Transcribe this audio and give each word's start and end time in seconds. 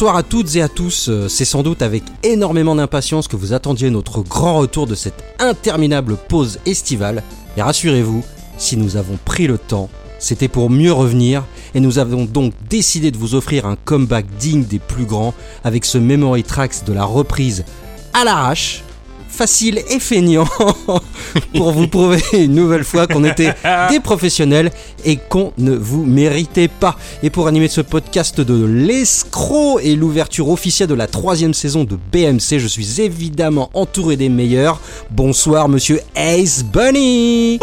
Bonsoir 0.00 0.16
à 0.16 0.22
toutes 0.22 0.56
et 0.56 0.62
à 0.62 0.68
tous, 0.70 1.10
Euh, 1.10 1.28
c'est 1.28 1.44
sans 1.44 1.62
doute 1.62 1.82
avec 1.82 2.02
énormément 2.22 2.74
d'impatience 2.74 3.28
que 3.28 3.36
vous 3.36 3.52
attendiez 3.52 3.90
notre 3.90 4.22
grand 4.22 4.56
retour 4.56 4.86
de 4.86 4.94
cette 4.94 5.22
interminable 5.38 6.16
pause 6.16 6.58
estivale. 6.64 7.22
Et 7.58 7.60
rassurez-vous, 7.60 8.24
si 8.56 8.78
nous 8.78 8.96
avons 8.96 9.18
pris 9.22 9.46
le 9.46 9.58
temps, 9.58 9.90
c'était 10.18 10.48
pour 10.48 10.70
mieux 10.70 10.94
revenir. 10.94 11.44
Et 11.74 11.80
nous 11.80 11.98
avons 11.98 12.24
donc 12.24 12.54
décidé 12.70 13.10
de 13.10 13.18
vous 13.18 13.34
offrir 13.34 13.66
un 13.66 13.76
comeback 13.76 14.24
digne 14.38 14.64
des 14.64 14.78
plus 14.78 15.04
grands 15.04 15.34
avec 15.64 15.84
ce 15.84 15.98
Memory 15.98 16.44
Tracks 16.44 16.82
de 16.86 16.94
la 16.94 17.04
reprise 17.04 17.66
à 18.14 18.24
l'arrache, 18.24 18.82
facile 19.30 19.82
et 19.88 20.00
feignant 20.00 20.46
pour 21.54 21.72
vous 21.72 21.88
prouver 21.88 22.20
une 22.32 22.54
nouvelle 22.54 22.84
fois 22.84 23.06
qu'on 23.06 23.24
était 23.24 23.54
des 23.90 24.00
professionnels 24.00 24.70
et 25.04 25.16
qu'on 25.16 25.52
ne 25.58 25.74
vous 25.74 26.04
méritait 26.04 26.68
pas. 26.68 26.96
Et 27.22 27.30
pour 27.30 27.46
animer 27.46 27.68
ce 27.68 27.80
podcast 27.80 28.40
de 28.40 28.64
l'escroc 28.64 29.80
et 29.80 29.94
l'ouverture 29.96 30.48
officielle 30.48 30.88
de 30.88 30.94
la 30.94 31.06
troisième 31.06 31.54
saison 31.54 31.84
de 31.84 31.96
BMC, 32.12 32.58
je 32.58 32.66
suis 32.66 33.00
évidemment 33.00 33.70
entouré 33.74 34.16
des 34.16 34.28
meilleurs. 34.28 34.80
Bonsoir 35.10 35.68
monsieur 35.68 36.00
Ace 36.14 36.64
Bunny 36.64 37.58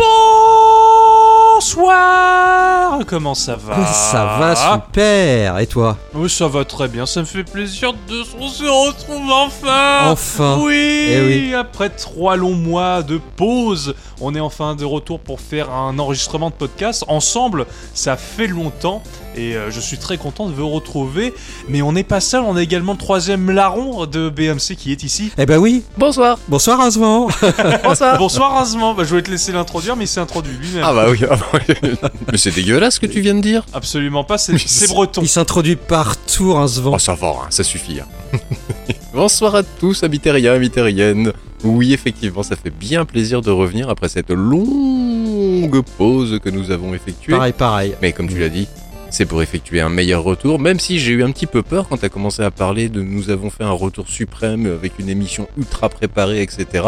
Bonsoir 1.58 3.00
Comment 3.08 3.34
ça 3.34 3.56
va? 3.56 3.84
Ça 3.88 4.38
va 4.40 4.56
super 4.56 5.58
Et 5.58 5.66
toi? 5.66 5.98
Oui, 6.14 6.30
ça 6.30 6.48
va 6.48 6.64
très 6.64 6.88
bien, 6.88 7.08
ça 7.08 7.22
me 7.22 7.26
fait 7.26 7.44
plaisir 7.44 7.94
de 8.08 8.24
se 8.24 8.64
retrouve 8.64 9.32
enfin 9.32 10.12
Enfin 10.12 10.60
Oui, 10.62 11.08
Eh 11.10 11.22
oui. 11.22 11.54
Après 11.56 11.90
trois 11.90 12.36
longs 12.36 12.54
mois 12.54 13.02
de 13.02 13.20
pause, 13.36 13.96
on 14.22 14.36
est 14.36 14.40
enfin 14.40 14.76
de 14.76 14.86
retour 14.86 15.20
pour 15.20 15.42
faire 15.42 15.72
un 15.72 15.98
enregistrement 15.98 16.52
de 16.52 16.56
podcast. 16.56 17.04
Ensemble, 17.08 17.66
ça 17.96 18.18
fait 18.18 18.48
longtemps 18.48 19.02
et 19.36 19.56
euh, 19.56 19.72
je 19.72 19.80
suis 19.80 19.98
très 19.98 20.18
content 20.18 20.48
de 20.48 20.54
vous 20.54 20.70
retrouver. 20.70 21.34
Mais 21.68 21.82
on 21.82 21.92
n'est 21.92 22.04
pas 22.04 22.20
seul, 22.20 22.42
on 22.42 22.56
a 22.56 22.62
également 22.62 22.92
le 22.94 22.98
troisième 23.00 23.50
larron 23.50 24.06
de 24.06 24.30
BMC 24.30 24.76
qui 24.78 24.92
est 24.92 25.04
ici. 25.04 25.32
Eh 25.40 25.48
ben 25.48 25.58
oui 25.58 25.84
Bonsoir. 25.98 26.38
Bonsoir 26.48 26.80
Azvan 26.82 27.28
Bonsoir. 27.84 28.18
Bonsoir 28.20 28.66
bah, 28.96 29.04
je 29.04 29.16
vais 29.16 29.22
te 29.24 29.32
laisser 29.32 29.52
l'introduire, 29.52 29.96
mais 29.96 30.06
il 30.06 30.08
s'est 30.08 30.20
introduit 30.20 30.54
lui-même. 30.56 30.84
Ah 30.86 30.94
bah 30.94 31.06
oui. 31.10 31.20
ah 31.30 31.36
bah 31.36 31.38
oui. 31.42 31.47
Mais 32.32 32.38
c'est 32.38 32.52
dégueulasse 32.54 32.96
ce 32.96 33.00
que 33.00 33.06
tu 33.06 33.22
viens 33.22 33.36
de 33.36 33.42
dire. 33.42 33.66
Absolument 33.74 34.24
pas, 34.24 34.38
c'est 34.38 34.54
breton. 34.90 35.22
Il 35.22 35.28
s'introduit 35.28 35.76
partout 35.76 36.56
Azvan 36.58 36.94
Oh 36.96 37.00
ça 37.00 37.16
va, 37.16 37.28
hein, 37.30 37.48
ça 37.50 37.64
suffit. 37.64 38.00
hein. 38.00 38.08
Bonsoir 39.14 39.56
à 39.56 39.64
tous, 39.64 40.04
habitériens, 40.04 40.54
habitériennes. 40.54 41.34
Oui, 41.64 41.94
effectivement, 41.94 42.44
ça 42.44 42.56
fait 42.56 42.70
bien 42.70 43.06
plaisir 43.06 43.42
de 43.42 43.50
revenir 43.50 43.90
après 43.90 44.10
cette 44.10 44.30
longue 44.30 45.82
pause 45.98 46.40
que 46.44 46.50
nous 46.50 46.72
avons 46.72 46.94
effectuée. 46.94 47.34
Pareil, 47.34 47.54
pareil. 47.54 47.96
Mais 48.02 48.12
comme 48.14 48.28
tu 48.28 48.38
l'as 48.38 48.50
dit, 48.50 48.68
c'est 49.10 49.26
pour 49.26 49.42
effectuer 49.42 49.82
un 49.82 49.90
meilleur 49.90 50.24
retour, 50.24 50.60
même 50.60 50.80
si 50.80 51.00
j'ai 51.00 51.14
eu 51.14 51.24
un 51.24 51.32
petit 51.32 51.48
peu 51.48 51.64
peur 51.64 51.88
quand 51.88 51.98
tu 51.98 52.06
as 52.06 52.10
commencé 52.10 52.44
à 52.44 52.52
parler 52.52 52.90
de 52.90 53.02
nous 53.02 53.30
avons 53.30 53.50
fait 53.50 53.64
un 53.64 53.72
retour 53.72 54.08
suprême 54.08 54.66
avec 54.66 55.00
une 55.00 55.10
émission 55.10 55.48
ultra 55.58 55.90
préparée, 55.90 56.42
etc. 56.42 56.84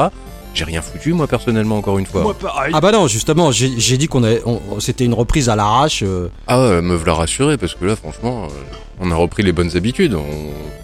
J'ai 0.54 0.64
rien 0.66 0.82
foutu, 0.82 1.14
moi, 1.14 1.28
personnellement, 1.28 1.78
encore 1.78 2.00
une 2.00 2.06
fois. 2.06 2.22
Moi 2.22 2.34
pareil. 2.34 2.72
Ah 2.76 2.82
bah 2.82 2.92
non, 2.92 3.08
justement, 3.08 3.52
j'ai 3.52 3.98
dit 3.98 4.08
qu'on 4.08 4.24
avait- 4.24 4.42
on- 4.46 4.80
c'était 4.80 5.06
une 5.06 5.14
reprise 5.14 5.48
à 5.50 5.56
l'arrache. 5.56 6.02
euh, 6.04 6.30
Ah 6.48 6.60
ouais, 6.62 6.82
me 6.82 6.96
v'là 6.96 7.14
rassuré, 7.14 7.58
parce 7.58 7.76
que 7.76 7.86
là, 7.86 7.96
franchement, 7.96 8.46
euh, 8.46 8.48
on 9.00 9.12
a 9.12 9.16
repris 9.16 9.44
les 9.44 9.52
bonnes 9.52 9.76
habitudes. 9.76 10.14
On, 10.16 10.24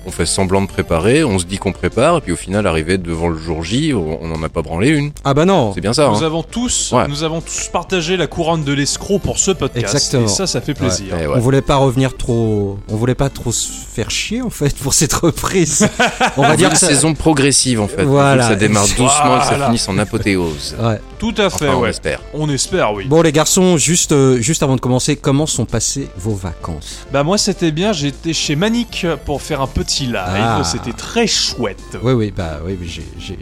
on 0.08 0.12
fait 0.12 0.28
semblant 0.28 0.62
de 0.62 0.68
préparer, 0.68 1.24
on 1.24 1.40
se 1.40 1.46
dit 1.46 1.58
qu'on 1.58 1.72
prépare, 1.72 2.18
et 2.18 2.22
puis 2.22 2.32
au 2.32 2.36
final, 2.36 2.68
arrivé 2.68 3.00
devant 3.00 3.28
le 3.28 3.38
jour 3.40 3.64
J, 3.64 3.92
on 3.96 4.20
on 4.22 4.32
en 4.36 4.44
a 4.44 4.50
pas 4.50 4.62
branlé 4.62 4.90
une. 4.90 5.12
Ah 5.24 5.34
bah 5.34 5.46
non 5.46 5.72
C'est 5.74 5.82
bien 5.82 5.94
ça, 5.94 6.10
Nous 6.10 6.18
hein 6.18 6.26
avons 6.28 6.44
tous, 6.44 6.92
Ouais. 6.94 7.08
nous 7.08 7.24
avons 7.24 7.42
tous 7.42 7.70
partagé 7.74 8.16
la 8.16 8.28
couronne 8.28 8.64
de 8.64 8.72
l'escroc 8.72 9.18
pour 9.20 9.40
ce 9.40 9.50
podcast. 9.52 9.96
Exactement. 9.96 10.26
Et 10.26 10.28
ça, 10.28 10.46
ça 10.46 10.62
fait 10.62 10.76
plaisir. 10.76 11.08
On 11.14 11.34
ouais. 11.34 11.40
voulait 11.40 11.62
pas 11.64 11.78
revenir 11.78 12.16
trop. 12.18 12.78
On 12.88 12.96
voulait 12.96 13.16
pas 13.16 13.30
trop 13.30 13.52
se 13.52 13.68
faire 13.68 14.12
chier 14.12 14.42
en 14.44 14.50
fait 14.52 14.76
pour 14.78 14.94
cette 14.94 15.14
reprise. 15.14 15.88
On 16.38 16.42
va 16.44 16.56
dire 16.56 16.70
une 16.70 16.76
ça- 16.76 16.88
saison 16.88 17.14
progressive, 17.16 17.82
en 17.82 17.88
fait. 17.88 18.04
Voilà. 18.04 18.48
Ça 18.50 18.56
démarre 18.56 18.86
doucement 18.88 19.08
et 19.08 19.40
que 19.40 19.44
ça 19.46 19.50
Voilà. 19.50 19.66
finisse 19.68 19.90
en 19.90 19.98
apothéose. 19.98 20.76
Ouais. 20.86 21.00
Tout 21.18 21.34
à 21.38 21.50
fait, 21.50 21.68
Enfin, 21.68 21.78
on 21.78 21.82
ouais. 21.82 21.90
espère. 21.90 22.22
On 22.34 22.50
espère, 22.50 22.94
oui. 22.94 23.06
Bon 23.06 23.22
les 23.24 23.32
garçons, 23.32 23.78
juste 23.78 24.12
euh, 24.12 24.38
juste 24.42 24.62
avant 24.62 24.76
de 24.76 24.82
commencer, 24.82 25.16
comment 25.16 25.48
sont 25.48 25.66
passées 25.66 26.10
vos 26.18 26.36
vacances? 26.36 27.00
Bah 27.12 27.24
moi, 27.24 27.38
c'était 27.40 27.72
bien. 27.72 27.94
J'étais 28.06 28.34
chez 28.34 28.56
Manic 28.56 29.08
pour 29.26 29.42
faire 29.42 29.62
un 29.62 29.68
petit 29.68 30.06
live. 30.06 30.14
Ah. 30.16 30.62
C'était 30.64 30.94
très 30.94 31.26
chouette. 31.26 31.98
Oui 32.04 32.14
oui 32.14 32.32
bah 32.36 32.60
oui, 32.64 32.78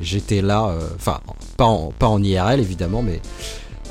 j'étais 0.01 0.41
là. 0.41 0.67
euh, 0.67 0.79
Enfin 0.95 1.19
pas 1.57 1.65
en 1.65 1.91
pas 1.99 2.07
en 2.07 2.23
IRL 2.23 2.61
évidemment, 2.61 3.01
mais 3.01 3.19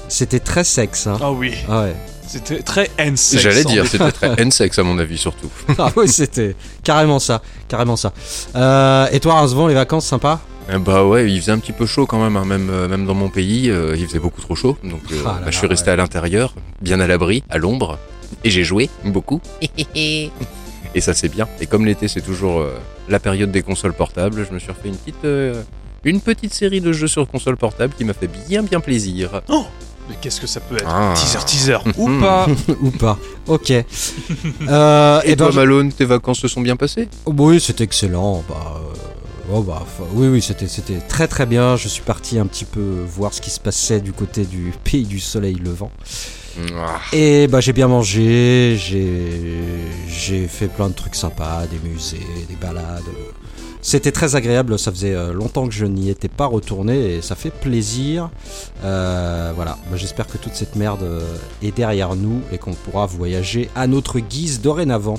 c'était 0.08 0.40
très 0.40 0.64
sexe. 0.64 1.06
Hein. 1.06 1.18
Ah 1.20 1.30
oui, 1.30 1.52
Ah 1.68 1.82
ouais. 1.82 1.94
c'était 2.26 2.62
très 2.62 2.90
N-sex. 2.96 3.42
J'allais 3.42 3.64
dire, 3.64 3.86
c'était 3.86 4.10
très 4.12 4.32
N-sex 4.40 4.78
à 4.78 4.82
mon 4.82 4.98
avis, 4.98 5.18
surtout. 5.18 5.50
Ah 5.78 5.90
oui 5.94 6.08
c'était 6.08 6.56
carrément 6.82 7.18
ça, 7.18 7.42
carrément 7.68 7.96
ça. 7.96 8.14
Euh, 8.56 9.06
et 9.12 9.20
toi 9.20 9.34
Razvan, 9.34 9.66
les 9.66 9.74
vacances 9.74 10.06
sympa? 10.06 10.40
Eh 10.72 10.78
bah 10.78 11.04
ouais, 11.04 11.30
il 11.30 11.38
faisait 11.38 11.52
un 11.52 11.58
petit 11.58 11.72
peu 11.72 11.84
chaud 11.84 12.06
quand 12.06 12.22
même, 12.22 12.38
hein, 12.38 12.46
même, 12.46 12.70
euh, 12.70 12.88
même 12.88 13.04
dans 13.04 13.14
mon 13.14 13.28
pays, 13.28 13.68
euh, 13.68 13.94
il 13.94 14.06
faisait 14.06 14.20
beaucoup 14.20 14.40
trop 14.40 14.54
chaud. 14.54 14.78
Donc 14.84 15.02
euh, 15.12 15.16
Ah 15.26 15.28
là 15.28 15.40
bah, 15.44 15.50
je 15.50 15.58
suis 15.58 15.66
resté 15.66 15.90
à 15.90 15.96
l'intérieur, 15.96 16.54
bien 16.80 16.98
à 17.00 17.06
l'abri, 17.06 17.42
à 17.50 17.58
l'ombre, 17.58 17.98
et 18.42 18.48
j'ai 18.50 18.64
joué 18.64 18.88
beaucoup. 19.04 19.42
et 20.94 21.00
ça 21.00 21.14
c'est 21.14 21.28
bien. 21.28 21.48
Et 21.60 21.66
comme 21.66 21.84
l'été 21.86 22.08
c'est 22.08 22.20
toujours 22.20 22.60
euh, 22.60 22.78
la 23.08 23.18
période 23.20 23.50
des 23.50 23.62
consoles 23.62 23.94
portables, 23.94 24.46
je 24.48 24.54
me 24.54 24.58
suis 24.58 24.70
refait 24.70 24.88
une 24.88 24.96
petite, 24.96 25.24
euh, 25.24 25.62
une 26.04 26.20
petite 26.20 26.54
série 26.54 26.80
de 26.80 26.92
jeux 26.92 27.08
sur 27.08 27.26
console 27.26 27.56
portable 27.56 27.94
qui 27.96 28.04
m'a 28.04 28.14
fait 28.14 28.30
bien 28.48 28.62
bien 28.62 28.80
plaisir. 28.80 29.42
Mais 30.08 30.16
qu'est-ce 30.20 30.40
que 30.40 30.46
ça 30.46 30.60
peut 30.60 30.76
être? 30.76 30.88
Ah. 30.88 31.14
Teaser, 31.16 31.44
teaser. 31.44 31.78
Ou 31.98 32.20
pas 32.20 32.46
ou 32.82 32.90
pas 32.90 33.18
Ok. 33.46 33.72
Euh, 34.68 35.20
Et, 35.24 35.32
eh 35.32 35.36
ben, 35.36 35.46
toi 35.46 35.54
Malone, 35.54 35.92
tes 35.92 36.04
vacances 36.04 36.38
se 36.38 36.48
sont 36.48 36.60
bien 36.60 36.76
passées? 36.76 37.08
Oui, 37.26 37.60
c'était 37.60 37.84
excellent. 37.84 38.44
Bah, 38.48 38.76
euh, 38.76 39.52
oh, 39.52 39.62
bah, 39.62 39.84
oui, 40.12 40.28
oui, 40.28 40.42
c'était, 40.42 40.68
c'était 40.68 40.98
très 40.98 41.26
très 41.26 41.46
bien. 41.46 41.76
Je 41.76 41.88
suis 41.88 42.02
parti 42.02 42.38
un 42.38 42.46
petit 42.46 42.64
peu 42.64 43.04
voir 43.06 43.34
ce 43.34 43.40
qui 43.40 43.50
se 43.50 43.60
passait 43.60 44.00
du 44.00 44.12
côté 44.12 44.44
du 44.44 44.72
pays 44.84 45.04
du 45.04 45.20
soleil 45.20 45.56
levant. 45.56 45.90
Ah. 46.76 47.00
Et 47.12 47.46
bah, 47.46 47.60
j'ai 47.60 47.72
bien 47.72 47.88
mangé, 47.88 48.76
j'ai, 48.78 49.40
j'ai 50.08 50.48
fait 50.48 50.68
plein 50.68 50.88
de 50.88 50.94
trucs 50.94 51.14
sympas, 51.14 51.66
des 51.66 51.78
musées, 51.78 52.26
des 52.48 52.56
balades. 52.56 53.02
C'était 53.84 54.12
très 54.12 54.36
agréable, 54.36 54.78
ça 54.78 54.92
faisait 54.92 55.12
euh, 55.14 55.32
longtemps 55.32 55.66
que 55.66 55.74
je 55.74 55.84
n'y 55.86 56.08
étais 56.08 56.28
pas 56.28 56.46
retourné 56.46 57.16
et 57.16 57.20
ça 57.22 57.34
fait 57.34 57.50
plaisir. 57.50 58.30
Euh, 58.84 59.52
voilà, 59.56 59.76
Bah, 59.90 59.96
j'espère 59.96 60.28
que 60.28 60.38
toute 60.38 60.54
cette 60.54 60.76
merde 60.76 61.02
euh, 61.02 61.20
est 61.62 61.76
derrière 61.76 62.14
nous 62.14 62.42
et 62.52 62.58
qu'on 62.58 62.74
pourra 62.74 63.06
voyager 63.06 63.68
à 63.74 63.88
notre 63.88 64.20
guise 64.20 64.60
dorénavant. 64.60 65.18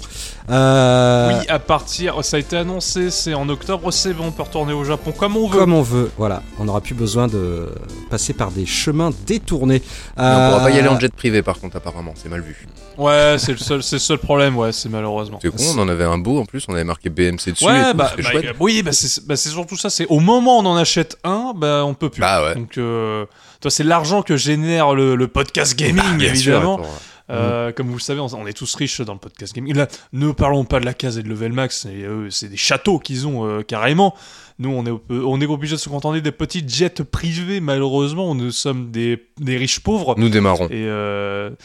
Euh, 0.49 1.39
Oui, 1.39 1.45
à 1.49 1.59
partir, 1.59 2.23
ça 2.23 2.37
a 2.37 2.39
été 2.39 2.55
annoncé, 2.57 3.09
c'est 3.11 3.33
en 3.33 3.49
octobre, 3.49 3.91
c'est 3.91 4.13
bon, 4.13 4.27
on 4.27 4.31
peut 4.31 4.43
retourner 4.43 4.73
au 4.73 4.83
Japon 4.85 5.11
comme 5.17 5.35
on 5.37 5.47
veut. 5.47 5.59
Comme 5.59 5.73
on 5.73 5.81
veut, 5.81 6.09
voilà. 6.17 6.41
On 6.59 6.65
n'aura 6.65 6.79
plus 6.81 6.95
besoin 6.95 7.27
de 7.27 7.69
passer 8.09 8.33
par 8.33 8.51
des 8.51 8.65
chemins 8.65 9.11
détournés. 9.27 9.81
Mais 10.17 10.23
on 10.23 10.49
pourra 10.49 10.59
pas 10.63 10.71
y 10.71 10.79
aller 10.79 10.87
en 10.87 10.95
Euh, 10.95 10.99
jet 10.99 11.13
privé 11.13 11.41
par 11.41 11.59
contre 11.59 11.75
apparemment, 11.77 12.13
c'est 12.15 12.29
mal 12.29 12.41
vu. 12.41 12.65
Ouais, 12.97 13.35
c'est 13.39 13.51
le 13.51 13.57
seul, 13.57 13.81
c'est 13.83 13.95
le 13.97 13.99
seul 13.99 14.19
problème, 14.19 14.55
ouais, 14.57 14.71
c'est 14.71 14.87
malheureusement. 14.89 15.39
C'est 15.41 15.49
con, 15.49 15.63
on 15.75 15.79
en 15.81 15.89
avait 15.89 16.03
un 16.03 16.17
beau 16.17 16.39
en 16.39 16.45
plus, 16.45 16.63
on 16.69 16.73
avait 16.73 16.83
marqué 16.83 17.09
BMC 17.09 17.51
dessus. 17.51 17.63
et 17.63 17.67
Ouais, 17.67 17.91
tout, 17.91 17.97
bah, 17.97 18.11
bah, 18.15 18.23
chouette. 18.23 18.52
Euh, 18.53 18.57
oui, 18.59 18.83
bah 18.83 18.91
c'est 18.91 19.25
bah, 19.25 19.35
surtout 19.35 19.77
ça. 19.77 19.89
C'est 19.89 20.05
au 20.07 20.19
moment 20.19 20.57
où 20.57 20.61
on 20.61 20.65
en 20.65 20.75
achète 20.75 21.17
un, 21.23 21.53
bah 21.55 21.83
on 21.85 21.93
peut 21.93 22.09
plus. 22.09 22.21
Bah 22.21 22.43
ouais. 22.43 22.55
Donc, 22.55 22.77
euh, 22.77 23.25
toi, 23.61 23.71
c'est 23.71 23.83
l'argent 23.83 24.21
que 24.21 24.37
génère 24.37 24.93
le, 24.95 25.15
le 25.15 25.27
podcast 25.27 25.77
gaming, 25.77 25.95
Bah, 26.03 26.35
sûr, 26.35 26.53
évidemment. 26.53 26.81
Euh, 27.29 27.71
Comme 27.71 27.87
vous 27.87 27.95
le 27.97 28.01
savez, 28.01 28.19
on, 28.19 28.27
on 28.33 28.45
est 28.47 28.53
tous 28.53 28.75
riches 28.75 29.01
dans 29.01 29.13
le 29.13 29.19
podcast 29.19 29.53
gaming. 29.55 29.75
Là, 29.75 29.87
ne 30.11 30.31
parlons 30.31 30.65
pas 30.65 30.79
de 30.79 30.85
la 30.85 30.93
case 30.93 31.17
et 31.17 31.23
de 31.23 31.29
Level 31.29 31.53
Max. 31.53 31.85
et, 31.85 32.03
euh, 32.03 32.29
C'est 32.29 32.49
des 32.49 32.57
châteaux 32.57 32.99
qu'ils 32.99 33.27
ont 33.27 33.45
euh, 33.47 33.61
carrément. 33.61 34.13
Nous, 34.59 34.69
on 34.69 34.85
est, 34.85 34.91
on 35.09 35.41
est 35.41 35.45
obligé 35.47 35.75
de 35.75 35.79
se 35.79 35.89
contenter 35.89 36.21
des 36.21 36.31
petits 36.31 36.63
jets 36.67 37.03
privés. 37.03 37.59
Malheureusement, 37.59 38.35
nous 38.35 38.51
sommes 38.51 38.91
des, 38.91 39.25
des 39.39 39.57
riches 39.57 39.79
pauvres. 39.79 40.13
Nous 40.17 40.29
démarrons. 40.29 40.67
Et 40.69 40.85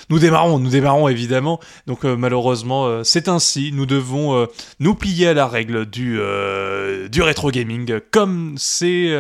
nous 0.09 0.19
démarrons, 0.19 0.59
nous 0.59 0.71
démarrons 0.71 1.07
évidemment. 1.09 1.61
Donc 1.87 2.05
malheureusement, 2.05 3.05
c'est 3.05 3.29
ainsi. 3.29 3.73
Nous 3.75 3.85
devons 3.85 4.47
nous 4.81 4.95
plier 4.95 5.29
à 5.29 5.35
la 5.35 5.47
règle 5.47 5.85
du 5.85 6.19
du 7.11 7.23
rétro 7.23 7.51
gaming, 7.51 8.01
comme 8.11 8.55
c'est 8.57 9.11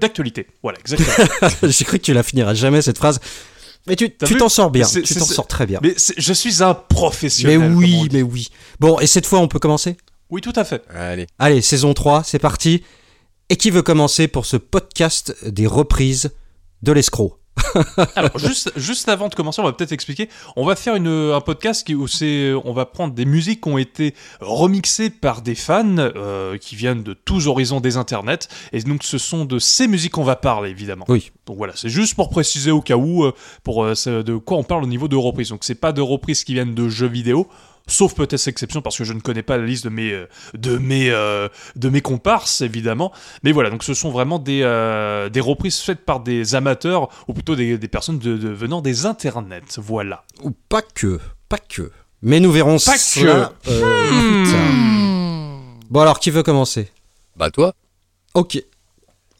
d'actualité. 0.00 0.48
Voilà, 0.64 0.78
exactement. 0.80 1.48
J'ai 1.62 1.84
cru 1.84 1.98
que 1.98 2.04
tu 2.04 2.12
la 2.12 2.24
finiras 2.24 2.54
jamais 2.54 2.82
cette 2.82 2.98
phrase. 2.98 3.20
Mais 3.86 3.96
tu 3.96 4.10
t'en 4.10 4.48
sors 4.48 4.70
bien. 4.70 4.84
C'est- 4.84 5.02
Tu 5.02 5.14
t'en 5.14 5.24
sors 5.24 5.46
très 5.46 5.66
bien. 5.66 5.80
mais 5.82 5.94
je 6.16 6.32
suis 6.32 6.62
un 6.62 6.74
Mais 6.74 6.80
professionnel. 6.88 7.58
on 7.72 7.74
oui, 7.76 8.08
mais 8.12 8.22
oui. 8.22 8.48
Bon, 8.78 9.00
et 9.00 9.06
cette 9.06 9.26
fois, 9.26 9.40
on 9.40 9.48
peut 9.48 9.58
commencer? 9.58 9.96
Oui, 10.30 10.40
tout 10.40 10.52
à 10.54 10.64
fait. 10.64 10.82
Allez. 10.94 11.26
Allez, 11.38 11.60
saison 11.62 11.92
3, 11.94 12.22
c'est 12.22 12.38
parti. 12.38 12.82
Et 13.48 13.56
qui 13.56 13.70
veut 13.70 13.82
commencer 13.82 14.28
pour 14.28 14.46
ce 14.46 14.56
podcast 14.56 15.34
des 15.44 15.66
reprises 15.66 16.30
de 16.82 16.92
l'escroc? 16.92 17.39
Alors 18.16 18.38
juste 18.38 18.72
juste 18.76 19.08
avant 19.08 19.28
de 19.28 19.34
commencer, 19.34 19.60
on 19.60 19.64
va 19.64 19.72
peut-être 19.72 19.92
expliquer. 19.92 20.28
On 20.56 20.64
va 20.64 20.76
faire 20.76 20.94
une, 20.94 21.08
un 21.08 21.40
podcast 21.40 21.86
qui 21.86 21.94
où 21.94 22.06
c'est 22.08 22.52
on 22.64 22.72
va 22.72 22.86
prendre 22.86 23.14
des 23.14 23.24
musiques 23.24 23.62
qui 23.62 23.68
ont 23.68 23.78
été 23.78 24.14
remixées 24.40 25.10
par 25.10 25.42
des 25.42 25.54
fans 25.54 25.96
euh, 25.98 26.58
qui 26.58 26.76
viennent 26.76 27.02
de 27.02 27.14
tous 27.14 27.46
horizons 27.46 27.80
des 27.80 27.96
internets. 27.96 28.48
Et 28.72 28.80
donc 28.80 29.02
ce 29.02 29.18
sont 29.18 29.44
de 29.44 29.58
ces 29.58 29.88
musiques 29.88 30.12
qu'on 30.12 30.24
va 30.24 30.36
parler 30.36 30.70
évidemment. 30.70 31.04
Oui. 31.08 31.30
Donc 31.46 31.56
voilà, 31.56 31.72
c'est 31.76 31.88
juste 31.88 32.14
pour 32.14 32.30
préciser 32.30 32.70
au 32.70 32.80
cas 32.80 32.96
où, 32.96 33.24
euh, 33.24 33.32
pour 33.64 33.84
euh, 33.84 33.94
de 34.06 34.36
quoi 34.36 34.56
on 34.58 34.64
parle 34.64 34.84
au 34.84 34.88
niveau 34.88 35.08
de 35.08 35.16
reprises. 35.16 35.48
Donc 35.50 35.64
c'est 35.64 35.74
pas 35.74 35.92
de 35.92 36.00
reprises 36.00 36.44
qui 36.44 36.54
viennent 36.54 36.74
de 36.74 36.88
jeux 36.88 37.08
vidéo, 37.08 37.48
sauf 37.90 38.14
peut-être 38.14 38.48
exception 38.48 38.80
parce 38.80 38.96
que 38.96 39.04
je 39.04 39.12
ne 39.12 39.20
connais 39.20 39.42
pas 39.42 39.58
la 39.58 39.66
liste 39.66 39.84
de 39.84 39.90
mes 39.90 40.12
euh, 40.12 40.26
de 40.54 40.78
mes 40.78 41.10
euh, 41.10 41.48
de 41.76 41.88
mes 41.90 42.00
comparses 42.00 42.60
évidemment. 42.62 43.12
Mais 43.42 43.52
voilà, 43.52 43.68
donc 43.70 43.82
ce 43.84 43.92
sont 43.94 44.10
vraiment 44.10 44.38
des 44.38 44.62
euh, 44.62 45.28
des 45.28 45.40
reprises 45.40 45.80
faites 45.80 46.04
par 46.04 46.20
des 46.20 46.54
amateurs 46.54 47.08
ou 47.28 47.34
plutôt 47.34 47.56
des, 47.56 47.76
des 47.78 47.88
personnes 47.88 48.18
de, 48.18 48.36
de- 48.36 48.48
venant 48.48 48.80
des 48.80 49.04
internets. 49.06 49.60
Voilà. 49.78 50.24
Ou 50.42 50.52
pas 50.68 50.82
que, 50.82 51.20
pas 51.48 51.58
que. 51.58 51.90
Mais 52.22 52.38
nous 52.40 52.52
verrons 52.52 52.76
Pas 52.76 52.98
cela, 52.98 53.52
euh, 53.68 54.08
plus 54.42 54.52
tard. 54.52 54.60
Bon 55.90 56.00
alors, 56.00 56.20
qui 56.20 56.30
veut 56.30 56.42
commencer? 56.42 56.90
Bah 57.36 57.50
toi, 57.50 57.74
Ok. 58.34 58.62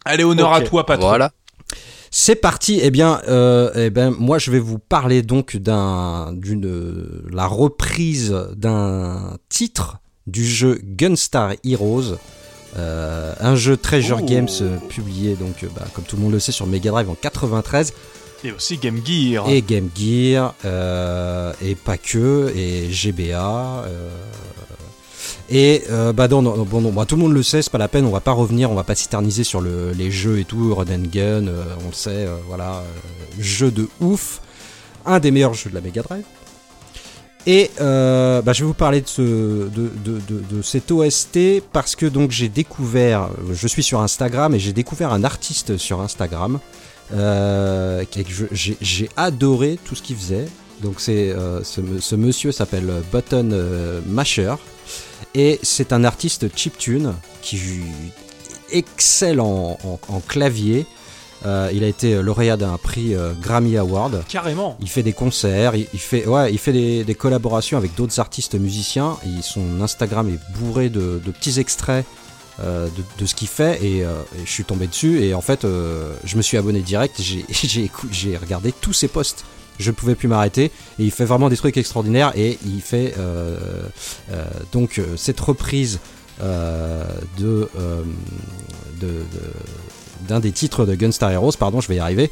Allez, 0.05 0.25
honneur 0.25 0.53
à 0.53 0.62
toi, 0.62 0.87
patron. 0.87 1.06
voilà. 1.08 1.31
C'est 2.22 2.37
parti. 2.37 2.81
Eh 2.82 2.90
bien, 2.90 3.22
euh, 3.28 3.70
eh 3.75 3.88
ben, 3.88 4.11
moi, 4.11 4.38
je 4.38 4.50
vais 4.50 4.58
vous 4.58 4.78
parler 4.78 5.22
donc 5.22 5.56
d'un, 5.56 6.34
d'une, 6.34 6.70
la 7.32 7.46
reprise 7.46 8.37
d'un 8.56 9.38
titre 9.49 10.00
du 10.26 10.44
jeu 10.44 10.78
Gunstar 10.84 11.55
Heroes, 11.64 12.17
euh, 12.76 13.32
un 13.40 13.56
jeu 13.56 13.78
Treasure 13.78 14.19
Oh. 14.22 14.26
Games 14.26 14.50
euh, 14.61 14.76
publié 14.90 15.34
donc, 15.34 15.64
bah, 15.75 15.87
comme 15.94 16.05
tout 16.05 16.17
le 16.17 16.22
monde 16.22 16.32
le 16.32 16.40
sait, 16.40 16.52
sur 16.52 16.67
Mega 16.67 16.90
Drive 16.90 17.08
en 17.08 17.14
93 17.14 17.94
Et 18.44 18.52
aussi 18.52 18.76
Game 18.76 19.00
Gear. 19.02 19.49
et 19.49 19.62
Game 19.62 19.88
Gear 19.96 20.55
euh, 20.67 21.55
et 21.64 21.75
pas 21.75 21.96
que 21.96 22.52
et 22.55 22.90
GBA. 22.93 23.84
euh, 23.87 24.11
et 25.50 25.82
euh, 25.91 26.12
bah 26.12 26.29
non, 26.29 26.43
non, 26.43 26.64
non, 26.81 26.93
tout 27.06 27.17
le 27.17 27.23
monde 27.23 27.32
le 27.32 27.43
sait, 27.43 27.61
c'est 27.61 27.73
pas 27.73 27.79
la 27.79 27.88
peine, 27.88 28.05
on 28.06 28.11
va 28.11 28.20
pas 28.20 28.31
revenir, 28.32 28.70
on 28.70 28.75
va 28.75 28.85
pas 28.85 28.94
s'éterniser 28.94 29.43
sur 29.43 29.61
le- 29.61 29.91
les 29.93 30.11
jeux 30.11 30.38
et 30.38 30.44
tout, 30.44 30.73
Gun, 31.08 31.49
euh, 31.49 31.64
on 31.85 31.88
le 31.88 31.93
sait, 31.93 32.11
euh, 32.26 32.37
voilà, 32.47 32.76
euh, 32.76 32.82
jeu 33.41 33.70
de 33.73 33.88
ouf, 34.00 34.41
un 35.05 35.19
des 35.19 35.31
meilleurs 35.32 35.55
jeux 35.55 35.70
de 35.70 35.75
la 35.75 35.81
Mega 35.81 36.02
Drive. 36.02 36.23
Et 37.47 37.70
bah, 37.79 38.52
je 38.52 38.61
vais 38.61 38.67
vous 38.67 38.75
parler 38.75 39.00
de, 39.00 39.08
ce, 39.08 39.23
de, 39.23 39.69
de, 40.05 40.20
de, 40.29 40.56
de 40.56 40.62
cet 40.62 40.91
OST 40.91 41.62
parce 41.73 41.96
que 41.96 42.05
donc 42.05 42.31
j'ai 42.32 42.50
découvert, 42.50 43.31
je 43.50 43.67
suis 43.67 43.82
sur 43.82 44.00
Instagram 44.03 44.55
et 44.55 44.58
j'ai 44.58 44.75
découvert 44.75 45.11
un 45.12 45.25
artiste 45.25 45.79
sur 45.79 46.03
Instagram 46.03 46.61
j'ai 48.53 49.08
adoré 49.17 49.79
tout 49.85 49.94
ce 49.94 50.03
qu'il 50.03 50.17
faisait. 50.17 50.46
Donc 50.82 50.96
c'est 51.00 51.35
ce, 51.64 52.14
monsieur 52.14 52.53
s'appelle 52.53 52.93
Button 53.11 53.50
Masher 54.06 54.55
et 55.35 55.59
c'est 55.62 55.93
un 55.93 56.05
artiste 56.05 56.47
chiptune 56.56 57.15
qui 57.43 57.59
excelle 58.73 59.41
en, 59.41 59.79
en- 59.85 60.00
en 60.09 60.21
clavier. 60.21 60.87
Euh, 61.47 61.71
il 61.73 61.82
a 61.85 61.87
été 61.87 62.21
lauréat 62.23 62.59
d'un 62.59 62.77
prix 62.77 63.15
euh, 63.15 63.32
Grammy 63.41 63.79
Award. 63.79 64.23
Carrément. 64.29 64.77
Il 64.81 64.91
fait 64.91 65.03
des 65.03 65.15
concerts, 65.15 65.75
il, 65.75 65.87
il 65.94 65.99
fait, 65.99 66.27
ouais, 66.27 66.53
il 66.53 66.59
fait 66.59 66.73
des, 66.73 67.03
des 67.03 67.15
collaborations 67.15 67.79
avec 67.79 67.94
d'autres 67.94 68.21
artistes 68.21 68.55
musiciens. 68.56 69.17
Et 69.25 69.41
son 69.43 69.81
Instagram 69.81 70.29
est 70.29 70.59
bourré 70.59 70.91
de, 70.91 71.21
de 71.25 71.31
petits 71.31 71.59
extraits 71.59 72.05
euh, 72.62 72.88
de, 72.88 73.03
de 73.23 73.27
ce 73.27 73.35
qu'il 73.35 73.49
fait. 73.49 73.82
Et, 73.82 73.99
et 74.00 74.06
je 74.44 74.50
suis 74.50 74.65
tombé 74.65 74.87
dessus. 74.87 75.23
Et 75.25 75.32
en 75.32 75.41
fait, 75.41 75.62
je 75.62 76.37
me 76.37 76.43
suis 76.43 76.59
abonné 76.59 76.81
direct. 76.81 77.21
J'ai 77.23 78.37
regardé 78.41 78.73
tous 78.79 78.93
ses 78.93 79.09
posts. 79.09 79.44
Je 79.81 79.91
ne 79.91 79.94
pouvais 79.94 80.15
plus 80.15 80.29
m'arrêter. 80.29 80.67
Et 80.99 81.05
il 81.05 81.11
fait 81.11 81.25
vraiment 81.25 81.49
des 81.49 81.56
trucs 81.56 81.77
extraordinaires. 81.77 82.32
Et 82.37 82.59
il 82.65 82.81
fait 82.81 83.15
euh, 83.19 83.59
euh, 84.31 84.44
donc 84.73 84.99
euh, 84.99 85.17
cette 85.17 85.41
reprise 85.41 85.99
d'un 90.29 90.41
des 90.41 90.53
titres 90.53 90.87
de 90.87 90.94
Gunstar 90.94 91.31
Heroes. 91.31 91.53
Pardon, 91.59 91.81
je 91.81 91.88
vais 91.88 91.97
y 91.97 91.99
arriver. 91.99 92.31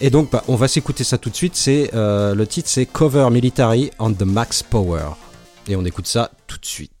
Et 0.00 0.10
donc, 0.10 0.30
bah, 0.30 0.42
on 0.48 0.56
va 0.56 0.68
s'écouter 0.68 1.04
ça 1.04 1.18
tout 1.18 1.30
de 1.30 1.36
suite. 1.36 1.56
C'est 1.56 1.90
le 1.94 2.44
titre, 2.44 2.68
c'est 2.68 2.86
Cover 2.86 3.28
Military 3.30 3.90
on 3.98 4.12
the 4.12 4.22
Max 4.22 4.62
Power. 4.62 5.10
Et 5.68 5.76
on 5.76 5.84
écoute 5.84 6.06
ça 6.06 6.30
tout 6.46 6.58
de 6.58 6.66
suite. 6.66 6.91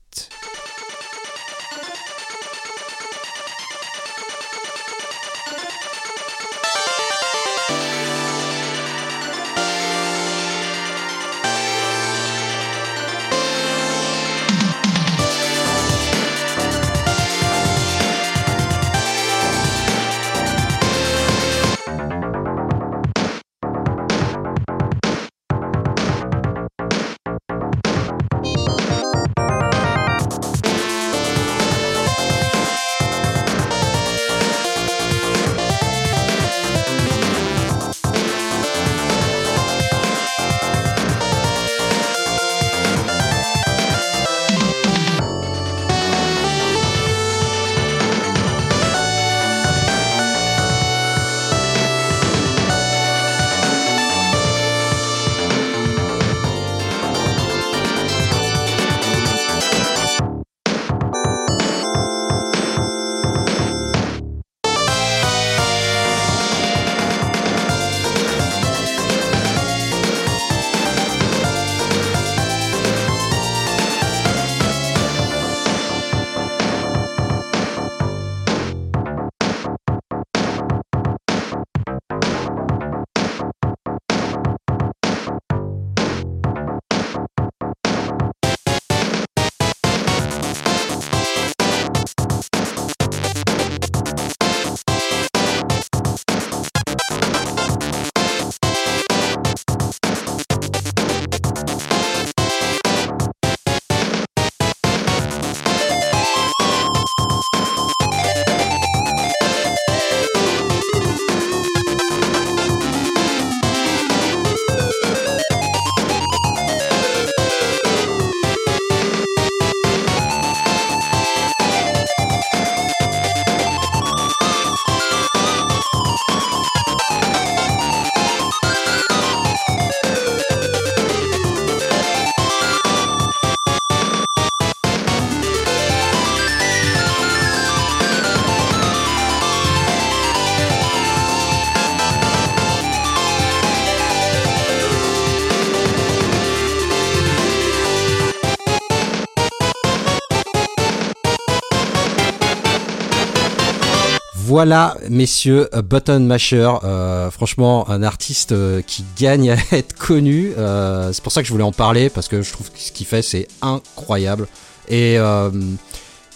Voilà, 154.52 154.98
messieurs, 155.08 155.70
euh, 155.74 155.80
Button 155.80 156.20
Masher, 156.20 156.70
euh, 156.84 157.30
franchement, 157.30 157.88
un 157.88 158.02
artiste 158.02 158.52
euh, 158.52 158.82
qui 158.82 159.02
gagne 159.18 159.50
à 159.52 159.56
être 159.72 159.96
connu. 159.96 160.52
euh, 160.58 161.10
c'est 161.14 161.22
pour 161.22 161.32
ça 161.32 161.40
que 161.40 161.46
je 161.46 161.52
voulais 161.52 161.64
en 161.64 161.72
parler, 161.72 162.10
parce 162.10 162.28
que 162.28 162.42
je 162.42 162.52
trouve 162.52 162.70
que 162.70 162.78
ce 162.78 162.92
qu'il 162.92 163.06
fait, 163.06 163.22
c'est 163.22 163.48
incroyable. 163.62 164.46
Et, 164.88 165.18
euh, 165.18 165.48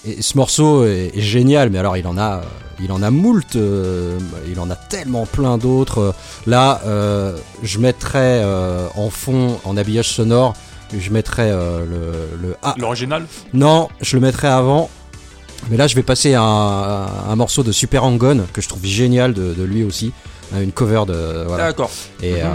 et 0.06 0.22
ce 0.22 0.34
morceau 0.38 0.86
est, 0.86 1.12
est 1.14 1.20
génial, 1.20 1.68
mais 1.68 1.76
alors 1.78 1.98
il 1.98 2.06
en 2.06 2.16
a, 2.16 2.40
il 2.82 2.90
en 2.90 3.02
a 3.02 3.10
moult, 3.10 3.54
il 3.54 4.60
en 4.60 4.70
a 4.70 4.76
tellement 4.76 5.26
plein 5.26 5.58
d'autres. 5.58 6.14
Là, 6.46 6.80
je 7.62 7.78
mettrais 7.78 8.40
euh, 8.42 8.88
en 8.94 9.10
fond, 9.10 9.60
en 9.64 9.76
habillage 9.76 10.08
sonore, 10.08 10.54
je 10.96 11.10
mettrais 11.10 11.50
euh, 11.50 11.84
le, 12.40 12.48
le 12.48 12.56
ah, 12.62 12.74
L'original? 12.78 13.26
Non, 13.52 13.88
je 14.00 14.16
le 14.16 14.22
mettrais 14.22 14.48
avant. 14.48 14.88
Mais 15.70 15.76
là, 15.76 15.86
je 15.86 15.94
vais 15.96 16.02
passer 16.02 16.34
à 16.34 16.42
un, 16.42 17.06
un 17.30 17.36
morceau 17.36 17.62
de 17.62 17.72
Super 17.72 18.04
Angon 18.04 18.44
que 18.52 18.60
je 18.60 18.68
trouve 18.68 18.84
génial 18.84 19.34
de, 19.34 19.52
de 19.54 19.62
lui 19.64 19.82
aussi, 19.84 20.12
Hein, 20.54 20.62
une 20.62 20.70
cover 20.70 21.02
de 21.08 21.44
voilà. 21.48 21.64
D'accord. 21.64 21.90
Et 22.22 22.34
Mhm. 22.34 22.38
euh, 22.44 22.50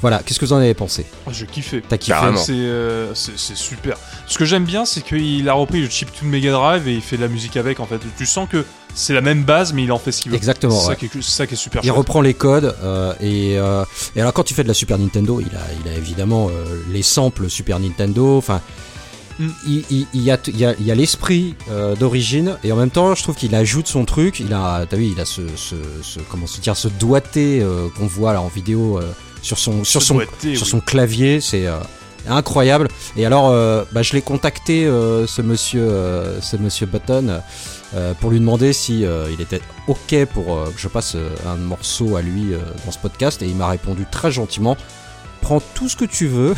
voilà, 0.00 0.22
qu'est-ce 0.24 0.38
que 0.40 0.46
vous 0.46 0.54
en 0.54 0.58
avez 0.58 0.72
pensé? 0.72 1.04
Ah, 1.26 1.30
J'ai 1.30 1.44
kiffé. 1.44 1.82
T'as 1.86 1.98
kiffé? 1.98 2.16
C'est 2.36 2.52
euh, 2.54 3.14
c'est- 3.14 3.36
c'est 3.36 3.54
super. 3.56 3.98
Ce 4.26 4.38
que 4.38 4.46
j'aime 4.46 4.64
bien, 4.64 4.86
c'est 4.86 5.02
qu'il 5.02 5.46
a 5.46 5.52
repris 5.52 5.82
le 5.82 5.90
chiptune 5.90 6.28
Mega 6.30 6.52
Drive 6.52 6.88
et 6.88 6.94
il 6.94 7.02
fait 7.02 7.18
de 7.18 7.22
la 7.22 7.28
musique 7.28 7.58
avec. 7.58 7.80
En 7.80 7.84
fait, 7.84 7.98
tu 8.16 8.24
sens 8.24 8.48
que 8.50 8.64
c'est 8.94 9.12
la 9.12 9.20
même 9.20 9.42
base, 9.44 9.74
mais 9.74 9.82
il 9.84 9.92
en 9.92 9.98
fait 9.98 10.10
ce 10.12 10.22
qu'il 10.22 10.30
veut. 10.30 10.38
Exactement. 10.38 10.74
C'est 10.78 10.84
ça, 10.84 10.88
ouais. 10.92 10.96
qui 10.96 11.04
est- 11.06 11.10
c'est 11.20 11.22
ça 11.22 11.46
qui 11.46 11.52
est 11.52 11.56
super. 11.58 11.82
Il 11.84 11.88
chouette. 11.88 11.98
reprend 11.98 12.22
les 12.22 12.32
codes 12.32 12.74
euh, 12.82 13.12
et, 13.20 13.58
euh, 13.58 13.84
et 14.16 14.20
alors 14.22 14.32
quand 14.32 14.50
il 14.50 14.54
fait 14.54 14.62
de 14.62 14.68
la 14.68 14.74
Super 14.74 14.96
Nintendo, 14.98 15.38
il 15.42 15.54
a, 15.54 15.60
il 15.84 15.92
a 15.92 15.94
évidemment 15.98 16.48
euh, 16.48 16.80
les 16.90 17.02
samples 17.02 17.50
Super 17.50 17.78
Nintendo. 17.78 18.38
Enfin. 18.38 18.62
Il, 19.66 19.84
il- 19.90 20.06
il 20.14 20.22
y 20.22 20.30
a, 20.30 20.38
il 20.46 20.56
y 20.58 20.64
a, 20.64 20.74
il 20.78 20.86
y 20.86 20.90
a 20.90 20.94
l'esprit 20.94 21.54
euh, 21.70 21.94
d'origine 21.94 22.56
et 22.64 22.72
en 22.72 22.76
même 22.76 22.90
temps, 22.90 23.14
je 23.14 23.22
trouve 23.22 23.36
qu'il 23.36 23.54
ajoute 23.54 23.86
son 23.86 24.04
truc. 24.04 24.40
Il 24.40 24.52
a, 24.52 24.84
vu, 24.92 25.04
il 25.06 25.20
a 25.20 25.24
ce, 25.24 25.42
ce, 25.56 25.76
ce- 26.02 26.20
comment 26.30 26.46
se 26.46 26.60
dire, 26.60 26.76
ce 26.76 26.88
doigté 26.88 27.60
euh, 27.62 27.88
qu'on 27.96 28.06
voit 28.06 28.32
là 28.32 28.40
en 28.42 28.48
vidéo 28.48 28.98
euh, 28.98 29.02
sur 29.42 29.58
son, 29.58 29.84
sur 29.84 30.02
son, 30.02 30.14
doigté, 30.14 30.54
sur 30.56 30.64
oui. 30.66 30.70
son 30.70 30.80
clavier. 30.80 31.40
C'est 31.40 31.66
incroyable. 32.28 32.88
Et 33.16 33.24
alors, 33.24 33.50
bah, 33.92 34.02
je 34.02 34.12
l'ai 34.14 34.20
contacté, 34.22 34.84
ce 34.84 35.40
monsieur, 35.42 35.88
ce 36.42 36.56
monsieur 36.56 36.86
Button, 36.86 37.40
pour 38.20 38.30
lui 38.30 38.40
demander 38.40 38.72
si 38.72 39.02
il 39.32 39.40
était 39.40 39.60
ok 39.86 40.26
pour 40.34 40.64
que 40.64 40.78
je 40.78 40.88
passe 40.88 41.16
un 41.46 41.54
morceau 41.56 42.16
à 42.16 42.22
lui 42.22 42.48
dans 42.84 42.90
ce 42.92 42.98
podcast. 42.98 43.40
Et 43.42 43.46
il 43.46 43.54
m'a 43.54 43.68
répondu 43.68 44.04
très 44.10 44.32
gentiment. 44.32 44.76
Prends 45.40 45.60
tout 45.74 45.88
ce 45.88 45.94
que 45.96 46.04
tu 46.04 46.26
veux, 46.26 46.52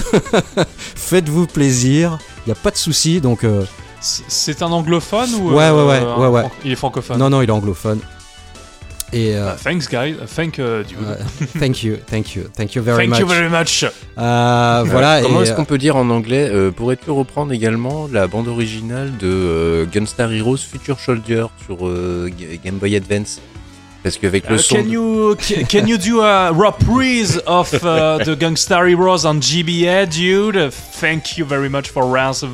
faites-vous 0.96 1.46
plaisir, 1.46 2.18
il 2.47 2.49
n'y 2.49 2.52
a 2.52 2.56
pas 2.56 2.70
de 2.70 2.76
souci. 2.76 3.20
Donc, 3.20 3.44
euh, 3.44 3.62
C'est- 4.00 4.62
un 4.62 4.73
anglophone 4.73 5.28
ou 5.35 5.50
Ouais, 5.52 5.64
euh, 5.64 5.75
ouais, 5.75 5.90
ouais, 5.90 5.99
un 5.99 6.16
ouais, 6.18 6.26
ouais. 6.28 6.40
fran- 6.42 6.52
Il 6.64 6.73
est 6.73 6.76
francophone. 6.76 7.18
non, 7.18 7.28
non, 7.30 7.42
il 7.42 7.49
est 7.49 7.52
anglophone. 7.52 8.00
Et 9.12 9.35
euh, 9.35 9.50
Ah, 9.50 9.56
thanks, 9.62 9.88
guys. 9.90 10.14
Thank 10.37 10.59
uh, 10.59 10.85
dude. 10.88 10.97
euh, 11.04 11.16
thank 11.59 11.82
you, 11.82 11.97
thank 12.09 12.37
you, 12.37 12.44
thank 12.56 12.76
you 12.76 12.82
very 12.82 12.99
Thank 12.99 13.09
much. 13.11 13.18
you 13.18 13.26
very 13.26 13.49
much. 13.50 13.85
Euh, 14.16 14.85
voilà. 14.87 15.20
Comment 15.23 15.40
et, 15.40 15.42
est-ce 15.42 15.52
qu'on 15.52 15.64
peut 15.64 15.78
dire 15.78 15.97
en 15.97 16.09
anglais 16.11 16.49
euh, 16.49 16.70
Pourrais-tu 16.70 17.11
reprendre 17.11 17.52
également 17.52 18.09
la 18.11 18.28
bande 18.28 18.47
originale 18.47 19.11
de 19.18 19.26
euh, 19.28 19.85
Gunstar 19.92 20.32
Heroes 20.32 20.59
Future 20.59 21.00
Soldier 21.00 21.47
sur 21.66 21.88
euh, 21.88 22.30
Ga- 22.38 22.61
Game 22.64 22.76
Boy 22.76 22.94
Advance? 22.94 23.40
Parce 24.02 24.16
qu'avec 24.16 24.49
le 24.49 24.57
Uh, 24.57 24.59
son. 24.59 24.76
can 24.76 24.88
you 24.88 25.37
ca- 25.38 25.64
can 25.69 25.87
you 25.87 25.99
do 25.99 26.23
a 26.23 26.50
reprise 26.50 27.40
of 27.47 27.71
uh, 27.85 28.19
the 28.25 28.35
Gangstar 28.38 28.88
Heroes 28.88 29.26
on 29.26 29.40
GBA, 29.40 30.07
dude? 30.07 30.71
Thank 31.00 31.37
you 31.37 31.45
very 31.45 31.69
much 31.69 31.88
for 31.90 32.04
20 32.04 32.45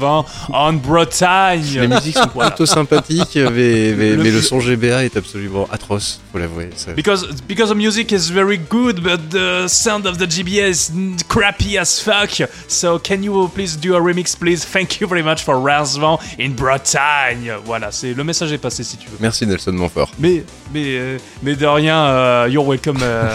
on 0.53 0.73
Bretagne. 0.81 1.63
Les 1.81 1.87
musiques 1.89 2.17
sont 2.17 2.29
Voilà. 2.35 2.51
plutôt 2.51 2.67
sympathiques, 2.67 3.37
mais, 3.37 3.95
mais- 3.97 4.17
Le 4.17 4.23
mais 4.25 4.31
le 4.31 4.41
son 4.43 4.59
GBA 4.61 5.05
est 5.05 5.17
absolument 5.17 5.69
atroce, 5.71 6.21
faut 6.33 6.39
l'avouer. 6.39 6.71
ça- 6.77 6.93
Because 6.95 7.27
because 7.47 7.71
the 7.71 7.77
music 7.77 8.11
is 8.13 8.31
very 8.33 8.59
good, 8.59 9.01
but 9.01 9.21
the 9.31 9.69
sound 9.69 10.07
of 10.07 10.19
the 10.19 10.29
GBA 10.29 10.69
is 10.69 10.91
crappy 11.29 11.79
as 11.79 12.01
fuck. 12.01 12.43
So 12.69 12.99
can 12.99 13.23
you 13.23 13.49
please 13.55 13.77
do 13.81 13.95
a 13.95 14.01
remix, 14.01 14.35
please? 14.37 14.65
Thank 14.65 15.01
you 15.01 15.07
very 15.09 15.23
much 15.23 15.43
for 15.45 15.57
20 15.57 16.19
in 16.41 16.51
Bretagne. 16.57 17.53
Voilà, 17.65 17.91
c'est 17.93 18.15
le 18.15 18.25
message 18.25 18.53
est 18.53 18.59
passé 18.59 18.83
si 18.85 18.97
tu 18.97 19.07
veux. 19.09 19.17
Merci 19.21 19.47
Nelson 19.47 19.73
Montfort. 19.73 20.11
Mais 20.19 20.45
mais 20.75 20.85
euh, 20.99 21.19
mais 21.43 21.55
de 21.55 21.67
rien, 21.67 21.97
euh, 22.07 22.49
you're 22.51 22.67
welcome, 22.67 22.99
euh, 23.03 23.29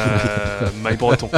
my 0.83 0.95
Breton. 0.97 1.29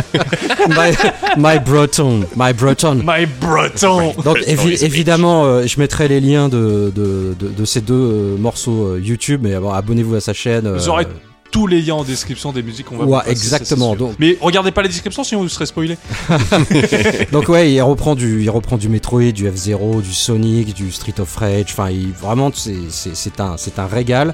my, 0.69 0.91
my 1.37 1.59
Breton, 1.59 2.21
my 2.35 2.53
Breton. 2.53 2.95
My 3.05 3.25
Breton. 3.25 4.13
Donc 4.23 4.37
évi- 4.47 4.83
évidemment, 4.83 5.45
euh, 5.45 5.65
je 5.67 5.79
mettrai 5.79 6.07
les 6.07 6.19
liens 6.21 6.49
de, 6.49 6.91
de, 6.95 7.35
de, 7.39 7.49
de 7.49 7.65
ces 7.65 7.81
deux 7.81 7.93
euh, 7.93 8.37
morceaux 8.37 8.93
euh, 8.93 8.99
YouTube, 9.01 9.41
mais 9.43 9.55
bon, 9.59 9.71
abonnez-vous 9.71 10.15
à 10.15 10.21
sa 10.21 10.33
chaîne. 10.33 10.65
euh, 10.67 10.77
Vous 10.77 10.89
aurez 10.89 11.05
tous 11.51 11.67
les 11.67 11.81
liens 11.83 11.93
en 11.95 12.03
description 12.03 12.51
des 12.51 12.63
musiques 12.63 12.87
qu'on 12.87 12.97
va 12.97 13.05
Ouais, 13.05 13.17
passer, 13.19 13.29
exactement, 13.31 13.91
ça, 13.91 13.97
donc- 13.99 14.15
Mais 14.17 14.37
regardez 14.41 14.71
pas 14.71 14.81
les 14.81 14.87
descriptions 14.87 15.23
sinon 15.23 15.41
vous 15.43 15.49
serez 15.49 15.67
spoilé. 15.67 15.97
Donc 17.31 17.47
ouais, 17.49 17.71
il 17.71 17.81
reprend 17.81 18.15
du, 18.15 18.41
il 18.41 18.49
reprend 18.49 18.77
du 18.77 18.89
Metroid, 18.89 19.31
du 19.31 19.47
F-Zero, 19.49 20.01
du 20.01 20.13
Sonic, 20.13 20.73
du 20.73 20.91
Street 20.91 21.13
of 21.19 21.35
Rage. 21.35 21.67
Enfin, 21.69 21.89
il, 21.91 22.11
vraiment, 22.11 22.49
c'est, 22.55 22.73
c'est, 22.89 23.15
c'est 23.15 23.39
un, 23.39 23.55
c'est 23.57 23.77
un 23.77 23.85
régal. 23.85 24.33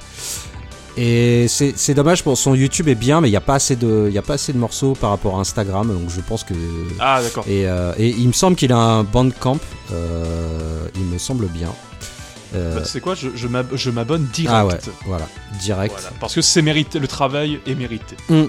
Et 0.96 1.46
c'est, 1.48 1.72
c'est 1.76 1.94
dommage 1.94 2.22
pour 2.24 2.36
son 2.36 2.54
YouTube 2.54 2.88
est 2.88 2.94
bien, 2.94 3.20
mais 3.20 3.28
il 3.28 3.30
n'y 3.30 3.36
a 3.36 3.40
pas 3.40 3.54
assez 3.54 3.76
de, 3.76 4.06
il 4.08 4.12
y 4.14 4.18
a 4.18 4.22
pas 4.22 4.34
assez 4.34 4.52
de 4.52 4.58
morceaux 4.58 4.92
par 4.94 5.10
rapport 5.10 5.36
à 5.38 5.40
Instagram. 5.40 5.88
Donc 5.88 6.10
je 6.10 6.20
pense 6.20 6.44
que 6.44 6.54
Ah 6.98 7.20
d'accord. 7.22 7.44
et, 7.48 7.66
euh, 7.68 7.92
et 7.96 8.08
il 8.08 8.26
me 8.26 8.32
semble 8.32 8.56
qu'il 8.56 8.72
a 8.72 8.76
un 8.78 9.04
Bandcamp. 9.04 9.58
Euh, 9.92 10.88
il 10.96 11.04
me 11.04 11.18
semble 11.18 11.46
bien. 11.46 11.72
Euh, 12.54 12.76
Bah, 12.80 12.82
c'est 12.84 13.00
quoi? 13.00 13.14
Je, 13.14 13.28
je 13.34 13.46
m'ab- 13.46 13.74
je 13.76 13.90
m'abonne 13.90 14.26
direct. 14.32 14.52
ah 14.52 14.66
ouais, 14.66 14.78
voilà, 15.06 15.28
direct. 15.60 15.94
Voilà, 15.94 16.10
parce 16.18 16.34
que 16.34 16.42
c'est 16.42 16.62
mérité, 16.62 16.98
le 16.98 17.06
travail 17.08 17.60
est 17.66 17.74
mérité. 17.76 18.16
Mm. 18.28 18.44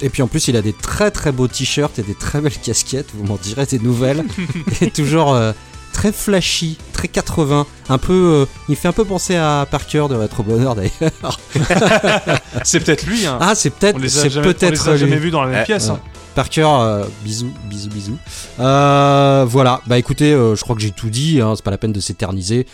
Et 0.00 0.08
puis 0.08 0.22
en 0.22 0.26
plus, 0.26 0.48
il 0.48 0.56
a 0.56 0.62
des 0.62 0.72
très 0.72 1.10
très 1.10 1.30
beaux 1.30 1.46
t-shirts 1.48 1.98
et 1.98 2.02
des 2.02 2.14
très 2.14 2.40
belles 2.40 2.58
casquettes, 2.64 3.10
vous 3.14 3.24
m'en 3.24 3.36
direz 3.36 3.66
des 3.66 3.78
nouvelles. 3.78 4.24
et 4.80 4.90
toujours 4.90 5.34
euh, 5.34 5.52
très 5.92 6.12
flashy, 6.12 6.78
très 6.92 7.08
80. 7.08 7.66
Un 7.88 7.98
peu, 7.98 8.12
euh, 8.12 8.46
il 8.68 8.76
fait 8.76 8.88
un 8.88 8.92
peu 8.92 9.04
penser 9.04 9.36
à 9.36 9.66
Parker 9.70 10.06
de 10.10 10.14
Retro 10.14 10.42
Bonheur 10.42 10.74
d'ailleurs. 10.74 11.38
C'est 12.64 12.80
peut-être 12.80 13.06
lui. 13.06 13.26
Hein. 13.26 13.38
Ah, 13.40 13.54
c'est 13.54 13.70
peut-être, 13.70 13.96
on 13.96 13.98
les 13.98 14.18
a 14.18 14.22
c'est 14.22 14.30
jamais, 14.30 14.46
on 14.46 14.52
peut-être 14.52 14.86
les 14.86 14.92
a 14.92 14.96
jamais 14.96 15.16
lui. 15.16 15.20
vus 15.22 15.30
dans 15.30 15.42
la 15.42 15.50
même 15.50 15.60
Euh, 15.60 15.64
pièce. 15.64 15.88
hein. 15.88 16.00
Parker, 16.34 16.66
euh, 16.66 17.04
bisous, 17.24 17.52
bisous, 17.64 17.90
bisous. 17.90 18.18
Euh, 18.58 19.44
voilà, 19.46 19.80
bah 19.86 19.98
écoutez, 19.98 20.32
euh, 20.32 20.54
je 20.56 20.62
crois 20.62 20.74
que 20.74 20.80
j'ai 20.82 20.90
tout 20.90 21.10
dit, 21.10 21.40
hein, 21.40 21.52
c'est 21.56 21.64
pas 21.64 21.70
la 21.70 21.78
peine 21.78 21.92
de 21.92 22.00
s'éterniser. 22.00 22.66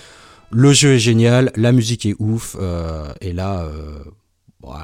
Le 0.51 0.73
jeu 0.73 0.95
est 0.95 0.99
génial, 1.01 1.51
la 1.57 1.73
musique 1.73 2.07
est 2.07 2.15
ouf, 2.21 2.57
euh, 2.61 3.09
et 3.21 3.33
là, 3.33 3.63
euh, 3.65 3.99
ouais, 4.63 4.77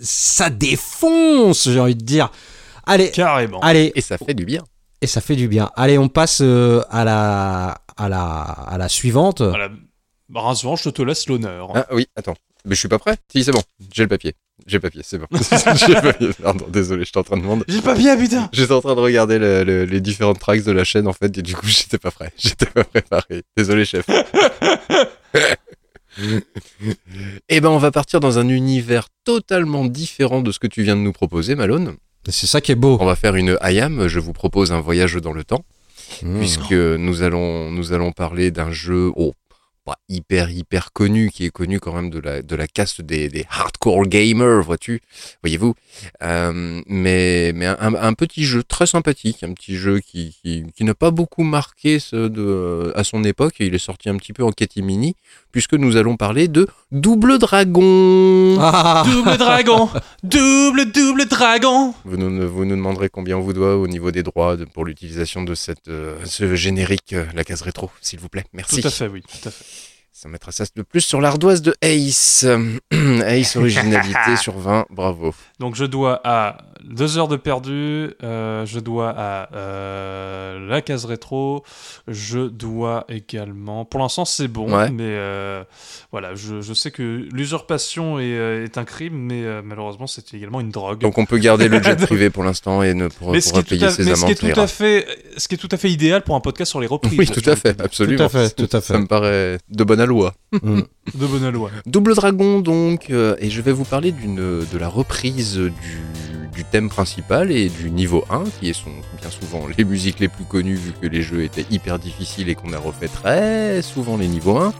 ça 0.00 0.48
défonce, 0.50 1.68
j'ai 1.68 1.78
envie 1.80 1.94
de 1.94 2.04
dire. 2.04 2.30
Allez, 2.86 3.10
Carrément. 3.10 3.60
allez, 3.60 3.92
Et 3.94 4.00
ça 4.00 4.16
fait 4.16 4.32
du 4.34 4.46
bien. 4.46 4.64
Et 5.00 5.06
ça 5.06 5.20
fait 5.20 5.36
du 5.36 5.48
bien. 5.48 5.70
Allez, 5.76 5.98
on 5.98 6.08
passe 6.08 6.40
euh, 6.42 6.82
à 6.90 7.04
la 7.04 7.80
à 7.96 8.08
la 8.08 8.20
à 8.42 8.78
la 8.78 8.88
suivante. 8.88 9.42
Voilà. 9.42 9.68
Bah, 10.28 10.52
je 10.54 10.90
te 10.90 11.02
laisse 11.02 11.26
l'honneur. 11.28 11.70
Ah 11.74 11.86
oui, 11.92 12.06
attends. 12.14 12.36
Mais 12.66 12.74
je 12.74 12.80
suis 12.80 12.88
pas 12.88 12.98
prêt 12.98 13.16
Si, 13.32 13.44
c'est 13.44 13.52
bon. 13.52 13.62
J'ai 13.94 14.02
le 14.02 14.08
papier. 14.08 14.34
J'ai 14.66 14.76
le 14.76 14.80
papier, 14.82 15.00
c'est 15.04 15.16
bon. 15.16 15.26
J'ai 15.32 15.94
le 15.94 16.02
papier. 16.02 16.30
Pardon, 16.42 16.66
désolé, 16.68 17.04
j'étais 17.04 17.16
en 17.18 17.22
train 17.22 17.36
de 17.36 17.42
demander. 17.42 17.64
J'ai 17.68 17.80
pas 17.80 17.94
bien, 17.94 18.16
putain. 18.18 18.50
J'étais 18.52 18.72
en 18.74 18.80
train 18.82 18.94
de 18.96 19.00
regarder 19.00 19.38
le- 19.38 19.62
le- 19.64 19.84
les 19.84 20.00
différentes 20.00 20.38
tracks 20.40 20.64
de 20.64 20.72
la 20.72 20.84
chaîne 20.84 21.06
en 21.08 21.12
fait 21.12 21.38
et 21.38 21.42
du 21.42 21.54
coup 21.54 21.66
j'étais 21.66 21.96
pas 21.98 22.10
prêt. 22.10 22.32
J'étais 22.36 22.66
pas 22.66 22.84
préparé. 22.84 23.44
Désolé 23.56 23.84
chef. 23.84 24.04
Eh 27.48 27.60
ben 27.60 27.68
on 27.68 27.78
va 27.78 27.90
partir 27.92 28.18
dans 28.20 28.38
un 28.38 28.48
univers 28.48 29.08
totalement 29.24 29.84
différent 29.84 30.40
de 30.40 30.50
ce 30.50 30.58
que 30.58 30.66
tu 30.66 30.82
viens 30.82 30.96
de 30.96 31.00
nous 31.00 31.12
proposer 31.12 31.54
Malone. 31.54 31.96
C'est 32.28 32.46
ça 32.46 32.60
qui 32.60 32.72
est 32.72 32.76
beau. 32.76 32.98
On 33.00 33.06
va 33.06 33.16
faire 33.16 33.36
une 33.36 33.56
IAM, 33.62 34.06
je 34.08 34.18
vous 34.20 34.32
propose 34.32 34.72
un 34.72 34.80
voyage 34.80 35.14
dans 35.16 35.32
le 35.32 35.44
temps 35.44 35.64
Mmh. 36.22 36.38
puisque 36.38 36.72
nous 36.72 37.20
allons 37.22 37.70
nous 37.70 37.92
allons 37.92 38.12
parler 38.12 38.50
d'un 38.50 38.72
jeu 38.72 39.12
oh, 39.14 39.34
pas 39.84 39.98
hyper 40.08 40.48
hyper 40.50 40.90
connu 40.94 41.30
qui 41.30 41.44
est 41.44 41.50
connu 41.50 41.80
quand 41.80 41.92
même 41.92 42.08
de 42.08 42.18
la 42.18 42.40
de 42.40 42.56
la 42.56 42.66
caste 42.66 43.02
des, 43.02 43.28
des 43.28 43.44
hardcore 43.50 44.06
gamers 44.06 44.62
vois-tu 44.62 45.02
voyez-vous 45.42 45.74
Euh, 46.22 46.80
mais 46.86 47.52
mais 47.54 47.66
un, 47.66 47.94
un 47.94 48.14
petit 48.14 48.44
jeu 48.44 48.62
très 48.62 48.86
sympathique 48.86 49.42
un 49.42 49.52
petit 49.52 49.76
jeu 49.76 50.00
qui 50.00 50.34
qui, 50.40 50.64
qui 50.74 50.84
n'a 50.84 50.94
pas 50.94 51.10
beaucoup 51.10 51.42
marqué 51.42 51.98
ce 51.98 52.28
de 52.28 52.90
à 52.96 53.04
son 53.04 53.22
époque 53.22 53.56
il 53.60 53.74
est 53.74 53.78
sorti 53.78 54.08
un 54.08 54.16
petit 54.16 54.32
peu 54.32 54.44
en 54.44 54.50
catimini 54.52 55.14
puisque 55.52 55.74
nous 55.74 55.96
allons 55.96 56.16
parler 56.16 56.48
de 56.48 56.66
Double 56.92 57.38
Dragon 57.38 58.56
Ah, 58.60 59.02
Double 59.06 59.36
dragon. 59.36 59.88
double, 60.22 60.90
double 60.92 61.26
dragon. 61.26 61.94
vous 62.04 62.16
nous, 62.16 62.48
vous 62.48 62.64
nous 62.64 62.76
demanderez 62.76 63.08
combien 63.08 63.36
on 63.36 63.40
vous 63.40 63.52
doit 63.52 63.76
au 63.76 63.86
niveau 63.88 64.10
des 64.10 64.22
droits 64.22 64.56
de- 64.56 64.64
pour 64.64 64.84
l'utilisation 64.84 65.42
de 65.42 65.54
cette 65.54 65.88
euh, 65.88 66.16
ce 66.24 66.54
générique 66.54 67.12
euh, 67.12 67.24
la 67.34 67.44
case 67.44 67.62
rétro 67.62 67.90
s'il 68.00 68.18
vous 68.20 68.28
plaît 68.28 68.44
merci 68.52 68.80
Tout 68.80 68.88
à 68.88 68.90
fait, 68.90 69.08
oui. 69.08 69.22
Tout 69.22 69.48
à 69.48 69.50
fait. 69.50 69.64
Ça 70.12 70.28
mettra 70.28 70.50
ça 70.50 70.64
de 70.74 70.82
plus 70.82 71.00
sur 71.02 71.20
l'ardoise 71.20 71.62
de 71.62 71.76
Ace. 71.80 72.44
Ace 73.24 73.54
originalité 73.56 74.34
sur 74.40 74.58
20, 74.58 74.86
bravo. 74.90 75.32
Donc 75.60 75.76
je 75.76 75.84
dois 75.84 76.20
à 76.24 76.58
2 76.84 77.18
heures 77.18 77.28
de 77.28 77.36
perdu, 77.36 78.10
euh, 78.22 78.64
je 78.66 78.80
dois 78.80 79.10
à 79.16 79.54
euh, 79.54 80.66
la 80.68 80.80
case 80.82 81.04
rétro, 81.04 81.64
je 82.06 82.40
dois 82.48 83.04
également... 83.08 83.84
Pour 83.84 84.00
l'instant 84.00 84.24
c'est 84.24 84.48
bon, 84.48 84.68
Ouais. 84.74 84.90
mais 84.90 85.04
euh, 85.04 85.64
voilà, 86.12 86.34
je, 86.34 86.60
je 86.60 86.72
sais 86.74 86.90
que 86.90 87.26
l'usurpation 87.32 88.18
est, 88.18 88.64
est 88.64 88.78
un 88.78 88.84
crime, 88.84 89.14
mais 89.16 89.44
euh, 89.44 89.62
malheureusement 89.64 90.06
c'est 90.06 90.34
également 90.34 90.60
une 90.60 90.70
drogue. 90.70 91.00
Donc 91.00 91.18
on 91.18 91.26
peut 91.26 91.38
garder 91.38 91.68
le 91.68 91.82
jet 91.82 91.96
privé 92.06 92.30
pour 92.30 92.44
l'instant 92.44 92.82
et 92.82 92.94
ne 92.94 93.08
pour, 93.08 93.32
mais 93.32 93.40
payer 93.68 93.86
à, 93.86 93.90
ses 93.90 94.04
mais 94.04 94.14
ce 94.14 94.20
qui 94.20 94.24
amendes. 94.24 94.30
est 94.30 94.34
tout 94.34 94.46
ça 94.46 94.52
ira. 94.52 94.62
à 94.62 94.66
fait, 94.66 95.06
ce 95.36 95.48
qui 95.48 95.54
est 95.54 95.58
tout 95.58 95.68
à 95.70 95.76
fait 95.76 95.90
idéal 95.90 96.22
pour 96.22 96.34
un 96.36 96.40
podcast 96.40 96.70
sur 96.70 96.80
les 96.80 96.86
reprises. 96.86 97.18
Oui, 97.18 97.26
tout 97.26 97.48
à 97.48 97.56
fait, 97.56 97.80
absolument. 97.80 98.16
Tout 98.28 98.36
à 98.36 98.48
fait, 98.48 98.50
tout 98.50 98.76
à 98.76 98.80
fait. 98.80 98.92
Ça 98.92 98.98
me 98.98 99.06
paraît 99.06 99.58
de 99.70 99.84
bonne 99.84 100.04
loi. 100.04 100.34
Mm. 100.52 100.80
De 101.14 101.26
bonne 101.26 101.48
loi. 101.50 101.70
Double 101.86 102.14
Dragon 102.14 102.60
donc, 102.60 103.10
euh, 103.10 103.36
et 103.38 103.50
je 103.50 103.60
vais 103.62 103.72
vous 103.72 103.84
parler 103.84 104.12
d'une 104.12 104.36
de 104.36 104.78
la 104.78 104.88
reprise 104.88 105.56
du, 105.56 105.72
du 106.52 106.64
thème 106.64 106.88
principal 106.88 107.50
et 107.50 107.68
du 107.68 107.90
niveau 107.90 108.24
1, 108.30 108.44
qui 108.60 108.72
sont 108.74 108.90
bien 109.20 109.30
souvent 109.30 109.66
les 109.76 109.84
musiques 109.84 110.20
les 110.20 110.28
plus 110.28 110.44
connues 110.44 110.74
vu 110.74 110.92
que 111.00 111.06
les 111.06 111.22
jeux 111.22 111.42
étaient 111.44 111.66
hyper 111.70 111.98
difficiles 111.98 112.48
et 112.48 112.54
qu'on 112.54 112.72
a 112.72 112.78
refait 112.78 113.08
très 113.08 113.82
souvent 113.82 114.16
les 114.16 114.28
niveaux 114.28 114.58
1. 114.58 114.72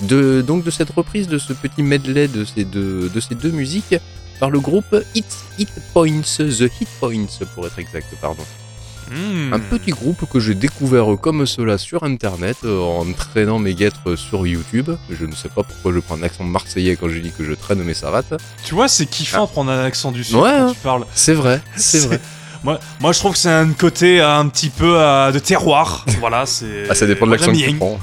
De, 0.00 0.42
donc 0.42 0.64
de 0.64 0.70
cette 0.70 0.90
reprise 0.90 1.28
de 1.28 1.38
ce 1.38 1.52
petit 1.52 1.82
medley 1.82 2.28
de 2.28 2.44
ces 2.44 2.64
deux, 2.64 3.08
de 3.08 3.20
ces 3.20 3.34
deux 3.34 3.50
musiques 3.50 3.96
par 4.40 4.50
le 4.50 4.60
groupe 4.60 4.96
Hit, 5.14 5.26
Hit 5.58 5.70
Points, 5.92 6.22
The 6.38 6.70
Hit 6.80 6.88
Points 7.00 7.46
pour 7.54 7.66
être 7.66 7.78
exact, 7.78 8.06
pardon. 8.20 8.42
Hmm. 9.10 9.52
Un 9.52 9.60
petit 9.60 9.90
groupe 9.90 10.28
que 10.30 10.40
j'ai 10.40 10.54
découvert 10.54 11.06
comme 11.20 11.46
cela 11.46 11.78
sur 11.78 12.04
internet 12.04 12.56
euh, 12.64 12.80
en 12.80 13.04
traînant 13.12 13.58
mes 13.58 13.74
guêtres 13.74 14.16
sur 14.16 14.46
YouTube. 14.46 14.90
Je 15.10 15.24
ne 15.26 15.32
sais 15.32 15.48
pas 15.48 15.62
pourquoi 15.62 15.92
je 15.92 16.00
prends 16.00 16.16
un 16.16 16.22
accent 16.22 16.44
marseillais 16.44 16.96
quand 16.96 17.08
je 17.08 17.18
dis 17.18 17.30
que 17.30 17.44
je 17.44 17.52
traîne 17.52 17.82
mes 17.82 17.94
savates. 17.94 18.34
Tu 18.64 18.74
vois, 18.74 18.88
c'est 18.88 19.06
kiffant 19.06 19.44
de 19.44 19.50
prendre 19.50 19.70
un 19.70 19.84
accent 19.84 20.12
du 20.12 20.24
sud 20.24 20.36
Ouais, 20.36 20.42
quand 20.42 20.68
hein. 20.68 20.72
tu 20.72 20.80
parles. 20.80 21.06
C'est 21.14 21.34
vrai, 21.34 21.60
c'est 21.76 22.06
vrai. 22.06 22.20
Moi, 22.62 22.80
moi, 23.00 23.12
je 23.12 23.18
trouve 23.18 23.32
que 23.32 23.38
c'est 23.38 23.50
un 23.52 23.72
côté 23.72 24.20
euh, 24.20 24.38
un 24.38 24.48
petit 24.48 24.70
peu 24.70 24.94
euh, 24.98 25.30
de 25.30 25.38
terroir. 25.38 26.06
voilà, 26.20 26.46
c'est. 26.46 26.84
Ah, 26.88 26.94
ça 26.94 27.06
dépend 27.06 27.26
de 27.26 27.32
l'accent 27.32 27.52
que 27.52 27.58
tu 27.58 27.74
prends. 27.74 27.98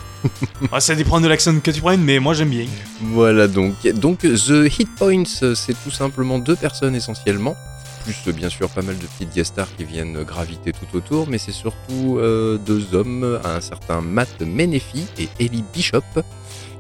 Ouais, 0.72 0.80
ça 0.80 0.94
dépend 0.94 1.20
de 1.20 1.28
l'accent 1.28 1.60
que 1.60 1.72
tu 1.72 1.82
prennes, 1.82 2.04
mais 2.04 2.20
moi 2.20 2.36
j'aime 2.36 2.50
bien. 2.50 2.68
Voilà 3.02 3.48
donc. 3.48 3.74
Donc 3.96 4.20
The 4.20 4.72
Hit 4.80 4.90
Points, 4.96 5.56
c'est 5.56 5.74
tout 5.84 5.90
simplement 5.90 6.38
deux 6.38 6.56
personnes 6.56 6.96
essentiellement. 6.96 7.58
Plus 8.04 8.34
bien 8.34 8.50
sûr 8.50 8.70
pas 8.70 8.82
mal 8.82 8.98
de 8.98 9.06
petites 9.06 9.34
guest 9.34 9.54
stars 9.54 9.68
qui 9.78 9.84
viennent 9.84 10.24
graviter 10.24 10.72
tout 10.72 10.98
autour, 10.98 11.28
mais 11.30 11.38
c'est 11.38 11.52
surtout 11.52 12.18
euh, 12.18 12.58
deux 12.58 12.96
hommes, 12.96 13.40
un 13.44 13.62
certain 13.62 14.02
Matt 14.02 14.42
Menefee 14.42 15.06
et 15.20 15.30
Ellie 15.40 15.64
Bishop, 15.72 16.02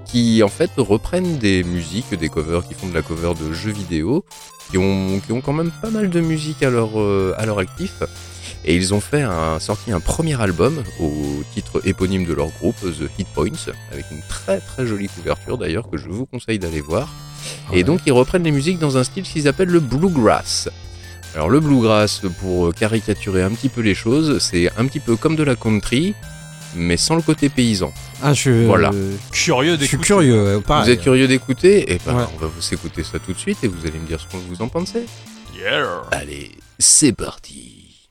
qui 0.06 0.42
en 0.42 0.48
fait 0.48 0.72
reprennent 0.78 1.38
des 1.38 1.63
musiques, 1.63 2.13
des 2.16 2.30
covers, 2.30 2.68
qui 2.68 2.74
font 2.74 2.88
de 2.88 2.94
la 2.94 3.04
cover 3.04 3.34
de 3.40 3.54
jeux 3.54 3.72
vidéo, 3.72 4.25
qui 4.72 4.78
ont, 4.80 5.20
qui 5.20 5.32
ont 5.32 5.42
quand 5.42 5.54
même 5.54 5.72
pas 5.82 5.92
mal 5.92 6.10
de 6.10 6.20
musique 6.22 6.63
à 6.63 6.72
leur, 6.72 7.00
euh, 7.00 7.36
à 7.38 7.46
leur 7.46 7.60
actif. 7.60 8.01
Et 8.66 8.75
ils 8.75 8.94
ont 8.94 9.00
fait 9.00 9.22
un, 9.22 9.60
sorti 9.60 9.92
un 9.92 10.00
premier 10.00 10.40
album 10.42 10.84
au 11.00 11.44
titre 11.54 11.82
éponyme 11.86 12.25
de 12.25 12.34
leur 12.34 12.50
groupe, 12.50 12.80
The 12.82 13.10
Hit 13.20 13.28
Points, 13.34 13.74
avec 13.92 14.06
une 14.12 14.22
très 14.28 14.60
très 14.60 14.86
jolie 14.86 15.08
couverture 15.08 15.58
d'ailleurs 15.58 15.90
que 15.90 15.98
je 15.98 16.10
vous 16.10 16.25
conseille 16.25 16.60
d'aller 16.60 16.82
voir. 16.82 17.10
Et 17.74 17.84
donc 17.84 18.01
ils 18.06 18.12
reprennent 18.12 18.44
les 18.44 18.51
musiques 18.51 18.80
dans 18.80 18.98
un 18.98 19.04
style 19.04 19.24
qu'ils 19.24 19.48
appellent 19.48 19.70
le 19.70 19.80
bluegrass. 19.80 20.70
Alors 21.35 21.50
le 21.50 21.59
bluegrass, 21.59 22.21
pour 22.41 22.67
euh, 22.67 22.71
caricaturer 22.71 23.41
un 23.43 23.51
petit 23.51 23.69
peu 23.69 23.81
les 23.81 23.95
choses, 23.95 24.39
c'est 24.39 24.69
un 24.77 24.85
petit 24.85 25.00
peu 25.00 25.15
comme 25.15 25.35
de 25.35 25.43
la 25.43 25.55
country, 25.55 26.13
mais 26.75 26.97
sans 26.97 27.15
le 27.15 27.21
côté 27.21 27.47
paysan. 27.50 27.93
Ah, 28.21 28.33
je, 28.33 28.65
Voilà. 28.65 28.91
Curieux 29.31 29.73
je 29.79 29.85
suis 29.85 29.97
d'écouter. 29.97 30.05
curieux. 30.07 30.61
pareil. 30.65 30.85
Vous 30.85 30.91
êtes 30.91 31.01
curieux 31.01 31.27
d'écouter? 31.27 31.91
Et 31.93 32.00
ben 32.05 32.15
Ouais. 32.15 32.23
on 32.35 32.38
va 32.38 32.47
vous 32.47 32.73
écouter 32.73 33.03
ça 33.03 33.17
tout 33.19 33.31
de 33.33 33.38
suite 33.39 33.57
et 33.63 33.67
vous 33.67 33.85
allez 33.88 33.97
me 34.00 34.07
dire 34.07 34.19
ce 34.19 34.25
que 34.27 34.38
vous 34.50 34.61
en 34.61 34.67
pensez. 34.67 35.05
Yeah. 35.57 36.01
Allez, 36.11 36.51
c'est 36.79 37.13
parti 37.13 38.09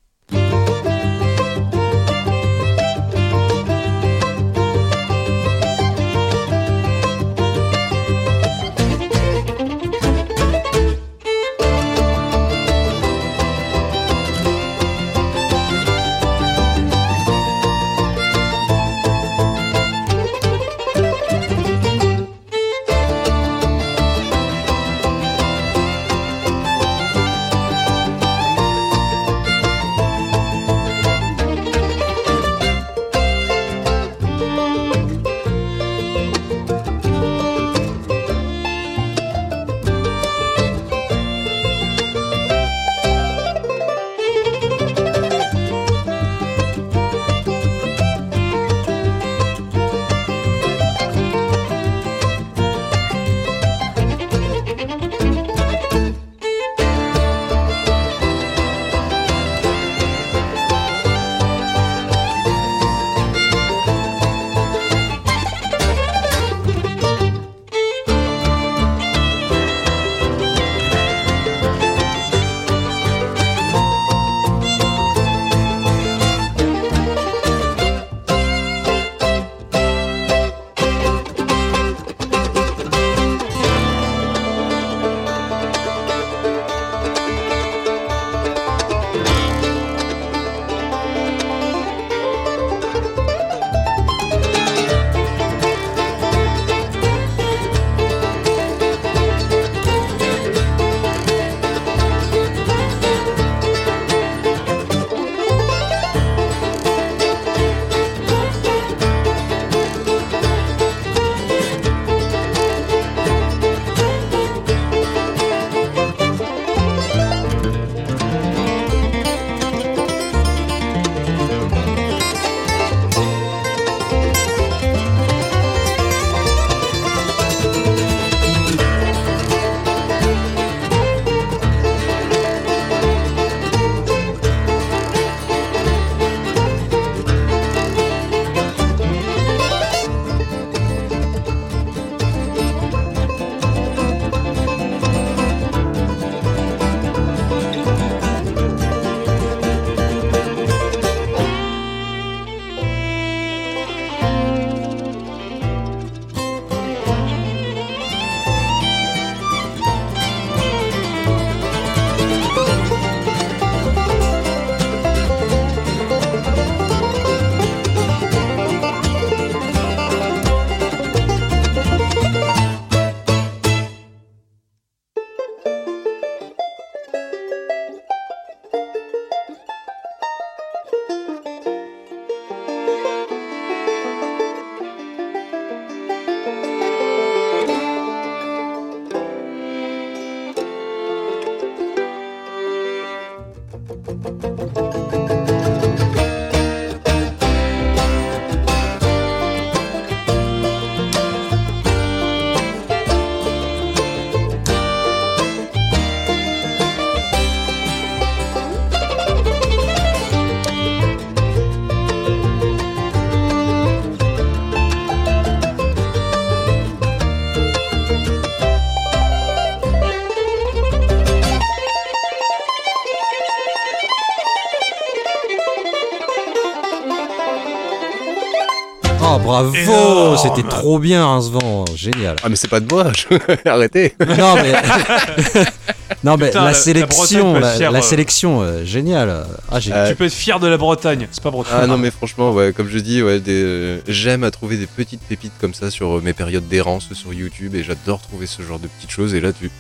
bravo, 229.63 230.37
c'était 230.37 230.69
trop 230.69 230.99
bien 230.99 231.27
hein, 231.27 231.41
ce 231.43 231.51
vent, 231.51 231.85
génial. 231.95 232.37
Ah 232.43 232.49
mais 232.49 232.57
c'est 232.57 232.69
pas 232.69 232.81
de 232.81 232.93
moi, 232.93 233.13
je- 233.17 233.69
arrêtez. 233.69 234.15
Non 234.21 234.55
mais, 234.57 234.73
non 236.25 236.37
mais 236.37 236.47
Putain, 236.49 236.65
la- 236.65 236.75
sélection, 236.75 237.53
Bretagne 237.53 237.61
la, 237.63 237.69
être 237.71 237.77
fière, 237.77 237.91
la 237.93 237.99
euh. 237.99 238.03
sélection, 238.03 238.63
euh, 238.63 238.85
génial. 238.85 239.47
Ah 239.71 239.81
j'ai, 239.81 239.93
Euh, 239.93 240.09
Tu 240.09 240.15
peux 240.17 240.25
être 240.25 240.33
fier 240.33 240.61
de 240.61 240.67
la 240.67 240.77
Bretagne, 240.77 241.27
c'est 241.31 241.43
pas 241.43 241.51
breton. 241.51 241.71
Ah 241.73 241.87
non 241.87 241.99
mais 241.99 242.11
franchement 242.11 242.53
ouais 242.53 242.73
comme 242.73 242.89
je 242.89 242.99
dis 242.99 243.23
ouais 243.23 243.41
des, 243.41 243.63
euh, 243.63 244.01
j'aime 244.09 244.45
à 244.45 244.51
trouver 244.51 244.77
des 244.77 244.87
petites 244.87 245.23
pépites 245.23 245.53
comme 245.61 245.75
ça 245.75 245.91
sur 245.91 246.19
euh, 246.19 246.21
mes 246.23 246.33
périodes 246.33 246.69
d'errance 246.69 247.13
sur 247.15 247.33
YouTube 247.33 247.75
et 247.75 247.83
j'adore 247.83 248.21
trouver 248.21 248.47
ce 248.47 248.63
genre 248.63 248.79
de 248.79 248.89
petites 248.89 249.11
choses 249.11 249.35
et 249.35 249.41
là 249.41 249.53
tu 249.53 249.71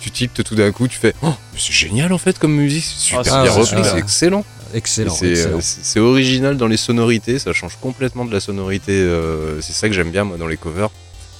tu 0.00 0.10
tiltes 0.12 0.44
tout 0.44 0.54
d'un 0.54 0.70
coup 0.70 0.86
tu 0.86 0.96
fais 0.98 1.12
oh 1.22 1.26
mais 1.52 1.58
c'est 1.58 1.72
génial 1.72 2.12
en 2.12 2.18
fait 2.18 2.38
comme 2.38 2.52
musique 2.54 2.84
c'est 2.84 3.16
super 3.16 3.34
Ah, 3.34 3.42
bien 3.42 3.52
c'est 3.52 3.58
repris 3.58 3.66
super. 3.78 3.84
c'est 3.92 3.98
excellent 3.98 4.44
excellent, 4.74 5.12
c'est 5.14 5.46
euh, 5.46 5.58
c'est 5.60 6.00
original 6.00 6.56
dans 6.56 6.66
les 6.68 6.76
sonorités 6.76 7.38
ça 7.38 7.52
change 7.52 7.76
complètement 7.80 8.24
de 8.24 8.32
la 8.32 8.40
sonorité 8.40 8.92
euh, 8.92 9.60
c'est 9.60 9.72
ça 9.72 9.88
que 9.88 9.94
j'aime 9.94 10.10
bien 10.10 10.24
moi 10.24 10.36
dans 10.36 10.46
les 10.46 10.56
covers 10.56 10.90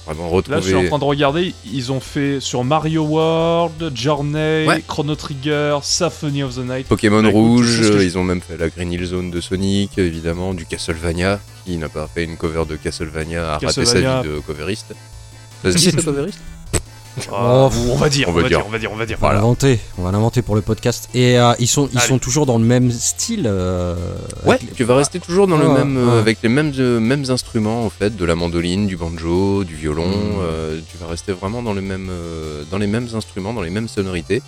vraiment 0.05 0.25
Là, 0.47 0.59
je 0.59 0.61
suis 0.61 0.73
en 0.73 0.77
retrouver 0.77 0.87
train 0.89 0.97
de 0.99 1.03
regarder, 1.03 1.53
ils 1.71 1.91
ont 1.91 1.99
fait 1.99 2.39
sur 2.39 2.63
Mario 2.63 3.03
World, 3.03 3.91
Journey, 3.95 4.65
Ouais. 4.67 4.83
Chrono 4.87 5.13
Trigger, 5.13 5.77
Symphony 5.83 6.41
of 6.41 6.55
the 6.55 6.59
Night. 6.67 6.87
Pokémon 6.87 7.21
Bah, 7.21 7.29
Rouge, 7.29 7.67
je- 7.67 8.01
ils 8.01 8.17
ont 8.17 8.23
même 8.23 8.41
fait 8.41 8.57
la 8.57 8.69
Green 8.69 8.91
Hill 8.91 9.05
Zone 9.05 9.29
de 9.29 9.39
Sonic, 9.39 9.99
évidemment, 9.99 10.55
du 10.55 10.65
Castlevania, 10.65 11.39
qui 11.63 11.77
n'a 11.77 11.89
pas 11.89 12.09
fait 12.11 12.23
une 12.23 12.37
cover 12.37 12.63
de 12.67 12.75
Castlevania, 12.75 13.53
a 13.53 13.57
raté 13.59 13.85
sa 13.85 13.99
vie 13.99 14.27
de 14.27 14.39
coveriste. 14.39 14.95
Ça 15.63 15.71
se 15.73 15.77
dit 15.77 15.91
ça 15.91 16.01
coveriste? 16.01 16.39
Oh, 17.31 17.69
on 17.91 17.95
va 17.95 18.09
dire, 18.09 18.27
on 18.29 18.31
on 18.31 18.35
va 18.35 18.41
dire. 18.41 18.49
dire, 18.59 18.65
on 18.67 18.69
va 18.71 18.79
dire, 18.79 18.91
on 18.91 18.95
va 18.95 19.05
dire. 19.05 19.17
On 19.21 19.27
va 19.27 19.33
l'inventer, 19.33 19.79
on 19.97 20.03
va 20.03 20.11
l'inventer 20.11 20.41
pour 20.41 20.55
le 20.55 20.61
podcast. 20.61 21.09
Et 21.13 21.37
euh, 21.39 21.53
ils 21.59 21.67
sont, 21.67 21.89
ils 21.91 21.97
Allez. 21.97 22.07
sont 22.07 22.19
toujours 22.19 22.45
dans 22.45 22.57
le 22.57 22.65
même 22.65 22.91
style. 22.91 23.43
euh, 23.45 23.95
Ouais, 24.45 24.57
les- 24.61 24.67
tu 24.73 24.83
vas 24.83 24.95
rester 24.95 25.19
toujours 25.19 25.47
dans 25.47 25.57
le 25.57 25.67
Ouais, 25.67 25.77
même, 25.79 25.97
euh, 25.97 26.13
ouais. 26.13 26.19
avec 26.19 26.37
les 26.43 26.49
mêmes, 26.49 26.71
euh, 26.79 26.99
mêmes 26.99 27.25
instruments, 27.29 27.85
en 27.85 27.89
fait, 27.89 28.15
de 28.15 28.25
la 28.25 28.35
mandoline, 28.35 28.87
du 28.87 28.97
banjo, 28.97 29.63
du 29.63 29.75
violon, 29.75 30.07
Mm. 30.07 30.39
euh, 30.41 30.79
tu 30.91 30.97
vas 30.97 31.07
rester 31.07 31.31
vraiment 31.33 31.61
dans, 31.61 31.73
le 31.73 31.81
même, 31.81 32.07
euh, 32.09 32.63
dans 32.71 32.77
les 32.77 32.87
mêmes 32.87 33.07
instruments, 33.13 33.53
dans 33.53 33.61
les 33.61 33.69
mêmes 33.69 33.87
sonorités. 33.87 34.41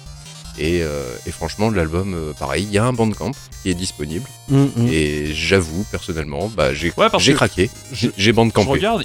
Et, 0.60 0.82
euh, 0.84 1.04
et 1.26 1.32
franchement, 1.32 1.70
l'album, 1.72 2.14
euh, 2.14 2.34
pareil, 2.38 2.64
il 2.68 2.74
y 2.74 2.78
a 2.78 2.84
un 2.84 2.92
bandcamp 2.92 3.32
qui 3.64 3.70
est 3.70 3.74
disponible. 3.74 4.28
Hum, 4.52 4.70
hum. 4.76 4.88
Et 4.92 5.34
j'avoue, 5.34 5.86
personnellement, 5.90 6.52
bah, 6.56 6.74
j'ai 6.74 6.92
Ouais, 6.98 7.08
craqué. 7.34 7.70
je- 7.94 8.08
J'ai 8.18 8.32
Je 8.32 8.32
bandcampé. 8.32 8.70
regarde, 8.70 9.04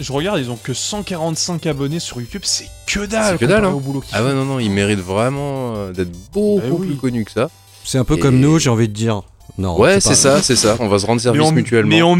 je 0.00 0.12
regarde, 0.12 0.40
ils 0.40 0.50
ont 0.50 0.56
que 0.62 0.74
145 0.74 1.66
abonnés 1.66 2.00
sur 2.00 2.20
YouTube, 2.20 2.42
c'est 2.44 2.66
que 2.86 3.00
dalle. 3.06 3.32
C'est 3.38 3.38
que 3.46 3.50
dalle, 3.50 3.64
hein. 3.64 3.70
au 3.70 3.80
boulot 3.80 4.02
Ah 4.12 4.22
ouais, 4.24 4.32
non, 4.34 4.44
non, 4.44 4.58
il 4.58 4.70
mérite 4.70 5.00
vraiment 5.00 5.74
euh, 5.76 5.92
d'être 5.92 6.12
beaucoup 6.32 6.78
oui. 6.80 6.86
plus 6.88 6.96
connu 6.96 7.24
que 7.24 7.30
ça. 7.32 7.50
C'est 7.84 7.98
un 7.98 8.04
peu 8.04 8.14
Et- 8.14 8.18
comme 8.20 8.38
nous, 8.38 8.58
j'ai 8.58 8.70
envie 8.70 8.88
de 8.88 8.92
dire. 8.94 9.22
Non. 9.58 9.78
ouais, 9.78 9.94
pas- 9.96 10.00
c'est 10.00 10.14
ça, 10.14 10.40
c'est 10.40 10.56
ça. 10.56 10.76
On 10.80 10.88
va 10.88 10.98
se 10.98 11.04
rendre 11.04 11.16
Mais 11.18 11.24
service 11.24 11.42
on, 11.42 11.52
mutuellement. 11.52 11.90
mais 11.90 12.00
on, 12.02 12.16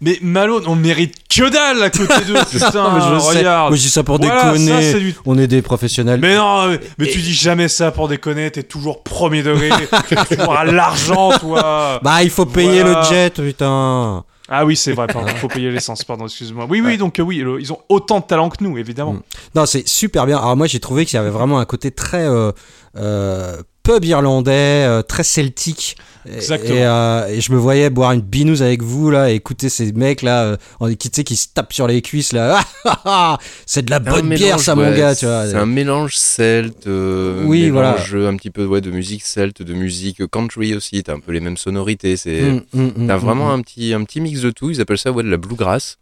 mais 0.00 0.18
Malone, 0.22 0.62
on 0.68 0.76
mérite 0.76 1.14
que 1.28 1.48
dalle 1.50 1.82
à 1.82 1.90
côté 1.90 2.14
d'eux. 2.28 2.34
Putain, 2.50 2.94
mais 2.94 3.00
je 3.00 3.26
regarde. 3.38 3.70
Moi 3.70 3.76
je 3.76 3.82
dis 3.82 3.88
ça 3.90 4.04
pour 4.04 4.18
Voilà, 4.18 4.52
déconner. 4.52 4.94
du 5.00 5.14
On 5.24 5.36
est 5.36 5.48
des 5.48 5.62
professionnels. 5.62 6.20
Mais 6.20 6.36
non, 6.36 6.68
mais, 6.68 6.78
mais 6.98 7.06
Et- 7.06 7.10
tu 7.10 7.18
dis 7.18 7.32
jamais 7.34 7.66
ça 7.66 7.90
pour 7.90 8.06
déconner, 8.06 8.50
t'es 8.52 8.62
toujours 8.62 9.02
premier 9.02 9.42
degré, 9.42 9.70
t'es 10.08 10.36
toujours 10.36 10.54
à 10.56 10.64
l'argent, 10.64 11.32
toi. 11.40 11.98
Bah 12.04 12.22
il 12.22 12.30
faut 12.30 12.46
payer 12.46 12.82
Voilà. 12.82 13.00
le 13.02 13.06
jet, 13.08 13.34
putain. 13.42 14.22
Ah 14.48 14.64
oui, 14.64 14.76
c'est 14.76 14.92
vrai, 14.92 15.06
pardon, 15.08 15.28
faut 15.36 15.48
payer 15.48 15.70
l'essence, 15.70 16.04
pardon, 16.04 16.26
excuse-moi. 16.26 16.66
Oui, 16.70 16.80
oui, 16.80 16.96
donc 16.98 17.18
euh, 17.18 17.22
oui, 17.22 17.38
le- 17.38 17.60
ils 17.60 17.72
ont 17.72 17.80
autant 17.88 18.20
de 18.20 18.24
talent 18.26 18.48
que 18.48 18.62
nous, 18.62 18.78
évidemment. 18.78 19.14
Mm. 19.14 19.22
Non, 19.56 19.66
c'est 19.66 19.86
super 19.88 20.26
bien. 20.26 20.38
Alors 20.38 20.56
moi 20.56 20.66
j'ai 20.66 20.80
trouvé 20.80 21.04
qu'il 21.04 21.16
y 21.16 21.20
avait 21.20 21.30
vraiment 21.30 21.58
un 21.58 21.64
côté 21.64 21.90
très 21.90 22.26
euh, 22.26 22.52
euh, 22.96 23.60
pub 23.86 24.04
irlandais, 24.04 24.84
euh, 24.86 25.02
très 25.02 25.22
celtique. 25.22 25.96
Et- 26.28 26.34
Exactement. 26.34 26.74
Et, 26.74 26.84
euh, 26.84 27.28
et 27.28 27.40
je 27.40 27.52
me 27.52 27.56
voyais 27.56 27.88
boire 27.88 28.10
une 28.12 28.20
binouse 28.20 28.60
avec 28.62 28.82
vous 28.82 29.10
là, 29.12 29.30
et 29.30 29.34
écouter 29.36 29.68
ces 29.68 29.92
mecs 29.92 30.22
là, 30.22 30.56
euh, 30.82 30.94
qui, 30.96 31.08
tu 31.08 31.16
sais, 31.16 31.22
qui 31.24 31.36
se 31.36 31.46
tapent 31.54 31.72
sur 31.72 31.86
les 31.86 32.02
cuisses 32.02 32.32
là. 32.32 32.60
C'est 33.66 33.84
de 33.84 33.90
la 33.90 34.00
bonne 34.00 34.28
bière 34.28 34.40
mélange, 34.56 34.60
ça 34.60 34.74
mon 34.74 34.92
gars, 34.94 35.14
tu 35.14 35.26
vois. 35.26 35.46
C'est 35.46 35.54
un 35.54 35.66
mélange 35.66 36.16
celte, 36.16 36.86
euh, 36.88 37.44
Oui, 37.44 37.70
mélange 37.70 38.14
un 38.16 38.36
petit 38.36 38.50
peu 38.50 38.64
ouais, 38.66 38.80
de 38.80 38.90
musique 38.90 39.22
celte, 39.24 39.62
de 39.62 39.72
musique 39.74 40.26
country 40.30 40.74
aussi. 40.74 41.02
T'as 41.04 41.14
un 41.14 41.20
peu 41.20 41.30
les 41.32 41.40
mêmes 41.40 41.56
sonorités. 41.56 42.16
C'est 42.16 42.42
Mm, 42.42 42.62
mm, 42.72 42.82
mm, 42.96 43.06
t'as 43.06 43.16
mm, 43.16 43.20
vraiment 43.20 43.48
mm. 43.48 43.58
un 43.58 43.62
petit 43.62 43.94
un 43.94 44.02
petit 44.04 44.20
mix 44.20 44.40
de 44.40 44.50
tout. 44.50 44.70
Ils 44.70 44.80
appellent 44.80 44.98
ça 44.98 45.12
ouais 45.12 45.22
de 45.22 45.30
la 45.30 45.36
bluegrass. 45.36 45.98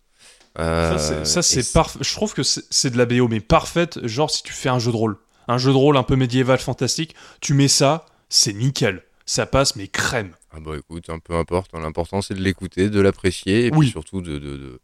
Euh, 0.58 0.96
Ça, 0.96 0.98
c'est- 0.98 1.24
ça, 1.24 1.40
et 1.40 1.42
c'est 1.62 1.72
parfait. 1.72 1.98
Je 2.00 2.14
trouve 2.14 2.32
que 2.32 2.42
c'est 2.42 2.62
c'est 2.70 2.90
de 2.90 2.96
la 2.96 3.04
BO, 3.06 3.28
mais 3.28 3.40
parfaite, 3.40 3.98
genre 4.06 4.30
si 4.30 4.42
tu 4.42 4.52
fais 4.52 4.68
un 4.70 4.78
jeu 4.78 4.90
de 4.92 4.96
rôle. 4.96 5.16
Un 5.48 5.58
jeu 5.58 5.70
de 5.72 5.76
rôle 5.76 5.96
un 5.96 6.02
peu 6.02 6.16
médiéval, 6.16 6.58
fantastique, 6.58 7.14
tu 7.40 7.54
mets 7.54 7.68
ça, 7.68 8.06
c'est 8.28 8.52
nickel. 8.52 9.02
Ça 9.26 9.46
passe, 9.46 9.74
mais 9.76 9.88
crème. 9.88 10.32
Ah 10.52 10.58
bah 10.60 10.72
écoute, 10.76 11.08
hein, 11.08 11.18
peu 11.22 11.34
importe. 11.34 11.70
hein, 11.74 11.80
L'important 11.80 12.20
c'est 12.22 12.34
de 12.34 12.40
l'écouter, 12.42 12.90
de 12.90 13.00
l'apprécier 13.00 13.66
et 13.66 13.70
Oui. 13.72 13.80
puis 13.86 13.90
surtout 13.90 14.20
de, 14.20 14.38
de, 14.38 14.56
de, 14.56 14.80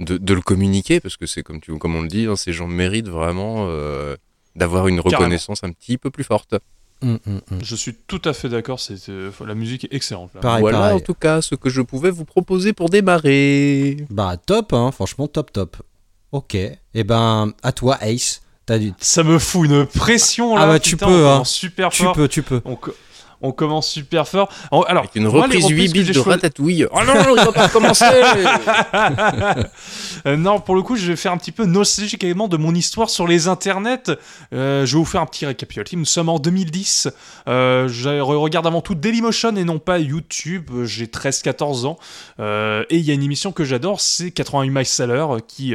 de- 0.00 0.16
de 0.18 0.34
le 0.34 0.40
communiquer 0.40 0.98
parce 1.00 1.16
que 1.16 1.26
c'est 1.26 1.42
comme 1.42 1.60
tu 1.60 1.76
comme 1.78 1.94
on 1.94 2.02
le 2.02 2.08
dit, 2.08 2.26
hein, 2.26 2.36
ces 2.36 2.52
gens 2.54 2.66
méritent 2.68 3.08
vraiment 3.08 3.66
euh, 3.68 4.16
d'avoir 4.56 4.88
une 4.88 4.96
Carrément. 5.02 5.18
reconnaissance 5.18 5.62
un 5.62 5.70
petit 5.72 5.98
peu 5.98 6.10
plus 6.10 6.24
forte. 6.24 6.54
Mm, 7.02 7.12
mm, 7.14 7.18
mm. 7.26 7.40
Je 7.62 7.76
suis 7.76 7.94
tout 8.06 8.22
à 8.24 8.32
fait 8.32 8.48
d'accord, 8.48 8.80
c'est 8.80 9.08
euh, 9.10 9.30
la 9.46 9.54
musique 9.54 9.84
est 9.84 9.92
excellente. 9.94 10.30
là. 10.34 10.40
Pareil, 10.40 10.60
voilà 10.62 10.78
pareil. 10.78 10.96
en 10.96 11.00
tout 11.00 11.14
cas 11.14 11.42
ce 11.42 11.54
que 11.54 11.68
je 11.68 11.82
pouvais 11.82 12.10
vous 12.10 12.24
proposer 12.24 12.72
pour 12.72 12.88
démarrer. 12.88 13.98
Bah 14.10 14.36
top, 14.38 14.72
hein, 14.72 14.90
franchement 14.92 15.28
top 15.28 15.52
top. 15.52 15.76
Ok, 16.32 16.54
et 16.54 17.04
ben 17.04 17.52
à 17.62 17.72
toi 17.72 17.98
Ace, 18.02 18.40
t'as 18.66 18.78
du... 18.78 18.92
Ça 18.98 19.22
me 19.22 19.38
fout 19.38 19.66
une 19.68 19.86
pression 19.86 20.56
là. 20.56 20.62
Ah 20.62 20.66
bah, 20.66 20.80
tu 20.80 20.96
peux, 20.96 21.26
hein. 21.28 21.44
super 21.44 21.90
tu 21.90 22.02
fort. 22.04 22.14
peux, 22.14 22.28
tu 22.28 22.42
peux. 22.42 22.60
On, 22.64 22.76
co- 22.76 22.94
on 23.42 23.52
commence 23.52 23.88
super 23.88 24.28
fort. 24.28 24.48
Alors, 24.70 24.88
Avec 25.02 25.14
une 25.16 25.24
moi, 25.28 25.42
reprise 25.42 25.66
8 25.68 25.72
reprises 25.72 25.92
que 25.92 25.98
bits 25.98 26.04
de 26.04 26.12
choisi- 26.12 26.28
Ratatouille. 26.28 26.86
Oh 26.90 27.00
non, 27.06 27.14
il 27.36 27.44
va 27.44 27.52
pas 27.52 27.66
recommencer 27.66 28.04
Euh, 30.26 30.36
non, 30.36 30.60
pour 30.60 30.76
le 30.76 30.82
coup, 30.82 30.96
je 30.96 31.06
vais 31.06 31.16
faire 31.16 31.32
un 31.32 31.36
petit 31.36 31.50
peu 31.52 31.64
nostalgique 31.64 32.22
également 32.22 32.46
de 32.46 32.56
mon 32.56 32.74
histoire 32.74 33.10
sur 33.10 33.26
les 33.26 33.48
internets. 33.48 34.10
Euh, 34.52 34.86
je 34.86 34.92
vais 34.92 34.98
vous 34.98 35.04
faire 35.04 35.20
un 35.20 35.26
petit 35.26 35.46
récapitulatif. 35.46 35.98
Nous 35.98 36.04
sommes 36.04 36.28
en 36.28 36.38
2010. 36.38 37.08
Euh, 37.48 37.88
je 37.88 38.20
regarde 38.20 38.66
avant 38.66 38.80
tout 38.82 38.94
Dailymotion 38.94 39.56
et 39.56 39.64
non 39.64 39.78
pas 39.78 39.98
YouTube. 39.98 40.70
J'ai 40.84 41.06
13-14 41.06 41.86
ans. 41.86 41.98
Euh, 42.38 42.84
et 42.90 42.98
il 42.98 43.04
y 43.04 43.10
a 43.10 43.14
une 43.14 43.22
émission 43.22 43.50
que 43.52 43.64
j'adore, 43.64 44.00
c'est 44.00 44.30
88 44.30 44.70
miles 44.70 45.06
l'heure 45.08 45.38
qui, 45.46 45.74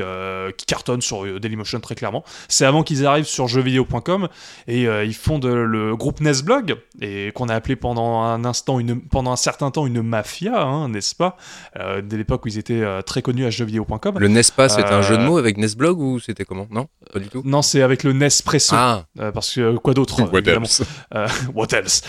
qui 0.58 0.66
cartonne 0.66 1.02
sur 1.02 1.40
Dailymotion 1.40 1.80
très 1.82 1.96
clairement. 1.96 2.24
C'est 2.48 2.66
avant 2.66 2.84
qu'ils 2.84 3.06
arrivent 3.06 3.26
sur 3.26 3.48
jeuxvideo.com 3.48 4.30
et 4.68 4.84
ils 4.84 5.14
font 5.16 5.40
de, 5.40 5.50
le 5.50 5.96
groupe 5.96 6.22
Nesblog 6.22 6.78
et 7.02 7.32
qu'on 7.34 7.50
a 7.50 7.56
appelé 7.58 7.76
pendant 7.76 8.22
un 8.22 8.46
instant, 8.46 8.80
une, 8.80 9.02
pendant 9.02 9.32
un 9.32 9.36
certain 9.36 9.70
temps 9.72 9.86
une 9.86 10.02
mafia, 10.02 10.62
hein, 10.64 10.90
n'est-ce 10.90 11.14
pas? 11.16 11.38
Euh, 11.78 12.02
Dès 12.02 12.18
l'époque 12.18 12.46
où 12.46 12.48
ils 12.48 12.58
étaient 12.58 12.82
euh, 12.82 13.02
très 13.02 13.22
connus 13.22 13.46
à 13.46 13.50
jeuxvideo.com. 13.50 14.20
Le 14.20 14.28
Nespa, 14.28 14.70
c'est 14.70 14.84
un 14.86 15.00
Euh, 15.00 15.02
jeu 15.02 15.18
de 15.18 15.24
mots 15.24 15.38
avec 15.38 15.58
Nesblog 15.58 16.00
ou 16.00 16.20
c'était 16.20 16.46
comment? 16.46 16.68
Non, 16.72 16.88
pas 17.12 17.20
du 17.20 17.28
tout? 17.28 17.42
Non, 17.44 17.62
c'est 17.62 17.82
avec 17.82 18.04
le 18.04 18.14
Nespresso. 18.14 18.76
Ah, 18.76 19.06
parce 19.34 19.54
que 19.54 19.76
quoi 19.78 19.94
d'autre 19.94 20.22
what 20.32 20.42
else? 20.42 20.84
What 21.54 21.68
else? 21.74 22.02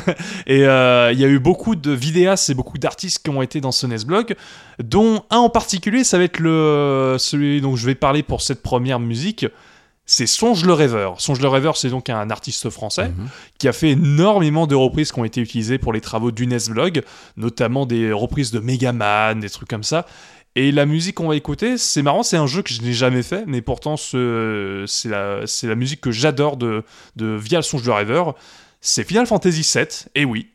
Et 0.46 0.60
il 0.60 1.18
y 1.20 1.24
a 1.24 1.28
eu 1.28 1.38
beaucoup 1.38 1.76
de 1.76 1.90
vidéastes 1.92 2.50
et 2.50 2.54
beaucoup 2.54 2.78
d'artistes 2.78 3.22
qui 3.22 3.30
ont 3.30 3.42
été 3.42 3.60
dans 3.60 3.72
ce 3.72 3.86
Nesblog, 3.86 4.34
dont 4.82 5.22
un 5.30 5.38
en 5.38 5.50
particulier, 5.50 6.04
ça 6.04 6.18
va 6.18 6.24
être 6.24 6.38
le 6.38 7.16
celui 7.18 7.60
dont 7.60 7.76
je 7.76 7.86
vais 7.86 7.94
parler 7.94 8.22
pour 8.22 8.42
cette 8.42 8.62
première 8.62 9.00
musique. 9.00 9.46
C'est 10.08 10.26
Songe 10.26 10.64
le 10.64 10.72
rêveur. 10.72 11.20
Songe 11.20 11.40
le 11.40 11.48
rêveur, 11.48 11.76
c'est 11.76 11.88
donc 11.90 12.08
un 12.10 12.30
artiste 12.30 12.70
français 12.70 13.08
Mhm. 13.08 13.28
qui 13.58 13.66
a 13.68 13.72
fait 13.72 13.90
énormément 13.90 14.66
de 14.68 14.74
reprises 14.76 15.10
qui 15.12 15.18
ont 15.18 15.24
été 15.24 15.40
utilisées 15.40 15.78
pour 15.78 15.92
les 15.92 16.00
travaux 16.00 16.30
du 16.30 16.46
Nesblog, 16.46 17.02
notamment 17.36 17.86
des 17.86 18.12
reprises 18.12 18.52
de 18.52 18.60
Megaman, 18.60 19.40
des 19.40 19.50
trucs 19.50 19.68
comme 19.68 19.82
ça. 19.82 20.06
Et 20.54 20.72
la 20.72 20.86
musique 20.86 21.16
qu'on 21.16 21.28
va 21.28 21.36
écouter, 21.36 21.76
c'est 21.76 22.00
marrant, 22.02 22.22
c'est 22.22 22.36
un 22.38 22.46
jeu 22.46 22.62
que 22.62 22.72
je 22.72 22.80
n'ai 22.82 22.94
jamais 22.94 23.22
fait, 23.22 23.44
mais 23.46 23.60
pourtant 23.60 23.96
ce- 23.98 24.84
c'est 24.86 25.08
la, 25.10 25.74
musique 25.74 26.00
que 26.00 26.10
j'adore 26.12 26.56
de, 26.56 26.82
de 27.16 27.26
via 27.36 27.58
le 27.58 27.62
songe 27.62 27.82
de 27.82 27.90
rêveur. 27.90 28.34
C'est 28.88 29.02
Final 29.02 29.26
Fantasy 29.26 29.68
VII, 29.74 29.88
et 30.14 30.24
oui, 30.24 30.46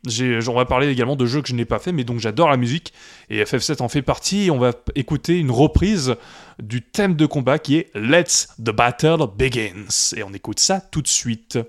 on 0.47 0.53
va 0.53 0.63
parler 0.63 0.87
également 0.87 1.17
de 1.17 1.25
jeux 1.25 1.41
que 1.41 1.49
je 1.49 1.53
n'ai 1.53 1.65
pas 1.65 1.79
fait, 1.79 1.91
mais 1.91 2.05
donc 2.05 2.19
j'adore 2.19 2.49
la 2.49 2.55
musique, 2.55 2.93
et 3.29 3.43
FF7 3.43 3.81
en 3.81 3.89
fait 3.89 4.01
partie, 4.01 4.45
et 4.45 4.51
on 4.51 4.57
va 4.57 4.71
écouter 4.95 5.37
une 5.37 5.51
reprise 5.51 6.15
du 6.57 6.81
thème 6.81 7.17
de 7.17 7.25
combat 7.25 7.59
qui 7.59 7.75
est 7.75 7.91
Let's 7.93 8.47
the 8.57 8.71
Battle 8.71 9.17
Begins, 9.37 10.13
et 10.15 10.23
on 10.23 10.33
écoute 10.33 10.61
ça 10.61 10.79
tout 10.79 11.01
de 11.01 11.09
suite. 11.09 11.59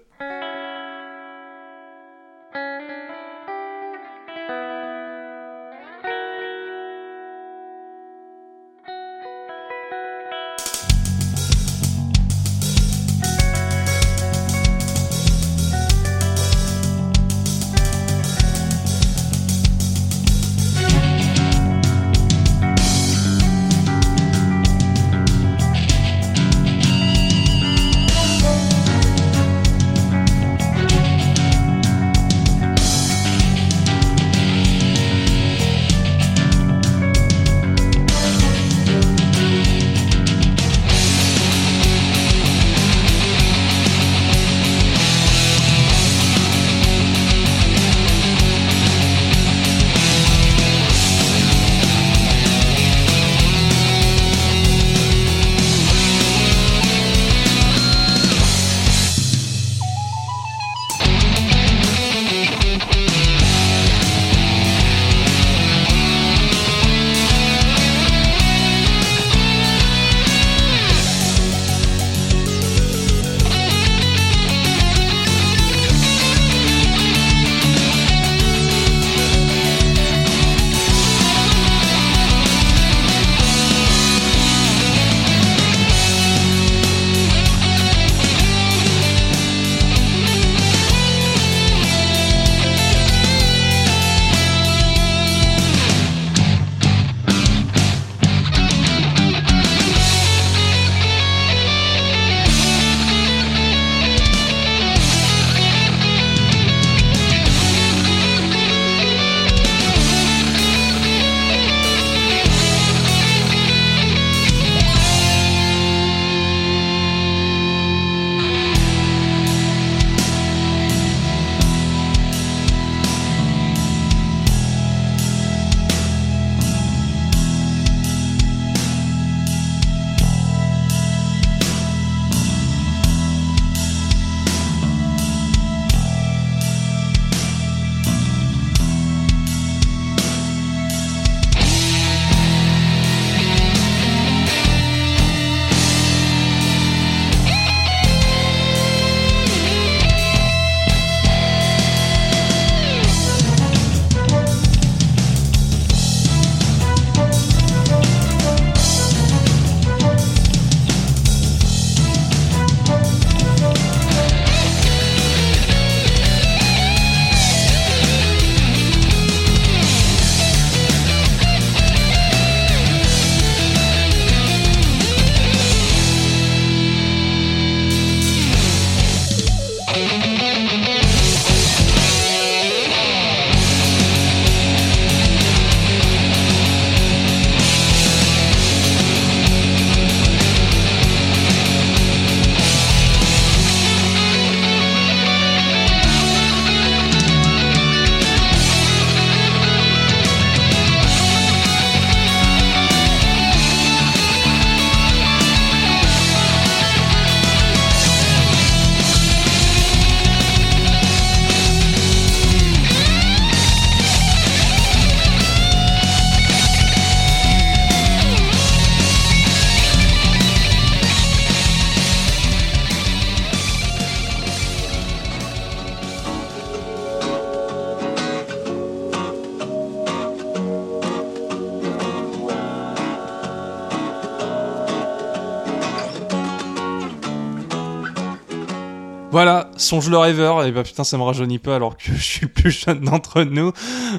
Songe 239.93 240.09
le 240.09 240.17
rêveur, 240.17 240.65
et 240.65 240.73
bah 240.73 240.85
putain 240.85 241.05
ça 241.05 241.19
me 241.19 241.23
rajeunit 241.23 241.59
pas 241.59 241.77
alors 241.77 241.99
que 241.99 242.13
je 242.17 242.23
suis 242.23 242.41
le 242.43 242.49
plus 242.49 242.71
jeune 242.71 243.01
d'entre 243.01 243.43
nous. 243.43 243.73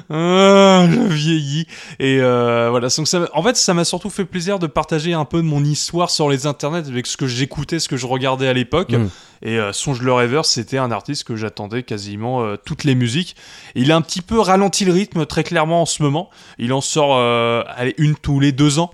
Ah, 0.08 0.86
je 0.88 1.12
vieillis. 1.12 1.66
Et 1.98 2.18
euh, 2.20 2.68
voilà, 2.70 2.88
donc 2.96 3.08
ça, 3.08 3.28
en 3.32 3.42
fait 3.42 3.56
ça 3.56 3.74
m'a 3.74 3.84
surtout 3.84 4.08
fait 4.10 4.24
plaisir 4.24 4.60
de 4.60 4.68
partager 4.68 5.14
un 5.14 5.24
peu 5.24 5.38
de 5.38 5.46
mon 5.46 5.64
histoire 5.64 6.10
sur 6.10 6.28
les 6.28 6.46
internets 6.46 6.86
avec 6.86 7.08
ce 7.08 7.16
que 7.16 7.26
j'écoutais, 7.26 7.80
ce 7.80 7.88
que 7.88 7.96
je 7.96 8.06
regardais 8.06 8.46
à 8.46 8.52
l'époque. 8.52 8.92
Mm. 8.92 9.08
Et 9.42 9.58
euh, 9.58 9.72
Songe 9.72 10.00
le 10.00 10.12
rêveur, 10.12 10.46
c'était 10.46 10.78
un 10.78 10.90
artiste 10.90 11.24
que 11.24 11.34
j'attendais 11.34 11.82
quasiment 11.82 12.42
euh, 12.42 12.56
toutes 12.56 12.84
les 12.84 12.94
musiques. 12.94 13.34
Il 13.74 13.90
a 13.90 13.96
un 13.96 14.00
petit 14.00 14.22
peu 14.22 14.38
ralenti 14.38 14.84
le 14.84 14.92
rythme 14.92 15.26
très 15.26 15.42
clairement 15.42 15.82
en 15.82 15.86
ce 15.86 16.02
moment. 16.02 16.30
Il 16.58 16.72
en 16.72 16.80
sort 16.80 17.16
euh, 17.16 17.64
allez, 17.68 17.94
une 17.98 18.14
tous 18.14 18.38
les 18.38 18.52
deux 18.52 18.78
ans. 18.78 18.90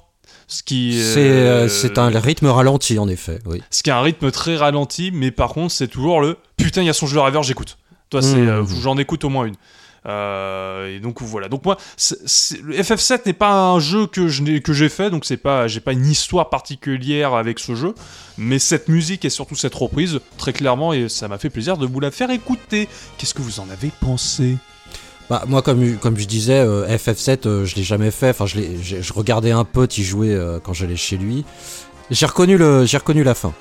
Ce 0.52 0.64
qui, 0.64 1.00
C'est 1.00 1.20
euh, 1.20 1.64
euh, 1.64 1.68
c'est 1.68 1.96
un 1.96 2.08
rythme 2.08 2.48
ralenti, 2.48 2.98
en 2.98 3.08
effet, 3.08 3.38
oui. 3.46 3.62
ce 3.70 3.84
qui 3.84 3.90
a 3.90 3.96
un 3.96 4.02
rythme 4.02 4.32
très 4.32 4.56
ralenti, 4.56 5.12
mais 5.12 5.30
par 5.30 5.50
contre, 5.52 5.72
c'est 5.72 5.86
toujours 5.86 6.20
le 6.20 6.36
putain, 6.56 6.82
il 6.82 6.86
y 6.86 6.90
a 6.90 6.92
Songe 6.92 7.14
le 7.14 7.20
rêveur, 7.20 7.44
j'écoute. 7.44 7.78
Toi, 8.10 8.20
c'est, 8.20 8.34
Mmh. 8.34 8.48
euh, 8.48 8.64
j'en 8.82 8.98
écoute 8.98 9.22
au 9.24 9.28
moins 9.28 9.44
une. 9.44 9.54
Euh, 10.06 10.96
et 10.96 10.98
donc 10.98 11.22
voilà. 11.22 11.48
Donc 11.48 11.64
moi, 11.64 11.76
c'est- 11.96 12.18
c'est- 12.26 12.60
le 12.62 12.74
FF7 12.74 13.26
n'est 13.26 13.32
pas 13.32 13.52
un 13.52 13.78
jeu 13.78 14.06
que 14.06 14.26
je 14.28 14.58
que 14.58 14.72
j'ai 14.72 14.88
fait, 14.88 15.10
donc 15.10 15.24
c'est 15.24 15.36
pas, 15.36 15.68
j'ai 15.68 15.80
pas 15.80 15.92
une 15.92 16.06
histoire 16.06 16.48
particulière 16.50 17.34
avec 17.34 17.58
ce 17.58 17.74
jeu, 17.74 17.94
mais 18.38 18.58
cette 18.58 18.88
musique 18.88 19.24
et 19.24 19.30
surtout 19.30 19.54
cette 19.54 19.74
reprise, 19.74 20.18
très 20.38 20.52
clairement, 20.52 20.92
et 20.92 21.08
ça 21.08 21.28
m'a 21.28 21.38
fait 21.38 21.50
plaisir 21.50 21.76
de 21.76 21.86
vous 21.86 22.00
la 22.00 22.10
faire 22.10 22.30
écouter. 22.30 22.88
Qu'est-ce 23.18 23.34
que 23.34 23.42
vous 23.42 23.60
en 23.60 23.68
avez 23.70 23.90
pensé? 24.00 24.56
Bah, 25.30 25.44
moi, 25.46 25.62
comme, 25.62 25.96
comme 25.98 26.18
je 26.18 26.26
disais, 26.26 26.58
euh, 26.58 26.86
FF7, 26.88 27.46
euh, 27.46 27.64
je 27.64 27.76
l'ai 27.76 27.84
jamais 27.84 28.10
fait. 28.10 28.30
Enfin, 28.30 28.46
je, 28.46 28.56
l'ai- 28.56 28.76
j'ai- 28.82 29.00
je 29.00 29.12
regardais 29.12 29.52
un 29.52 29.64
pote 29.64 29.96
y 29.96 30.02
jouer 30.04 30.34
euh, 30.34 30.58
quand 30.62 30.72
j'allais 30.74 30.96
chez 30.96 31.16
lui. 31.16 31.44
J'ai 32.10 32.26
reconnu, 32.26 32.58
le, 32.58 32.84
j'ai 32.84 32.98
reconnu 32.98 33.22
la 33.22 33.34
fin. 33.34 33.52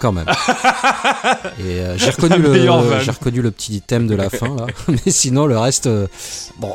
Quand 0.00 0.12
même. 0.12 0.26
Et 1.60 1.80
euh, 1.80 1.96
j'ai 1.96 2.10
reconnu, 2.10 2.36
le, 2.38 3.00
j'ai 3.00 3.10
reconnu 3.10 3.40
le 3.40 3.50
petit 3.50 3.80
thème 3.80 4.06
de 4.06 4.14
la 4.14 4.28
fin, 4.28 4.54
là. 4.56 4.66
Mais 4.88 4.98
sinon, 5.10 5.46
le 5.46 5.56
reste, 5.56 5.88
bon, 6.58 6.74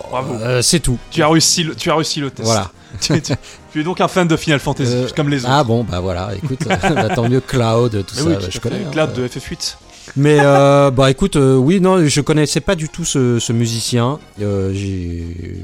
c'est 0.62 0.80
tout. 0.80 0.98
Tu 1.12 1.22
as 1.22 1.28
réussi, 1.28 1.64
le, 1.64 1.76
tu 1.76 1.92
as 1.92 1.96
réussi 1.96 2.20
le 2.20 2.32
test. 2.32 2.46
Voilà. 2.48 2.72
tu, 3.02 3.22
tu- 3.22 3.34
tu 3.74 3.82
es 3.82 3.84
donc 3.84 4.02
un 4.02 4.08
fan 4.08 4.28
de 4.28 4.36
Final 4.38 4.60
Fantasy, 4.60 5.06
comme 5.16 5.30
les 5.30 5.44
autres. 5.44 5.54
Ah 5.54 5.64
bon, 5.64 5.84
bah 5.84 6.00
voilà, 6.00 6.30
écoute, 6.36 6.60
bah, 6.68 7.10
tant 7.16 7.30
mieux, 7.30 7.42
Cloud, 7.42 7.92
tout 8.06 8.16
Mais 8.16 8.22
ça, 8.22 8.28
oui, 8.28 8.36
bah, 8.40 8.48
je 8.50 8.60
connais. 8.60 8.76
hein. 8.86 8.90
Cloud 8.92 9.14
de 9.14 9.28
FF8. 9.28 9.76
Mais 10.18 10.40
euh, 10.42 10.92
bah 10.92 11.10
écoute, 11.10 11.36
euh, 11.38 11.56
oui, 11.56 11.80
non, 11.80 12.06
je 12.06 12.22
connaissais 12.22 12.60
pas 12.60 12.76
du 12.76 12.90
tout 12.90 13.06
ce, 13.06 13.40
ce 13.40 13.54
musicien. 13.54 14.20
Euh, 14.42 14.74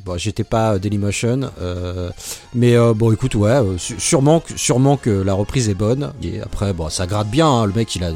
bon, 0.06 0.18
J'étais 0.18 0.44
pas 0.46 0.80
Dailymotion. 0.80 1.52
Euh, 1.62 2.10
mais 2.54 2.76
euh, 2.76 2.94
bon, 2.94 3.12
écoute, 3.12 3.36
ouais, 3.36 3.50
euh, 3.50 3.78
sûrement, 3.78 4.42
sûrement 4.56 4.96
que 4.98 5.10
la 5.10 5.34
reprise 5.34 5.70
est 5.70 5.74
bonne. 5.74 6.14
Et 6.24 6.40
après, 6.42 6.74
bon, 6.74 6.90
ça 6.90 7.08
gratte 7.08 7.30
bien. 7.30 7.48
hein, 7.48 7.66
le 7.66 7.74
mec, 7.74 7.94
il 7.96 8.04
a, 8.06 8.12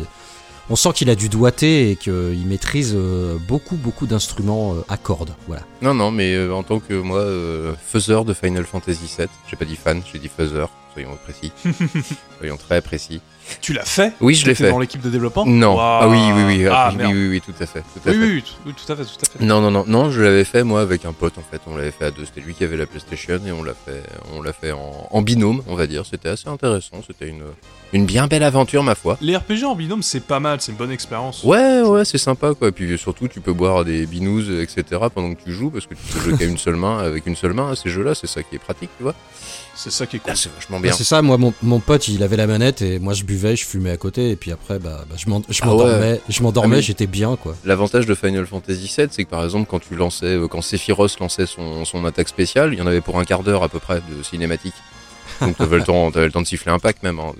on 0.69 0.75
sent 0.77 0.89
qu'il 0.95 1.09
a 1.09 1.15
du 1.15 1.27
doigté 1.27 1.91
et 1.91 1.95
qu'il 1.97 2.45
maîtrise 2.47 2.93
euh, 2.95 3.35
beaucoup, 3.47 3.75
beaucoup 3.75 4.07
d'instruments 4.07 4.73
euh, 4.75 4.85
à 4.87 4.95
cordes. 4.95 5.33
Voilà. 5.47 5.63
Non, 5.81 5.93
non, 5.93 6.11
mais 6.11 6.33
euh, 6.33 6.53
en 6.53 6.63
tant 6.63 6.79
que 6.79 6.93
moi, 6.93 7.19
euh, 7.19 7.73
faiseur 7.85 8.23
de 8.23 8.33
Final 8.33 8.63
Fantasy 8.63 9.13
VII, 9.17 9.27
j'ai 9.49 9.57
pas 9.57 9.65
dit 9.65 9.75
fan, 9.75 10.01
j'ai 10.11 10.19
dit 10.19 10.29
faiseur, 10.29 10.69
soyons 10.93 11.17
précis. 11.23 11.51
soyons 12.39 12.57
très 12.57 12.81
précis. 12.81 13.21
Tu 13.59 13.73
l'as 13.73 13.83
fait 13.83 14.13
Oui, 14.21 14.35
je 14.35 14.45
l'ai 14.45 14.55
fait. 14.55 14.69
dans 14.69 14.79
l'équipe 14.79 15.01
de 15.01 15.09
développement 15.09 15.45
Non. 15.45 15.75
Waouh. 15.75 16.03
Ah 16.03 16.07
oui, 16.07 16.19
oui, 16.33 16.43
oui, 16.63 16.67
Ah, 16.71 16.93
oui, 16.97 17.05
oui, 17.05 17.27
oui, 17.29 17.41
tout 17.41 17.53
à 17.61 17.65
fait. 17.65 17.81
Tout 17.81 18.07
à 18.07 18.11
Oui, 18.11 18.17
fait. 18.19 18.25
oui, 18.25 18.43
tout, 18.43 18.53
oui, 18.67 18.73
tout 18.73 18.91
à 18.93 18.95
fait, 18.95 19.03
tout 19.03 19.09
à 19.35 19.39
fait. 19.39 19.43
Non, 19.45 19.59
non, 19.61 19.71
non, 19.71 19.83
non, 19.87 20.09
je 20.11 20.21
l'avais 20.21 20.43
fait 20.45 20.63
moi 20.63 20.79
avec 20.81 21.03
un 21.05 21.11
pote 21.11 21.37
en 21.37 21.41
fait. 21.51 21.59
On 21.67 21.75
l'avait 21.75 21.91
fait 21.91 22.05
à 22.05 22.11
deux. 22.11 22.23
C'était 22.23 22.41
lui 22.41 22.53
qui 22.53 22.63
avait 22.63 22.77
la 22.77 22.85
PlayStation 22.85 23.39
et 23.45 23.51
on 23.51 23.63
l'a 23.63 23.73
fait, 23.73 24.03
on 24.33 24.41
l'a 24.41 24.53
fait 24.53 24.71
en, 24.71 25.07
en 25.09 25.21
binôme, 25.21 25.63
on 25.67 25.75
va 25.75 25.87
dire. 25.87 26.05
C'était 26.05 26.29
assez 26.29 26.47
intéressant. 26.47 27.01
C'était 27.05 27.27
une, 27.27 27.43
une 27.93 28.05
bien 28.05 28.27
belle 28.27 28.43
aventure, 28.43 28.83
ma 28.83 28.95
foi. 28.95 29.17
Les 29.21 29.35
RPG 29.35 29.63
en 29.65 29.75
binôme, 29.75 30.03
c'est 30.03 30.21
pas 30.25 30.39
mal, 30.39 30.61
c'est 30.61 30.71
une 30.71 30.77
bonne 30.77 30.91
expérience. 30.91 31.43
Ouais, 31.43 31.81
ouais, 31.81 32.05
c'est 32.05 32.19
sympa 32.19 32.53
quoi. 32.53 32.69
Et 32.69 32.71
puis 32.71 32.97
surtout, 32.97 33.27
tu 33.27 33.41
peux 33.41 33.53
boire 33.53 33.83
des 33.83 34.05
binous, 34.05 34.49
etc. 34.61 34.83
pendant 35.13 35.33
que 35.33 35.41
tu 35.43 35.51
joues 35.51 35.71
parce 35.71 35.87
que 35.87 35.95
tu 35.95 36.01
peux 36.13 36.19
jouer 36.29 36.37
qu'à 36.37 36.45
une 36.45 36.57
seule 36.59 36.77
main, 36.77 36.99
avec 36.99 37.25
une 37.25 37.35
seule 37.35 37.53
main. 37.53 37.73
Ces 37.75 37.89
jeux-là, 37.89 38.13
c'est 38.15 38.27
ça 38.27 38.43
qui 38.43 38.55
est 38.55 38.59
pratique, 38.59 38.91
tu 38.97 39.03
vois. 39.03 39.15
C'est 39.73 39.89
ça 39.91 40.05
qui 40.05 40.17
est 40.17 40.19
cool. 40.19 40.31
Ah, 40.33 40.35
c'est 40.35 40.53
vachement 40.53 40.77
Bah, 40.79 40.83
bien. 40.89 40.93
c'est 40.93 41.03
ça, 41.03 41.21
moi, 41.21 41.37
mon, 41.37 41.53
mon 41.63 41.79
pote, 41.79 42.07
il 42.07 42.21
avait 42.23 42.35
la 42.37 42.45
manette 42.45 42.81
et 42.81 42.99
moi, 42.99 43.13
je 43.13 43.23
buvais, 43.23 43.55
je 43.55 43.65
fumais 43.65 43.89
à 43.91 43.97
côté. 43.97 44.29
Et 44.29 44.35
puis 44.35 44.51
après, 44.51 44.79
bah, 44.79 45.05
bah, 45.09 45.15
je 45.17 45.29
m'en- 45.29 45.41
je 45.49 45.59
Ah 45.63 45.65
m'endormais, 45.65 46.21
je 46.29 46.43
m'endormais, 46.43 46.77
Ah, 46.77 46.81
j'étais 46.81 47.07
bien, 47.07 47.35
quoi. 47.37 47.55
L'avantage 47.65 48.05
de 48.05 48.13
Final 48.13 48.45
Fantasy 48.45 48.93
VII, 48.95 49.07
c'est 49.09 49.23
que 49.23 49.29
par 49.29 49.43
exemple, 49.43 49.67
quand 49.69 49.79
tu 49.79 49.95
lançais, 49.95 50.25
euh, 50.25 50.47
quand 50.47 50.61
Sephiroth 50.61 51.17
lançait 51.19 51.45
son, 51.45 51.85
son 51.85 52.05
attaque 52.05 52.27
spéciale, 52.29 52.73
il 52.73 52.79
y 52.79 52.81
en 52.81 52.87
avait 52.87 53.01
pour 53.01 53.17
un 53.17 53.23
quart 53.25 53.43
d'heure 53.43 53.63
à 53.63 53.69
peu 53.69 53.79
près 53.79 54.01
de 54.01 54.21
cinématique. 54.23 54.75
Donc 55.39 55.57
t'avais 55.57 55.77
le 55.77 55.83
temps, 55.83 56.11
t'avais 56.11 56.25
le 56.27 56.31
temps 56.31 56.41
de 56.41 56.47
siffler 56.47 56.71
un 56.71 56.77
pack 56.79 57.01
même, 57.01 57.19
hein, 57.19 57.31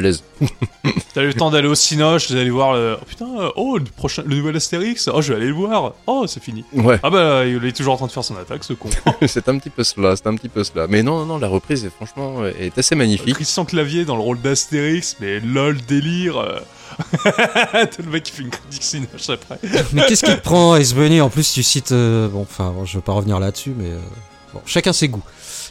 à 0.00 0.02
l'aise. 0.02 0.22
T'as 1.14 1.22
eu 1.22 1.26
le 1.28 1.34
temps 1.34 1.50
d'aller 1.50 1.68
au 1.68 1.74
Cinoche, 1.74 2.30
d'aller 2.30 2.50
voir 2.50 2.74
le. 2.74 2.96
Oh 3.00 3.04
putain, 3.06 3.26
euh, 3.38 3.50
oh, 3.56 3.78
le, 3.78 3.84
prochain, 3.84 4.22
le 4.26 4.36
nouvel 4.36 4.56
Astérix. 4.56 5.08
Oh, 5.12 5.20
je 5.22 5.32
vais 5.32 5.36
aller 5.38 5.48
le 5.48 5.54
voir. 5.54 5.92
Oh, 6.06 6.24
c'est 6.26 6.42
fini. 6.42 6.64
Ouais, 6.72 6.98
Ah 7.02 7.10
bah, 7.10 7.46
il 7.46 7.64
est 7.64 7.72
toujours 7.76 7.94
en 7.94 7.96
train 7.96 8.06
de 8.06 8.12
faire 8.12 8.24
son 8.24 8.36
attaque, 8.36 8.64
ce 8.64 8.72
con. 8.74 8.90
c'est 9.26 9.48
un 9.48 9.58
petit 9.58 9.70
peu 9.70 9.84
cela, 9.84 10.16
c'est 10.16 10.26
un 10.26 10.34
petit 10.36 10.48
peu 10.48 10.62
cela. 10.64 10.86
Mais 10.88 11.02
non, 11.02 11.18
non, 11.20 11.26
non, 11.26 11.38
la 11.38 11.48
reprise 11.48 11.84
est 11.84 11.90
franchement 11.90 12.36
euh, 12.42 12.52
est 12.58 12.76
assez 12.78 12.94
magnifique. 12.94 13.34
Christian 13.34 13.64
Clavier 13.64 14.04
dans 14.04 14.16
le 14.16 14.22
rôle 14.22 14.40
d'Astérix, 14.40 15.16
mais 15.20 15.40
lol, 15.40 15.78
délire. 15.86 16.36
euh. 16.38 16.60
T'as 17.24 17.86
le 18.04 18.10
mec 18.10 18.24
qui 18.24 18.32
fait 18.32 18.42
une 18.42 18.50
critique 18.50 18.82
Cinoche 18.82 19.30
après. 19.30 19.58
Mais 19.92 20.02
qu'est-ce 20.06 20.24
qui 20.24 20.34
te 20.34 20.40
prend, 20.40 20.76
Bunny 20.78 21.20
En 21.20 21.30
plus, 21.30 21.52
tu 21.52 21.62
cites. 21.62 21.92
euh, 21.92 22.28
bon, 22.28 22.42
enfin, 22.42 22.72
bon, 22.72 22.84
je 22.84 22.96
veux 22.96 23.02
pas 23.02 23.12
revenir 23.12 23.38
là-dessus, 23.40 23.74
mais. 23.76 23.90
euh, 23.90 23.98
bon, 24.52 24.60
chacun 24.66 24.92
ses 24.92 25.08
goûts. 25.08 25.22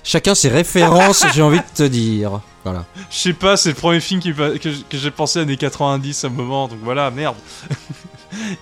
Chacun 0.04 0.34
ses 0.36 0.50
références, 0.50 1.26
j'ai 1.34 1.42
envie 1.42 1.60
de 1.60 1.64
te 1.76 1.84
dire. 1.84 2.42
Voilà. 2.64 2.86
Je 3.10 3.16
sais 3.18 3.34
pas, 3.34 3.58
c'est 3.58 3.70
le 3.70 3.76
premier 3.76 4.00
film 4.00 4.20
qui, 4.20 4.34
que, 4.34 4.70
j'ai 4.92 5.12
pensé 5.12 5.40
années 5.40 5.58
90 5.58 6.24
à 6.24 6.28
un 6.28 6.30
moment, 6.30 6.68
donc 6.68 6.80
voilà, 6.84 7.10
merde. 7.12 7.36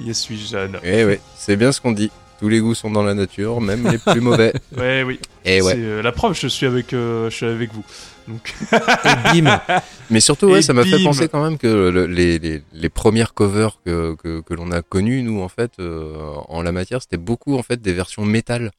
y 0.02 0.14
suis 0.14 0.38
jeune. 0.48 0.78
Eh 0.84 1.06
ouais, 1.06 1.20
c'est 1.38 1.56
bien 1.56 1.72
ce 1.72 1.82
qu'on 1.82 1.92
dit. 1.92 2.12
Tous 2.40 2.50
les 2.50 2.60
goûts 2.60 2.76
sont 2.76 2.92
dans 2.92 3.02
la 3.02 3.16
nature, 3.16 3.60
même 3.62 3.90
les 3.90 3.98
plus 3.98 4.22
mauvais. 4.22 4.54
Ouais, 4.78 5.02
oui. 5.02 5.20
Et 5.44 5.60
ouais. 5.62 5.72
C'est 5.74 5.80
euh, 5.82 6.02
la 6.04 6.12
preuve, 6.12 6.38
je 6.40 6.48
suis 6.48 6.68
avec, 6.68 6.94
euh, 6.94 7.32
je 7.32 7.36
suis 7.36 7.46
avec 7.48 7.74
vous. 7.74 7.84
Donc, 8.28 8.54
Et 8.72 9.42
bim 9.42 9.60
Mais 10.12 10.20
surtout, 10.20 10.48
ouais, 10.48 10.60
Et 10.60 10.62
ça 10.62 10.74
m'a 10.74 10.84
fait 10.84 11.04
penser 11.04 11.28
quand 11.30 11.42
même 11.44 11.58
que 11.58 11.90
le- 11.90 12.06
les, 12.06 12.38
les, 12.38 12.62
les 12.74 12.90
premières 12.90 13.34
covers 13.34 13.80
que, 13.86 14.16
que, 14.22 14.42
que 14.42 14.54
l'on 14.54 14.72
a 14.72 14.84
connues, 14.84 15.24
nous, 15.24 15.42
en 15.42 15.48
fait, 15.50 15.72
euh, 15.80 16.14
en 16.50 16.62
la 16.62 16.72
matière, 16.72 17.02
c'était 17.02 17.18
beaucoup, 17.18 17.58
en 17.58 17.64
fait, 17.64 17.82
des 17.82 17.94
versions 17.94 18.24
métal. 18.24 18.72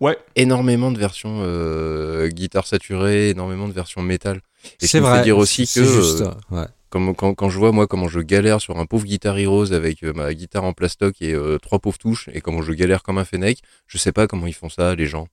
Ouais, 0.00 0.18
Énormément 0.36 0.90
de 0.90 0.98
versions 0.98 1.38
euh, 1.42 2.28
guitare 2.28 2.66
saturée, 2.66 3.30
énormément 3.30 3.68
de 3.68 3.72
versions 3.72 4.02
métal. 4.02 4.40
Et 4.80 4.86
C'est 4.86 5.00
vrai. 5.00 5.22
dire 5.22 5.38
aussi 5.38 5.66
c'est 5.66 5.80
que 5.80 5.86
juste. 5.86 6.20
euh, 6.22 6.32
ouais. 6.50 6.66
comme, 6.90 7.14
quand, 7.14 7.34
quand 7.34 7.48
je 7.48 7.58
vois, 7.58 7.72
moi, 7.72 7.86
comment 7.86 8.08
je 8.08 8.20
galère 8.20 8.60
sur 8.60 8.78
un 8.78 8.86
pauvre 8.86 9.04
Guitar 9.04 9.38
Heroes 9.38 9.72
avec 9.72 10.02
euh, 10.02 10.12
ma 10.12 10.32
guitare 10.34 10.64
en 10.64 10.72
plastoc 10.72 11.14
et 11.20 11.32
euh, 11.32 11.58
trois 11.58 11.78
pauvres 11.78 11.98
touches, 11.98 12.28
et 12.32 12.40
comment 12.40 12.62
je 12.62 12.72
galère 12.72 13.02
comme 13.02 13.18
un 13.18 13.24
fennec, 13.24 13.60
je 13.86 13.98
sais 13.98 14.12
pas 14.12 14.26
comment 14.26 14.46
ils 14.46 14.54
font 14.54 14.68
ça, 14.68 14.94
les 14.94 15.06
gens. 15.06 15.28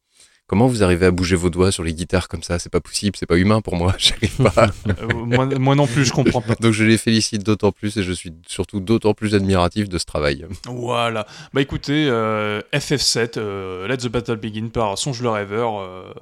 Comment 0.48 0.68
vous 0.68 0.84
arrivez 0.84 1.08
à 1.08 1.12
bouger 1.12 1.36
vos 1.36 1.50
doigts 1.50 1.72
sur 1.72 1.84
les 1.84 1.94
guitares 1.96 2.28
comme 2.28 2.44
ça? 2.44 2.60
C'est 2.60 2.70
pas 2.72 2.80
possible, 2.80 3.18
c'est 3.20 3.26
pas 3.26 3.38
humain 3.38 3.62
pour 3.62 3.76
moi, 3.76 3.96
j'arrive 3.98 4.36
pas. 4.54 4.70
euh, 4.88 5.14
moi, 5.26 5.46
moi 5.58 5.74
non 5.74 5.88
plus, 5.88 6.06
je 6.06 6.14
comprends 6.14 6.42
pas. 6.42 6.54
Donc 6.60 6.72
je 6.72 6.84
les 6.84 7.00
félicite 7.00 7.44
d'autant 7.44 7.72
plus 7.72 7.98
et 7.98 8.04
je 8.04 8.12
suis 8.12 8.32
surtout 8.48 8.80
d'autant 8.80 9.16
plus 9.16 9.34
admiratif 9.34 9.90
de 9.90 9.98
ce 9.98 10.06
travail. 10.06 10.46
Voilà. 10.68 11.26
Bah 11.54 11.62
écoutez, 11.62 12.06
euh, 12.08 12.62
FF7, 12.74 13.38
euh, 13.40 13.88
Let 13.88 13.98
the 13.98 14.08
Battle 14.08 14.36
Begin 14.36 14.68
par 14.68 14.98
Songe 15.00 15.20
le 15.24 15.30
Rêveur, 15.30 15.80
euh, 15.80 16.14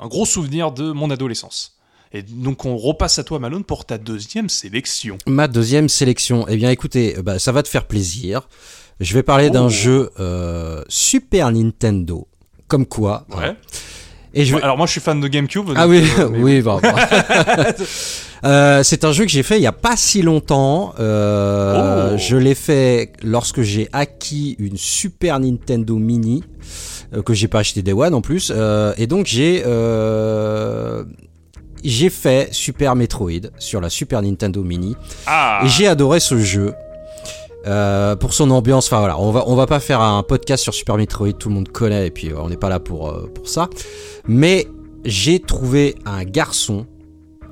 un 0.00 0.06
gros 0.06 0.26
souvenir 0.26 0.70
de 0.70 0.92
mon 0.92 1.10
adolescence. 1.10 1.76
Et 2.12 2.22
donc 2.22 2.64
on 2.66 2.76
repasse 2.76 3.18
à 3.18 3.24
toi 3.24 3.40
Malone 3.40 3.64
pour 3.64 3.84
ta 3.84 3.98
deuxième 3.98 4.48
sélection. 4.48 5.18
Ma 5.26 5.48
deuxième 5.48 5.88
sélection. 5.88 6.46
Eh 6.46 6.56
bien, 6.56 6.70
écoutez, 6.70 7.16
bah, 7.24 7.40
ça 7.40 7.50
va 7.50 7.62
te 7.64 7.68
faire 7.68 7.86
plaisir. 7.88 8.48
Je 9.00 9.14
vais 9.14 9.22
parler 9.24 9.50
d'un 9.50 9.66
Oh. 9.66 9.70
jeu 9.70 10.10
euh, 10.20 10.84
Super 10.88 11.50
Nintendo. 11.50 12.28
Comme 12.72 12.86
quoi. 12.86 13.26
Ouais. 13.36 13.54
Et 14.32 14.46
je 14.46 14.56
Alors 14.56 14.78
moi 14.78 14.86
je 14.86 14.92
suis 14.92 15.00
fan 15.02 15.20
de 15.20 15.28
GameCube. 15.28 15.68
Ah 15.76 15.86
oui, 15.86 16.08
euh, 16.18 16.28
oui, 16.32 16.62
bon, 16.62 16.80
bon. 16.80 16.88
Euh, 18.44 18.82
c'est 18.82 19.04
un 19.04 19.12
jeu 19.12 19.24
que 19.24 19.30
j'ai 19.30 19.44
fait 19.44 19.56
il 19.58 19.62
y 19.62 19.68
a 19.68 19.72
pas 19.72 19.94
si 19.96 20.22
longtemps. 20.22 20.94
Euh, 20.98 22.14
Oh. 22.14 22.18
Je 22.18 22.36
l'ai 22.36 22.56
fait 22.56 23.12
lorsque 23.22 23.60
j'ai 23.60 23.88
acquis 23.92 24.56
une 24.58 24.76
Super 24.76 25.38
Nintendo 25.38 25.96
Mini 25.96 26.42
que 27.24 27.34
j'ai 27.34 27.46
pas 27.46 27.60
acheté 27.60 27.82
Day 27.82 27.92
One 27.92 28.14
en 28.14 28.22
plus. 28.22 28.50
Et 28.96 29.06
donc 29.06 29.26
j'ai 29.26 29.62
j'ai 31.84 32.10
fait 32.10 32.48
Super 32.52 32.96
Metroid 32.96 33.50
sur 33.58 33.82
la 33.82 33.90
Super 33.90 34.22
Nintendo 34.22 34.62
Mini. 34.64 34.96
Ah 35.26 35.60
Et 35.64 35.68
j'ai 35.68 35.86
adoré 35.86 36.20
ce 36.20 36.38
jeu. 36.38 36.72
Euh, 37.66 38.16
pour 38.16 38.34
son 38.34 38.50
ambiance, 38.50 38.86
enfin 38.86 38.98
voilà, 38.98 39.18
on 39.20 39.30
va 39.30 39.44
on 39.46 39.54
va 39.54 39.66
pas 39.66 39.78
faire 39.78 40.00
un 40.00 40.22
podcast 40.22 40.62
sur 40.62 40.74
Super 40.74 40.96
Metroid, 40.96 41.32
tout 41.32 41.48
le 41.48 41.54
monde 41.54 41.68
connaît 41.68 42.08
et 42.08 42.10
puis 42.10 42.28
euh, 42.28 42.40
on 42.40 42.48
n'est 42.48 42.56
pas 42.56 42.68
là 42.68 42.80
pour 42.80 43.08
euh, 43.08 43.30
pour 43.32 43.48
ça. 43.48 43.68
Mais 44.26 44.66
j'ai 45.04 45.38
trouvé 45.38 45.94
un 46.04 46.24
garçon, 46.24 46.86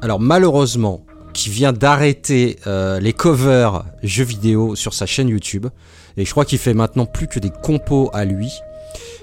alors 0.03 0.19
malheureusement, 0.19 1.05
qui 1.33 1.49
vient 1.49 1.73
d'arrêter 1.73 2.57
les 3.01 3.13
covers 3.13 3.85
jeux 4.03 4.25
vidéo 4.25 4.75
sur 4.75 4.95
sa 4.95 5.07
chaîne 5.07 5.29
YouTube 5.29 5.67
et 6.17 6.25
je 6.25 6.31
crois 6.31 6.45
qu'il 6.45 6.59
fait 6.59 6.75
maintenant 6.75 7.07
plus 7.07 7.29
que 7.29 7.39
des 7.39 7.51
compos 7.51 8.11
à 8.13 8.25
lui, 8.25 8.53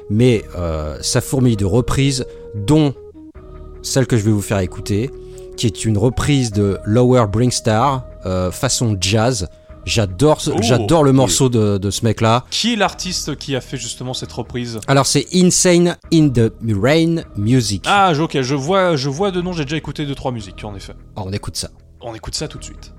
mais 0.09 0.43
ça 1.01 1.21
fourmille 1.21 1.57
de 1.57 1.65
reprises, 1.65 2.25
dont 2.55 2.93
celle 3.81 4.07
que 4.07 4.17
je 4.17 4.23
vais 4.23 4.31
vous 4.31 4.41
faire 4.41 4.59
écouter, 4.59 5.09
qui 5.55 5.67
est 5.67 5.85
une 5.85 5.97
reprise 5.97 6.51
de 6.51 6.79
Lower 6.85 7.25
Bringstar 7.31 8.05
euh, 8.27 8.51
façon 8.51 8.97
jazz. 8.99 9.47
J'adore, 9.87 10.41
Oh, 10.47 10.57
j'adore 10.61 11.03
le 11.05 11.13
morceau 11.13 11.47
de, 11.47 11.77
de 11.77 11.89
ce 11.89 12.03
mec-là. 12.03 12.43
Qui 12.51 12.73
est 12.73 12.75
l'artiste 12.75 13.37
qui 13.37 13.55
a 13.55 13.61
fait 13.61 13.77
justement 13.77 14.13
cette 14.13 14.31
reprise 14.33 14.79
Alors 14.87 15.05
c'est 15.05 15.25
Insane 15.33 15.95
in 16.13 16.27
the 16.29 16.51
Rain 16.69 17.23
Music. 17.37 17.85
Ah, 17.87 18.11
ok, 18.19 18.41
je 18.41 18.53
vois, 18.55 18.97
je 18.97 19.07
vois 19.07 19.31
de 19.31 19.41
nom, 19.41 19.53
j'ai 19.53 19.63
déjà 19.63 19.77
écouté 19.77 20.05
deux 20.05 20.15
trois 20.15 20.31
musiques, 20.33 20.61
en 20.65 20.75
effet. 20.75 20.93
Oh, 21.15 21.23
on 21.25 21.31
écoute 21.31 21.55
ça. 21.55 21.69
On 22.01 22.13
écoute 22.13 22.35
ça 22.35 22.47
tout 22.49 22.57
de 22.57 22.63
suite. 22.65 22.91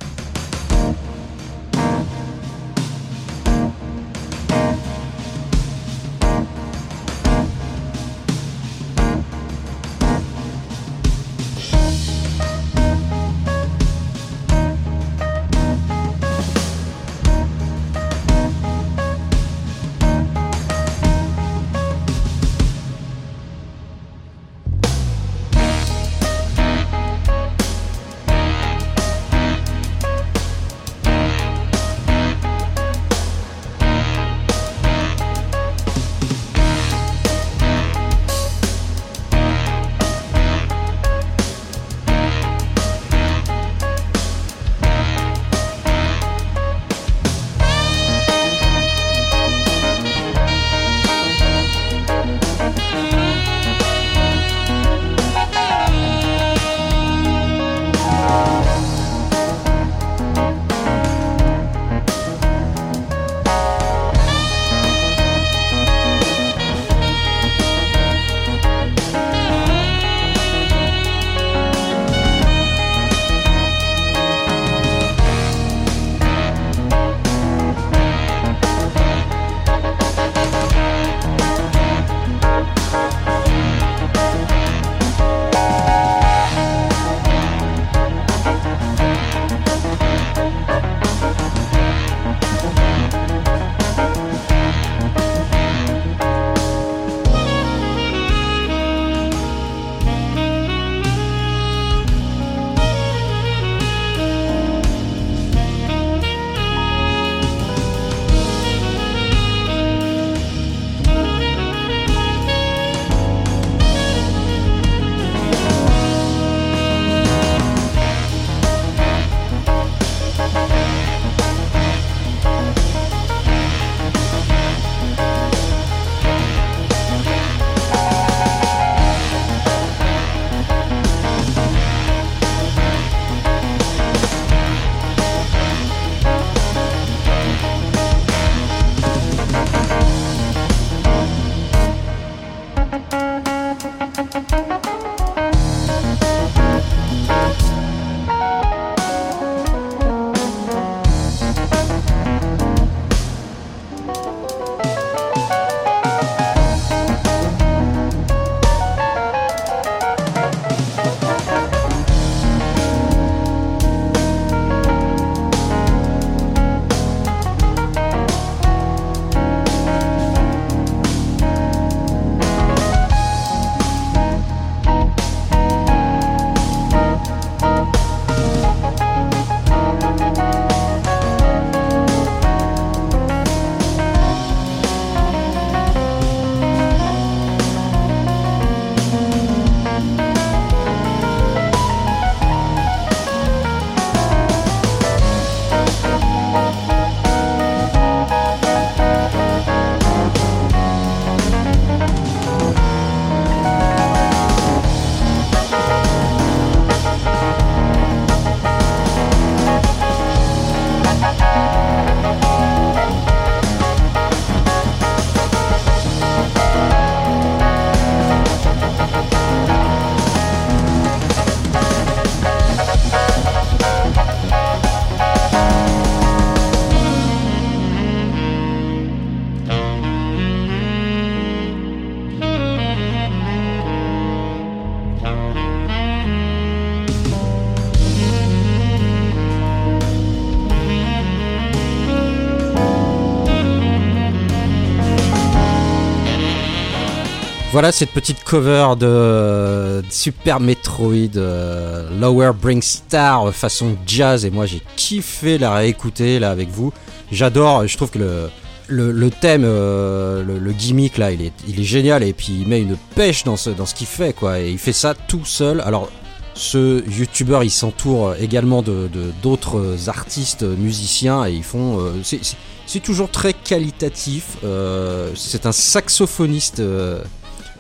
Voilà 247.79 247.93
cette 247.93 248.11
petite 248.11 248.43
cover 248.43 248.97
de 248.99 249.07
euh, 249.07 250.03
Super 250.11 250.59
Metroid 250.59 251.37
euh, 251.37 252.09
Lower 252.19 252.51
Bring 252.61 252.83
Star 252.83 253.55
façon 253.55 253.97
jazz. 254.05 254.45
Et 254.45 254.51
moi 254.51 254.67
j'ai 254.67 254.83
kiffé 254.97 255.59
la 255.59 255.73
réécouter 255.73 256.41
là 256.41 256.51
avec 256.51 256.71
vous. 256.71 256.93
J'adore, 257.31 257.87
je 257.87 257.97
trouve 257.97 258.11
que 258.11 258.49
le, 258.89 259.31
thème, 259.31 259.63
euh, 259.65 260.43
le, 260.43 260.73
gimmick 260.73 261.19
là, 261.19 261.31
il 261.31 261.41
est, 261.41 261.83
génial. 261.85 262.25
Et 262.25 262.33
puis 262.33 262.63
il 262.63 262.67
met 262.67 262.83
une 262.83 262.97
pêche 263.15 263.45
dans 263.45 263.57
ce, 263.57 263.71
dans 263.71 263.85
qu'il 263.85 264.09
fait 264.09 264.33
quoi. 264.33 264.59
Et 264.59 264.73
il 264.73 264.79
fait 264.79 264.93
ça 264.93 265.15
tout 265.15 265.45
seul. 265.45 265.81
Alors 265.83 266.11
ce 266.55 267.09
youtubeur 267.09 267.63
il 267.63 267.71
s'entoure 267.71 268.35
également 268.41 268.83
de 268.83 269.09
d'autres 269.41 270.09
artistes 270.09 270.65
musiciens. 270.65 271.47
Et 271.47 271.53
ils 271.53 271.63
font 271.63 272.01
euh, 272.01 272.11
c'est- 272.25 273.01
toujours 273.05 273.31
très 273.31 273.53
qualitatif. 273.53 274.57
Euh, 274.65 275.31
c'est 275.37 275.67
un 275.67 275.73
saxophoniste 275.73 276.81
euh, 276.81 277.23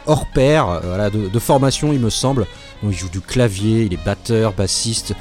hors 0.08 0.26
pair 0.26 0.68
euh, 0.68 1.10
de, 1.10 1.38
formation 1.38 1.92
il 1.92 2.00
me 2.00 2.10
semble 2.10 2.46
il 2.82 2.92
joue 2.92 3.08
du 3.08 3.20
clavier 3.20 3.84
il 3.84 3.94
est 3.94 4.04
batteur 4.04 4.52
bassiste 4.52 5.14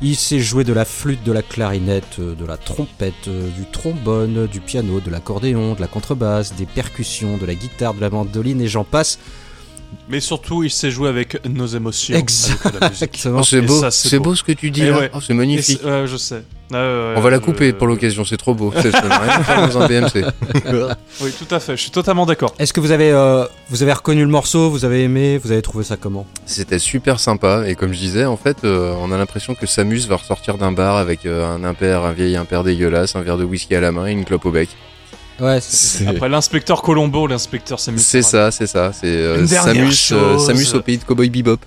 Il 0.00 0.14
sait 0.14 0.38
jouer 0.38 0.62
de 0.62 0.72
la 0.72 0.84
flûte, 0.84 1.24
de 1.24 1.32
la 1.32 1.42
clarinette, 1.42 2.20
euh, 2.20 2.36
de 2.36 2.46
la 2.46 2.56
trompette, 2.56 3.26
euh, 3.26 3.48
du 3.50 3.64
trombone, 3.68 4.46
du 4.46 4.60
piano, 4.60 5.00
de 5.00 5.10
l'accordéon, 5.10 5.74
de 5.74 5.80
la 5.80 5.88
contrebasse, 5.88 6.54
des 6.54 6.66
percussions, 6.66 7.36
de 7.36 7.44
la 7.44 7.56
guitare, 7.56 7.94
de 7.94 8.00
la 8.00 8.08
mandoline 8.08 8.60
et 8.60 8.68
j'en 8.68 8.84
passe. 8.84 9.18
Mais 10.08 10.20
surtout, 10.20 10.62
il 10.64 10.70
sait 10.70 10.90
jouer 10.90 11.08
avec 11.08 11.46
nos 11.46 11.66
émotions. 11.66 12.16
Exactement. 12.16 13.40
Oh, 13.40 13.42
c'est 13.42 13.60
beau, 13.60 13.82
c'est 13.90 14.18
beau. 14.18 14.24
beau 14.24 14.34
ce 14.34 14.42
que 14.42 14.52
tu 14.52 14.70
dis 14.70 14.90
ouais. 14.90 15.10
Oh, 15.14 15.18
c'est 15.20 15.34
magnifique. 15.34 15.80
je 15.82 16.16
sais. 16.16 16.42
Ouais, 16.70 17.14
On 17.16 17.20
va 17.22 17.30
la 17.30 17.36
je- 17.38 17.42
couper 17.42 17.72
pour 17.72 17.86
l'occasion, 17.86 18.24
c'est 18.26 18.36
trop 18.36 18.54
beau. 18.54 18.72
C'est- 18.80 18.90
dans 18.92 19.80
un 19.80 19.86
BMC. 19.88 20.24
Oui, 21.22 21.32
tout 21.38 21.54
à 21.54 21.60
fait. 21.60 21.76
Je 21.76 21.82
suis 21.82 21.90
totalement 21.90 22.26
d'accord. 22.26 22.54
Est-ce 22.58 22.72
que 22.72 22.80
vous 22.80 22.90
avez, 22.90 23.10
euh, 23.10 23.44
vous 23.70 23.82
avez 23.82 23.92
reconnu 23.92 24.20
le 24.22 24.28
morceau, 24.28 24.70
vous 24.70 24.84
avez 24.84 25.02
aimé, 25.04 25.38
vous 25.38 25.50
avez 25.50 25.62
trouvé 25.62 25.82
ça 25.84 25.96
comment? 25.96 26.26
C'était 26.46 26.78
super 26.78 27.20
sympa 27.20 27.64
et 27.66 27.74
comme 27.74 27.92
je 27.92 27.98
disais, 27.98 28.24
en 28.26 28.36
fait, 28.36 28.58
euh, 28.64 28.92
on 29.00 29.10
a 29.12 29.16
l'impression 29.18 29.54
que 29.54 29.66
Samus 29.66 30.06
va 30.08 30.16
ressortir 30.16 30.58
d'un 30.58 30.72
bar 30.72 30.96
avec 30.96 31.24
euh, 31.26 31.46
un 31.48 31.64
impair, 31.64 32.02
un 32.04 32.12
vieil 32.12 32.36
impair 32.36 32.64
dégueulasse, 32.64 33.16
un 33.16 33.22
verre 33.22 33.38
de 33.38 33.44
whisky 33.44 33.74
à 33.74 33.80
la 33.80 33.90
main 33.92 34.06
et 34.06 34.12
une 34.12 34.24
clope 34.24 34.44
au 34.44 34.50
bec. 34.50 34.68
Ouais, 35.40 35.60
Après 36.08 36.28
l'inspecteur 36.28 36.82
Colombo, 36.82 37.26
l'inspecteur 37.26 37.78
Samus. 37.78 38.00
c'est 38.00 38.22
ça, 38.22 38.50
c'est 38.50 38.66
ça. 38.66 38.92
C'est 38.92 39.06
euh, 39.06 39.46
Samus, 39.46 40.10
euh. 40.12 40.38
Samus 40.38 40.74
au 40.74 40.80
pays 40.80 40.98
de 40.98 41.04
Cowboy 41.04 41.30
Bebop. 41.30 41.58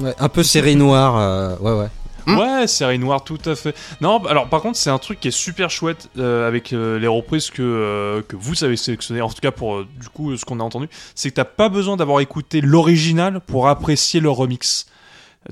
ouais, 0.00 0.14
un 0.18 0.28
peu 0.28 0.42
série 0.42 0.74
noire. 0.76 1.16
euh, 1.18 1.56
ouais, 1.58 1.80
ouais. 1.82 1.88
Hmm. 2.26 2.36
Ouais, 2.38 2.66
série 2.66 2.98
noire, 2.98 3.24
tout 3.24 3.38
à 3.46 3.54
fait. 3.54 3.74
Non, 4.00 4.22
alors 4.26 4.48
par 4.48 4.60
contre, 4.60 4.76
c'est 4.76 4.90
un 4.90 4.98
truc 4.98 5.20
qui 5.20 5.28
est 5.28 5.32
super 5.32 5.70
chouette 5.70 6.08
euh, 6.18 6.46
avec 6.46 6.72
euh, 6.72 6.98
les 6.98 7.06
reprises 7.06 7.50
que, 7.50 7.62
euh, 7.62 8.20
que 8.22 8.36
vous 8.36 8.62
avez 8.64 8.76
sélectionnées, 8.76 9.22
en 9.22 9.28
tout 9.30 9.40
cas 9.40 9.52
pour 9.52 9.76
euh, 9.76 9.86
du 10.00 10.08
coup 10.08 10.36
ce 10.36 10.44
qu'on 10.44 10.60
a 10.60 10.62
entendu, 10.62 10.88
c'est 11.14 11.30
que 11.30 11.36
t'as 11.36 11.44
pas 11.44 11.68
besoin 11.70 11.96
d'avoir 11.96 12.20
écouté 12.20 12.60
l'original 12.60 13.40
pour 13.40 13.68
apprécier 13.68 14.20
le 14.20 14.30
remix. 14.30 14.86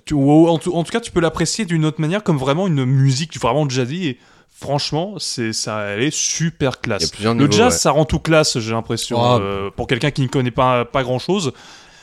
Tu, 0.05 0.12
ou 0.12 0.47
en, 0.49 0.59
tout, 0.59 0.74
en 0.74 0.85
tout 0.85 0.91
cas, 0.93 1.01
tu 1.01 1.11
peux 1.11 1.20
l'apprécier 1.20 1.64
d'une 1.64 1.87
autre 1.87 2.01
manière, 2.03 2.22
comme 2.22 2.37
vraiment 2.37 2.66
une 2.66 2.85
musique 2.85 3.41
vraiment 3.41 3.66
jazzy. 3.68 4.07
Et 4.09 4.18
franchement, 4.61 5.14
c'est 5.18 5.52
ça, 5.52 5.80
elle 5.82 6.02
est 6.02 6.14
super 6.14 6.72
Il 6.84 6.90
y 6.90 6.92
a 6.92 6.98
classe. 6.98 7.11
plusieurs 7.11 7.34
Le 7.34 7.40
niveaux. 7.46 7.52
jazz, 7.52 7.72
ouais. 7.74 7.78
ça 7.78 7.90
rend 7.92 8.04
tout 8.04 8.18
classe, 8.18 8.59
j'ai 8.59 8.72
l'impression. 8.72 9.22
Ah. 9.22 9.38
euh, 9.40 9.70
pour 9.70 9.86
quelqu'un 9.86 10.11
qui 10.11 10.22
ne 10.22 10.28
connaît 10.28 10.50
pas, 10.50 10.84
pas 10.84 11.02
grand 11.02 11.18
chose, 11.18 11.52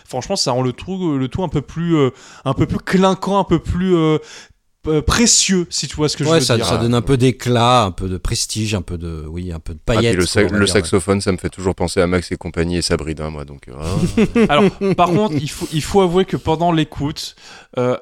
franchement, 0.07 0.35
ça 0.35 0.51
rend 0.51 0.61
le 0.61 0.73
tout, 0.73 1.17
le 1.17 1.27
tout 1.27 1.43
un 1.43 1.49
peu 1.49 1.61
plus, 1.61 1.95
euh, 1.97 2.11
un 2.45 2.53
peu 2.53 2.65
plus 2.65 2.79
clinquant, 2.79 3.39
un 3.39 3.43
peu 3.43 3.59
plus 3.59 3.95
euh, 3.95 4.17
précieux, 5.05 5.67
si 5.69 5.87
tu 5.87 5.95
vois 5.95 6.09
ce 6.09 6.17
que 6.17 6.23
je 6.23 6.29
veux 6.29 6.39
ça, 6.39 6.55
dire. 6.55 6.65
ça 6.65 6.77
donne 6.77 6.93
un 6.93 7.01
peu 7.01 7.17
d'éclat, 7.17 7.83
un 7.83 7.91
peu 7.91 8.07
de 8.07 8.17
prestige, 8.17 8.73
un 8.75 8.81
peu 8.81 8.97
de, 8.97 9.25
oui, 9.27 9.51
un 9.51 9.59
peu 9.59 9.73
de 9.73 9.79
Ah, 9.87 9.91
puis 9.91 9.95
paillettes. 9.97 10.15
le, 10.15 10.25
sa- 10.25 10.73
saxophone, 10.73 11.21
ça 11.21 11.31
me 11.31 11.37
fait 11.37 11.49
toujours 11.49 11.75
penser 11.75 12.01
à 12.01 12.07
Max 12.07 12.31
et 12.31 12.37
compagnie 12.37 12.77
et 12.77 12.81
Sabrina, 12.81 13.29
moi. 13.29 13.45
Donc, 13.45 13.67
euh, 13.67 13.73
ah. 13.79 14.41
Alors, 14.49 14.69
par 14.95 15.07
contre, 15.09 15.35
il 15.39 15.49
faut, 15.49 15.67
il 15.73 15.81
faut 15.83 16.01
avouer 16.01 16.25
que 16.25 16.37
pendant 16.37 16.71
l'écoute, 16.71 17.35
euh, 17.77 17.97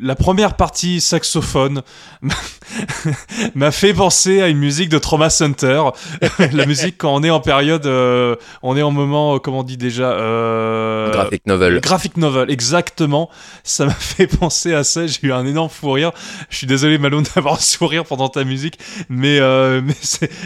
la 0.00 0.14
première 0.14 0.54
partie 0.56 1.00
saxophone 1.00 1.82
m'a 3.54 3.70
fait 3.70 3.94
penser 3.94 4.40
à 4.42 4.48
une 4.48 4.58
musique 4.58 4.88
de 4.88 4.98
Trauma 4.98 5.30
Center. 5.30 5.82
la 6.52 6.66
musique 6.66 6.96
quand 6.98 7.14
on 7.14 7.22
est 7.22 7.30
en 7.30 7.40
période, 7.40 7.86
euh, 7.86 8.36
on 8.62 8.76
est 8.76 8.82
en 8.82 8.90
moment, 8.90 9.36
euh, 9.36 9.38
comment 9.38 9.60
on 9.60 9.62
dit 9.62 9.76
déjà, 9.76 10.10
euh, 10.12 11.10
graphic 11.12 11.46
novel. 11.46 11.80
Graphic 11.80 12.16
novel, 12.16 12.50
exactement. 12.50 13.30
Ça 13.64 13.86
m'a 13.86 13.92
fait 13.92 14.26
penser 14.26 14.74
à 14.74 14.84
ça. 14.84 15.06
J'ai 15.06 15.18
eu 15.22 15.32
un 15.32 15.46
énorme 15.46 15.70
fou 15.70 15.92
rire. 15.92 16.12
Je 16.50 16.56
suis 16.56 16.66
désolé, 16.66 16.98
Malone, 16.98 17.24
d'avoir 17.34 17.54
un 17.54 17.58
sourire 17.58 18.04
pendant 18.04 18.28
ta 18.28 18.44
musique, 18.44 18.78
mais, 19.08 19.38
euh, 19.40 19.80
mais 19.84 19.94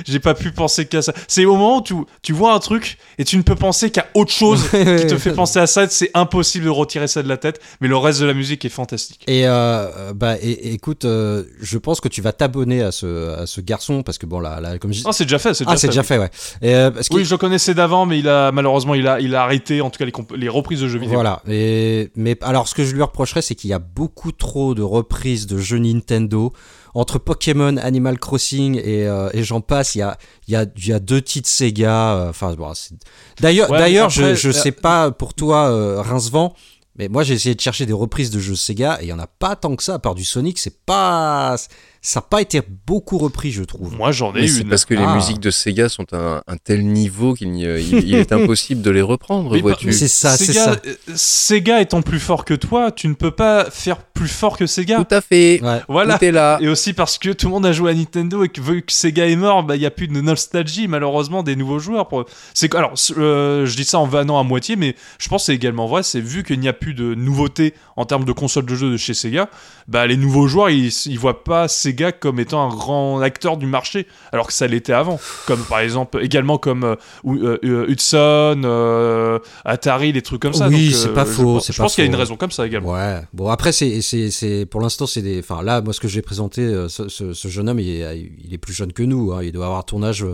j'ai 0.06 0.20
pas 0.20 0.34
pu 0.34 0.52
penser 0.52 0.86
qu'à 0.86 1.02
ça. 1.02 1.12
C'est 1.28 1.44
au 1.44 1.52
moment 1.56 1.78
où 1.78 1.82
tu, 1.82 1.94
tu 2.22 2.32
vois 2.32 2.54
un 2.54 2.58
truc 2.58 2.98
et 3.18 3.24
tu 3.24 3.36
ne 3.36 3.42
peux 3.42 3.54
penser 3.54 3.90
qu'à 3.90 4.06
autre 4.14 4.32
chose 4.32 4.68
qui 4.70 5.06
te 5.06 5.18
fait 5.18 5.32
penser 5.32 5.58
à 5.58 5.66
ça. 5.66 5.88
C'est 5.88 6.10
impossible 6.14 6.64
de 6.64 6.70
retirer 6.70 7.08
ça 7.08 7.22
de 7.22 7.28
la 7.28 7.36
tête, 7.36 7.60
mais 7.80 7.88
le 7.88 7.96
reste 7.96 8.20
de 8.20 8.26
la 8.26 8.34
musique 8.34 8.64
est 8.64 8.68
fantastique. 8.70 9.22
Et 9.26 9.46
euh, 9.46 10.12
bah, 10.14 10.36
et- 10.40 10.50
et 10.50 10.72
écoute, 10.74 11.04
euh, 11.04 11.44
je 11.60 11.78
pense 11.78 12.00
que 12.00 12.08
tu 12.08 12.20
vas 12.22 12.32
t'abonner 12.32 12.82
à 12.82 12.92
ce, 12.92 13.34
à 13.40 13.46
ce 13.46 13.60
garçon 13.60 14.02
parce 14.02 14.18
que 14.18 14.26
bon, 14.26 14.40
là, 14.40 14.60
là 14.60 14.78
comme 14.78 14.92
je 14.92 14.98
dis. 14.98 15.04
Ah, 15.06 15.12
c'est 15.12 15.24
déjà 15.24 15.38
fait, 15.38 15.54
c'est 15.54 15.64
déjà 15.64 15.74
Ah, 15.74 15.78
fait. 15.78 15.86
déjà 15.88 16.02
fait, 16.02 16.18
ouais. 16.18 16.30
Et, 16.62 16.74
euh, 16.74 16.90
parce 16.90 17.08
qu'il- 17.08 17.16
Oui, 17.18 17.24
je 17.24 17.30
le 17.30 17.38
connaissais 17.38 17.74
d'avant, 17.74 18.06
mais 18.06 18.18
il 18.18 18.28
a 18.28 18.52
malheureusement 18.52 18.94
il 18.94 19.06
a, 19.06 19.20
il 19.20 19.34
a 19.34 19.42
arrêté 19.42 19.80
en 19.80 19.90
tout 19.90 19.98
cas 19.98 20.04
les, 20.04 20.12
les 20.36 20.48
reprises 20.48 20.80
de 20.80 20.88
jeux 20.88 20.98
vidéo. 20.98 21.14
Voilà. 21.14 21.42
Et, 21.48 22.10
mais 22.16 22.36
alors, 22.42 22.68
ce 22.68 22.74
que 22.74 22.84
je 22.84 22.94
lui 22.94 23.02
reprocherais, 23.02 23.42
c'est 23.42 23.54
qu'il 23.54 23.70
y 23.70 23.72
a 23.72 23.78
beaucoup 23.78 24.32
trop 24.32 24.74
de 24.74 24.82
reprises 24.82 25.46
de 25.46 25.58
jeux 25.60 25.78
Nintendo. 25.78 26.52
Entre 26.92 27.18
Pokémon, 27.20 27.76
Animal 27.76 28.18
Crossing 28.18 28.76
et, 28.76 29.06
euh, 29.06 29.30
et 29.32 29.44
j'en 29.44 29.60
passe, 29.60 29.94
il 29.94 29.98
y 29.98 30.02
a, 30.02 30.18
il 30.48 30.54
y, 30.54 30.56
a, 30.56 30.66
il 30.76 30.86
y 30.88 30.92
a 30.92 30.98
deux 30.98 31.22
titres 31.22 31.48
Sega. 31.48 32.14
euh, 32.16 32.30
Enfin, 32.30 32.52
bon, 32.54 32.74
c'est- 32.74 32.94
d'ailleurs, 33.40 33.70
Ouais, 33.70 33.78
je, 34.10 34.34
je 34.34 34.48
euh, 34.48 34.52
sais 34.52 34.72
pas 34.72 35.12
pour 35.12 35.34
toi, 35.34 35.70
euh, 35.70 36.00
Rincevent, 36.02 36.52
mais 36.96 37.06
moi 37.08 37.22
j'ai 37.22 37.34
essayé 37.34 37.54
de 37.54 37.60
chercher 37.60 37.86
des 37.86 37.92
reprises 37.92 38.30
de 38.30 38.40
jeux 38.40 38.56
Sega 38.56 38.98
et 39.00 39.04
il 39.04 39.08
y 39.08 39.12
en 39.12 39.20
a 39.20 39.28
pas 39.28 39.54
tant 39.54 39.76
que 39.76 39.84
ça. 39.84 39.94
À 39.94 39.98
part 40.00 40.16
du 40.16 40.24
Sonic, 40.24 40.58
c'est 40.58 40.84
pas, 40.84 41.54
ça 42.02 42.20
n'a 42.20 42.26
pas 42.28 42.40
été 42.40 42.62
beaucoup 42.86 43.18
repris, 43.18 43.50
je 43.52 43.62
trouve. 43.62 43.94
Moi, 43.94 44.10
j'en 44.12 44.34
ai 44.34 44.48
c'est 44.48 44.62
une. 44.62 44.68
parce 44.70 44.84
que 44.86 44.94
les 44.94 45.02
Ah. 45.04 45.14
musiques 45.14 45.40
de 45.40 45.50
Sega 45.50 45.88
sont 45.88 46.06
à 46.12 46.16
un, 46.16 46.36
un 46.46 46.56
tel 46.56 46.84
niveau 46.86 47.34
qu'il 47.34 47.50
n'y- 47.52 47.64
il, 47.64 48.08
il 48.08 48.14
est 48.14 48.32
impossible 48.32 48.80
de 48.82 48.90
les 48.90 49.02
reprendre, 49.02 49.56
vois-tu. 49.58 49.86
bah, 49.86 49.92
C'est 49.92 50.08
ça, 50.08 50.36
c'est 50.36 50.46
Sega, 50.46 50.64
ça. 50.64 50.76
euh, 50.86 50.94
Sega 51.14 51.80
étant 51.80 52.00
plus 52.02 52.20
fort 52.20 52.44
que 52.44 52.54
toi, 52.54 52.90
tu 52.90 53.06
ne 53.08 53.14
peux 53.14 53.30
pas 53.30 53.70
faire 53.70 53.98
plus 54.02 54.28
fort 54.28 54.56
que 54.56 54.66
Sega. 54.66 54.96
Tout 55.04 55.14
à 55.14 55.20
fait. 55.20 55.60
Ouais. 55.62 55.80
Voilà. 55.88 56.18
Tout 56.18 56.24
est 56.24 56.32
là. 56.32 56.58
Et 56.60 56.68
aussi 56.68 56.92
parce 56.94 57.18
que 57.18 57.30
tout 57.30 57.46
le 57.48 57.52
monde 57.52 57.66
a 57.66 57.72
joué 57.72 57.90
à 57.90 57.94
Nintendo 57.94 58.44
et 58.44 58.48
que 58.48 58.60
vu 58.60 58.82
que 58.82 58.92
Sega 58.92 59.26
est 59.26 59.36
mort, 59.36 59.62
bah, 59.62 59.76
il 59.76 59.80
n'y 59.80 59.86
a 59.86 59.90
plus 59.90 60.08
de 60.08 60.20
nostalgie 60.20 60.88
malheureusement 60.88 61.42
des 61.42 61.56
nouveaux 61.56 61.78
joueurs. 61.78 62.08
Pour... 62.08 62.24
C'est 62.54 62.68
que- 62.68 62.76
alors 62.78 62.94
euh, 63.18 63.66
je 63.66 63.76
dis 63.76 63.84
ça 63.84 63.98
en 63.98 64.06
vannant 64.06 64.38
à 64.40 64.42
moitié, 64.42 64.76
mais 64.76 64.96
je 65.18 65.28
pense 65.28 65.42
que 65.42 65.46
c'est 65.46 65.54
également 65.54 65.86
vrai. 65.86 66.02
C'est 66.02 66.20
vu 66.20 66.44
qu'il 66.44 66.60
n'y 66.60 66.68
a 66.68 66.72
plus 66.72 66.94
de 66.94 67.14
nouveautés 67.14 67.74
en 67.96 68.06
termes 68.06 68.24
de 68.24 68.32
consoles 68.32 68.64
de 68.66 68.74
jeux 68.74 68.90
de 68.92 68.96
chez 68.96 69.12
Sega, 69.14 69.50
bah 69.86 70.06
les 70.06 70.16
nouveaux 70.16 70.46
joueurs 70.48 70.70
ils, 70.70 70.90
ils 71.06 71.18
voient 71.18 71.44
pas 71.44 71.68
Sega 71.68 71.89
comme 72.20 72.40
étant 72.40 72.64
un 72.70 72.74
grand 72.74 73.20
acteur 73.20 73.56
du 73.56 73.66
marché, 73.66 74.06
alors 74.32 74.46
que 74.46 74.52
ça 74.52 74.66
l'était 74.66 74.92
avant. 74.92 75.18
Comme 75.46 75.62
par 75.64 75.80
exemple 75.80 76.20
également 76.22 76.58
comme 76.58 76.84
euh, 76.84 76.94
euh, 77.26 77.58
euh, 77.64 77.86
Hudson, 77.88 78.62
euh, 78.64 79.38
Atari, 79.64 80.12
les 80.12 80.22
trucs 80.22 80.40
comme 80.42 80.54
ça. 80.54 80.68
Oui, 80.68 80.92
c'est 80.92 81.12
pas 81.12 81.24
faux, 81.24 81.60
Je 81.60 81.72
pense 81.76 81.94
qu'il 81.94 82.04
y 82.04 82.06
a 82.06 82.10
une 82.10 82.16
raison 82.16 82.36
comme 82.36 82.50
ça 82.50 82.66
également. 82.66 82.92
Ouais. 82.92 83.20
Bon 83.32 83.48
après 83.48 83.72
c'est 83.72 84.00
c'est 84.00 84.66
pour 84.66 84.80
l'instant 84.80 85.06
c'est 85.06 85.22
des. 85.22 85.40
Enfin 85.40 85.62
là 85.62 85.80
moi 85.80 85.92
ce 85.92 86.00
que 86.00 86.08
j'ai 86.08 86.22
présenté 86.22 86.66
ce, 86.88 87.08
ce, 87.08 87.32
ce 87.32 87.48
jeune 87.48 87.68
homme 87.68 87.80
il 87.80 87.88
est, 87.88 88.30
il 88.44 88.54
est 88.54 88.58
plus 88.58 88.72
jeune 88.74 88.92
que 88.92 89.02
nous. 89.02 89.32
hein. 89.32 89.40
Il 89.42 89.52
doit 89.52 89.66
avoir 89.66 89.84
ton 89.84 90.02
âge 90.02 90.24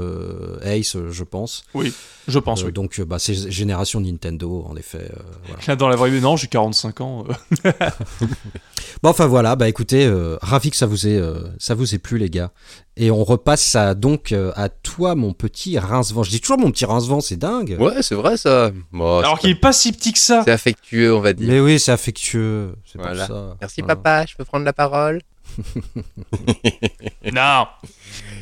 Ace 0.63 0.97
je 1.11 1.25
pense. 1.25 1.65
Je 2.29 2.39
pense. 2.39 2.63
Oui. 2.65 2.73
Donc 2.73 3.01
bah 3.03 3.19
c'est 3.19 3.51
génération 3.51 4.01
Nintendo 4.01 4.67
en 4.69 4.77
effet. 4.77 5.11
voilà. 5.47 5.63
Là, 5.69 5.77
dans 5.77 5.89
la 5.89 5.97
vraie 5.97 6.11
vie, 6.11 6.21
non, 6.21 6.37
j'ai 6.37 6.49
45 6.49 7.01
ans. 7.01 7.25
Bon 9.03 9.11
enfin 9.11 9.27
voilà 9.27 9.57
bah 9.57 9.69
écoutez 9.69 10.07
euh, 10.07 10.37
ravi 10.41 10.71
que 10.71 10.77
ça 10.77 10.87
vous 10.87 11.07
ait 11.07 11.19
euh, 11.19 11.41
ça 11.59 11.75
vous 11.75 11.95
ait 11.95 11.99
plu 11.99 12.19
les 12.19 12.31
gars. 12.31 12.51
Et 12.97 13.11
on 13.11 13.25
repasse 13.25 13.75
à, 13.75 13.95
donc 13.95 14.33
euh, 14.33 14.53
à 14.57 14.69
toi 14.69 15.15
mon 15.15 15.33
petit 15.33 15.79
rincevent. 15.79 16.23
Je 16.23 16.31
dis 16.31 16.41
toujours 16.41 16.59
mon 16.59 16.71
petit 16.71 16.85
rincevent 16.87 17.21
c'est 17.21 17.37
dingue. 17.37 17.77
Ouais, 17.79 18.03
c'est 18.03 18.15
vrai 18.15 18.37
ça. 18.37 18.71
Bon, 18.93 19.19
Alors 19.19 19.39
qu'il 19.39 19.51
est 19.51 19.55
pas 19.55 19.73
si 19.73 19.93
petit 19.93 20.13
que 20.13 20.19
ça. 20.19 20.43
c'est 20.45 20.51
affectueux, 20.53 21.15
on 21.15 21.21
va 21.21 21.33
dire. 21.33 21.49
Mais 21.49 21.61
oui 21.61 21.79
c'est 21.79 21.93
affectueux. 21.93 22.75
C'est 22.85 22.99
Voilà. 22.99 23.27
pour 23.27 23.37
ça. 23.37 23.57
Merci 23.61 23.81
Voilà. 23.83 23.97
papa, 23.97 24.27
je 24.27 24.35
peux 24.37 24.45
prendre 24.45 24.65
la 24.65 24.73
parole. 24.73 25.21
Non. 27.33 27.67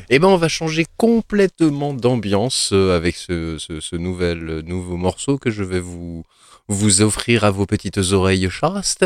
Eh 0.09 0.19
ben, 0.19 0.27
on 0.27 0.37
va 0.37 0.47
changer 0.47 0.85
complètement 0.97 1.93
d'ambiance 1.93 2.69
euh, 2.73 2.95
avec 2.95 3.15
ce, 3.15 3.57
ce, 3.57 3.79
ce 3.79 3.95
nouvel, 3.95 4.61
nouveau 4.65 4.97
morceau 4.97 5.37
que 5.37 5.49
je 5.49 5.63
vais 5.63 5.79
vous, 5.79 6.23
vous 6.67 7.01
offrir 7.01 7.43
à 7.43 7.51
vos 7.51 7.65
petites 7.65 7.97
oreilles 7.97 8.49
chastes, 8.49 9.05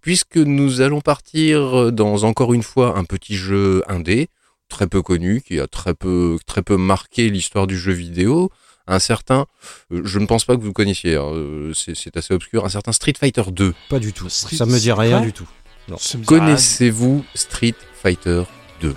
puisque 0.00 0.36
nous 0.38 0.80
allons 0.80 1.00
partir 1.00 1.92
dans 1.92 2.24
encore 2.24 2.52
une 2.54 2.62
fois 2.62 2.96
un 2.98 3.04
petit 3.04 3.36
jeu 3.36 3.82
indé, 3.88 4.28
très 4.68 4.86
peu 4.86 5.02
connu, 5.02 5.42
qui 5.42 5.60
a 5.60 5.66
très 5.66 5.94
peu, 5.94 6.38
très 6.46 6.62
peu 6.62 6.76
marqué 6.76 7.30
l'histoire 7.30 7.66
du 7.66 7.78
jeu 7.78 7.92
vidéo. 7.92 8.50
Un 8.88 8.98
certain, 9.00 9.46
euh, 9.92 10.02
je 10.04 10.18
ne 10.20 10.26
pense 10.26 10.44
pas 10.44 10.54
que 10.56 10.60
vous 10.60 10.68
le 10.68 10.72
connaissiez, 10.72 11.16
hein, 11.16 11.24
euh, 11.34 11.72
c'est 11.74 12.16
assez 12.16 12.32
obscur, 12.32 12.64
un 12.64 12.68
certain 12.68 12.92
Street 12.92 13.14
Fighter 13.18 13.42
2. 13.50 13.74
Pas 13.88 13.98
du 13.98 14.12
tout. 14.12 14.28
Street- 14.28 14.56
Ça 14.56 14.64
me 14.64 14.78
dit 14.78 14.92
rien 14.92 15.20
du 15.20 15.32
tout. 15.32 15.48
Non. 15.88 15.96
Ça 15.98 16.16
me 16.18 16.22
dit 16.22 16.28
rien. 16.28 16.38
Connaissez-vous 16.40 17.24
Street 17.34 17.74
Fighter 18.00 18.44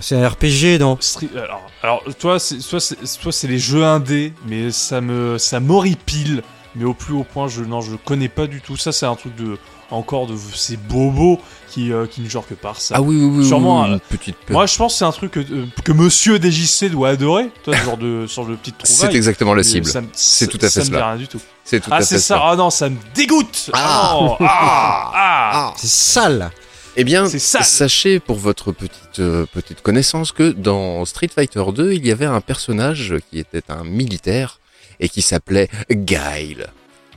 C'est 0.00 0.14
un 0.14 0.28
RPG 0.28 0.78
non? 0.78 0.96
Street- 1.00 1.28
Alors, 1.36 1.66
alors, 1.82 2.04
toi, 2.20 2.38
c'est, 2.38 2.60
soit, 2.60 2.78
c'est, 2.80 3.04
soit 3.04 3.32
c'est 3.32 3.48
les 3.48 3.58
jeux 3.58 3.82
indés, 3.84 4.32
mais 4.46 4.70
ça 4.70 5.00
me, 5.00 5.38
ça 5.38 5.58
m'horripile. 5.58 6.42
Mais 6.76 6.84
au 6.84 6.94
plus 6.94 7.14
haut 7.14 7.24
point, 7.24 7.48
je, 7.48 7.62
non, 7.62 7.80
je 7.80 7.96
connais 7.96 8.28
pas 8.28 8.46
du 8.46 8.60
tout. 8.60 8.76
Ça, 8.76 8.92
c'est 8.92 9.06
un 9.06 9.16
truc 9.16 9.34
de, 9.36 9.58
encore 9.90 10.26
de 10.28 10.36
ces 10.54 10.76
bobos 10.76 11.40
qui, 11.68 11.92
euh, 11.92 12.06
qui 12.06 12.20
ne 12.20 12.28
jouent 12.28 12.40
que 12.42 12.54
par 12.54 12.80
ça. 12.80 12.94
Ah 12.96 13.02
oui, 13.02 13.16
oui, 13.16 13.38
oui. 13.38 13.46
Sûrement, 13.46 13.82
oui, 13.82 13.90
une 13.92 14.00
petite 14.00 14.36
Moi, 14.48 14.66
je 14.66 14.76
pense 14.76 14.92
que 14.92 14.98
c'est 14.98 15.04
un 15.04 15.10
truc 15.12 15.32
que, 15.32 15.40
euh, 15.40 15.66
que 15.84 15.90
Monsieur 15.92 16.38
DJC 16.40 16.90
doit 16.90 17.08
adorer. 17.10 17.50
Toi, 17.64 17.76
ce 17.76 17.84
genre 17.84 17.96
de, 17.96 18.24
ce 18.28 18.34
genre 18.36 18.46
de 18.46 18.54
petite 18.54 18.78
trouvaille. 18.78 19.10
C'est 19.10 19.16
exactement 19.16 19.54
la 19.54 19.62
cible. 19.64 19.86
ça 19.86 20.00
C'est 20.12 20.44
ça- 20.46 20.50
tout 20.50 20.58
à 20.64 20.68
fait 20.68 20.70
Ça 20.70 20.80
me 20.80 20.84
dit 20.84 20.90
cela. 20.92 21.06
rien 21.08 21.16
du 21.16 21.26
tout. 21.28 21.40
C'est 21.64 21.80
tout 21.80 21.90
Ah, 21.92 21.96
à 21.96 21.98
fait 22.02 22.18
ça. 22.18 22.20
ça. 22.20 22.40
Ah 22.44 22.54
non, 22.56 22.70
ça 22.70 22.88
me 22.88 22.96
dégoûte. 23.14 23.70
Ah. 23.72 24.10
Ah, 24.12 24.14
non. 24.20 24.36
ah, 24.40 25.10
ah. 25.14 25.74
C'est 25.76 25.88
sale. 25.90 26.50
Eh 26.96 27.04
bien, 27.04 27.28
sachez 27.28 28.18
pour 28.20 28.36
votre 28.36 28.72
petite, 28.72 29.20
euh, 29.20 29.46
petite 29.52 29.80
connaissance 29.80 30.32
que 30.32 30.50
dans 30.50 31.04
Street 31.04 31.30
Fighter 31.34 31.62
2, 31.72 31.92
il 31.92 32.04
y 32.06 32.10
avait 32.10 32.26
un 32.26 32.40
personnage 32.40 33.14
qui 33.30 33.38
était 33.38 33.62
un 33.70 33.84
militaire 33.84 34.58
et 35.00 35.08
qui 35.08 35.22
s'appelait 35.22 35.68
Guile. 35.90 36.66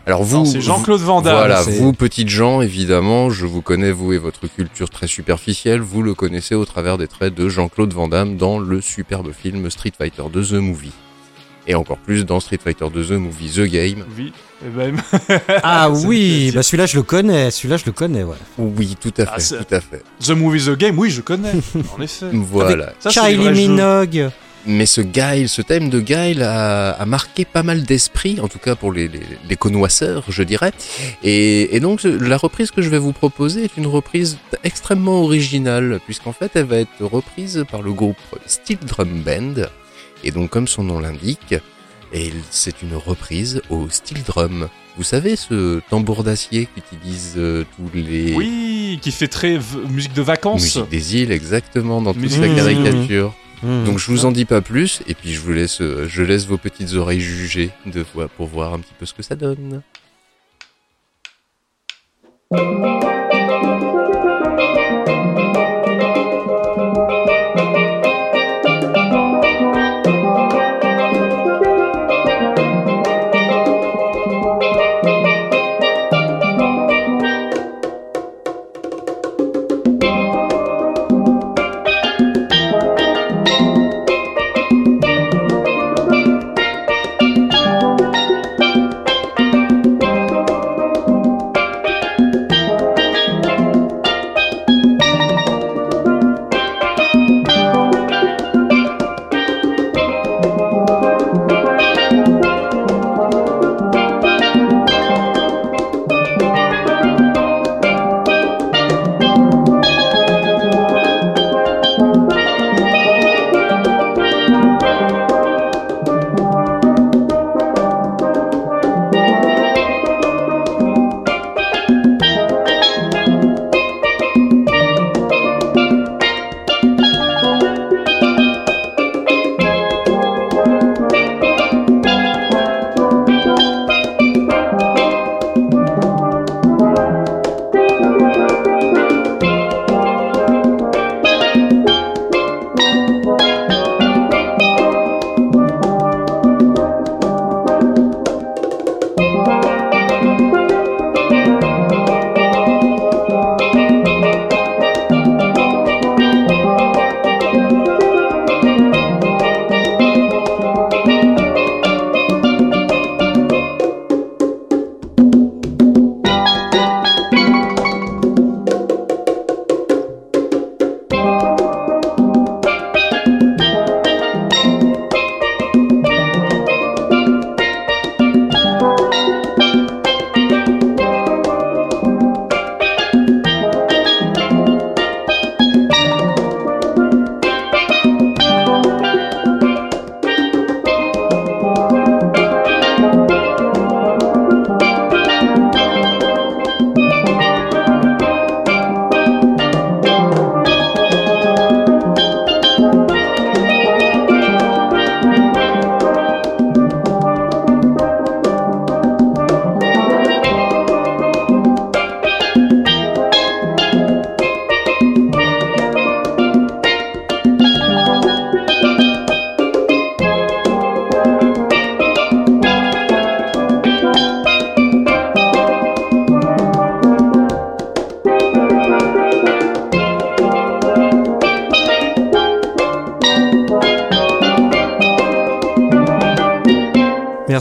Alors 0.06 0.24
vous, 0.24 0.46
c'est 0.46 0.60
Jean-Claude 0.60 1.00
Van 1.00 1.22
Damme. 1.22 1.36
Voilà, 1.36 1.62
vous 1.62 1.94
petites 1.94 2.28
gens, 2.28 2.62
évidemment, 2.62 3.30
je 3.30 3.46
vous 3.46 3.62
connais, 3.62 3.92
vous 3.92 4.12
et 4.12 4.18
votre 4.18 4.48
culture 4.48 4.90
très 4.90 5.08
superficielle, 5.08 5.80
vous 5.80 6.02
le 6.02 6.14
connaissez 6.14 6.56
au 6.56 6.66
travers 6.66 6.98
des 6.98 7.08
traits 7.08 7.34
de 7.34 7.48
Jean-Claude 7.48 7.94
Van 7.94 8.10
Damme 8.10 8.36
dans 8.36 8.60
le 8.60 8.82
superbe 8.82 9.32
film 9.32 9.70
Street 9.70 9.94
Fighter 9.98 10.24
2 10.32 10.44
The 10.44 10.54
Movie. 10.54 10.92
Et 11.66 11.76
encore 11.76 12.00
plus 12.00 12.26
dans 12.26 12.42
Street 12.42 12.60
Fighter 12.62 12.88
2 12.94 13.06
The 13.06 13.12
Movie 13.12 13.50
The 13.52 13.62
Game. 13.62 14.04
Oui. 14.18 14.34
Eh 14.66 14.70
ben, 14.70 14.96
Ah 15.64 15.90
oui, 16.06 16.52
bah 16.54 16.64
celui-là 16.64 16.86
je 16.86 16.98
le 16.98 17.04
connais, 17.04 17.52
celui-là 17.52 17.78
je 17.78 17.86
le 17.86 17.94
connais, 17.94 18.24
ouais. 18.24 18.36
Oui, 18.58 18.98
tout 19.00 19.14
à 19.20 19.24
Ah, 19.34 19.40
fait, 19.40 19.56
tout 19.64 19.74
à 19.76 19.80
fait. 19.80 20.04
The 20.22 20.32
Movie 20.32 20.66
The 20.66 20.78
Game, 20.78 21.00
oui, 21.00 21.12
je 21.12 21.22
connais. 21.22 21.54
en 21.98 22.02
effet. 22.02 22.26
Voilà. 22.34 22.92
Ça, 23.00 23.10
Kylie 23.10 23.68
jeux. 23.68 24.32
Mais 24.66 24.86
ce 24.86 25.02
Guile, 25.02 25.50
ce 25.50 25.62
thème 25.62 25.90
de 25.90 26.00
Guile 26.00 26.42
a, 26.42 26.92
a 26.92 27.06
marqué 27.06 27.44
pas 27.44 27.64
mal 27.64 27.84
d'esprit, 27.84 28.40
en 28.40 28.48
tout 28.48 28.60
cas 28.60 28.76
pour 28.76 28.94
les, 28.94 29.08
les, 29.10 29.20
les 29.48 29.56
connoisseurs, 29.58 30.24
je 30.30 30.42
dirais. 30.44 30.72
Et, 31.24 31.76
et 31.76 31.80
donc 31.82 32.04
la 32.04 32.38
reprise 32.38 32.72
que 32.72 32.82
je 32.82 32.90
vais 32.90 32.98
vous 33.00 33.12
proposer 33.12 33.66
est 33.66 33.76
une 33.78 33.88
reprise 33.88 34.38
extrêmement 34.64 35.22
originale, 35.22 36.00
puisqu'en 36.06 36.32
fait 36.34 36.52
elle 36.56 36.66
va 36.66 36.78
être 36.78 37.04
reprise 37.04 37.66
par 37.70 37.82
le 37.82 37.92
groupe 37.92 38.18
Steel 38.46 38.78
Drum 38.80 39.22
Band. 39.22 39.64
Et 40.24 40.32
donc 40.32 40.50
comme 40.50 40.68
son 40.70 40.84
nom 40.84 41.00
l'indique, 41.00 41.56
c'est 42.52 42.82
une 42.84 42.96
reprise 42.96 43.62
au 43.70 43.90
steel 43.90 44.22
drum. 44.24 44.70
Vous 44.98 45.04
savez 45.04 45.36
ce 45.36 45.82
tambour 45.90 46.24
d'acier 46.24 46.68
qu'utilisent 46.68 47.34
euh, 47.38 47.66
tous 47.76 47.90
les 47.98 48.34
Oui, 48.36 49.00
qui 49.02 49.12
fait 49.12 49.28
très 49.28 49.60
musique 49.90 50.14
de 50.14 50.22
vacances. 50.22 50.62
musiques 50.62 50.90
des 50.90 51.16
îles 51.18 51.32
exactement 51.32 52.00
dans 52.02 52.14
toute 52.14 52.22
Musique 52.22 52.44
sa 52.44 52.48
caricature. 52.56 53.34
Hmm. 53.64 53.86
Donc 53.86 53.98
je 53.98 54.12
vous 54.12 54.26
en 54.26 54.32
dis 54.32 54.46
pas 54.46 54.62
plus 54.62 55.02
et 55.08 55.14
puis 55.14 55.34
je 55.34 55.40
vous 55.40 55.54
laisse 55.54 55.82
euh, 55.82 56.06
je 56.08 56.22
laisse 56.22 56.46
vos 56.46 56.58
petites 56.58 56.94
oreilles 56.94 57.22
juger 57.22 57.72
de 57.86 58.06
voir 58.14 58.28
pour 58.30 58.48
voir 58.48 58.74
un 58.74 58.80
petit 58.80 58.94
peu 59.00 59.06
ce 59.06 59.14
que 59.14 59.24
ça 59.24 59.36
donne. 59.36 59.82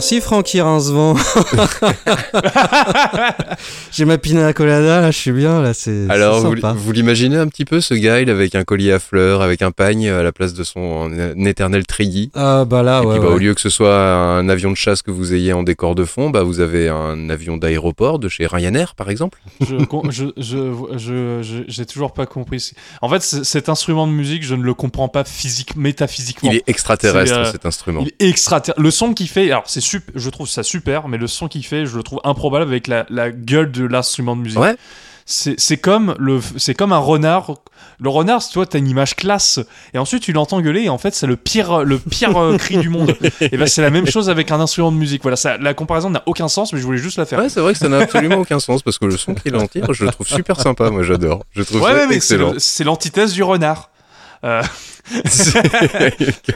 Merci 0.03 0.19
Francky 0.19 0.59
Rincevent. 0.59 1.15
J'ai 3.93 4.03
ma 4.03 4.17
pina 4.17 4.51
colada, 4.51 4.99
là, 4.99 5.11
je 5.11 5.17
suis 5.17 5.31
bien, 5.31 5.61
là, 5.61 5.73
c'est 5.73 6.07
Alors 6.09 6.41
vous, 6.41 6.55
sympa. 6.57 6.73
vous 6.73 6.91
l'imaginez 6.91 7.37
un 7.37 7.47
petit 7.47 7.63
peu 7.63 7.79
ce 7.79 7.93
Guile 7.93 8.29
avec 8.29 8.53
un 8.53 8.65
collier 8.65 8.91
à 8.91 8.99
fleurs, 8.99 9.41
avec 9.41 9.61
un 9.61 9.71
pagne 9.71 10.09
à 10.09 10.21
la 10.21 10.33
place 10.33 10.53
de 10.53 10.65
son 10.65 11.09
euh, 11.09 11.33
éternel 11.45 11.85
treillis? 11.85 12.31
Ah 12.33 12.65
bah 12.65 12.83
là, 12.83 13.01
et 13.01 13.05
ouais, 13.05 13.13
puis 13.13 13.21
bah, 13.21 13.29
ouais. 13.29 13.33
au 13.35 13.37
lieu 13.37 13.53
que 13.53 13.61
ce 13.61 13.69
soit 13.69 13.97
un 13.97 14.49
avion 14.49 14.71
de 14.71 14.75
chasse 14.75 15.03
que 15.03 15.11
vous 15.11 15.33
ayez 15.33 15.53
en 15.53 15.63
décor 15.63 15.95
de 15.95 16.03
fond, 16.03 16.31
bah 16.31 16.43
vous 16.43 16.59
avez 16.59 16.89
un 16.89 17.29
avion 17.29 17.55
d'aéroport 17.55 18.19
de 18.19 18.27
chez 18.27 18.45
Ryanair 18.45 18.95
par 18.95 19.09
exemple? 19.09 19.39
je, 19.61 19.77
je, 20.35 20.73
je, 20.97 21.63
j'ai 21.65 21.85
toujours 21.85 22.11
pas 22.11 22.25
compris. 22.25 22.71
En 23.01 23.07
fait, 23.07 23.21
cet 23.21 23.69
instrument 23.69 24.05
de 24.05 24.11
musique, 24.11 24.43
je 24.43 24.55
ne 24.55 24.63
le 24.63 24.73
comprends 24.73 25.07
pas 25.07 25.23
physique, 25.23 25.77
métaphysiquement. 25.77 26.51
Il 26.51 26.57
est 26.57 26.67
extraterrestre 26.67 27.37
euh, 27.37 27.51
cet 27.53 27.65
instrument. 27.65 28.01
Il 28.01 28.09
est 28.09 28.29
extra. 28.29 28.61
Le 28.75 28.91
son 28.91 29.13
qu'il 29.13 29.29
fait, 29.29 29.49
alors 29.49 29.63
c'est 29.65 29.92
je 30.15 30.29
trouve 30.29 30.47
ça 30.47 30.63
super, 30.63 31.07
mais 31.07 31.17
le 31.17 31.27
son 31.27 31.47
qu'il 31.47 31.65
fait, 31.65 31.85
je 31.85 31.95
le 31.97 32.03
trouve 32.03 32.19
improbable 32.23 32.63
avec 32.63 32.87
la, 32.87 33.05
la 33.09 33.31
gueule 33.31 33.71
de 33.71 33.85
l'instrument 33.85 34.35
de 34.35 34.41
musique. 34.41 34.59
Ouais. 34.59 34.75
C'est 35.25 35.77
comme 35.77 36.15
le, 36.19 36.41
c'est 36.57 36.73
comme 36.73 36.91
un 36.91 36.97
renard. 36.97 37.53
Le 37.99 38.09
renard, 38.09 38.45
tu 38.45 38.55
vois, 38.55 38.65
t'as 38.65 38.79
une 38.79 38.89
image 38.89 39.15
classe, 39.15 39.59
et 39.93 39.97
ensuite 39.97 40.21
tu 40.23 40.33
l'entends 40.33 40.59
gueuler, 40.59 40.81
et 40.83 40.89
en 40.89 40.97
fait 40.97 41.15
c'est 41.15 41.27
le 41.27 41.37
pire, 41.37 41.85
le 41.85 41.97
pire 41.97 42.35
euh, 42.35 42.57
cri 42.57 42.77
du 42.77 42.89
monde. 42.89 43.15
Et 43.39 43.55
ben 43.55 43.65
c'est 43.65 43.81
la 43.81 43.89
même 43.89 44.05
chose 44.07 44.29
avec 44.29 44.51
un 44.51 44.59
instrument 44.59 44.91
de 44.91 44.97
musique. 44.97 45.21
Voilà, 45.21 45.37
ça, 45.37 45.57
la 45.57 45.73
comparaison 45.73 46.09
n'a 46.09 46.23
aucun 46.25 46.49
sens, 46.49 46.73
mais 46.73 46.79
je 46.79 46.83
voulais 46.83 46.97
juste 46.97 47.17
la 47.17 47.25
faire. 47.25 47.39
Ouais, 47.39 47.47
c'est 47.47 47.61
vrai 47.61 47.71
que 47.71 47.79
ça 47.79 47.87
n'a 47.87 47.99
absolument 47.99 48.35
aucun 48.39 48.59
sens 48.59 48.81
parce 48.81 48.97
que 48.97 49.05
le 49.05 49.15
son 49.15 49.33
qu'il 49.33 49.55
en 49.55 49.65
tire, 49.67 49.93
je 49.93 50.03
le 50.03 50.11
trouve 50.11 50.27
super 50.27 50.59
sympa. 50.59 50.89
Moi, 50.89 51.03
j'adore. 51.03 51.43
Je 51.55 51.63
trouve 51.63 51.81
Ouais, 51.81 51.91
ça 51.91 51.95
ouais, 51.95 52.07
mais 52.07 52.13
c'est 52.13 52.17
excellent. 52.17 52.51
le- 52.53 52.59
c'est 52.59 52.83
l'antithèse 52.83 53.31
du 53.31 53.43
renard. 53.43 53.89
Euh, 54.43 54.61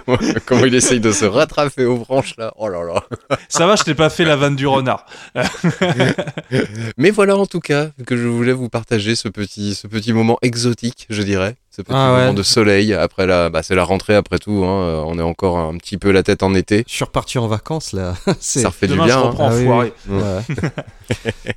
comment, 0.06 0.18
comment 0.46 0.66
il 0.66 0.76
essaye 0.76 1.00
de 1.00 1.12
se 1.12 1.26
rattraper 1.26 1.86
aux 1.86 1.98
branches 1.98 2.36
là. 2.38 2.54
Oh 2.58 2.68
là 2.70 2.84
là. 2.84 3.04
Ça 3.50 3.68
va, 3.68 3.76
je 3.76 3.84
t'ai 3.84 3.96
pas 3.96 4.10
fait 4.10 4.26
la 4.26 4.36
vanne 4.36 4.56
du 4.56 4.68
renard. 4.68 5.06
Mais 6.98 7.12
voilà 7.12 7.36
en 7.38 7.46
tout 7.46 7.60
cas 7.60 7.90
que 8.06 8.16
je 8.18 8.28
voulais 8.28 8.54
vous 8.54 8.70
partager 8.70 9.16
ce 9.16 9.28
petit, 9.28 9.76
ce 9.76 9.88
petit 9.88 10.14
moment 10.14 10.38
exotique, 10.42 11.06
je 11.10 11.22
dirais. 11.22 11.56
Ce 11.70 11.82
petit 11.84 11.94
Ah 11.96 12.12
ouais. 12.14 12.20
moment 12.22 12.34
de 12.34 12.42
soleil 12.42 12.94
après 12.96 13.28
la, 13.28 13.50
bah 13.52 13.62
c'est 13.62 13.76
la 13.76 13.84
rentrée 13.84 14.16
après 14.16 14.40
tout. 14.40 14.64
Hein. 14.66 15.04
On 15.06 15.20
est 15.20 15.24
encore 15.24 15.60
un 15.60 15.78
petit 15.78 15.98
peu 15.98 16.12
la 16.12 16.24
tête 16.24 16.42
en 16.42 16.56
été. 16.56 16.84
Je 16.88 16.94
suis 16.94 17.04
reparti 17.06 17.38
en 17.38 17.48
vacances 17.48 17.94
là. 17.94 18.16
Ça 18.40 18.70
refait 18.70 18.88
Demain, 18.88 19.04
du 19.04 19.10
bien. 19.12 19.22
je 19.22 19.28
hein. 19.28 19.36
Ah 19.40 19.50
oui, 19.54 19.68
enfoiré. 19.68 19.94
Ouais. 20.10 20.42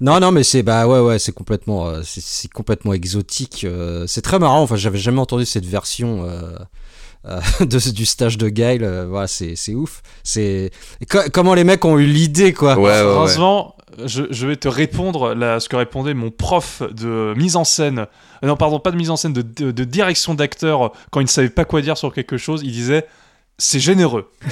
non, 0.02 0.20
non, 0.20 0.30
mais 0.30 0.42
c'est 0.42 0.62
bah 0.62 0.86
ouais, 0.86 1.00
ouais, 1.00 1.18
c'est 1.18 1.32
complètement, 1.32 1.88
euh, 1.88 2.02
c'est 2.04 2.50
complètement 2.52 2.92
exotique. 2.92 3.64
euh, 3.64 4.04
c'est 4.06 4.20
très 4.22 4.38
marrant. 4.38 4.60
Enfin, 4.62 4.76
j'avais 4.76 4.98
jamais 4.98 5.20
entendu 5.20 5.46
cette 5.46 5.64
version 5.66 6.24
euh, 6.28 6.50
euh, 7.26 7.40
de, 7.60 7.90
du 7.92 8.06
stage 8.06 8.38
de 8.38 8.48
Guile. 8.48 8.84
euh, 8.84 9.06
voilà, 9.08 9.26
c'est 9.26 9.56
c'est 9.56 9.74
ouf. 9.74 10.02
C'est 10.24 10.70
co- 11.10 11.28
comment 11.32 11.54
les 11.54 11.64
mecs 11.64 11.84
ont 11.84 11.98
eu 11.98 12.06
l'idée 12.06 12.52
quoi. 12.52 12.76
Ouais, 12.76 12.82
ouais, 12.82 12.88
ouais. 12.90 12.98
Heureusement, 13.00 13.76
je, 14.04 14.22
je 14.30 14.46
vais 14.46 14.56
te 14.56 14.68
répondre 14.68 15.34
là, 15.34 15.60
ce 15.60 15.68
que 15.68 15.76
répondait 15.76 16.14
mon 16.14 16.30
prof 16.30 16.82
de 16.92 17.34
mise 17.36 17.56
en 17.56 17.64
scène. 17.64 18.00
euh, 18.42 18.46
Non, 18.46 18.56
pardon, 18.56 18.78
pas 18.80 18.90
de 18.90 18.96
mise 18.96 19.10
en 19.10 19.16
scène, 19.16 19.32
de, 19.32 19.42
de- 19.42 19.70
de 19.72 19.84
direction 19.84 20.34
d'acteur 20.34 20.92
quand 21.10 21.20
il 21.20 21.24
ne 21.24 21.28
savait 21.28 21.50
pas 21.50 21.64
quoi 21.64 21.82
dire 21.82 21.96
sur 21.98 22.12
quelque 22.14 22.36
chose. 22.38 22.62
Il 22.64 22.72
disait 22.72 23.06
c'est 23.60 23.78
généreux. 23.80 24.26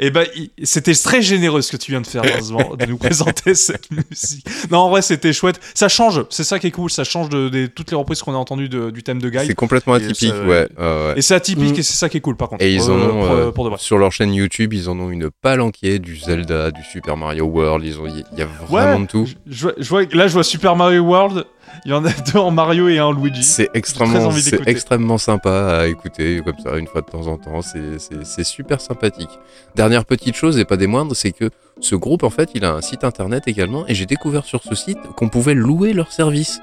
Et 0.00 0.10
ben, 0.10 0.26
il- 0.36 0.50
c'était 0.64 0.94
très 0.94 1.22
généreux 1.22 1.62
ce 1.62 1.72
que 1.72 1.76
tu 1.76 1.90
viens 1.92 2.00
de 2.00 2.06
faire, 2.06 2.22
heureusement, 2.24 2.74
de 2.78 2.86
nous 2.86 2.98
présenter 2.98 3.54
cette 3.54 3.90
musique. 3.90 4.46
Non, 4.70 4.78
en 4.78 4.90
vrai, 4.90 5.02
c'était 5.02 5.32
chouette. 5.32 5.60
Ça 5.74 5.88
change, 5.88 6.24
c'est 6.30 6.44
ça 6.44 6.58
qui 6.58 6.68
est 6.68 6.70
cool. 6.70 6.90
Ça 6.90 7.04
change 7.04 7.28
de, 7.28 7.66
toutes 7.66 7.90
les 7.90 7.96
reprises 7.96 8.22
qu'on 8.22 8.34
a 8.34 8.36
entendues 8.38 8.68
de- 8.68 8.90
du 8.90 9.02
thème 9.02 9.20
de 9.20 9.28
Guy. 9.30 9.46
C'est 9.46 9.54
complètement 9.54 9.96
Et 9.96 10.04
atypique, 10.04 10.32
ça, 10.34 10.42
ouais. 10.44 10.68
Et 11.16 11.22
c'est 11.22 11.34
atypique 11.34 11.76
Mm. 11.76 11.80
et 11.80 11.82
c'est 11.82 11.96
ça 11.96 12.08
qui 12.08 12.18
est 12.18 12.20
cool, 12.20 12.36
par 12.36 12.48
contre. 12.48 12.62
Et 12.64 12.72
ils 12.74 12.82
en 12.90 12.94
ont 12.94 13.08
pour, 13.08 13.30
euh, 13.30 13.50
pour 13.50 13.64
de 13.64 13.70
vrai. 13.70 13.78
sur 13.80 13.98
leur 13.98 14.12
chaîne 14.12 14.32
YouTube, 14.32 14.72
ils 14.74 14.88
en 14.88 14.98
ont 14.98 15.10
une 15.10 15.30
palanquée 15.42 15.98
du 15.98 16.16
Zelda, 16.16 16.70
du 16.70 16.82
Super 16.84 17.16
Mario 17.16 17.46
World. 17.46 17.84
Ils 17.84 17.98
ont, 18.00 18.06
il 18.06 18.24
y 18.38 18.42
a 18.42 18.46
vraiment 18.46 18.94
Ouais, 18.96 19.00
de 19.02 19.06
tout. 19.06 19.26
Je, 19.26 19.34
je 19.48 19.62
vois- 19.62 19.74
je 19.78 19.88
vois, 19.88 20.02
là, 20.12 20.28
je 20.28 20.32
vois 20.34 20.44
Super 20.44 20.76
Mario 20.76 21.02
World. 21.02 21.44
Il 21.84 21.90
y 21.90 21.94
en 21.94 22.04
a 22.04 22.10
deux 22.32 22.38
en 22.38 22.50
Mario 22.50 22.88
et 22.88 22.98
un 22.98 23.06
en 23.06 23.12
Luigi. 23.12 23.42
C'est 23.42 23.68
extrêmement, 23.74 24.30
c'est 24.32 24.66
extrêmement 24.68 25.18
sympa 25.18 25.78
à 25.80 25.86
écouter 25.86 26.40
comme 26.44 26.58
ça 26.62 26.76
une 26.76 26.86
fois 26.86 27.00
de 27.02 27.06
temps 27.06 27.26
en 27.26 27.36
temps. 27.36 27.60
C'est- 27.62 28.44
super 28.44 28.80
sympathique. 28.80 29.30
Dernière 29.76 30.04
petite 30.04 30.34
chose 30.36 30.58
et 30.58 30.64
pas 30.64 30.76
des 30.76 30.86
moindres, 30.86 31.14
c'est 31.16 31.32
que 31.32 31.50
ce 31.80 31.94
groupe 31.94 32.22
en 32.22 32.30
fait, 32.30 32.50
il 32.54 32.64
a 32.64 32.72
un 32.72 32.80
site 32.80 33.04
internet 33.04 33.44
également 33.46 33.86
et 33.86 33.94
j'ai 33.94 34.06
découvert 34.06 34.44
sur 34.44 34.62
ce 34.62 34.74
site 34.74 34.98
qu'on 35.16 35.28
pouvait 35.28 35.54
louer 35.54 35.92
leurs 35.92 36.12
services. 36.12 36.60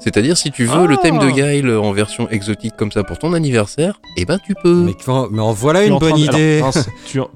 C'est-à-dire 0.00 0.36
si 0.36 0.50
tu 0.50 0.64
veux 0.64 0.86
le 0.86 0.96
Ah. 0.98 1.02
thème 1.02 1.18
de 1.18 1.30
Guile 1.30 1.70
en 1.70 1.92
version 1.92 2.28
exotique 2.28 2.74
comme 2.76 2.90
ça 2.90 3.04
pour 3.04 3.18
ton 3.18 3.32
anniversaire, 3.32 4.00
eh 4.16 4.24
ben 4.24 4.38
tu 4.38 4.54
peux. 4.54 4.82
Mais, 4.84 4.94
quand- 5.04 5.28
mais 5.30 5.40
en 5.40 5.52
voilà 5.52 5.80
Tu 5.82 5.86
une 5.86 5.92
en 5.94 5.98
bonne 5.98 6.14
de- 6.14 6.22
alors, 6.28 6.34
idée. 6.34 6.60
Vince, 6.60 6.88
tu 7.06 7.20
en- 7.20 7.30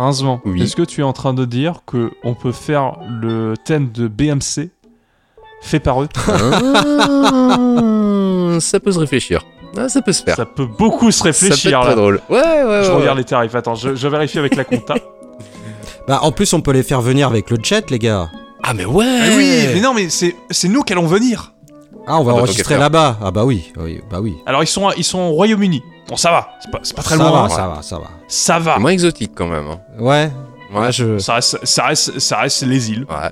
Heureusement. 0.00 0.40
Oui. 0.44 0.62
Est-ce 0.62 0.76
que 0.76 0.82
tu 0.82 1.00
es 1.00 1.04
en 1.04 1.12
train 1.12 1.34
de 1.34 1.44
dire 1.44 1.80
que 1.86 2.10
on 2.22 2.34
peut 2.34 2.52
faire 2.52 2.98
le 3.10 3.54
thème 3.64 3.90
de 3.90 4.06
BMC 4.06 4.70
fait 5.60 5.80
par 5.80 6.02
eux 6.02 6.08
Ah, 6.28 6.32
ça 8.60 8.80
peut 8.80 8.92
se 8.92 8.98
réfléchir. 8.98 9.44
Ah, 9.76 9.88
ça 9.88 10.02
peut 10.02 10.12
se 10.12 10.22
faire. 10.22 10.36
Ça 10.36 10.46
peut 10.46 10.66
beaucoup 10.66 11.10
se 11.10 11.18
Ça 11.18 11.24
peut 11.24 11.28
réfléchir 11.30 11.70
être 11.78 11.80
là. 11.80 11.86
très 11.86 11.96
drôle. 11.96 12.20
Ouais, 12.28 12.36
ouais, 12.38 12.82
Je 12.84 12.90
ouais. 12.90 12.96
regarde 12.96 13.18
les 13.18 13.24
tarifs. 13.24 13.54
Attends, 13.54 13.74
je, 13.74 13.94
je 13.94 14.08
vérifie 14.08 14.38
avec 14.38 14.56
la 14.56 14.64
compta. 14.64 14.94
Bah, 16.08 16.20
en 16.22 16.32
plus, 16.32 16.54
on 16.54 16.62
peut 16.62 16.70
les 16.72 16.82
faire 16.82 17.02
venir 17.02 17.28
avec 17.28 17.50
le 17.50 17.58
jet, 17.62 17.90
les 17.90 17.98
gars. 17.98 18.30
Ah 18.62 18.72
mais 18.72 18.86
ouais. 18.86 19.04
Ah 19.06 19.26
oui, 19.36 19.66
mais 19.74 19.80
non, 19.82 19.92
mais 19.92 20.08
c'est 20.08 20.34
c'est 20.50 20.68
nous 20.68 20.82
qui 20.82 20.94
allons 20.94 21.06
venir. 21.06 21.52
Ah, 22.06 22.18
on 22.18 22.24
va 22.24 22.32
Ah 22.32 22.36
bah, 22.36 22.40
enregistrer 22.40 22.78
là-bas. 22.78 23.18
Ah 23.22 23.30
bah 23.30 23.44
oui, 23.44 23.70
oui, 23.76 24.00
bah 24.10 24.18
oui. 24.22 24.38
Alors 24.46 24.62
ils 24.62 24.66
sont 24.66 24.90
ils 24.96 25.04
sont 25.04 25.18
au 25.18 25.32
Royaume-Uni. 25.32 25.82
Bon, 26.08 26.16
ça 26.16 26.30
va. 26.30 26.48
C'est 26.62 26.70
pas, 26.70 26.78
c'est 26.82 26.96
pas 26.96 27.02
très 27.02 27.16
ça 27.18 27.22
loin. 27.22 27.30
va, 27.30 27.38
hein. 27.40 27.48
ça 27.50 27.68
va, 27.68 27.82
ça 27.82 27.98
va. 27.98 28.06
Ça 28.26 28.58
va. 28.58 28.74
C'est 28.76 28.80
moins 28.80 28.90
exotique 28.92 29.32
quand 29.34 29.48
même. 29.48 29.66
hein. 29.66 29.80
Ouais. 29.98 30.30
Ouais. 30.74 30.90
Je. 30.92 31.18
Ça 31.18 31.34
reste, 31.34 31.58
ça 31.66 31.84
reste, 31.84 32.18
ça 32.18 32.38
reste 32.38 32.62
les 32.62 32.90
îles. 32.90 33.04
Ouais. 33.10 33.28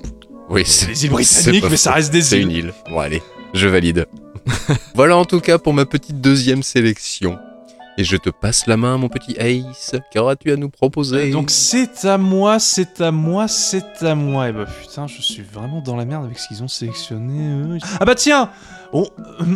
Oui, 0.49 0.63
c'est 0.65 0.87
Les 0.87 1.05
îles 1.05 1.11
c'est 1.25 1.51
britanniques, 1.51 1.69
mais 1.71 1.77
ça 1.77 1.93
reste 1.93 2.11
des 2.11 2.21
C'est 2.21 2.37
îles. 2.37 2.43
une 2.43 2.51
île. 2.51 2.73
Bon, 2.89 2.99
allez, 2.99 3.21
je 3.53 3.67
valide. 3.67 4.05
voilà 4.95 5.17
en 5.17 5.25
tout 5.25 5.41
cas 5.41 5.57
pour 5.57 5.73
ma 5.73 5.85
petite 5.85 6.21
deuxième 6.21 6.63
sélection. 6.63 7.37
Et 7.99 8.03
je 8.03 8.15
te 8.15 8.29
passe 8.29 8.67
la 8.67 8.77
main, 8.77 8.97
mon 8.99 9.09
petit 9.09 9.35
Ace. 9.39 9.95
Qu'auras-tu 10.13 10.51
à 10.51 10.55
nous 10.55 10.69
proposer 10.69 11.31
Donc 11.31 11.49
c'est 11.49 12.05
à 12.05 12.19
moi, 12.19 12.59
c'est 12.59 13.01
à 13.01 13.11
moi, 13.11 13.47
c'est 13.47 14.03
à 14.03 14.13
moi. 14.13 14.49
Et 14.49 14.51
bah 14.53 14.65
putain, 14.65 15.07
je 15.07 15.19
suis 15.19 15.41
vraiment 15.41 15.81
dans 15.81 15.95
la 15.95 16.05
merde 16.05 16.23
avec 16.25 16.37
ce 16.37 16.47
qu'ils 16.47 16.61
ont 16.61 16.67
sélectionné. 16.67 17.75
eux. 17.75 17.79
Ah 17.99 18.05
bah 18.05 18.13
tiens 18.13 18.51
euh, 18.93 19.03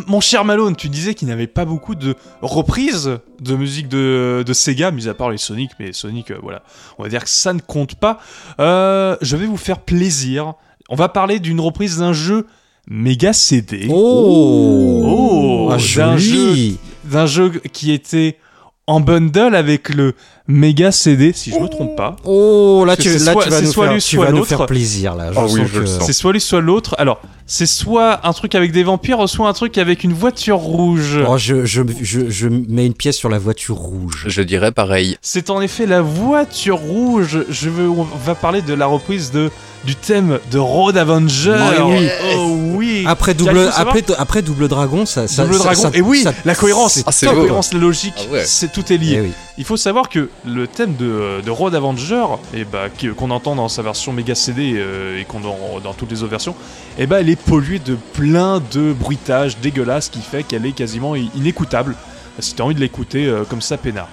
Mon 0.08 0.20
cher 0.20 0.44
Malone, 0.44 0.74
tu 0.74 0.88
disais 0.88 1.14
qu'il 1.14 1.28
n'avait 1.28 1.46
pas 1.46 1.64
beaucoup 1.64 1.94
de 1.94 2.16
reprises 2.42 3.16
de 3.40 3.54
musique 3.54 3.86
de, 3.88 4.42
de 4.44 4.52
Sega, 4.52 4.90
mis 4.90 5.08
à 5.08 5.14
part 5.14 5.30
les 5.30 5.38
Sonic, 5.38 5.70
mais 5.78 5.92
Sonic, 5.92 6.32
euh, 6.32 6.38
voilà, 6.42 6.64
on 6.98 7.04
va 7.04 7.08
dire 7.08 7.22
que 7.22 7.30
ça 7.30 7.52
ne 7.52 7.60
compte 7.60 7.94
pas. 7.94 8.18
Euh, 8.58 9.16
je 9.22 9.36
vais 9.36 9.46
vous 9.46 9.56
faire 9.56 9.78
plaisir. 9.78 10.54
On 10.88 10.96
va 10.96 11.08
parler 11.08 11.38
d'une 11.38 11.60
reprise 11.60 11.98
d'un 11.98 12.12
jeu 12.12 12.46
méga 12.88 13.32
CD. 13.32 13.86
Oh, 13.90 15.02
Oh, 15.04 15.68
ah, 15.72 15.78
d'un. 15.78 16.78
D'un 17.04 17.26
jeu 17.26 17.50
qui 17.72 17.92
était 17.92 18.38
en 18.86 19.00
bundle 19.00 19.54
avec 19.54 19.88
le 19.88 20.14
méga 20.48 20.90
CD, 20.92 21.32
si 21.34 21.50
je 21.50 21.58
me 21.58 21.68
trompe 21.68 21.96
pas. 21.96 22.16
Oh, 22.24 22.84
là, 22.86 22.96
Parce 22.96 23.08
tu, 23.08 23.12
là, 23.18 23.32
soit- 23.32 23.44
tu 23.44 23.50
vas, 23.50 23.56
c'est 23.58 23.64
nous 23.64 23.72
soit 23.72 23.86
faire, 23.86 23.94
tu 23.94 24.00
soit 24.00 24.24
vas 24.24 24.30
nous 24.32 24.36
l'autre. 24.38 24.48
faire 24.48 24.66
plaisir 24.66 25.14
là. 25.14 25.32
Je 25.32 25.38
Ah 25.38 25.46
oui, 25.48 25.60
que-. 25.72 25.86
C'est 25.86 26.12
soit 26.12 26.32
l'une, 26.32 26.40
soit 26.40 26.60
l'autre. 26.60 26.94
Alors, 26.98 27.20
c'est 27.46 27.66
soit 27.66 28.26
un 28.26 28.32
truc 28.32 28.54
avec 28.54 28.72
des 28.72 28.82
vampires, 28.82 29.28
soit 29.28 29.48
un 29.48 29.52
truc 29.52 29.78
avec 29.78 30.04
une 30.04 30.12
voiture 30.12 30.56
rouge. 30.58 31.18
Oh, 31.28 31.36
je, 31.38 31.64
je, 31.64 31.82
je, 32.02 32.28
je 32.28 32.48
mets 32.48 32.86
une 32.86 32.94
pièce 32.94 33.16
sur 33.16 33.28
la 33.28 33.38
voiture 33.38 33.76
rouge. 33.76 34.24
Je 34.28 34.42
dirais 34.42 34.72
pareil. 34.72 35.16
C'est 35.22 35.50
en 35.50 35.60
effet 35.60 35.86
la 35.86 36.00
voiture 36.02 36.78
rouge. 36.78 37.44
Je 37.48 37.68
veux, 37.70 37.88
on 37.88 38.02
va 38.24 38.34
parler 38.34 38.62
de 38.62 38.74
la 38.74 38.86
reprise 38.86 39.30
de, 39.32 39.50
du 39.84 39.94
thème 39.96 40.38
de 40.50 40.58
Road 40.58 40.96
Avenger. 40.96 41.56
Oh 41.80 41.84
oui. 41.88 42.08
Oh 42.36 42.56
oui. 42.74 43.04
Après 43.06 43.34
double, 43.34 43.70
après, 43.76 44.02
après 44.18 44.42
double 44.42 44.68
dragon, 44.68 45.06
ça, 45.06 45.28
ça 45.28 45.42
Double 45.44 45.54
ça- 45.58 45.64
dragon. 45.64 45.82
ça- 45.82 45.90
et 45.94 46.00
oui, 46.00 46.22
ça- 46.22 46.32
la 46.44 46.54
cohérence. 46.54 47.02
Ah, 47.06 47.10
la 47.22 47.32
beau. 47.32 47.40
cohérence, 47.42 47.72
la 47.74 47.80
logique, 47.80 48.14
Ah 48.28 48.32
ouais. 48.32 48.42
c'est 48.46 48.72
tout 48.72 48.92
est 48.92 48.96
lié. 48.96 49.14
Eh 49.18 49.20
oui. 49.20 49.32
Il 49.58 49.64
faut 49.64 49.76
savoir 49.76 50.08
que 50.08 50.30
le 50.46 50.66
thème 50.66 50.94
de, 50.96 51.42
de 51.44 51.50
Road 51.50 51.74
Avenger, 51.74 52.24
et 52.54 52.64
bah, 52.64 52.88
qui- 52.96 53.08
qu'on 53.08 53.30
entend 53.30 53.54
dans 53.54 53.68
sa 53.68 53.82
version 53.82 54.12
méga 54.12 54.34
CD 54.34 54.74
euh, 54.76 55.20
et 55.20 55.24
qu'on 55.24 55.40
dans, 55.40 55.78
dans 55.84 55.92
toutes 55.92 56.10
les 56.10 56.22
autres 56.22 56.30
versions, 56.30 56.54
et 56.98 57.06
bah, 57.06 57.20
elle 57.20 57.28
est 57.28 57.36
polluée 57.40 57.78
de 57.78 57.96
plein 58.14 58.62
de 58.72 58.92
bruitages 58.94 59.58
dégueulasses 59.58 60.08
qui 60.08 60.20
fait 60.20 60.42
qu'elle 60.42 60.64
est 60.64 60.72
quasiment 60.72 61.14
inécoutable. 61.16 61.94
Si 62.38 62.54
t'as 62.54 62.64
envie 62.64 62.74
de 62.74 62.80
l'écouter 62.80 63.26
euh, 63.26 63.44
comme 63.44 63.60
ça, 63.60 63.76
peinard. 63.76 64.08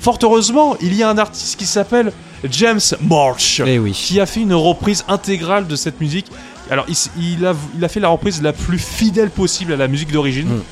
Fort 0.00 0.18
heureusement, 0.22 0.76
il 0.80 0.94
y 0.94 1.02
a 1.02 1.10
un 1.10 1.18
artiste 1.18 1.58
qui 1.58 1.66
s'appelle 1.66 2.10
James 2.50 2.80
March 3.02 3.60
Eh 3.66 3.78
oui. 3.78 3.92
qui 3.92 4.18
a 4.18 4.26
fait 4.26 4.40
une 4.40 4.54
reprise 4.54 5.04
intégrale 5.08 5.66
de 5.66 5.76
cette 5.76 6.00
musique. 6.00 6.26
Alors, 6.70 6.86
il, 6.88 6.92
s- 6.92 7.10
il 7.18 7.44
a, 7.46 7.54
il 7.76 7.84
a 7.84 7.88
fait 7.88 8.00
la 8.00 8.08
reprise 8.08 8.40
la 8.42 8.54
plus 8.54 8.78
fidèle 8.78 9.28
possible 9.30 9.74
à 9.74 9.76
la 9.76 9.88
musique 9.88 10.10
d'origine 10.10 10.48
Mm. 10.48 10.62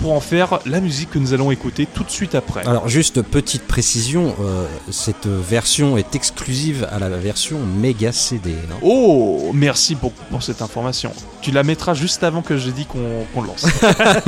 Pour 0.00 0.12
en 0.12 0.20
faire 0.20 0.60
la 0.66 0.80
musique 0.80 1.10
que 1.10 1.18
nous 1.18 1.34
allons 1.34 1.50
écouter 1.50 1.86
tout 1.86 2.04
de 2.04 2.10
suite 2.10 2.34
après. 2.34 2.66
Alors 2.66 2.88
juste 2.88 3.22
petite 3.22 3.62
précision, 3.66 4.34
euh, 4.40 4.66
cette 4.90 5.26
version 5.26 5.96
est 5.96 6.14
exclusive 6.14 6.88
à 6.90 6.98
la 6.98 7.08
version 7.10 7.58
Mega 7.58 8.12
CD. 8.12 8.54
non 8.68 8.76
Oh, 8.82 9.50
merci 9.54 9.94
pour, 9.94 10.12
pour 10.12 10.42
cette 10.42 10.62
information. 10.62 11.12
Tu 11.42 11.50
la 11.50 11.62
mettras 11.62 11.94
juste 11.94 12.22
avant 12.22 12.42
que 12.42 12.56
j'ai 12.56 12.72
dit 12.72 12.86
qu'on 12.86 13.42
lance. 13.42 13.66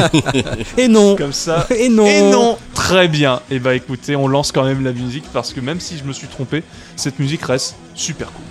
Et 0.79 0.89
non. 0.89 1.17
Comme 1.17 1.33
ça. 1.33 1.67
Et 1.71 1.89
non. 1.89 2.07
Et 2.07 2.31
non 2.31 2.59
Très 2.75 3.09
bien. 3.09 3.41
Et 3.51 3.59
bah 3.59 3.75
écoutez, 3.75 4.17
on 4.17 4.29
lance 4.29 4.53
quand 4.53 4.65
même 4.65 4.85
la 4.85 4.93
musique 4.93 5.25
parce 5.33 5.53
que 5.53 5.61
même 5.61 5.81
si 5.81 5.99
je 5.99 6.05
me 6.05 6.13
suis 6.13 6.29
trompé, 6.29 6.63
cette 6.97 7.19
musique 7.19 7.45
reste 7.45 7.77
super 7.95 8.33
cool. 8.33 8.45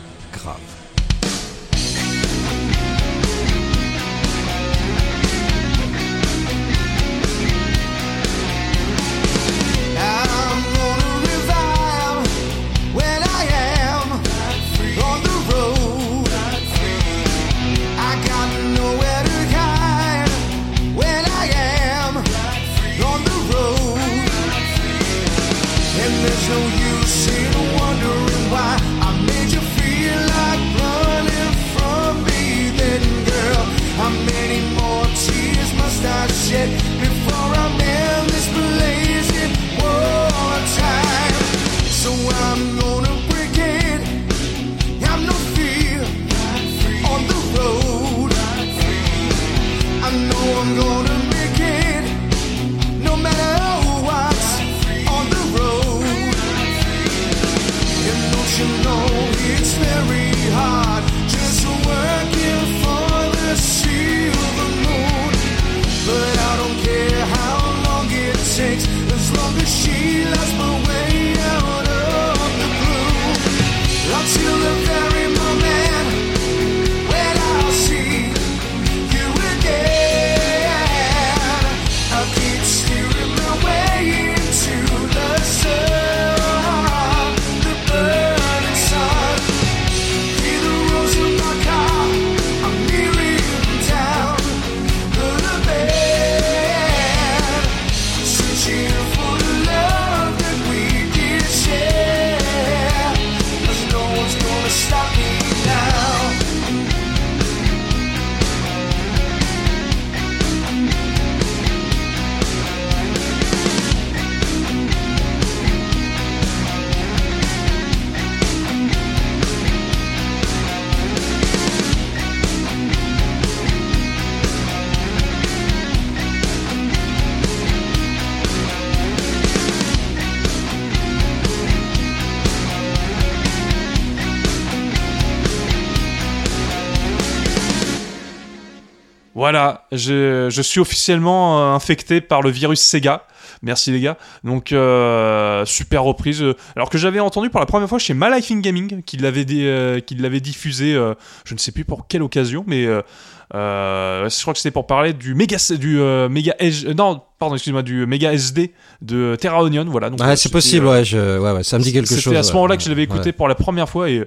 Je, 139.91 140.49
je 140.49 140.61
suis 140.61 140.79
officiellement 140.79 141.59
euh, 141.59 141.75
infecté 141.75 142.21
par 142.21 142.41
le 142.41 142.49
virus 142.49 142.81
Sega. 142.81 143.25
Merci 143.61 143.91
les 143.91 144.01
gars. 144.01 144.17
Donc 144.43 144.71
euh, 144.71 145.65
super 145.65 146.03
reprise. 146.03 146.43
Alors 146.75 146.89
que 146.89 146.97
j'avais 146.97 147.19
entendu 147.19 147.49
pour 147.49 147.59
la 147.59 147.65
première 147.65 147.89
fois 147.89 147.99
chez 147.99 148.13
My 148.13 148.27
Life 148.33 148.49
in 148.51 148.59
Gaming, 148.59 149.03
qui 149.03 149.17
l'avait 149.17 149.45
euh, 149.49 149.99
l'avait 150.17 150.39
diffusé, 150.39 150.95
euh, 150.95 151.13
je 151.45 151.53
ne 151.53 151.59
sais 151.59 151.71
plus 151.71 151.85
pour 151.85 152.07
quelle 152.07 152.23
occasion, 152.23 152.63
mais 152.67 152.85
je 152.85 154.41
crois 154.41 154.53
que 154.53 154.59
c'était 154.59 154.71
pour 154.71 154.87
parler 154.87 155.13
du 155.13 155.35
méga 155.35 155.57
du 155.77 155.97
méga 156.29 156.55
non 156.95 157.21
pardon 157.41 157.55
excuse-moi 157.55 157.81
du 157.81 158.05
méga 158.05 158.31
SD 158.33 158.71
de 159.01 159.35
Terra 159.35 159.63
Onion. 159.63 159.85
Voilà. 159.87 160.09
Donc, 160.09 160.21
euh, 160.21 160.35
c'est 160.35 160.51
possible, 160.51 160.85
ouais, 160.85 161.03
je, 161.03 161.39
ouais, 161.39 161.51
ouais, 161.51 161.63
ça 161.63 161.77
me 161.79 161.83
dit 161.83 161.91
quelque 161.91 162.07
chose. 162.07 162.23
C'était 162.23 162.37
à 162.37 162.43
ce 162.43 162.53
moment-là 162.53 162.77
que 162.77 162.83
je 162.83 162.89
l'avais 162.89 163.03
écouté 163.03 163.33
pour 163.33 163.47
la 163.47 163.55
première 163.55 163.89
fois 163.89 164.09
et 164.09 164.25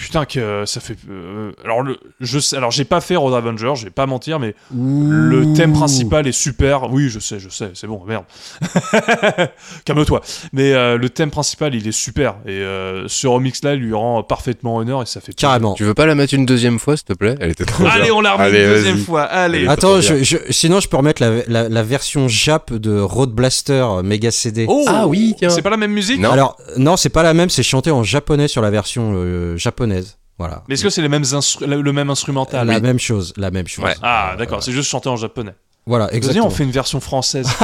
putain 0.00 0.24
que 0.24 0.64
ça 0.66 0.80
fait. 0.80 0.96
euh, 1.10 1.52
alors 1.64 1.82
le, 1.82 1.98
je 2.20 2.38
sais, 2.38 2.56
alors 2.56 2.70
j'ai 2.70 2.84
pas 2.84 3.00
fait 3.02 3.16
Road 3.16 3.34
Avenger, 3.34 3.72
je 3.76 3.84
vais 3.84 3.90
pas 3.90 4.06
mentir, 4.06 4.38
mais 4.40 4.54
le 4.74 5.52
thème 5.54 5.72
principal 5.74 6.26
est 6.26 6.32
super. 6.32 6.90
Oui, 6.90 7.08
je 7.10 7.18
sais, 7.18 7.38
je 7.38 7.48
sais, 7.50 7.70
c'est 7.74 7.86
bon, 7.86 8.02
merde. 8.06 8.24
Calme-toi. 9.84 10.20
Mais 10.52 10.72
euh, 10.72 10.96
le 10.96 11.08
thème 11.10 11.30
principal, 11.30 11.74
il 11.74 11.86
est 11.86 11.92
super 11.92 12.36
et 12.46 12.50
euh, 12.50 13.06
ce 13.08 13.26
remix-là 13.26 13.74
lui 13.76 13.92
rend 13.94 14.22
parfaitement 14.22 14.76
honneur 14.76 15.02
et 15.02 15.06
ça 15.06 15.20
fait. 15.20 15.32
plaisir. 15.32 15.36
Carrément. 15.48 15.74
Tu 15.74 15.84
veux 15.84 15.94
pas 15.94 16.06
la 16.06 16.14
mettre 16.14 16.34
une 16.34 16.46
deuxième 16.46 16.78
fois, 16.78 16.96
s'il 16.96 17.06
te 17.06 17.12
plaît? 17.12 17.36
Elle 17.40 17.50
était 17.50 17.64
trop 17.64 17.84
Allez, 17.86 18.04
bien. 18.04 18.14
on 18.14 18.20
la 18.20 18.32
remet 18.34 18.44
Allez, 18.44 18.62
une 18.64 18.68
deuxième 18.70 18.98
fois. 18.98 19.22
Allez. 19.22 19.66
Attends, 19.66 19.92
trop 19.92 20.00
je, 20.00 20.22
je- 20.22 20.36
sinon 20.50 20.80
je 20.80 20.88
peux 20.88 20.96
remettre 20.96 21.22
la, 21.22 21.30
la, 21.46 21.68
la 21.68 21.82
version 21.82 22.28
Jap 22.28 22.72
de 22.72 22.98
Road 23.00 23.30
Blaster 23.30 23.84
euh, 23.88 24.02
Mega 24.02 24.30
CD. 24.30 24.66
Oh, 24.68 24.84
Ah 24.88 25.06
oui, 25.06 25.34
tiens. 25.38 25.50
C'est 25.50 25.62
pas 25.62 25.70
la 25.70 25.76
même 25.76 25.92
musique? 25.92 26.20
Non. 26.20 26.30
Alors, 26.30 26.56
non, 26.76 26.96
c'est 26.96 27.08
pas 27.08 27.22
la 27.22 27.34
même, 27.34 27.50
c'est 27.50 27.62
chanté 27.62 27.90
en 27.90 28.02
japonais 28.02 28.48
sur 28.48 28.62
la 28.62 28.70
version 28.70 29.12
euh, 29.14 29.56
japonaise. 29.90 30.16
Voilà. 30.38 30.62
Mais 30.68 30.74
est-ce 30.74 30.84
que 30.84 30.90
c'est 30.90 31.02
les 31.02 31.08
mêmes 31.08 31.22
instru- 31.22 31.66
le 31.66 31.92
même 31.92 32.08
instrumental? 32.10 32.66
La 32.66 32.76
Oui. 32.76 32.80
même 32.82 32.98
chose, 32.98 33.34
la 33.36 33.50
même 33.50 33.68
chose. 33.68 33.84
Ouais. 33.84 33.94
Ah, 34.02 34.32
Euh, 34.32 34.36
d'accord. 34.38 34.62
C'est 34.62 34.72
juste 34.72 34.88
chanté 34.88 35.08
en 35.08 35.16
japonais. 35.16 35.52
Voilà, 35.86 36.12
exactement. 36.14 36.46
on 36.46 36.50
fait 36.50 36.64
une 36.64 36.70
version 36.70 37.00
française. 37.00 37.46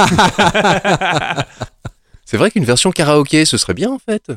C'est 2.29 2.35
vrai 2.35 2.51
qu'une 2.51 2.65
version 2.65 2.91
karaoké, 2.91 3.45
ce 3.45 3.57
serait 3.57 3.73
bien 3.73 3.89
en 3.89 3.99
fait. 3.99 4.29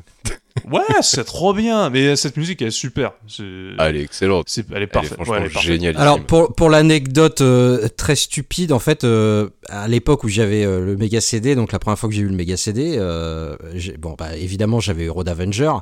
ouais, 0.70 0.80
c'est 1.03 1.24
trop 1.24 1.53
bien. 1.53 1.91
Mais 1.91 2.14
cette 2.14 2.36
musique, 2.36 2.62
elle 2.62 2.68
est 2.68 2.70
super. 2.70 3.12
C'est- 3.26 3.43
Ah, 3.78 3.88
elle 3.91 3.97
est 3.97 4.03
excellente. 4.03 4.45
c'est- 4.49 4.64
elle 4.70 4.74
est 4.74 4.76
Elle 4.76 4.82
est 4.84 4.86
parfaite. 4.86 5.14
franchement 5.14 5.34
Ouais, 5.34 5.41
elle 5.41 5.47
est 5.57 5.61
géniale. 5.61 5.97
Alors 5.97 6.20
pour, 6.24 6.55
pour 6.55 6.70
l'anecdote 6.70 7.41
euh, 7.41 7.88
très 7.97 8.14
stupide, 8.14 8.70
en 8.70 8.78
fait, 8.78 9.03
euh, 9.03 9.49
à 9.68 9.88
l'époque 9.88 10.22
où 10.22 10.28
j'avais 10.28 10.64
euh, 10.64 10.84
le 10.84 10.97
Mega 10.97 11.20
CD, 11.20 11.57
donc 11.57 11.72
la 11.72 11.80
première 11.80 11.99
fois 11.99 12.09
que 12.09 12.14
j'ai 12.14 12.22
eu 12.22 12.28
le 12.28 12.36
Mega 12.36 12.57
CD, 12.57 12.95
euh, 12.97 13.57
j'ai- 13.74 13.97
bon 13.97 14.14
bah 14.16 14.36
évidemment 14.36 14.78
j'avais 14.78 15.07
eu 15.07 15.11
Road 15.11 15.28
Avenger, 15.28 15.72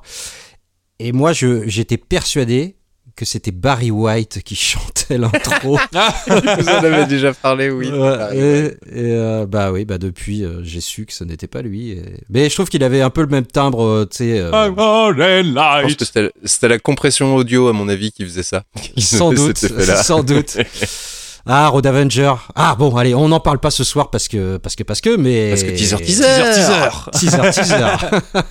et 1.00 1.12
moi 1.12 1.32
je 1.32 1.66
j'étais 1.68 1.96
persuadé 1.96 2.74
que 3.16 3.24
c'était 3.24 3.50
Barry 3.50 3.90
White 3.90 4.42
qui 4.44 4.54
chantait 4.56 5.18
l'intro. 5.18 5.76
Vous 6.28 6.68
en 6.68 6.84
avez 6.84 7.06
déjà 7.06 7.32
parlé, 7.34 7.68
oui. 7.68 7.88
Ouais, 7.90 8.16
Ah, 8.20 8.32
et, 8.32 8.38
et, 8.38 8.72
euh, 8.94 9.44
bah 9.44 9.72
oui, 9.72 9.84
bah 9.84 9.98
depuis 9.98 10.44
euh, 10.44 10.60
j'ai 10.62 10.80
su 10.80 11.04
que 11.04 11.12
ce 11.12 11.24
n'était 11.24 11.48
pas 11.48 11.60
lui. 11.62 11.90
et- 11.90 12.02
Mais 12.30 12.48
je 12.48 12.54
trouve 12.54 12.68
qu'il 12.68 12.84
avait 12.84 13.00
un 13.00 13.10
peu 13.10 13.22
le 13.22 13.26
même 13.26 13.46
timbre, 13.46 13.82
euh, 13.82 14.04
tu 14.08 14.18
sais. 14.18 14.38
euh, 14.38 14.50
I'm 14.52 14.78
all 14.78 15.20
in 15.20 15.42
Je 15.80 15.82
pense 15.82 15.94
que 15.96 16.04
c'était 16.04 16.30
c'était 16.44 16.68
la 16.68 16.78
compression 16.78 17.34
audio, 17.34 17.66
à 17.66 17.72
mon 17.72 17.88
avis, 17.88 18.12
qui 18.12 18.22
faisait 18.24 18.44
ça. 18.44 18.62
Sans 18.98 19.32
doute, 19.34 19.58
sans 19.58 20.22
doute. 20.22 20.56
Ah, 21.50 21.68
Road 21.68 21.86
Avenger. 21.86 22.34
Ah 22.54 22.76
bon, 22.78 22.94
allez, 22.94 23.14
on 23.14 23.28
n'en 23.28 23.40
parle 23.40 23.58
pas 23.58 23.70
ce 23.70 23.82
soir 23.82 24.10
parce 24.10 24.28
que 24.28 24.58
parce 24.58 24.76
que 24.76 24.82
parce 24.82 25.00
que 25.00 25.16
mais 25.16 25.48
Parce 25.48 25.62
que 25.62 25.70
teaser, 25.70 25.96
teaser. 25.96 26.24
Teaser, 26.24 26.52
teaser. 26.54 27.50
teaser 27.50 27.50
teaser. 27.54 28.44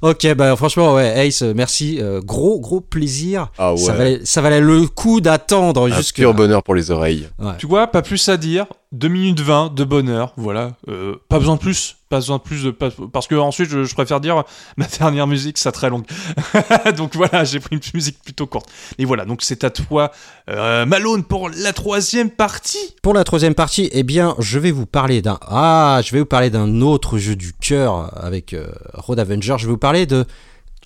ok, 0.02 0.34
bah 0.34 0.56
franchement 0.56 0.94
ouais, 0.94 1.26
Ace, 1.26 1.42
merci, 1.42 1.98
euh, 2.00 2.20
gros 2.24 2.58
gros 2.58 2.80
plaisir. 2.80 3.48
Ah 3.58 3.72
ouais. 3.74 3.78
Ça 3.78 3.92
valait 3.92 4.20
ça 4.24 4.40
valait 4.40 4.60
le 4.60 4.86
coup 4.86 5.20
d'attendre 5.20 5.88
jusque. 5.90 6.16
pur 6.16 6.32
bonheur 6.32 6.62
pour 6.62 6.74
les 6.74 6.90
oreilles. 6.90 7.28
Tu 7.58 7.66
vois, 7.66 7.86
pas 7.86 8.00
plus 8.02 8.28
à 8.30 8.38
dire. 8.38 8.66
2 8.94 9.08
minutes 9.08 9.40
20 9.40 9.74
de 9.74 9.84
bonheur, 9.84 10.32
voilà. 10.36 10.72
Euh, 10.88 11.16
pas 11.28 11.38
besoin 11.38 11.56
de 11.56 11.60
plus. 11.60 11.96
Pas 12.08 12.16
besoin 12.18 12.36
de 12.38 12.42
plus 12.42 12.62
de. 12.64 12.70
pas- 12.70 12.90
parce 13.12 13.26
que 13.26 13.34
ensuite, 13.34 13.68
je, 13.68 13.82
je 13.84 13.94
préfère 13.94 14.20
dire 14.20 14.44
ma 14.76 14.86
dernière 14.86 15.26
musique, 15.26 15.58
ça 15.58 15.72
très 15.72 15.90
longue. 15.90 16.04
donc 16.96 17.16
voilà, 17.16 17.44
j'ai 17.44 17.58
pris 17.60 17.76
une 17.76 17.82
musique 17.92 18.22
plutôt 18.22 18.46
courte. 18.46 18.66
Et 18.98 19.04
voilà, 19.04 19.24
donc 19.24 19.40
c'est 19.42 19.64
à 19.64 19.70
toi, 19.70 20.12
euh, 20.48 20.86
Malone, 20.86 21.24
pour 21.24 21.48
la 21.50 21.72
troisième 21.72 22.30
partie. 22.30 22.94
Pour 23.02 23.14
la 23.14 23.24
troisième 23.24 23.54
partie, 23.54 23.88
eh 23.92 24.02
bien, 24.04 24.34
je 24.38 24.58
vais 24.58 24.70
vous 24.70 24.86
parler 24.86 25.22
d'un 25.22 25.38
ah, 25.42 26.00
je 26.04 26.12
vais 26.12 26.20
vous 26.20 26.24
parler 26.26 26.50
d'un 26.50 26.80
autre 26.80 27.18
jeu 27.18 27.34
du 27.36 27.52
cœur 27.52 28.12
avec 28.16 28.54
euh, 28.54 28.66
Road 28.94 29.18
Avenger. 29.18 29.56
Je 29.58 29.66
vais 29.66 29.72
vous 29.72 29.78
parler 29.78 30.06
de 30.06 30.24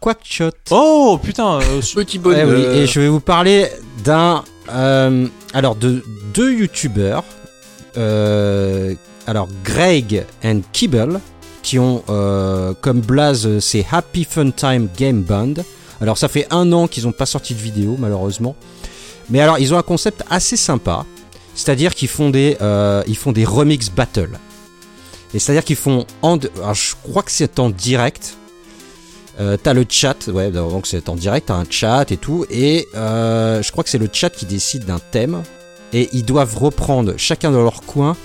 Quackshot. 0.01 0.51
Oh 0.71 1.19
putain, 1.23 1.59
euh, 1.61 1.81
Petit 1.95 2.17
Eh 2.17 2.21
bonheur. 2.21 2.49
oui, 2.49 2.63
et 2.79 2.87
je 2.87 3.01
vais 3.01 3.09
vous 3.09 3.21
parler 3.21 3.67
d'un. 4.05 4.45
euh, 4.71 5.27
alors, 5.53 5.75
de 5.75 6.03
deux 6.35 6.53
youtubeurs. 6.55 7.25
Euh, 7.97 8.95
alors, 9.27 9.49
Greg 9.65 10.25
and 10.45 10.61
Kibble, 10.73 11.21
qui 11.63 11.79
ont 11.79 12.03
euh, 12.09 12.73
comme 12.81 13.01
blaze 13.01 13.47
euh, 13.47 13.61
c'est 13.61 13.85
Happy 13.91 14.25
Fun 14.25 14.51
Time 14.51 14.89
Game 14.97 15.23
Band. 15.23 15.55
Alors, 16.01 16.19
ça 16.19 16.29
fait 16.29 16.47
un 16.51 16.73
an 16.73 16.87
qu'ils 16.87 17.05
n'ont 17.05 17.13
pas 17.13 17.27
sorti 17.27 17.55
de 17.55 17.61
vidéo, 17.61 17.97
malheureusement. 17.99 18.55
Mais 19.31 19.41
alors, 19.41 19.59
ils 19.59 19.75
ont 19.75 19.79
un 19.79 19.83
concept 19.83 20.23
assez 20.31 20.57
sympa. 20.57 21.05
C'est-à-dire 21.55 21.95
qu'ils 21.95 22.09
font 22.09 22.31
des, 22.31 22.57
ils 23.09 23.17
font 23.17 23.33
des 23.33 23.45
remix 23.45 23.91
battle. 23.91 24.39
Et 25.35 25.41
c'est-à-dire 25.41 25.65
qu'ils 25.65 25.77
font 25.77 26.07
en, 26.23 26.39
alors, 26.39 26.75
je 26.75 26.95
crois 27.03 27.23
que 27.23 27.33
c'est 27.33 27.59
en 27.59 27.71
direct. 27.71 28.37
T'as 29.63 29.73
le 29.73 29.85
chat, 29.89 30.29
ouais, 30.29 30.51
donc 30.51 30.87
c'est 30.87 31.09
en 31.09 31.15
direct, 31.15 31.49
t'as 31.49 31.55
un 31.55 31.67
chat 31.69 32.11
et 32.11 32.17
tout, 32.17 32.47
et 32.51 32.89
je 32.95 33.71
crois 33.73 33.83
que 33.83 33.91
c'est 33.91 33.99
le 33.99 34.09
chat 34.13 34.31
qui 34.31 34.47
décide 34.47 34.85
d'un 34.85 35.01
thème, 35.11 35.43
et 35.93 36.09
ils 36.13 36.25
doivent 36.25 36.57
reprendre 36.57 37.15
chacun 37.17 37.51
dans 37.51 37.63
leur 37.63 37.83
coin 37.83 38.17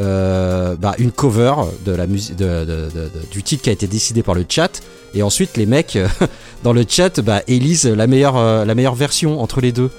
euh, 0.00 0.74
bah, 0.78 0.94
une 0.98 1.12
cover 1.12 1.52
de 1.84 1.92
la 1.92 2.06
musique, 2.06 2.36
de, 2.36 2.64
de- 2.64 2.64
de- 2.64 3.08
de- 3.10 3.26
du 3.30 3.42
titre 3.42 3.62
qui 3.64 3.68
a 3.68 3.72
été 3.74 3.86
décidé 3.86 4.22
par 4.22 4.34
le 4.34 4.46
chat, 4.48 4.80
et 5.14 5.22
ensuite 5.22 5.56
les 5.58 5.66
mecs 5.66 5.96
euh, 5.96 6.08
dans 6.62 6.72
le 6.72 6.84
chat 6.88 7.20
bah, 7.20 7.42
élisent 7.46 7.84
la 7.86 8.06
meilleure, 8.06 8.38
euh, 8.38 8.64
la 8.64 8.74
meilleure 8.74 8.94
version 8.94 9.42
entre 9.42 9.60
les 9.60 9.70
deux. 9.72 9.90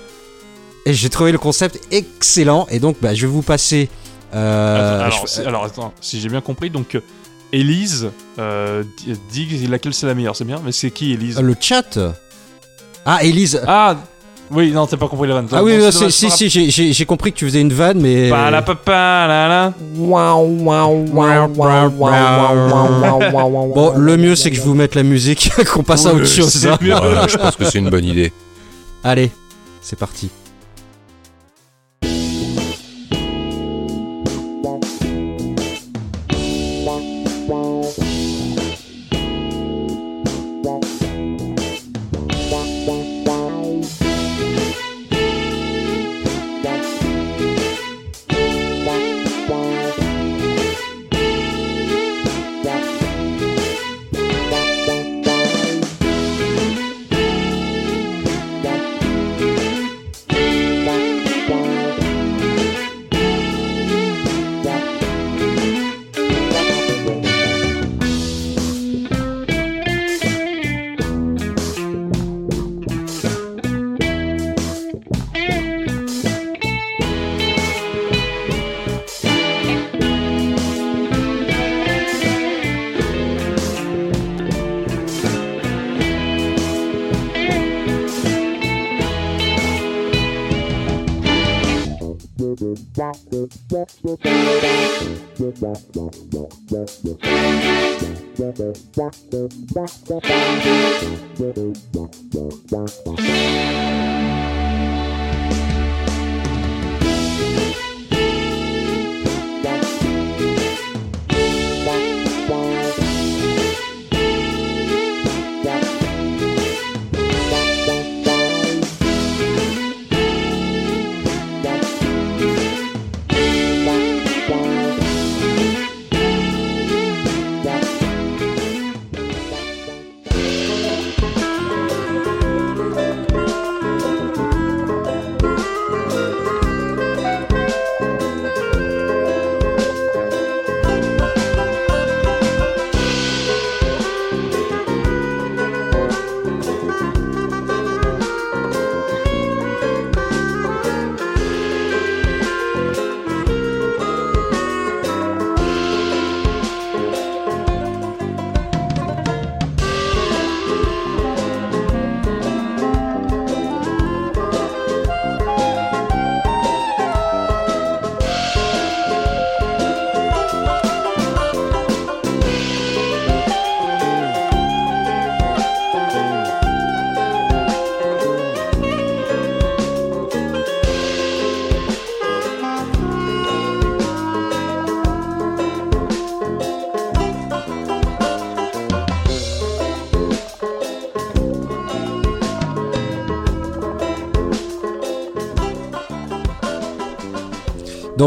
Et 0.88 0.94
j'ai 0.94 1.10
trouvé 1.10 1.32
le 1.32 1.38
concept 1.38 1.80
excellent, 1.92 2.66
et 2.72 2.80
donc 2.80 2.98
bah, 3.02 3.14
je 3.14 3.28
vais 3.28 3.32
vous 3.32 3.44
passer. 3.44 3.90
euh, 4.34 5.04
alors, 5.06 5.28
je- 5.28 5.32
si- 5.32 5.42
alors, 5.42 5.64
attends, 5.66 5.94
si 6.02 6.20
j'ai 6.20 6.30
bien 6.30 6.42
compris, 6.42 6.72
donc 6.72 7.00
Elise 7.52 8.10
dit 9.32 9.68
laquelle 9.68 9.94
c'est 9.94 10.08
la 10.08 10.16
meilleure, 10.16 10.36
c'est 10.36 10.44
bien, 10.46 10.60
mais 10.66 10.72
c'est 10.72 10.90
qui 10.90 11.14
Elise 11.14 11.40
le 11.40 11.56
chat? 11.60 12.00
Ah, 13.06 13.24
Elise. 13.24 13.62
Ah 13.68 13.98
oui, 14.52 14.72
non, 14.72 14.86
t'as 14.86 14.98
pas 14.98 15.08
compris 15.08 15.28
la 15.28 15.36
vanne. 15.36 15.48
Ah 15.52 15.64
oui, 15.64 15.78
Bon, 15.78 15.84
non, 15.86 15.92
c'est 15.92 16.10
si, 16.12 16.30
si, 16.30 16.50
j'ai- 16.50 16.70
j'ai 16.70 16.94
j'ai 16.94 17.06
compris 17.06 17.32
que 17.32 17.38
tu 17.38 17.46
faisais 17.46 17.62
une 17.62 17.74
vanne, 17.74 18.00
mais. 18.00 18.30
pas 18.30 18.52
la 18.52 18.62
pa 18.62 18.76
pa 18.76 19.28
la 19.28 19.48
la. 19.48 19.74
Bon, 23.74 23.94
le 23.98 24.18
mieux 24.18 24.36
c'est 24.36 24.50
que 24.52 24.56
je 24.58 24.62
vous 24.62 24.74
mette 24.76 24.96
la 24.96 25.04
musique, 25.04 25.52
qu'on 25.74 25.84
passe 25.84 26.06
à 26.06 26.14
autre 26.14 26.26
chose. 26.26 26.68
hein. 26.68 26.78
je 27.28 27.38
pense 27.38 27.56
que 27.56 27.66
c'est 27.66 27.80
une 27.80 27.90
bonne 27.90 28.06
idée. 28.06 28.32
Allez, 29.04 29.32
c'est 29.82 29.98
parti. 29.98 30.30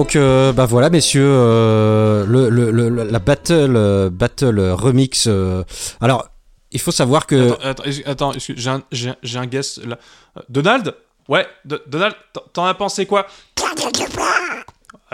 Donc 0.06 0.14
euh, 0.14 0.52
bah 0.52 0.66
voilà 0.66 0.88
messieurs, 0.88 1.26
euh, 1.28 2.24
le, 2.28 2.48
la 3.10 3.18
battle 3.18 3.74
euh, 3.74 4.08
battle 4.08 4.60
remix. 4.70 5.28
alors 6.00 6.28
il 6.70 6.78
faut 6.80 6.92
savoir 6.92 7.26
que 7.26 7.54
Attends, 7.60 7.82
attends, 8.04 8.32
j'ai 8.38 8.70
un, 8.70 8.84
j'ai 8.92 9.38
un- 9.38 9.46
guess 9.46 9.80
là. 9.84 9.98
Donald? 10.48 10.94
Ouais, 11.28 11.44
Do- 11.64 11.80
Donald, 11.88 12.14
t'en- 12.52 12.66
as 12.66 12.74
pensé 12.74 13.04
quoi? 13.06 13.26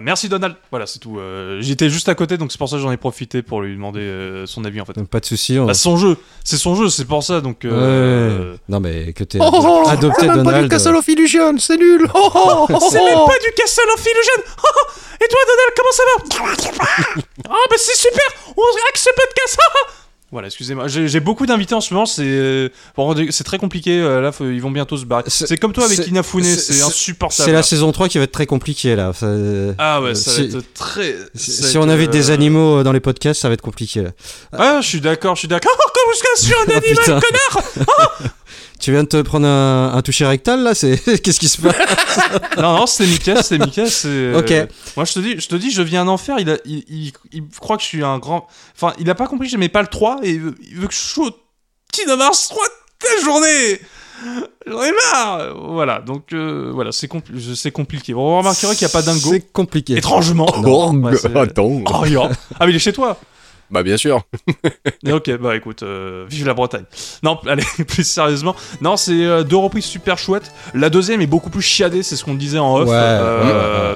Merci 0.03 0.29
Donald. 0.29 0.55
Voilà, 0.71 0.87
c'est 0.87 0.99
tout. 0.99 1.19
Euh, 1.19 1.59
J'étais 1.61 1.89
juste 1.89 2.09
à 2.09 2.15
côté, 2.15 2.37
donc 2.37 2.53
c'est 2.53 2.59
pour 2.59 2.69
ça 2.69 2.77
que 2.77 2.83
j'en 2.83 2.91
ai 2.93 2.97
profité 2.97 3.43
pour 3.43 3.63
lui 3.63 3.75
demander 3.75 4.01
euh, 4.01 4.47
son 4.47 4.65
avis 4.65 4.81
en 4.81 4.85
fait. 4.85 5.01
pas 5.05 5.21
de 5.21 5.25
souci. 5.25 5.59
on- 5.59 5.67
Bah, 5.67 5.75
c'est 5.75 5.83
son 5.83 5.97
jeu, 5.97 6.17
c'est 6.45 6.57
son 6.57 6.75
jeu, 6.75 6.89
c'est 6.89 7.05
pour 7.05 7.23
ça 7.23 7.41
donc. 7.41 7.65
euh, 7.65 8.53
Ouais. 8.53 8.59
Non 8.69 8.81
mais 8.81 9.13
que 9.13 9.25
t'es 9.25 9.39
Oh, 9.41 9.49
oh, 9.53 9.83
oh, 9.85 9.89
adopté 9.89 10.21
c'est 10.23 10.27
même 10.27 10.37
pas 10.39 10.43
Donald. 10.43 10.65
du 10.65 10.69
Castle 10.69 10.97
of 10.97 11.09
Illusion, 11.09 11.55
c'est 11.59 11.77
nul. 11.77 12.07
Oh, 12.15 12.31
oh, 12.35 12.67
oh, 12.69 12.79
C'est 12.91 13.01
oh. 13.01 13.05
même 13.05 13.27
pas 13.27 13.39
du 13.45 13.53
Castle 13.57 13.89
of 13.95 14.05
Illusion 14.05 14.53
Et 15.21 15.29
toi 15.29 15.41
Donald, 15.49 15.73
comment 15.77 15.93
ça 15.93 16.03
va? 16.09 17.23
Ah 17.49 17.67
bah 17.71 17.77
c'est 17.79 17.97
super 17.97 18.25
On 18.57 18.63
hack 18.63 18.97
ce 18.97 19.11
podcast 19.17 19.59
Voilà, 20.33 20.47
excusez-moi, 20.49 20.89
j'ai 20.89 21.21
beaucoup 21.21 21.45
d'invités 21.45 21.75
en 21.75 21.83
ce 21.83 21.93
moment, 21.93 22.07
c'est 22.07 22.23
euh, 22.25 22.71
bon, 22.97 23.15
c'est 23.31 23.45
très 23.45 23.59
compliqué, 23.59 24.01
euh, 24.01 24.23
là 24.23 24.33
faut- 24.33 24.49
ils 24.49 24.63
vont 24.63 24.71
bientôt 24.71 24.97
se 24.97 25.05
barrer. 25.05 25.25
C'est- 25.27 25.59
comme 25.59 25.75
toi 25.75 25.85
avec 25.85 26.07
Inafune, 26.07 26.43
c'est- 26.43 26.81
insupportable. 26.83 27.45
C'est 27.47 27.53
la 27.53 27.63
saison 27.63 27.93
3 27.93 28.09
qui 28.09 28.17
va 28.17 28.25
être 28.25 28.33
très 28.33 28.47
compliquée 28.47 28.97
là. 28.97 29.13
Ça- 29.13 29.27
Ah 29.77 30.01
ouais, 30.01 30.15
ça 30.15 30.33
va 30.33 30.39
être 30.43 30.73
très... 30.73 31.15
si 31.35 31.53
ça 31.53 31.63
va 31.65 31.69
si 31.69 31.77
on 31.79 31.87
invite 31.87 32.11
des 32.11 32.31
euh, 32.31 32.35
animaux 32.35 32.83
dans 32.83 32.93
les 32.93 33.01
podcasts, 33.01 33.43
ça 33.43 33.49
va 33.49 33.55
être 33.55 33.61
compliqué 33.61 34.01
là. 34.03 34.11
Ah, 34.53 34.79
je 34.81 34.89
suis 34.89 35.03
d'accord, 35.03 35.35
je 35.35 35.41
suis 35.41 35.49
d'accord. 35.49 35.73
Oh, 35.79 35.91
comment 35.95 36.13
je 36.39 36.43
suis 36.43 36.55
un 36.55 36.65
Oh, 36.67 36.73
animal, 36.73 37.21
connard 37.21 38.33
Tu 38.83 38.91
viens 38.91 39.05
de 39.05 39.09
te 39.09 39.23
prendre 39.23 39.47
un, 39.47 39.95
un 39.95 40.03
toucher 40.03 40.27
rectal 40.27 40.63
là 40.63 40.75
C'est 40.75 40.99
qu'est-ce 41.23 41.39
qui 41.41 41.49
se 41.49 41.61
passe 41.63 41.75
Non, 42.59 42.77
non, 42.79 42.87
c'était 42.87 43.09
Mika, 43.11 43.41
c'était 43.43 43.65
Mika, 43.65 43.87
c'est... 43.87 44.09
euh, 44.09 44.39
Ok. 44.41 44.53
Moi, 44.97 45.05
je 45.05 45.13
te 45.15 45.19
dis, 45.21 45.41
je 45.41 45.47
te 45.49 45.55
dis, 45.55 45.71
je 45.71 45.83
vis 45.83 45.97
un 45.97 46.09
enfer, 46.09 46.37
il, 46.41 46.51
a, 46.51 46.57
il, 46.67 46.83
il, 46.89 47.13
il 47.33 47.43
croit 47.61 47.77
que 47.77 47.83
je 47.85 47.89
suis 47.89 48.03
un 48.05 48.19
grand... 48.19 48.47
Enfin, 48.75 48.93
il 48.99 49.09
a 49.09 49.15
pas 49.15 49.29
compris 49.29 49.47
que 49.47 49.53
j'aimais 49.53 49.69
pas 49.69 49.83
le 49.83 49.89
3, 49.89 50.19
et 50.25 50.31
il 50.31 50.41
veut, 50.41 50.55
il 50.69 50.77
veut 50.79 50.89
que 50.89 50.95
je 50.95 51.15
joue 51.15 51.27
au 51.27 51.31
Kingdom 51.93 52.21
Hearts 52.21 52.49
3 52.51 52.65
toute 52.99 53.11
la 53.19 53.25
journée 53.25 53.81
J'en 54.67 54.83
ai 54.83 54.93
marre 55.13 55.55
Voilà, 55.73 56.01
donc, 56.01 56.33
euh, 56.33 56.71
voilà, 56.75 56.93
c'est 56.93 57.09
compli- 57.11 57.55
c'est 57.57 57.71
compliqué. 57.73 58.15
Bon, 58.15 58.35
on 58.35 58.39
remarquera 58.39 58.75
qu'il 58.75 58.85
n'y 58.87 58.91
a 58.91 58.93
pas 58.93 59.03
dingo. 59.03 59.31
C'est 59.33 59.53
compliqué. 59.53 59.97
Étrangement 59.97 60.47
Oh, 60.65 60.93
Ouais, 60.93 61.17
c'est- 61.17 61.37
attends. 61.37 61.83
Oh, 61.87 62.29
Ah, 62.59 62.67
mais 62.67 62.73
il 62.73 62.77
est 62.77 62.79
chez 62.81 62.93
toi 62.93 63.19
Bah 63.73 63.83
bien 63.83 63.97
sûr. 63.97 64.23
Mais 65.03 65.13
ok, 65.13 65.37
bah 65.39 65.57
écoute, 65.57 65.83
euh, 65.83 66.27
vive 66.29 66.47
la 66.47 66.55
Bretagne. 66.55 66.85
Non, 67.23 67.39
allez, 67.49 67.65
plus 67.89 68.07
sérieusement. 68.07 68.55
Non, 68.83 68.97
c'est 68.97 69.25
euh, 69.25 69.43
deux 69.43 69.57
reprises 69.57 69.87
super 69.87 70.19
chouettes. 70.19 70.53
La 70.75 70.91
deuxième 70.91 71.21
est 71.23 71.27
beaucoup 71.27 71.51
plus 71.51 71.63
chiadée, 71.63 72.03
c'est 72.03 72.17
ce 72.17 72.25
qu'on 72.25 72.35
disait 72.35 72.59
en 72.59 72.77
off. 72.77 72.89
Ouais, 72.89 72.95
Euh, 72.97 73.95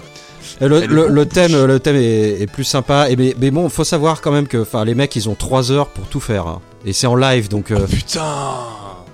Le, 0.60 1.24
thème, 1.26 1.50
chi- 1.50 1.66
le 1.66 1.78
thème 1.80 1.96
est, 1.96 2.40
est 2.40 2.46
plus 2.50 2.64
sympa. 2.64 3.10
Et 3.10 3.16
mais, 3.16 3.34
mais 3.38 3.50
bon, 3.50 3.68
faut 3.68 3.84
savoir 3.84 4.22
quand 4.22 4.32
même 4.32 4.46
que, 4.48 4.56
enfin, 4.58 4.84
les 4.84 4.94
mecs, 4.94 5.14
ils 5.14 5.28
ont 5.28 5.34
3 5.34 5.70
heures 5.72 5.88
pour 5.88 6.06
tout 6.06 6.20
faire. 6.20 6.46
hein. 6.46 6.60
Et 6.86 6.92
c'est 6.92 7.06
en 7.06 7.16
live, 7.16 7.48
donc. 7.48 7.70
euh, 7.70 7.86
Putain 7.86 8.22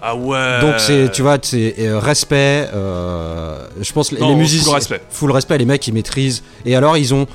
Ah 0.05 0.16
ouais 0.16 0.61
Donc 0.61 0.74
c'est, 0.78 1.11
tu 1.12 1.22
vois, 1.22 1.38
c'est 1.40 1.76
euh, 1.78 1.98
respect. 2.00 2.68
euh, 2.74 3.64
je 3.80 3.92
pense 3.92 4.11
les, 4.11 4.18
Non, 4.20 4.26
les 4.28 4.32
full 4.32 4.40
musiciens, 4.42 4.74
respect. 4.74 5.00
full 5.11 5.30
respect. 5.30 5.59
Les 5.59 5.64
mecs, 5.64 5.86
ils 5.86 5.94
maîtrisent. 5.94 6.42
Et 6.66 6.74
alors, 6.74 6.96
ils 6.96 7.14
ont 7.14 7.26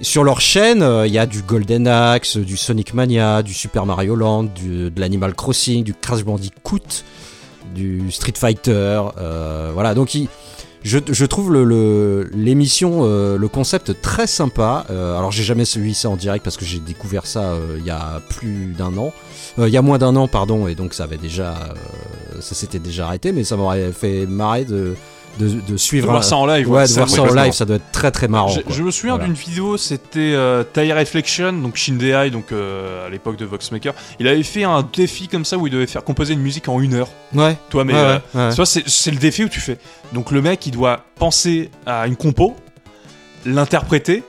sur 0.00 0.24
leur 0.24 0.40
chaîne, 0.40 0.82
euh, 0.82 1.06
il 1.06 1.12
y 1.12 1.18
a 1.18 1.26
du 1.26 1.42
Golden 1.42 1.86
Axe, 1.86 2.38
du 2.38 2.56
Sonic 2.56 2.94
Mania, 2.94 3.42
du 3.42 3.52
Super 3.52 3.84
Mario 3.84 4.16
Land, 4.16 4.44
du, 4.44 4.90
de 4.90 5.00
l'Animal 5.00 5.34
Crossing, 5.34 5.84
du 5.84 5.92
Crash 5.92 6.24
Bandicoot, 6.24 6.80
du 7.74 8.10
Street 8.10 8.32
Fighter. 8.36 9.02
voilà, 9.74 9.94
donc 9.94 10.14
ils, 10.14 10.28
je, 10.84 10.98
je 11.08 11.24
trouve 11.24 11.52
le- 11.52 11.64
le- 11.64 12.30
l'émission, 12.34 13.00
euh, 13.02 13.36
le 13.38 13.48
concept 13.48 14.00
très 14.02 14.26
sympa. 14.26 14.86
Euh, 14.90 15.16
alors 15.18 15.32
j'ai 15.32 15.42
jamais 15.42 15.64
suivi 15.64 15.94
ça 15.94 16.08
en 16.10 16.16
direct 16.16 16.44
parce 16.44 16.56
que 16.56 16.64
j'ai 16.64 16.78
découvert 16.78 17.26
ça 17.26 17.52
euh, 17.52 17.76
il 17.78 17.84
y 17.86 17.90
a 17.90 18.20
plus 18.28 18.74
d'un 18.78 18.96
an. 18.98 19.12
Euh, 19.58 19.66
Il 19.68 19.72
y 19.74 19.76
a 19.76 19.82
moins 19.82 19.98
d'un 19.98 20.14
an, 20.16 20.28
pardon, 20.28 20.66
et 20.68 20.74
donc 20.74 20.94
ça 20.94 21.04
avait 21.04 21.16
déjà, 21.16 21.50
euh, 21.54 22.40
ça 22.40 22.54
s'était 22.54 22.78
déjà 22.78 23.06
arrêté, 23.06 23.32
mais 23.32 23.44
ça 23.44 23.56
m'aurait 23.56 23.92
fait 23.92 24.26
marrer 24.26 24.64
de, 24.64 24.94
de, 25.38 25.48
de 25.48 25.60
De 25.72 25.76
suivre. 25.76 26.06
voir 26.06 26.18
un- 26.18 26.22
ça 26.22 26.36
en 26.36 26.46
live. 26.46 26.68
ouais, 26.70 26.82
de 26.82 26.86
ça, 26.88 27.04
voir 27.04 27.08
ça 27.10 27.22
en 27.22 27.34
live, 27.34 27.52
ça 27.52 27.64
doit 27.64 27.76
être 27.76 27.90
très 27.92 28.10
très 28.10 28.28
marrant. 28.28 28.48
Je, 28.68 28.82
me 28.82 28.90
souviens 28.90 29.14
Voilà. 29.16 29.24
d'une 29.32 29.34
vidéo, 29.34 29.76
c'était 29.76 30.32
euh, 30.34 30.62
Reflection, 30.76 31.52
donc 31.52 31.76
Shindeai, 31.76 32.30
donc 32.30 32.52
euh, 32.52 33.06
à 33.06 33.10
l'époque 33.10 33.36
de 33.36 33.44
Voxmaker. 33.44 33.94
Il 34.20 34.28
avait 34.28 34.42
fait 34.42 34.64
un 34.64 34.86
défi 34.94 35.28
comme 35.28 35.44
ça 35.44 35.58
où 35.58 35.66
il 35.66 35.70
devait 35.70 35.86
faire 35.86 36.04
composer 36.04 36.34
une 36.34 36.40
musique 36.40 36.68
en 36.68 36.80
une 36.80 36.94
heure. 36.94 37.08
Ouais, 37.34 37.56
Toi, 37.70 37.84
mais 37.84 37.94
ouais, 37.94 37.98
euh, 37.98 38.18
ouais, 38.34 38.40
ouais. 38.44 38.48
tu 38.50 38.56
vois, 38.56 38.66
c'est 38.66 38.88
c'est 38.88 39.10
le 39.10 39.16
défi 39.18 39.44
où 39.44 39.48
tu 39.48 39.60
fais. 39.60 39.78
Donc 40.12 40.30
le 40.30 40.40
mec, 40.42 40.64
il 40.66 40.70
doit 40.72 41.00
penser 41.18 41.70
à 41.86 42.06
une 42.06 42.16
compo, 42.16 42.54
l'interpréter, 43.44 44.22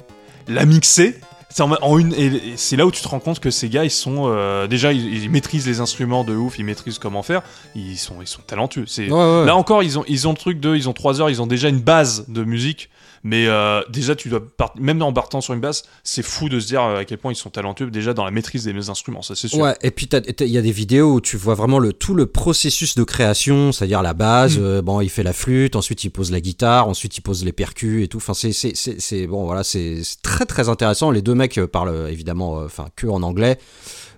la 0.47 0.65
mixer. 0.65 1.19
C'est 1.55 1.63
en, 1.63 1.71
en 1.71 1.97
une 1.97 2.13
et, 2.15 2.25
et 2.25 2.57
c'est 2.57 2.75
là 2.75 2.85
où 2.85 2.91
tu 2.91 3.01
te 3.01 3.07
rends 3.07 3.21
compte 3.21 3.39
que 3.39 3.49
ces 3.49 3.69
gars, 3.69 3.85
ils 3.85 3.89
sont 3.89 4.23
euh, 4.25 4.67
déjà, 4.67 4.91
ils, 4.91 5.23
ils 5.23 5.29
maîtrisent 5.29 5.65
les 5.65 5.79
instruments 5.79 6.25
de 6.25 6.35
ouf, 6.35 6.59
ils 6.59 6.65
maîtrisent 6.65 6.99
comment 6.99 7.23
faire. 7.23 7.43
Ils 7.75 7.95
sont, 7.97 8.15
ils 8.19 8.27
sont 8.27 8.41
talentueux. 8.45 8.83
C'est 8.87 9.09
Ouais, 9.09 9.13
ouais. 9.13 9.45
Là 9.45 9.55
encore, 9.55 9.81
ils 9.81 9.97
ont, 9.97 10.03
ils 10.09 10.27
ont 10.27 10.31
le 10.31 10.37
truc 10.37 10.59
de, 10.59 10.75
ils 10.75 10.89
ont 10.89 10.93
3 10.93 11.21
heures, 11.21 11.29
ils 11.29 11.41
ont 11.41 11.47
déjà 11.47 11.69
une 11.69 11.79
base 11.79 12.25
de 12.27 12.43
musique. 12.43 12.89
Mais 13.27 13.47
euh, 13.47 13.81
déjà, 13.89 14.15
tu 14.15 14.29
dois 14.29 14.39
part- 14.55 14.75
même 14.79 15.01
en 15.01 15.11
partant 15.11 15.41
sur 15.41 15.55
une 15.55 15.59
base, 15.59 15.81
c'est 16.03 16.21
fou 16.21 16.47
de 16.47 16.59
se 16.59 16.67
dire 16.67 16.83
euh, 16.83 16.99
à 16.99 17.05
quel 17.05 17.17
point 17.17 17.31
ils 17.31 17.35
sont 17.35 17.49
talentueux 17.49 17.89
déjà 17.89 18.13
dans 18.13 18.23
la 18.23 18.29
maîtrise 18.29 18.65
des 18.65 18.89
instruments, 18.91 19.23
ça 19.23 19.33
c'est 19.35 19.47
sûr. 19.47 19.57
Ouais, 19.57 19.75
et 19.81 19.89
puis 19.89 20.07
il 20.41 20.47
y 20.47 20.57
a 20.59 20.61
des 20.61 20.71
vidéos 20.71 21.13
où 21.15 21.21
tu 21.21 21.35
vois 21.35 21.55
vraiment 21.55 21.79
le, 21.79 21.91
tout 21.91 22.13
le 22.13 22.27
processus 22.27 22.93
de 22.93 23.03
création, 23.03 23.71
c'est-à-dire 23.71 24.03
la 24.03 24.13
base, 24.13 24.59
Mm. 24.59 24.63
euh, 24.63 24.81
bon, 24.83 25.01
il 25.01 25.09
fait 25.09 25.23
la 25.23 25.33
flûte, 25.33 25.75
ensuite 25.75 26.03
il 26.03 26.11
pose 26.11 26.29
la 26.31 26.39
guitare, 26.39 26.87
ensuite 26.87 27.17
il 27.17 27.21
pose 27.21 27.43
les 27.43 27.51
percus 27.51 28.03
et 28.03 28.07
tout. 28.07 28.17
Enfin, 28.17 28.35
c'est, 28.35 28.53
c'est, 28.53 28.75
c'est, 28.75 29.01
c'est- 29.01 29.25
bon, 29.25 29.45
voilà, 29.45 29.63
c'est 29.63 30.01
très 30.21 30.45
très 30.45 30.69
intéressant. 30.69 31.09
Les 31.09 31.23
deux 31.23 31.33
mecs 31.33 31.59
parlent 31.65 32.07
évidemment, 32.09 32.57
enfin, 32.63 32.89
que 32.95 33.07
en 33.07 33.23
anglais, 33.23 33.57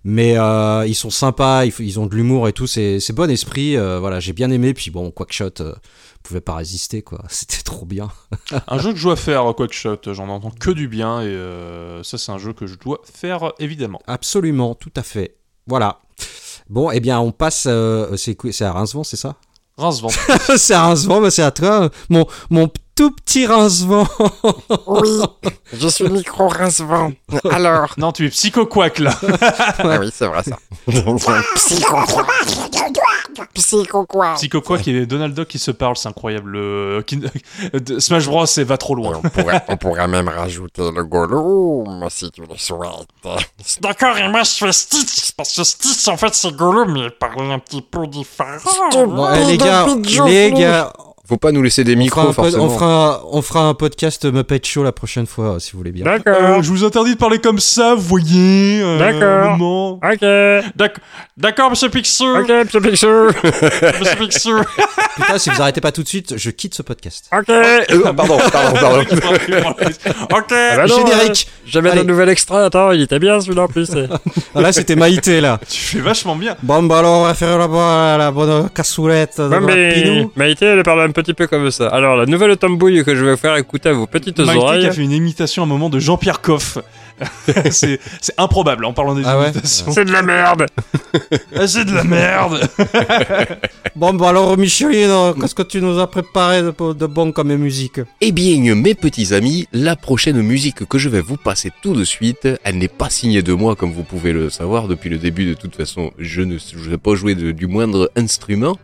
mais 0.04 0.38
euh, 0.38 0.86
ils 0.86 0.96
sont 0.96 1.10
sympas, 1.10 1.66
ils, 1.66 2.00
ont 2.00 2.06
de 2.08 2.16
l'humour 2.16 2.48
et 2.48 2.54
tout. 2.54 2.68
C'est, 2.68 3.00
c'est 3.00 3.14
bon 3.14 3.30
esprit. 3.30 3.76
euh, 3.78 4.00
voilà, 4.00 4.20
j'ai 4.20 4.34
bien 4.34 4.52
aimé. 4.52 4.74
Puis 4.74 4.92
bon, 4.92 5.12
Quackshot 5.12 5.50
euh, 5.62 5.74
pouvait 6.28 6.42
pas 6.42 6.56
résister, 6.56 7.02
quoi. 7.02 7.24
C'était 7.30 7.64
trop 7.64 7.86
bien. 7.86 8.10
Un 8.68 8.80
jeu 8.80 8.92
que 8.92 8.98
je 8.98 9.04
dois 9.04 9.16
faire, 9.16 9.54
Quackshot, 9.56 10.00
j'en 10.14 10.30
entends 10.30 10.52
que 10.52 10.72
du 10.72 10.88
bien 10.88 11.22
et 11.22 11.26
euh, 11.26 12.04
ça 12.04 12.18
c'est 12.18 12.32
un 12.32 12.38
jeu 12.38 12.54
que 12.54 12.68
je 12.68 12.76
dois 12.76 13.02
faire 13.04 13.54
évidemment. 13.60 14.02
Absolument, 14.08 14.76
tout 14.76 14.92
à 14.96 15.04
fait. 15.04 15.38
Voilà. 15.68 16.00
Bon, 16.70 16.92
eh 16.92 17.00
bien, 17.00 17.20
on 17.20 17.32
passe. 17.32 17.66
euh, 17.68 18.16
c'est, 18.18 18.62
à 18.62 18.74
Rincevent, 18.74 19.04
c'est 19.04 19.18
ça? 19.18 19.36
Rincevent. 19.78 20.10
c'est 20.58 20.74
à 20.74 20.84
Rincevent, 20.84 21.22
mais 21.22 21.30
c'est 21.30 21.44
à 21.44 21.52
toi, 21.52 21.90
mon, 22.10 22.26
mon 22.50 22.70
tout 22.98 23.12
petit 23.12 23.46
Rincevent. 23.46 24.08
Oui, 24.88 25.10
je 25.74 25.88
suis 25.88 26.10
micro 26.10 26.48
rincevent. 26.50 27.12
Alors, 27.52 27.94
non, 27.98 28.12
tu 28.12 28.26
es 28.26 28.30
psycho-quack 28.30 29.00
là. 29.00 29.14
Ah 29.80 29.98
oui, 30.00 30.10
c'est 30.14 30.26
vrai 30.28 30.42
ça. 30.44 30.58
psycho 31.56 31.96
quoi 32.06 32.26
Psycho 33.54 34.06
quoi 34.06 34.34
psycho-quack 34.36 34.88
et 34.88 35.06
Donald 35.06 35.34
Duck 35.34 35.48
qui 35.48 35.60
se 35.60 35.72
parlent, 35.72 35.96
c'est 35.98 36.10
incroyable. 36.10 36.52
Le... 36.52 37.04
Kin- 37.06 37.22
de- 37.74 38.00
Smash 38.00 38.26
Bros, 38.26 38.46
c'est 38.46 38.64
va 38.64 38.78
trop 38.78 38.96
loin. 38.96 39.20
on 39.24 39.30
pourrait, 39.30 39.64
on 39.68 39.78
pourrait 39.78 40.08
même 40.08 40.28
rajouter 40.28 40.82
le 40.92 41.04
Gollum, 41.04 42.08
si 42.10 42.32
tu 42.32 42.42
le 42.42 42.58
souhaites. 42.58 43.40
D'accord, 43.82 44.18
et 44.18 44.28
moi 44.30 44.44
je 44.44 44.66
fais 44.66 44.72
Stitch, 44.72 45.32
parce 45.38 45.56
que 45.56 45.64
Stitch 45.64 46.08
en 46.08 46.18
fait 46.18 46.34
c'est 46.34 46.52
Gollum, 46.56 46.92
mais 46.94 47.02
il 47.06 47.12
parle 47.12 47.52
un 47.52 47.60
petit 47.60 47.82
peu 47.82 48.08
différent. 48.08 48.58
Bon, 48.94 49.30
eh, 49.34 49.46
les 49.46 49.58
gars, 49.58 49.86
les 50.26 50.52
gars, 50.52 50.92
Faut 51.28 51.38
pas 51.38 51.52
nous 51.52 51.62
laisser 51.62 51.84
des 51.84 51.94
on 51.94 51.96
fera, 51.96 52.04
micros 52.04 52.22
pod- 52.28 52.34
forcément. 52.36 52.64
on, 52.66 52.70
fera, 52.70 53.22
on 53.32 53.42
fera 53.42 53.62
un 53.68 53.74
podcast 53.74 54.26
Muppet 54.26 54.62
Show 54.64 54.84
la 54.84 54.92
prochaine 54.94 55.26
fois, 55.28 55.56
euh, 55.56 55.60
si 55.60 55.74
vous 55.74 55.80
voulez 55.80 55.92
bien. 55.92 56.06
Euh, 56.06 56.18
D'accord, 56.20 56.64
je 56.64 56.70
vous 56.70 56.86
interdis 56.86 57.16
de 57.16 57.18
parler 57.20 57.40
comme 57.40 57.60
ça, 57.60 57.96
vous 57.96 58.02
voyez. 58.02 58.82
euh, 58.82 58.98
D'accord. 58.98 60.00
ok, 60.04 60.72
D'ac- 60.78 60.98
D'accord, 61.36 61.70
monsieur 61.72 61.90
Picsou. 61.90 62.26
ok, 62.26 62.50
monsieur 62.66 62.80
Picture, 62.82 63.32
Monsieur 64.00 64.16
Picsou. 64.18 64.60
Putain, 65.18 65.38
si 65.38 65.50
vous 65.50 65.62
arrêtez 65.62 65.82
pas 65.82 65.92
tout 65.92 66.04
de 66.04 66.08
suite, 66.08 66.38
je 66.38 66.50
quitte 66.50 66.76
ce 66.76 66.82
podcast. 66.82 67.30
ok. 67.38 67.50
Euh, 67.50 67.82
pardon, 68.16 68.38
pardon, 68.52 68.78
pardon. 68.80 69.02
ok. 69.02 70.52
Ah 70.52 70.76
bah 70.78 70.86
non, 70.88 71.06
Générique. 71.08 71.48
euh, 71.50 71.66
J'avais 71.68 71.92
un 71.92 72.04
nouvel 72.04 72.30
extrait, 72.30 72.64
attends, 72.64 72.92
il 72.92 73.02
était 73.02 73.20
bien 73.20 73.40
celui-là 73.42 73.64
en 73.64 73.68
plus. 73.68 73.92
Ah, 74.56 74.62
là, 74.62 74.72
c'était 74.72 74.96
Maïté, 74.96 75.40
là. 75.40 75.60
Tu 75.70 75.80
fais 75.80 76.00
vachement 76.00 76.36
bien. 76.36 76.56
Bon, 76.64 76.82
bah 76.84 77.00
alors, 77.00 77.20
on 77.20 77.24
va 77.26 77.34
faire 77.36 77.60
la, 77.60 77.68
bonne- 77.68 78.18
la 78.18 78.32
bonne 78.32 78.70
cassoulette 78.70 79.40
de 79.40 79.48
Ouais, 79.50 79.60
mais 79.60 79.94
Pinou. 79.94 80.32
Maïté, 80.36 80.66
elle 80.66 80.82
parle 80.84 81.02
un 81.02 81.12
petit 81.22 81.34
peu 81.34 81.48
comme 81.48 81.72
ça. 81.72 81.88
Alors, 81.90 82.16
la 82.16 82.26
nouvelle 82.26 82.56
tambouille 82.58 83.04
que 83.04 83.16
je 83.16 83.26
vais 83.26 83.32
vous 83.32 83.38
faire 83.38 83.56
écouter 83.58 83.90
à 83.90 83.94
vos 83.94 84.06
petites 84.08 84.36
qui 84.36 84.50
oreilles. 84.58 84.86
a 84.86 84.92
fait 84.92 85.02
une 85.02 85.12
imitation 85.12 85.64
à 85.64 85.66
un 85.66 85.70
moment 85.70 85.90
de 85.90 86.00
Jean-Pierre 86.00 86.42
Coff. 86.42 86.78
c'est 87.72 88.00
improbable 88.38 88.86
en 88.86 88.94
parlant 88.94 89.16
des 89.16 89.24
Ah 89.26 89.40
ouais 89.40 89.46
imitations. 89.50 89.92
C'est 89.92 90.06
de 90.06 90.12
la 90.12 90.22
merde. 90.22 90.68
Ah, 91.56 91.68
C'est 91.68 91.86
de 91.86 91.94
la 91.94 92.04
merde. 92.04 92.68
Bon, 93.96 94.14
bah 94.14 94.30
alors, 94.30 94.56
Micheline, 94.60 95.10
euh, 95.10 95.34
qu'est-ce 95.34 95.56
que 95.56 95.64
tu 95.64 95.82
nous 95.82 95.98
as 95.98 96.06
préparé 96.06 96.62
de, 96.62 96.72
de 96.94 97.06
bon 97.08 97.32
comme 97.32 97.56
musique 97.56 98.00
Eh 98.22 98.32
bien, 98.32 98.76
mes 98.76 98.94
petits 98.94 99.34
amis, 99.34 99.68
la 99.74 99.96
prochaine 99.96 100.40
musique 100.44 100.88
que 100.88 101.00
je 101.00 101.10
vais 101.10 101.22
vous 101.22 101.38
passer 101.38 101.72
tout 101.82 101.96
de 101.96 102.04
suite, 102.04 102.48
elle 102.64 102.78
n'est 102.78 102.90
pas 102.90 103.10
signée 103.10 103.42
de 103.42 103.54
moi, 103.54 103.76
comme 103.76 103.92
vous 103.92 104.04
pouvez 104.04 104.34
le 104.34 104.52
savoir 104.52 104.88
depuis 104.88 105.10
le 105.10 105.18
début. 105.18 105.46
De 105.48 105.56
toute 105.56 105.76
façon, 105.76 106.12
je 106.20 106.44
ne 106.44 106.60
je 106.60 106.90
vais 106.92 107.00
pas 107.00 107.16
jouer 107.16 107.34
de- 107.34 107.52
du 107.52 107.66
moindre 107.66 108.12
instrument. 108.16 108.78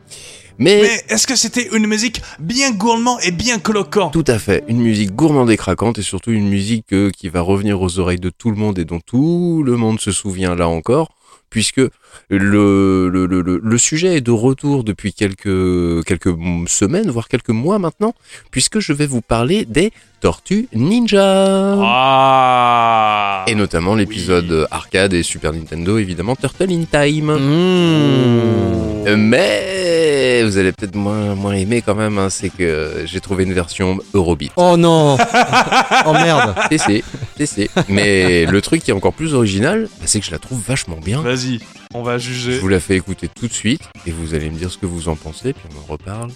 Mais, 0.60 0.82
Mais 0.82 1.14
est-ce 1.14 1.28
que 1.28 1.36
c'était 1.36 1.70
une 1.76 1.88
musique 1.88 2.22
bien 2.40 2.72
gourmand 2.72 3.20
et 3.20 3.32
bien 3.32 3.60
colloquant 3.60 4.10
tout 4.10 4.24
à 4.28 4.40
fait, 4.40 4.64
une 4.68 4.82
musique 4.82 5.16
gourmande 5.16 5.50
et 5.50 5.58
craquante 5.58 5.98
et 6.00 6.04
surtout 6.04 6.32
une 6.32 6.48
musique 6.48 6.94
euh, 6.94 7.10
qui 7.10 7.30
va 7.30 7.42
revenir 7.42 7.82
aux 7.82 8.00
oreilles 8.00 8.20
de 8.20 8.30
tout 8.30 8.52
le 8.52 8.58
monde 8.58 8.78
et 8.78 8.86
dont 8.86 9.00
tout 9.00 9.64
le 9.66 9.76
monde 9.78 10.00
se 10.00 10.12
souvient 10.12 10.56
là 10.56 10.68
encore, 10.68 11.10
puisque 11.50 11.82
le, 12.30 13.10
le, 13.10 13.26
le, 13.26 13.42
le- 13.42 13.60
le 13.64 13.78
sujet 13.78 14.16
est 14.18 14.22
de 14.22 14.32
retour 14.32 14.84
depuis 14.84 15.14
quelques, 15.14 16.04
quelques 16.06 16.34
semaines, 16.68 17.10
voire 17.10 17.28
quelques 17.28 17.50
mois 17.50 17.80
maintenant, 17.80 18.14
puisque 18.52 18.80
je 18.80 18.94
vais 18.94 19.06
vous 19.08 19.22
parler 19.22 19.66
des 19.66 19.92
Tortues 20.22 20.68
Ninja. 20.74 21.76
Ah 21.86 23.46
Et 23.48 23.56
notamment 23.56 23.96
l'épisode 23.96 24.50
Oui. 24.52 24.66
arcade 24.72 25.14
et 25.14 25.24
Super 25.24 25.52
Nintendo, 25.54 25.98
évidemment, 25.98 26.36
Turtle 26.36 26.72
in 26.72 26.84
Time. 26.90 27.32
Mmh. 27.34 29.08
Euh, 29.08 29.18
Mais 29.18 30.44
vous 30.44 30.58
allez 30.58 30.72
peut-être 30.72 30.96
moins, 30.96 31.36
moins 31.36 31.54
aimer 31.54 31.82
quand 31.82 31.96
même, 31.96 32.18
hein, 32.18 32.30
c'est 32.30 32.50
que 32.50 33.04
j'ai 33.06 33.20
trouvé 33.20 33.44
une 33.44 33.54
version 33.54 34.00
Eurobeat. 34.14 34.52
Oh 34.56 34.76
non 34.78 35.18
Oh 36.06 36.14
merde 36.14 36.56
C'est, 36.70 36.78
c'est, 36.78 37.04
c'est, 37.38 37.46
c'est. 37.46 37.70
Mais 37.90 38.46
le 38.46 38.62
truc 38.62 38.82
qui 38.84 38.92
est 38.92 38.94
encore 38.94 39.14
plus 39.14 39.34
original, 39.34 39.88
bah, 40.00 40.06
c'est 40.06 40.20
que 40.20 40.26
je 40.26 40.32
la 40.32 40.40
trouve 40.40 40.62
vachement 40.66 40.98
bien. 41.04 41.22
Vas-y, 41.22 41.60
on 41.94 42.04
va 42.04 42.18
Je 42.18 42.32
juger. 42.32 42.60
vous 42.60 42.68
la 42.68 42.80
fais 42.80 42.96
écouter 42.96 43.28
tout 43.28 43.48
de 43.48 43.54
suite 43.54 43.82
et 44.06 44.12
vous 44.12 44.34
allez 44.34 44.50
me 44.50 44.58
dire 44.58 44.72
ce 44.72 44.78
que 44.78 44.86
vous 44.86 45.08
en 45.10 45.16
pensez, 45.16 45.54
puis 45.54 45.64
on 45.76 45.80
en 45.80 45.86
reparle 45.92 46.32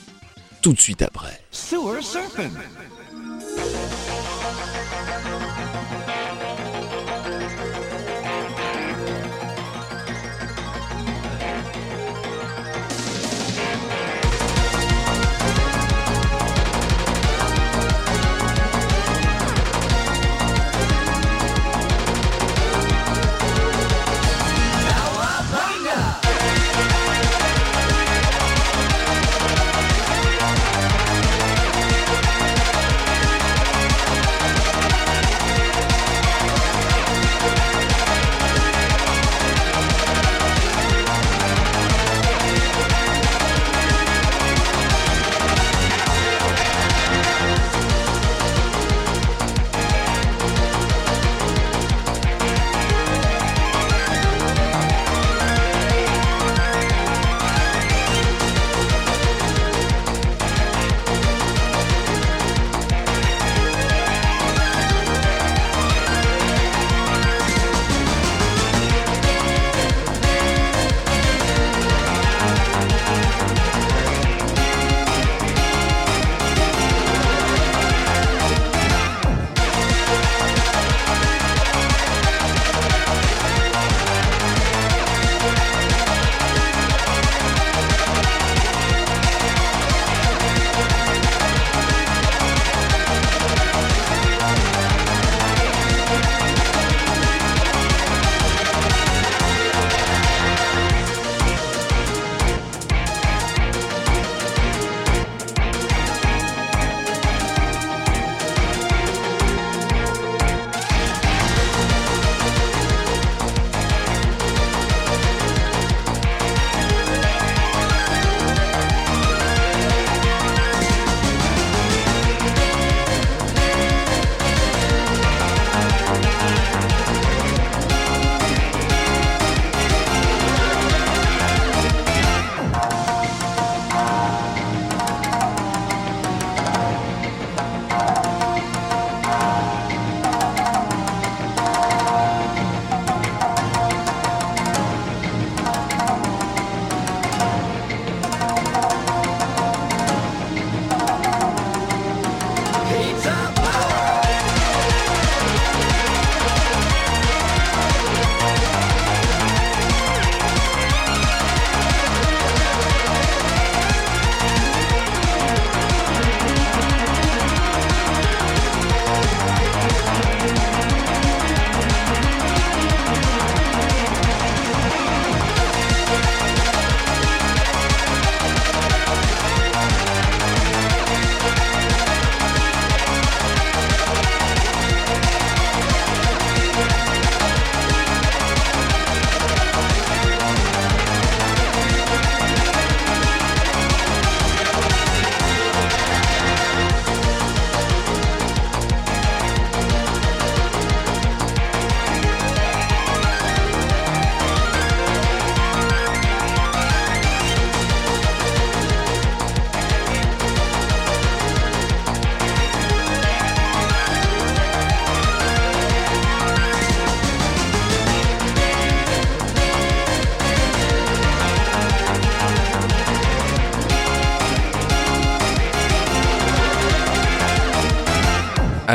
tout 0.62 0.74
de 0.74 0.80
suite 0.80 1.02
après. 1.02 1.40
Sewer 1.52 2.02
Serpent. 2.02 2.50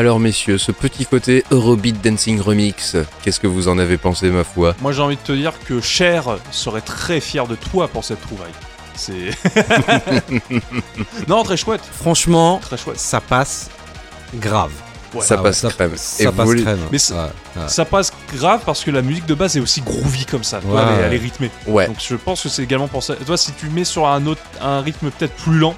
Alors 0.03 0.19
messieurs, 0.19 0.59
ce 0.59 0.73
petit 0.73 1.07
côté 1.07 1.45
Eurobeat 1.53 2.03
Dancing 2.03 2.41
Remix, 2.41 2.97
qu'est-ce 3.23 3.39
que 3.39 3.47
vous 3.47 3.69
en 3.69 3.79
avez 3.79 3.99
pensé 3.99 4.31
ma 4.31 4.43
foi? 4.43 4.75
Moi 4.81 4.91
j'ai 4.91 5.01
envie 5.01 5.15
de 5.15 5.21
te 5.21 5.31
dire 5.31 5.53
que 5.65 5.81
Cher 5.81 6.39
serait 6.51 6.81
très 6.81 7.21
fier 7.21 7.47
de 7.47 7.55
toi 7.55 7.87
pour 7.87 8.03
cette 8.03 8.21
trouvaille. 8.21 8.51
C'est. 8.97 9.31
non, 11.29 11.45
très 11.45 11.57
chouette. 11.57 11.83
Franchement, 11.93 12.59
Très 12.61 12.79
chouette. 12.79 12.99
ça 12.99 13.21
passe 13.21 13.71
grave. 14.35 14.73
Ouais. 15.15 15.21
ça 15.25 15.37
Ah 15.39 15.43
ouais, 15.43 15.51
passe 15.51 15.67
crème. 15.69 15.93
Ça 15.95 16.33
passe 16.33 16.55
crème. 16.57 16.79
Mais 16.91 17.13
Ouais, 17.13 17.19
ouais. 17.59 17.69
Ça 17.69 17.85
passe 17.85 18.13
grave 18.35 18.63
parce 18.67 18.83
que 18.83 18.91
la 18.91 19.03
musique 19.03 19.27
de 19.27 19.35
base 19.35 19.57
est 19.57 19.61
aussi 19.61 19.83
groovy 19.83 20.27
comme 20.27 20.43
ça. 20.43 20.59
Ouais, 20.65 20.65
elle, 20.65 20.79
est, 20.79 20.81
ouais. 20.81 21.03
elle 21.07 21.15
est 21.15 21.19
rythmée. 21.19 21.51
Ouais. 21.69 21.87
Donc 21.87 21.99
je 22.01 22.17
pense 22.17 22.43
que 22.43 22.49
c'est 22.49 22.65
également 22.65 22.89
pour 22.89 23.05
ça. 23.05 23.15
Toi, 23.15 23.37
si 23.37 23.53
tu 23.53 23.69
mets 23.69 23.85
sur 23.85 24.09
un 24.09 24.27
autre, 24.27 24.43
un 24.61 24.81
rythme 24.81 25.13
peut-être 25.13 25.37
plus 25.37 25.59
lent, 25.59 25.77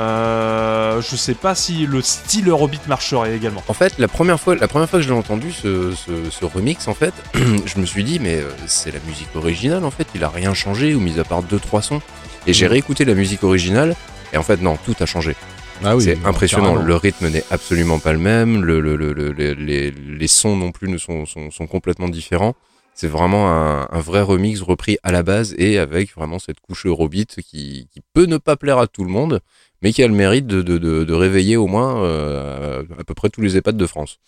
euh, 0.00 0.51
je 1.00 1.16
sais 1.16 1.34
pas 1.34 1.54
si 1.54 1.86
le 1.86 2.02
style 2.02 2.48
Eurobeat 2.48 2.86
marcherait 2.88 3.34
également. 3.36 3.62
En 3.68 3.72
fait, 3.72 3.98
la 3.98 4.08
première 4.08 4.38
fois, 4.40 4.54
la 4.56 4.68
première 4.68 4.88
fois 4.88 4.98
que 4.98 5.04
je 5.04 5.10
l'ai 5.10 5.18
entendu, 5.18 5.52
ce, 5.52 5.92
ce- 5.92 6.30
ce 6.30 6.44
remix, 6.44 6.86
en 6.88 6.94
fait, 6.94 7.14
je 7.34 7.78
me 7.80 7.86
suis 7.86 8.04
dit, 8.04 8.18
mais 8.20 8.36
euh, 8.36 8.50
c'est 8.66 8.92
la 8.92 9.00
musique 9.06 9.34
originale, 9.34 9.84
en 9.84 9.90
fait, 9.90 10.06
il 10.14 10.22
a 10.24 10.28
rien 10.28 10.54
changé, 10.54 10.94
ou 10.94 11.00
mis 11.00 11.18
à 11.18 11.24
part 11.24 11.42
deux 11.42 11.58
trois 11.58 11.82
sons. 11.82 12.00
Et 12.46 12.52
j'ai 12.52 12.66
Mm. 12.66 12.70
réécouté 12.70 13.04
la 13.04 13.14
musique 13.14 13.44
originale, 13.44 13.94
et 14.32 14.36
en 14.36 14.42
fait, 14.42 14.60
non, 14.60 14.76
tout 14.84 14.96
a 15.00 15.06
changé. 15.06 15.36
Ah 15.84 15.96
oui, 15.96 16.04
c'est 16.04 16.18
impressionnant. 16.24 16.66
carrément. 16.74 16.84
Le 16.86 16.94
rythme 16.96 17.28
n'est 17.28 17.44
absolument 17.50 17.98
pas 17.98 18.12
le 18.12 18.18
même, 18.20 18.62
le, 18.64 18.80
le- 18.80 18.94
le- 18.96 19.12
le- 19.12 19.32
le- 19.32 19.52
les, 19.54 19.90
les 19.90 20.28
sons 20.28 20.56
non 20.56 20.70
plus 20.72 20.88
ne 20.88 20.96
sont, 20.98 21.26
sont, 21.26 21.50
sont 21.50 21.66
complètement 21.66 22.08
différents. 22.08 22.54
C'est 22.94 23.08
vraiment 23.08 23.48
un, 23.50 23.88
un 23.90 24.00
vrai 24.00 24.20
remix 24.20 24.60
repris 24.60 24.98
à 25.02 25.10
la 25.12 25.22
base 25.22 25.54
et 25.58 25.78
avec 25.78 26.14
vraiment 26.14 26.38
cette 26.38 26.60
couche 26.60 26.84
Eurobeat 26.86 27.36
qui, 27.42 27.88
qui 27.90 28.00
peut 28.12 28.26
ne 28.26 28.36
pas 28.36 28.56
plaire 28.56 28.78
à 28.78 28.86
tout 28.86 29.02
le 29.02 29.10
monde, 29.10 29.40
mais 29.82 29.92
qui 29.92 30.02
a 30.02 30.06
le 30.08 30.14
mérite 30.14 30.46
de, 30.46 30.62
de, 30.62 30.78
de, 30.78 31.04
de 31.04 31.12
réveiller 31.14 31.56
au 31.56 31.66
moins 31.66 32.02
euh, 32.04 32.82
à 32.98 33.04
peu 33.04 33.14
près 33.14 33.28
tous 33.30 33.40
les 33.40 33.56
EHPAD 33.56 33.76
de 33.76 33.86
France. 33.86 34.18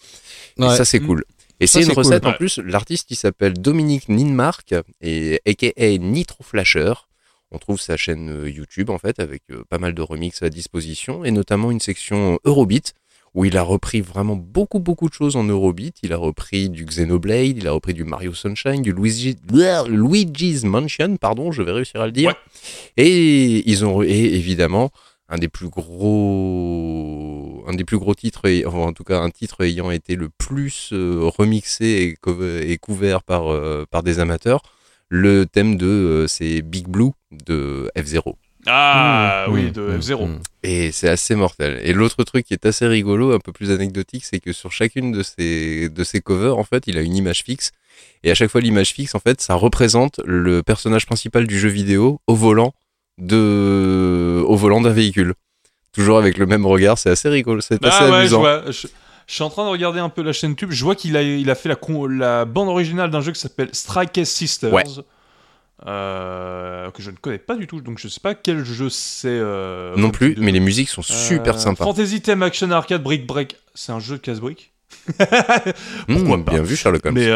Ouais. 0.59 0.67
Et 0.73 0.77
ça, 0.77 0.85
c'est 0.85 1.01
Mm. 1.01 1.07
cool. 1.07 1.25
Et 1.61 1.67
c'est 1.67 1.81
une 1.83 1.89
cool. 1.89 1.99
recette 1.99 2.27
en 2.27 2.33
plus, 2.33 2.59
l'artiste 2.59 3.11
il 3.11 3.17
s'appelle 3.17 3.53
Dominique 3.55 4.09
Ninmark, 4.09 4.75
et 5.01 5.41
aka 5.47 5.99
Nitro 5.99 6.43
Flasher. 6.43 6.93
On 7.53 7.59
trouve 7.59 7.81
sa 7.81 7.97
chaîne 7.97 8.31
euh, 8.31 8.51
YouTube 8.51 8.91
en 8.91 8.99
fait 8.99 9.21
avec 9.21 9.43
euh, 9.53 9.63
pas 9.69 9.79
mal 9.79 9.95
de 9.95 10.03
remixes 10.03 10.43
à 10.43 10.51
disposition 10.51 11.25
et 11.25 11.31
notamment 11.31 11.71
une 11.71 11.79
section 11.79 12.41
Eurobeat 12.45 12.95
où 13.35 13.45
il 13.45 13.57
a 13.57 13.63
repris 13.63 14.01
vraiment 14.01 14.35
beaucoup 14.35 14.81
beaucoup 14.81 15.09
de 15.09 15.15
choses 15.15 15.37
en 15.37 15.45
Eurobeat. 15.45 15.95
Il 16.03 16.13
a 16.13 16.17
repris 16.17 16.69
du 16.69 16.85
Xenoblade, 16.85 17.57
il 17.59 17.69
a 17.69 17.73
repris 17.73 17.95
du 17.95 18.03
Mario 18.03 18.35
Sunshine, 18.35 18.83
du 18.83 18.93
Luigi, 18.93 19.37
Luigi's 19.89 20.65
Mansion, 20.65 21.17
pardon, 21.17 21.53
je 21.53 21.63
vais 21.63 21.73
réussir 21.73 22.01
à 22.01 22.07
le 22.07 22.13
dire. 22.13 22.31
Ouais. 22.31 22.37
Et 23.05 23.69
ils 23.71 23.85
ont 23.85 24.03
et 24.03 24.09
évidemment 24.35 24.91
un 25.35 25.39
des 25.39 25.49
plus 25.49 25.69
gros 26.39 27.65
un 27.67 27.75
des 27.75 27.85
plus 27.85 27.99
gros 27.99 28.15
titres 28.15 28.47
et- 28.47 28.65
enfin, 28.67 28.79
en 28.79 28.93
tout 28.93 29.05
cas 29.05 29.19
un 29.21 29.31
titre 29.31 29.65
ayant 29.65 29.91
été 29.91 30.17
le 30.17 30.29
plus 30.29 30.91
euh, 30.93 31.21
remixé 31.39 32.15
et, 32.27 32.77
couvert 32.79 33.23
par 33.23 33.51
euh, 33.53 33.85
par 33.91 34.03
des 34.03 34.19
amateurs 34.21 34.63
le 35.09 35.45
thème 35.47 35.77
de 35.77 35.87
euh, 35.87 36.27
c'est 36.27 36.63
Big 36.63 36.87
Blue 36.89 37.11
de 37.47 37.91
F0 37.97 38.35
Ah 38.67 39.47
Mmh, 39.49 39.53
oui, 39.53 39.71
de 39.73 39.83
mmh, 39.83 39.99
F0. 40.01 40.27
mmh. 40.27 40.39
et 40.63 40.93
c'est 40.93 41.09
assez 41.09 41.35
mortel 41.35 41.81
et 41.83 41.93
l'autre 41.93 42.23
truc 42.25 42.47
qui 42.47 42.55
est 42.55 42.67
assez 42.67 42.87
rigolo 42.87 43.33
un 43.33 43.39
peu 43.39 43.53
plus 43.53 43.71
anecdotique 43.71 44.25
c'est 44.25 44.41
que 44.41 44.53
sur 44.53 44.73
chacune 44.73 45.13
de 45.13 45.23
ces 45.23 45.89
de 45.89 46.05
ces 46.05 46.21
covers 46.21 46.57
en 46.59 46.65
fait 46.65 46.85
il 46.87 46.97
a 46.99 47.03
une 47.03 47.17
image 47.17 47.43
fixe 47.43 47.73
et 48.23 48.31
à 48.31 48.35
chaque 48.35 48.51
fois 48.51 48.61
l'image 48.61 48.91
fixe 48.93 49.15
en 49.15 49.21
fait 49.21 49.41
ça 49.41 49.55
représente 49.55 50.21
le 50.25 50.63
personnage 50.63 51.07
principal 51.07 51.47
du 51.47 51.59
jeu 51.59 51.69
vidéo 51.69 52.21
au 52.27 52.35
volant 52.35 52.73
de 53.19 54.43
au 54.47 54.57
volant 54.57 54.81
d'un 54.81 54.91
véhicule 54.91 55.35
toujours 55.93 56.19
avec 56.19 56.37
le 56.39 56.47
même 56.47 56.67
regard 56.67 56.99
c'est 56.99 57.11
assez 57.11 57.29
rigolo 57.29 57.61
c'est 57.61 57.85
assez 57.85 57.97
Ah 58.05 58.09
je 58.09 58.15
amusant 58.15 58.41
vois. 58.41 58.63
Je, 58.71 58.87
je 59.27 59.33
suis 59.35 59.43
en 59.43 59.51
train 59.51 59.65
de 59.65 59.71
regarder 59.71 60.01
un 60.01 60.11
peu 60.11 60.23
la 60.23 60.33
chaîne 60.35 60.51
YouTube. 60.51 60.71
Je 60.73 60.85
vois 60.85 60.95
qu'il 60.95 61.17
a, 61.17 61.23
il 61.23 61.49
a 61.51 61.55
fait 61.55 61.71
la, 61.71 61.77
con- 61.77 62.07
la 62.07 62.45
bande 62.45 62.69
originale 62.69 63.11
d'un 63.11 63.23
jeu 63.23 63.33
qui 63.33 63.41
s'appelle 63.41 63.71
Strike 63.73 64.21
Sisters. 64.27 64.71
Ouais. 64.71 64.85
euh, 65.87 66.91
que 66.91 67.03
je 67.03 67.11
ne 67.11 67.17
connais 67.17 67.39
pas 67.39 67.57
du 67.57 67.67
tout, 67.67 67.81
donc 67.81 67.99
je 67.99 68.09
sais 68.09 68.21
pas 68.21 68.35
quel 68.35 68.65
jeu 68.65 68.91
c'est. 68.91 69.29
euh, 69.29 69.95
non 69.97 70.11
plus 70.11 70.35
de 70.35 70.41
mais 70.43 70.53
les 70.53 70.61
musiques 70.61 70.89
sont 70.91 71.01
super 71.03 71.55
Euh, 71.55 71.59
sympas 71.59 71.85
Fantasy 71.85 72.21
Theme 72.21 72.43
Action 72.43 72.71
Arcade 72.71 73.03
Brick 73.03 73.27
Break. 73.27 73.57
C'est 73.75 73.93
un 73.93 74.01
jeu 74.01 74.17
de 74.17 74.21
casse-brique. 74.21 74.73
Mmh, 76.09 76.17
pourquoi 76.19 76.37
bien 76.39 76.63
vu 76.63 76.77
Sherlock 76.77 77.07
Holmes 77.07 77.15
Mais, 77.15 77.31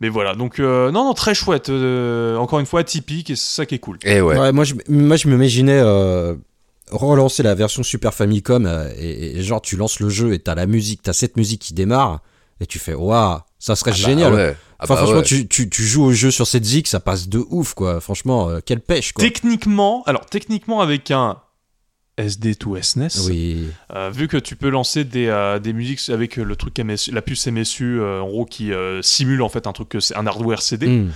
mais 0.00 0.08
voilà, 0.08 0.34
donc 0.34 0.58
euh, 0.60 0.90
non, 0.90 1.04
non, 1.04 1.14
très 1.14 1.34
chouette. 1.34 1.68
euh, 1.70 2.36
encore 2.36 2.60
une 2.60 2.66
fois, 2.66 2.80
atypique 2.80 3.30
et 3.30 3.36
c'est 3.36 3.54
ça 3.56 3.66
qui 3.66 3.74
est 3.74 3.78
cool. 3.78 3.98
et 4.04 4.20
ouais, 4.20 4.38
Ouais, 4.38 4.52
moi, 4.52 4.64
je, 4.64 4.74
moi, 4.88 5.16
je 5.16 5.28
m'imaginais 5.28 5.80
euh, 5.82 6.34
relancer 6.90 7.42
la 7.42 7.54
version 7.54 7.82
Super 7.82 8.12
Famicom 8.14 8.66
euh, 8.66 8.90
et, 8.98 9.38
et 9.38 9.42
genre, 9.42 9.62
tu 9.62 9.76
lances 9.76 10.00
le 10.00 10.08
jeu 10.08 10.32
et 10.32 10.38
t'as 10.38 10.54
la 10.54 10.66
musique, 10.66 11.02
t'as 11.02 11.12
cette 11.12 11.36
musique 11.36 11.60
qui 11.62 11.74
démarre 11.74 12.20
et 12.60 12.66
tu 12.66 12.78
fais, 12.78 12.94
waouh, 12.94 13.38
ça 13.58 13.74
serait 13.76 13.92
Ah 13.94 13.98
bah 13.98 14.08
génial. 14.08 14.34
ouais. 14.34 14.56
Ah 14.78 14.84
Enfin, 14.84 14.94
bah 14.94 15.00
franchement, 15.02 15.18
ouais. 15.18 15.24
tu, 15.24 15.46
tu, 15.48 15.68
tu 15.68 15.82
joues 15.82 16.04
au 16.04 16.12
jeu 16.12 16.30
sur 16.30 16.46
cette 16.46 16.64
zig, 16.64 16.86
ça 16.86 17.00
passe 17.00 17.28
de 17.28 17.44
ouf, 17.50 17.74
quoi. 17.74 18.00
Franchement, 18.00 18.48
euh, 18.48 18.60
quelle 18.64 18.80
pêche, 18.80 19.12
quoi. 19.12 19.22
Techniquement, 19.24 20.02
alors 20.06 20.24
techniquement 20.26 20.80
avec 20.80 21.10
un 21.10 21.38
SD 22.18 22.54
to 22.56 22.76
SNES, 22.80 23.08
Oui. 23.28 23.68
euh, 23.94 24.10
vu 24.12 24.28
que 24.28 24.36
tu 24.36 24.54
peux 24.56 24.68
lancer 24.68 25.04
des, 25.04 25.26
euh, 25.28 25.58
des 25.58 25.72
musiques 25.72 26.08
avec 26.10 26.38
euh, 26.38 26.42
le 26.44 26.54
truc 26.56 26.76
la 27.12 27.22
puce 27.22 27.46
MSU, 27.46 27.98
euh, 28.00 28.20
en 28.20 28.28
gros 28.28 28.44
qui 28.44 28.72
simule 29.02 29.42
en 29.42 29.48
fait 29.48 29.66
un 29.66 29.72
truc 29.72 29.96
un 30.14 30.26
hardware 30.26 30.60
CD. 30.62 30.86
Mm. 30.88 31.10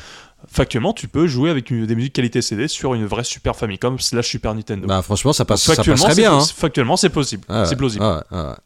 Factuellement, 0.47 0.93
tu 0.93 1.09
peux 1.09 1.27
jouer 1.27 1.49
avec 1.51 1.71
une- 1.71 1.87
des 1.87 1.95
musiques 1.95 2.13
qualité 2.13 2.43
CD 2.43 2.69
sur 2.69 2.93
une 2.95 3.07
vraie 3.07 3.25
Super 3.25 3.57
Famicom 3.57 3.99
slash 3.99 4.29
Super 4.29 4.55
Nintendo. 4.55 4.87
Bah, 4.87 5.01
franchement, 5.03 5.33
ça, 5.33 5.45
passe, 5.47 5.67
Donc, 5.67 5.77
ça 5.77 5.83
passerait 5.91 6.15
bien. 6.15 6.35
Hein. 6.37 6.45
Factuellement, 6.55 6.97
c'est 6.99 7.09
possible. 7.09 7.45
Ah 7.49 7.61
ouais, 7.63 7.67
c'est 7.67 7.77
plausible. 7.77 8.05
ah 8.05 8.17
ouais, 8.17 8.23
ah 8.31 8.49
ouais. 8.51 8.57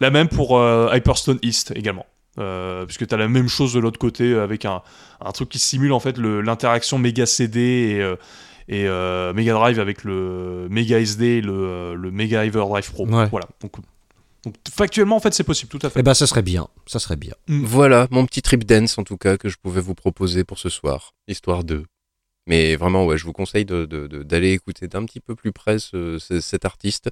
La 0.00 0.10
même 0.10 0.28
pour 0.28 0.60
Hyperstone 0.92 1.38
East 1.42 1.72
également. 1.76 2.06
Euh, 2.38 2.86
puisque 2.86 3.06
tu 3.06 3.14
as 3.14 3.18
la 3.18 3.26
même 3.28 3.48
chose 3.48 3.72
de 3.74 3.80
l'autre 3.80 3.98
côté 3.98 4.34
avec 4.34 4.64
un, 4.64 4.82
un 5.20 5.32
truc 5.32 5.48
qui 5.48 5.58
simule 5.58 5.92
en 5.92 5.98
fait 6.00 6.16
l'interaction 6.16 6.96
Mega 6.96 7.26
CD 7.26 7.60
et, 7.60 8.00
euh, 8.00 8.14
et 8.70 8.86
euh, 8.86 9.32
Mega 9.34 9.52
Drive 9.52 9.78
avec 9.80 10.04
le 10.04 10.68
Mega 10.70 10.98
SD 11.00 11.26
et 11.26 11.40
le, 11.42 11.52
euh, 11.52 11.94
le 11.94 12.10
Mega 12.10 12.44
Everdrive 12.46 12.90
Pro. 12.90 13.06
Ouais. 13.06 13.26
Voilà. 13.28 13.46
Donc, 13.60 13.72
donc 14.44 14.54
factuellement 14.74 15.16
en 15.16 15.20
fait 15.20 15.34
c'est 15.34 15.44
possible 15.44 15.68
tout 15.70 15.84
à 15.86 15.90
fait. 15.90 16.00
Eh 16.00 16.02
ben, 16.02 16.14
ça 16.14 16.26
serait 16.26 16.40
bien. 16.42 16.68
Ça 16.86 16.98
serait 16.98 17.16
bien. 17.16 17.34
Voilà 17.48 18.06
mon 18.10 18.24
petit 18.24 18.40
trip 18.42 18.64
dance 18.64 18.96
en 18.96 19.02
tout 19.04 19.16
cas 19.18 19.36
que 19.36 19.48
je 19.50 19.56
pouvais 19.62 19.80
vous 19.82 19.94
proposer 19.94 20.44
pour 20.44 20.58
ce 20.58 20.68
soir, 20.70 21.12
histoire 21.28 21.64
de. 21.64 21.84
Mais 22.46 22.74
vraiment 22.76 23.04
ouais, 23.04 23.18
je 23.18 23.24
vous 23.24 23.32
conseille 23.34 23.64
de- 23.66 23.84
de- 23.84 24.06
de- 24.06 24.22
d'aller 24.22 24.52
écouter 24.52 24.88
d'un 24.88 25.04
petit 25.04 25.20
peu 25.20 25.34
plus 25.34 25.52
près 25.52 25.78
ce- 25.78 26.18
ce- 26.18 26.40
cet 26.40 26.64
artiste. 26.64 27.10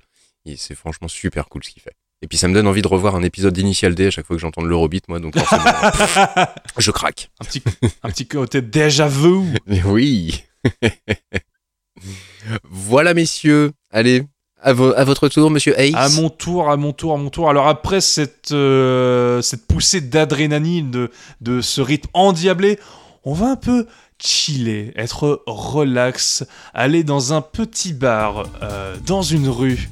C'est 0.57 0.75
franchement 0.75 1.09
super 1.09 1.49
cool 1.51 1.63
ce 1.65 1.71
qu'il 1.71 1.83
fait. 1.83 1.93
Et 2.23 2.27
puis 2.27 2.39
ça 2.39 2.49
me 2.49 2.55
donne 2.55 2.67
envie 2.67 2.81
de 2.83 2.89
revoir 2.89 3.15
un 3.15 3.23
épisode 3.23 3.53
d'Initial 3.53 3.95
D 3.95 4.07
à 4.07 4.11
chaque 4.11 4.27
fois 4.27 4.35
que 4.37 4.41
j'entends 4.41 4.63
l'Eurobeat 4.63 5.07
moi 5.09 5.21
donc 5.21 5.39
forcément, 5.39 5.63
je 6.79 6.91
craque. 6.91 7.31
Un 7.41 7.45
petit, 7.45 7.63
un 8.03 8.09
petit 8.09 8.27
côté 8.27 8.63
déjà 8.63 9.07
vu. 9.07 9.55
Oui. 9.85 10.45
Voilà 12.71 13.15
messieurs, 13.15 13.73
allez 13.91 14.25
à, 14.61 14.71
à 14.71 15.05
votre 15.05 15.29
tour 15.29 15.51
Monsieur 15.51 15.79
Ace. 15.79 15.95
À 15.95 16.09
mon 16.09 16.31
tour, 16.31 16.71
à 16.71 16.77
mon 16.77 16.93
tour, 16.93 17.15
à 17.15 17.17
mon 17.17 17.31
tour. 17.31 17.49
Alors 17.49 17.69
après 17.69 18.01
cette, 18.01 18.51
euh, 18.53 19.41
cette 19.43 19.67
poussée 19.67 20.01
d'adrénaline, 20.01 20.91
de, 20.91 21.11
de 21.41 21.61
ce 21.61 21.81
rythme 21.81 22.09
endiablé, 22.13 22.79
on 23.25 23.35
va 23.35 23.47
un 23.51 23.57
peu 23.57 23.87
chiller, 24.21 24.93
être 24.97 25.43
relax, 25.47 26.45
aller 26.75 27.05
dans 27.05 27.33
un 27.33 27.41
petit 27.41 27.93
bar, 27.93 28.47
euh, 28.63 28.97
dans 29.07 29.23
une 29.23 29.49
rue, 29.49 29.89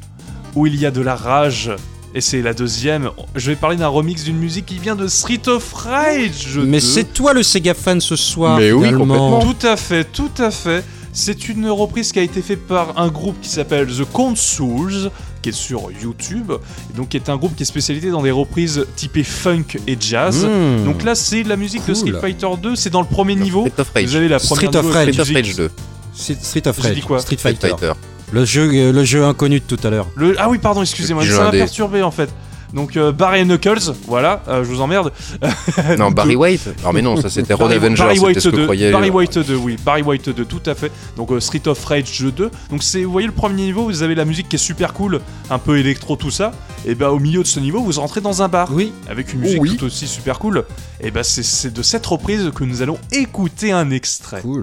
où 0.55 0.67
il 0.67 0.75
y 0.77 0.87
a 0.87 0.91
de 0.91 1.01
la 1.01 1.15
rage. 1.15 1.71
Et 2.17 2.23
c'est 2.23 2.41
la 2.41 2.55
deuxième. 2.55 3.11
Je 3.35 3.51
vais 3.51 3.57
parler 3.57 3.77
d'un 3.77 3.89
remix 3.89 4.25
d'une 4.25 4.39
musique 4.39 4.65
qui 4.65 4.79
vient 4.79 4.97
de 4.97 5.07
Street 5.07 5.43
of 5.49 5.71
Rage. 5.75 6.59
Mais 6.65 6.79
2. 6.79 6.81
c'est 6.81 7.13
toi 7.13 7.35
le 7.35 7.43
Sega 7.43 7.75
fan 7.75 8.01
ce 8.01 8.17
soir. 8.17 8.59
Mais 8.59 8.73
oui, 8.73 8.91
complètement. 8.91 9.41
Tout 9.41 9.67
à 9.67 9.77
fait, 9.77 10.05
tout 10.05 10.31
à 10.39 10.51
fait. 10.51 10.83
C'est 11.13 11.51
une 11.51 11.69
reprise 11.69 12.13
qui 12.13 12.19
a 12.19 12.23
été 12.23 12.41
faite 12.41 12.67
par 12.67 12.99
un 12.99 13.09
groupe 13.09 13.37
qui 13.43 13.51
s'appelle 13.51 13.89
The 13.89 14.11
Consoles, 14.11 15.11
qui 15.43 15.51
est 15.51 15.53
sur 15.53 15.91
YouTube, 16.03 16.53
et 16.91 16.97
donc 16.97 17.11
qui 17.11 17.19
est 17.19 17.29
un 17.29 17.37
groupe 17.37 17.55
qui 17.55 17.65
est 17.65 17.67
spécialisé 17.67 18.11
dans 18.11 18.23
des 18.23 18.31
reprises 18.31 18.87
typées 18.97 19.23
funk 19.23 19.77
et 19.87 19.99
jazz. 20.01 20.47
Mmh. 20.47 20.87
Donc 20.87 21.05
là, 21.05 21.15
c'est 21.15 21.43
la 21.43 21.57
musique 21.57 21.87
de. 21.87 21.93
Street 21.93 22.19
Fighter 22.19 22.49
2, 22.63 22.77
c'est 22.77 22.89
dans 22.89 23.03
le 23.03 23.09
premier 23.09 23.35
niveau. 23.35 23.67
Street 23.67 23.83
of 23.83 23.91
Rage. 23.95 24.07
Vous 24.07 24.17
avez 24.17 24.29
la 24.29 24.39
première 24.39 24.71
Street 24.71 24.79
of 24.79 24.91
Rage. 24.91 25.13
Street 25.13 25.21
of. 25.21 25.31
Rage 25.35 25.57
2. 25.57 25.71
C'est 26.15 26.43
Street 26.43 26.67
of 26.67 26.77
J'ai 26.77 26.83
Rage. 26.83 26.95
dit 26.95 27.03
quoi 27.03 27.19
Street 27.19 27.37
Street 27.37 27.57
Fighter. 27.61 27.93
Le 28.33 28.45
jeu, 28.45 28.71
euh, 28.73 28.93
le 28.93 29.05
jeu 29.05 29.25
inconnu 29.25 29.61
de 29.61 29.65
tout 29.65 29.85
à 29.87 29.91
l'heure. 29.91 30.09
Le... 30.17 30.35
Ah 30.39 30.49
oui, 30.49 30.59
pardon, 30.59 30.83
excusez-moi, 30.83 31.25
Le 31.25 31.31
ça 31.31 31.43
m'a 31.43 31.49
indé. 31.49 31.59
perturbé 31.59 32.03
en 32.03 32.11
fait. 32.11 32.31
Donc 32.75 32.97
euh, 32.97 33.13
Barry 33.13 33.45
Knuckles, 33.45 33.93
voilà, 34.09 34.43
euh, 34.49 34.65
je 34.65 34.69
vous 34.69 34.81
emmerde. 34.81 35.13
Non, 35.99 36.11
Barry 36.11 36.35
White 36.35 36.69
Non, 36.85 36.93
mais 36.93 37.01
non, 37.01 37.17
ça 37.17 37.31
c'était 37.31 37.55
Road 37.55 37.69
Barry, 37.69 37.77
Avenger, 37.79 38.03
Barry 38.03 38.17
c'était 38.17 38.27
White 38.27 38.41
ce 38.41 38.49
que 38.49 38.57
2, 38.57 38.63
croyait. 38.65 38.91
Barry 38.91 39.11
White 39.11 39.39
2, 39.39 39.55
oui, 39.55 39.77
Barry 39.85 40.03
White 40.03 40.31
2, 40.31 40.45
tout 40.45 40.61
à 40.67 40.75
fait. 40.75 40.91
Donc 41.17 41.31
euh, 41.31 41.39
Street 41.39 41.63
of 41.67 41.83
Rage 41.85 42.21
2. 42.21 42.51
Donc 42.71 42.83
c'est, 42.83 43.05
vous 43.05 43.13
voyez 43.13 43.29
le 43.29 43.33
premier 43.33 43.63
niveau, 43.63 43.85
vous 43.85 44.03
avez 44.03 44.17
la 44.17 44.25
musique 44.25 44.49
qui 44.49 44.57
est 44.57 44.59
super 44.59 44.93
cool, 44.95 45.21
un 45.49 45.59
peu 45.59 45.79
électro 45.79 46.17
tout 46.17 46.33
ça. 46.33 46.51
Et 46.85 46.97
bah 46.97 47.13
au 47.13 47.21
milieu 47.21 47.43
de 47.43 47.47
ce 47.47 47.61
niveau, 47.61 47.81
vous 47.81 47.93
rentrez 48.01 48.21
dans 48.21 48.43
un 48.43 48.49
bar 48.49 48.69
Oui. 48.73 48.93
avec 49.09 49.33
une 49.33 49.41
musique 49.41 49.63
Oui. 49.63 49.77
tout 49.77 49.87
aussi 49.87 50.09
super 50.09 50.41
cool. 50.41 50.65
Et 51.01 51.13
bah 51.13 51.23
c'est, 51.23 51.45
c'est 51.45 51.73
de 51.73 51.83
cette 51.83 52.05
reprise 52.05 52.51
que 52.55 52.65
nous 52.65 52.83
allons 52.83 52.99
écouter 53.13 53.71
un 53.71 53.91
extrait. 53.93 54.41
Cool. 54.41 54.63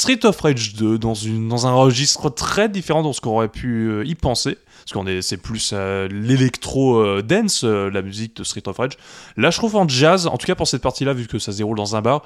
Street 0.00 0.24
of 0.24 0.40
Rage 0.40 0.74
2 0.74 0.98
dans, 0.98 1.14
une, 1.14 1.48
dans 1.48 1.66
un 1.66 1.72
registre 1.72 2.30
très 2.30 2.68
différent 2.68 3.06
de 3.06 3.12
ce 3.12 3.20
qu'on 3.20 3.30
aurait 3.32 3.48
pu 3.48 3.88
euh, 3.90 4.04
y 4.06 4.14
penser. 4.14 4.56
Parce 4.84 4.92
qu'on 4.94 5.06
est, 5.06 5.20
c'est 5.20 5.36
plus 5.36 5.72
euh, 5.74 6.08
l'électro 6.08 6.96
euh, 6.98 7.22
dance, 7.22 7.64
euh, 7.64 7.90
la 7.90 8.00
musique 8.02 8.36
de 8.36 8.44
Street 8.44 8.62
of 8.66 8.78
Rage. 8.78 8.92
Là, 9.36 9.50
je 9.50 9.58
trouve 9.58 9.76
en 9.76 9.86
jazz, 9.86 10.26
en 10.26 10.38
tout 10.38 10.46
cas 10.46 10.54
pour 10.54 10.66
cette 10.66 10.82
partie-là, 10.82 11.12
vu 11.12 11.26
que 11.26 11.38
ça 11.38 11.52
se 11.52 11.58
déroule 11.58 11.76
dans 11.76 11.96
un 11.96 12.00
bar, 12.00 12.22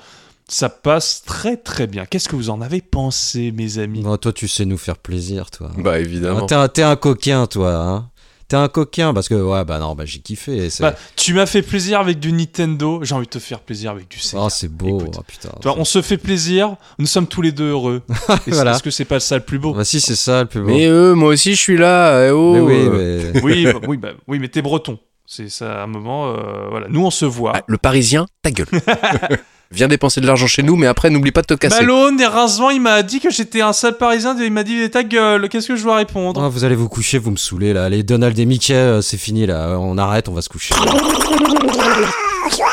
ça 0.49 0.69
passe 0.69 1.23
très 1.25 1.57
très 1.57 1.87
bien. 1.87 2.05
Qu'est-ce 2.07 2.29
que 2.29 2.37
vous 2.37 2.51
en 2.51 2.61
avez 2.61 2.81
pensé, 2.81 3.51
mes 3.51 3.79
amis? 3.79 4.05
Toi, 4.21 4.33
tu 4.33 4.47
sais 4.47 4.65
nous 4.67 4.79
faire 4.79 4.99
plaisir, 4.99 5.51
toi. 5.51 5.71
Bah 5.77 5.93
Ah, 5.95 5.99
évidemment. 5.99 6.47
T'es 6.47 6.55
un, 6.55 6.69
t'es 6.69 6.83
un 6.83 6.97
coquin, 6.97 7.47
toi. 7.47 7.75
Hein 7.75 8.11
T'es 8.49 8.57
un 8.57 8.69
coquin 8.69 9.15
parce 9.15 9.29
que 9.29 9.35
ouais 9.35 9.65
bah 9.65 9.79
non 9.79 9.95
bah 9.95 10.05
j'ai 10.07 10.19
kiffé. 10.19 10.69
Bah, 10.81 10.95
Tu 11.17 11.33
m'as 11.35 11.47
fait 11.47 11.63
plaisir 11.63 12.01
avec 12.01 12.21
du 12.21 12.31
Nintendo, 12.33 13.01
j'ai 13.03 13.15
envie 13.15 13.27
de 13.27 13.31
te 13.31 13.39
faire 13.39 13.61
plaisir 13.61 13.91
avec 13.91 14.09
du 14.09 14.19
Sega. 14.19 14.43
oh, 14.45 14.49
c'est 14.51 14.69
beau. 14.69 15.01
Écoute, 15.01 15.17
oh, 15.19 15.23
putain. 15.27 15.51
On 15.65 15.85
se 15.85 16.03
fait 16.03 16.19
plaisir, 16.19 16.77
nous 16.99 17.07
sommes 17.07 17.27
tous 17.27 17.43
les 17.43 17.53
deux 17.53 17.71
heureux. 17.71 18.03
Voilà. 18.47 18.73
Est-ce 18.73 18.83
que 18.83 18.91
c'est 18.91 19.05
pas 19.05 19.21
ça 19.21 19.37
le 19.37 19.45
plus 19.45 19.59
beau 19.59 19.73
Bah 19.73 19.85
si 19.85 20.01
c'est 20.01 20.17
ça 20.17 20.43
le 20.43 20.49
plus 20.49 20.61
beau. 20.61 20.67
Mais 20.69 20.87
eux, 20.87 21.15
moi 21.15 21.31
aussi 21.31 21.55
je 21.55 21.61
suis 21.61 21.77
là. 21.77 22.27
eh 22.27 22.31
oh, 22.31 22.53
Mais 22.55 22.61
oui, 22.61 22.75
euh. 22.77 23.33
mais... 23.35 23.43
oui, 23.43 23.65
bah, 23.65 23.81
oui, 23.87 23.97
bah, 23.97 24.09
oui, 24.29 24.39
mais 24.39 24.49
t'es 24.49 24.63
breton. 24.63 24.99
C'est 25.27 25.49
ça, 25.49 25.81
à 25.81 25.85
un 25.85 25.87
moment, 25.87 26.29
euh, 26.29 26.69
voilà. 26.71 26.87
Nous, 26.91 27.05
on 27.05 27.11
se 27.11 27.25
voit. 27.25 27.53
Ah, 27.57 27.63
le 27.67 27.79
Parisien, 27.79 28.27
ta 28.43 28.51
gueule. 28.51 28.67
Viens 29.71 29.89
dépenser 29.89 30.21
de 30.21 30.27
l'argent 30.27 30.47
chez 30.47 30.63
nous, 30.63 30.77
mais 30.77 30.87
après 30.87 31.11
n'oublie 31.11 31.33
pas 31.33 31.41
de 31.43 31.47
te 31.47 31.55
casser. 31.55 31.81
Malone, 31.81 32.21
et 32.21 32.27
rincement, 32.27 32.71
il 32.71 32.81
m'a 32.81 33.03
dit 33.03 33.19
que 33.19 33.31
j'étais 33.31 33.61
un 33.61 33.73
sale 33.73 33.97
parisien, 33.97 34.37
il 34.41 34.53
m'a 34.53 34.63
dit 34.63 34.89
ta 34.91 35.03
gueule, 35.03 35.49
qu'est-ce 35.49 35.67
que 35.69 35.75
je 35.77 35.83
dois 35.83 35.97
répondre 35.97 36.41
Ah, 36.43 36.49
vous 36.49 36.65
allez 36.65 36.77
vous 36.77 36.89
coucher, 36.89 37.19
vous 37.19 37.31
me 37.33 37.37
saoulez 37.37 37.73
là. 37.73 37.89
Les 37.89 38.03
Donald 38.05 38.39
et 38.39 38.47
Mickey, 38.47 38.75
euh, 38.75 39.01
c'est 39.03 39.17
fini 39.17 39.47
là. 39.47 39.77
On 39.81 39.99
arrête, 39.99 40.29
on 40.29 40.33
va 40.33 40.43
se 40.43 40.49
coucher. 40.49 40.75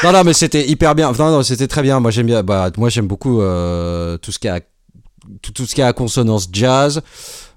non, 0.03 0.11
non, 0.11 0.23
mais 0.23 0.33
c'était 0.33 0.67
hyper 0.67 0.95
bien. 0.95 1.11
Non, 1.11 1.31
non, 1.31 1.43
c'était 1.43 1.67
très 1.67 1.81
bien. 1.81 1.99
Moi, 1.99 2.11
j'aime 2.11 2.27
bien. 2.27 2.43
Bah, 2.43 2.69
moi, 2.77 2.89
j'aime 2.89 3.07
beaucoup 3.07 3.41
euh, 3.41 4.17
tout 4.17 4.31
ce 4.31 4.39
qui 4.39 4.47
a 4.47 4.59
tout, 5.41 5.51
tout 5.53 5.65
ce 5.65 5.75
qui 5.75 5.81
a 5.81 5.93
consonance 5.93 6.47
jazz. 6.51 7.01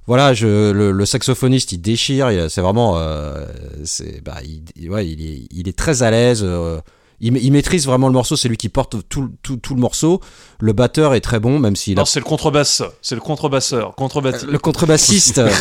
Voilà, 0.07 0.35
je, 0.35 0.71
le, 0.71 0.93
le 0.93 1.07
saxophoniste, 1.07 1.73
il 1.73 1.79
déchire. 1.79 2.29
C'est 2.51 2.61
vraiment, 2.61 2.95
euh, 2.99 3.47
c'est, 3.85 4.23
bah, 4.23 4.37
il, 4.77 4.91
ouais, 4.91 5.07
il 5.09 5.25
est, 5.27 5.47
il 5.51 5.69
est 5.69 5.77
très 5.77 6.03
à 6.03 6.11
l'aise. 6.11 6.43
euh, 6.45 6.79
il, 7.25 7.33
ma- 7.33 7.39
il 7.39 7.51
maîtrise 7.53 7.87
vraiment 7.87 8.07
le 8.09 8.13
morceau. 8.15 8.37
C'est 8.37 8.49
lui 8.49 8.57
qui 8.57 8.69
porte 8.69 8.97
tout, 9.09 9.31
tout, 9.43 9.57
tout 9.57 9.75
le 9.75 9.81
morceau. 9.81 10.21
Le 10.61 10.73
batteur 10.73 11.15
est 11.15 11.21
très 11.21 11.41
bon, 11.41 11.59
même 11.59 11.75
s'il 11.77 11.99
a 11.99 12.03
Non, 12.03 12.05
c'est 12.05 12.21
le 12.21 12.25
contrebasse, 12.25 12.83
c'est 13.03 13.15
le 13.15 13.21
contrebasseur, 13.21 13.95
contrebasse. 13.97 14.45
le 14.45 14.59
contrebassiste. 14.59 15.41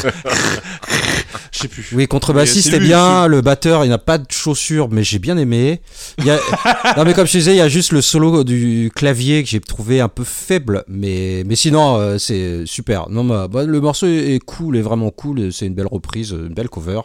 Je 1.52 1.60
sais 1.60 1.68
plus. 1.68 1.88
Oui, 1.94 2.08
contrebassiste 2.08 2.70
C'est 2.70 2.78
est 2.78 2.80
bien, 2.80 3.28
le 3.28 3.42
batteur 3.42 3.86
il 3.86 3.90
n'a 3.90 3.98
pas 3.98 4.18
de 4.18 4.26
chaussures 4.30 4.90
mais 4.92 5.04
j'ai 5.04 5.20
bien 5.20 5.38
aimé. 5.38 5.82
Il 6.20 6.26
y 6.26 6.32
a... 6.32 6.40
non 6.98 7.04
mais 7.06 7.14
comme 7.14 7.28
je 7.28 7.32
disais, 7.32 7.54
il 7.54 7.58
y 7.58 7.62
a 7.62 7.70
juste 7.70 7.92
le 7.92 8.02
solo 8.02 8.44
du 8.44 8.92
clavier 8.96 9.44
que 9.44 9.50
j'ai 9.50 9.60
trouvé 9.60 10.00
un 10.02 10.10
peu 10.10 10.24
faible 10.24 10.84
mais, 10.88 11.44
mais 11.46 11.56
sinon 11.56 11.98
euh, 11.98 12.18
c'est 12.18 12.66
super. 12.66 13.10
Non, 13.10 13.24
bah, 13.24 13.48
bah, 13.48 13.64
le 13.64 13.82
morceau 13.82 14.08
est 14.08 14.40
cool, 14.46 14.78
est 14.78 14.82
vraiment 14.82 15.12
cool, 15.12 15.52
c'est 15.54 15.66
une 15.68 15.76
belle 15.76 15.88
reprise, 15.88 16.32
une 16.32 16.54
belle 16.54 16.70
cover. 16.70 17.02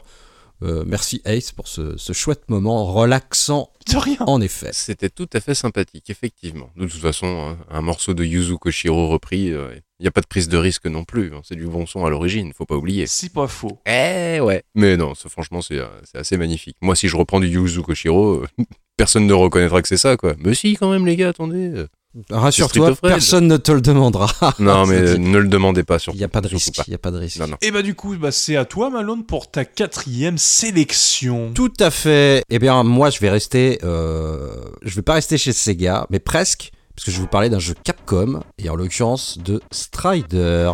Euh, 0.62 0.82
merci 0.86 1.20
Ace 1.24 1.52
pour 1.52 1.68
ce, 1.68 1.96
ce 1.96 2.12
chouette 2.12 2.48
moment 2.48 2.84
relaxant 2.92 3.70
De 3.90 3.96
rien. 3.96 4.16
en 4.26 4.40
effet. 4.40 4.70
C'était 4.72 5.08
tout 5.10 5.28
à 5.32 5.40
fait 5.40 5.54
sympathique, 5.54 6.10
effectivement. 6.10 6.70
De 6.76 6.86
toute 6.86 7.00
façon, 7.00 7.26
hein, 7.26 7.58
un 7.70 7.80
morceau 7.80 8.14
de 8.14 8.24
Yuzu 8.24 8.56
Koshiro 8.58 9.08
repris, 9.08 9.52
il 10.00 10.02
n'y 10.02 10.06
a 10.08 10.10
pas 10.10 10.20
de 10.20 10.26
prise 10.26 10.48
de 10.48 10.56
risque 10.56 10.86
non 10.86 11.04
plus. 11.04 11.32
hein. 11.34 11.40
C'est 11.44 11.54
du 11.56 11.66
bon 11.66 11.86
son 11.86 12.04
à 12.04 12.10
l'origine, 12.10 12.52
faut 12.52 12.66
pas 12.66 12.76
oublier. 12.76 13.06
C'est 13.06 13.32
pas 13.32 13.46
faux. 13.48 13.78
Eh 13.86 14.40
ouais. 14.40 14.62
Mais 14.74 14.96
non, 14.96 15.14
ça, 15.14 15.28
franchement, 15.28 15.62
c'est 15.62 15.78
euh, 15.78 15.86
c'est 16.04 16.18
assez 16.18 16.36
magnifique. 16.36 16.76
Moi, 16.80 16.96
si 16.96 17.08
je 17.08 17.16
reprends 17.16 17.40
du 17.40 17.48
Yuzu 17.48 17.82
Koshiro, 17.82 18.42
euh, 18.42 18.46
personne 18.96 19.26
ne 19.26 19.32
reconnaîtra 19.34 19.80
que 19.82 19.88
c'est 19.88 19.96
ça, 19.96 20.16
quoi. 20.16 20.34
Mais 20.38 20.54
si, 20.54 20.74
quand 20.76 20.90
même, 20.90 21.06
les 21.06 21.16
gars, 21.16 21.28
attendez. 21.30 21.84
Rassure-toi, 22.30 22.96
personne 23.02 23.46
ne 23.46 23.56
te 23.58 23.70
le 23.70 23.80
demandera. 23.80 24.28
Non, 24.58 24.86
mais 24.86 25.00
ne 25.18 25.38
le 25.38 25.48
demandez 25.48 25.82
pas, 25.82 25.98
surtout. 25.98 26.16
il 26.16 26.20
n'y 26.20 26.24
a 26.24 26.28
pas 26.28 26.40
de 26.40 26.48
risque, 26.48 26.74
pas. 26.74 26.84
il 26.86 26.90
y 26.90 26.94
a 26.94 26.98
pas 26.98 27.10
de 27.10 27.18
risque. 27.18 27.38
Non, 27.38 27.48
non. 27.48 27.56
Et 27.60 27.70
bah 27.70 27.82
du 27.82 27.94
coup, 27.94 28.16
bah, 28.16 28.32
c'est 28.32 28.56
à 28.56 28.64
toi 28.64 28.90
Malone 28.90 29.24
pour 29.24 29.50
ta 29.50 29.64
quatrième 29.64 30.38
sélection. 30.38 31.52
Tout 31.54 31.72
à 31.78 31.90
fait. 31.90 32.42
Eh 32.50 32.58
bien, 32.58 32.82
moi, 32.82 33.10
je 33.10 33.20
vais 33.20 33.30
rester. 33.30 33.78
Euh, 33.84 34.48
je 34.82 34.94
vais 34.96 35.02
pas 35.02 35.14
rester 35.14 35.38
chez 35.38 35.52
Sega, 35.52 36.06
mais 36.10 36.18
presque, 36.18 36.72
parce 36.96 37.04
que 37.04 37.10
je 37.10 37.16
vais 37.16 37.22
vous 37.22 37.28
parler 37.28 37.50
d'un 37.50 37.58
jeu 37.58 37.74
Capcom, 37.84 38.40
et 38.58 38.70
en 38.70 38.74
l'occurrence 38.74 39.38
de 39.38 39.60
Strider. 39.70 40.72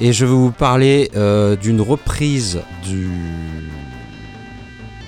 Et 0.00 0.12
je 0.12 0.24
vais 0.24 0.30
vous 0.30 0.52
parler 0.52 1.10
euh, 1.16 1.56
d'une 1.56 1.80
reprise 1.80 2.60
du 2.84 3.08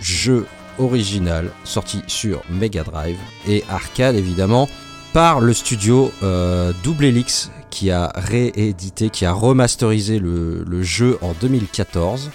jeu 0.03 0.47
original 0.81 1.51
sorti 1.65 2.03
sur 2.07 2.43
Mega 2.51 2.83
Drive 2.83 3.19
et 3.47 3.63
arcade 3.69 4.17
évidemment 4.17 4.69
par 5.13 5.41
le 5.41 5.53
studio 5.53 6.13
euh, 6.23 6.73
Double 6.83 7.05
Helix 7.05 7.51
qui 7.71 7.91
a 7.91 8.13
réédité, 8.15 9.11
qui 9.11 9.25
a 9.25 9.33
remasterisé 9.33 10.19
le, 10.19 10.83
jeu 10.83 11.19
en 11.23 11.33
2014. 11.41 12.31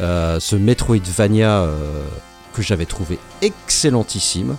Euh, 0.00 0.40
ce 0.40 0.56
Metroidvania 0.56 1.62
euh, 1.62 2.02
que 2.54 2.62
j'avais 2.62 2.86
trouvé 2.86 3.18
excellentissime. 3.42 4.56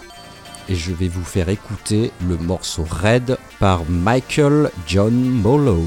Et 0.69 0.75
je 0.75 0.91
vais 0.91 1.07
vous 1.07 1.23
faire 1.23 1.49
écouter 1.49 2.11
le 2.27 2.37
morceau 2.37 2.85
Red 2.89 3.37
par 3.59 3.83
Michael 3.89 4.69
John 4.85 5.13
Molo. 5.13 5.81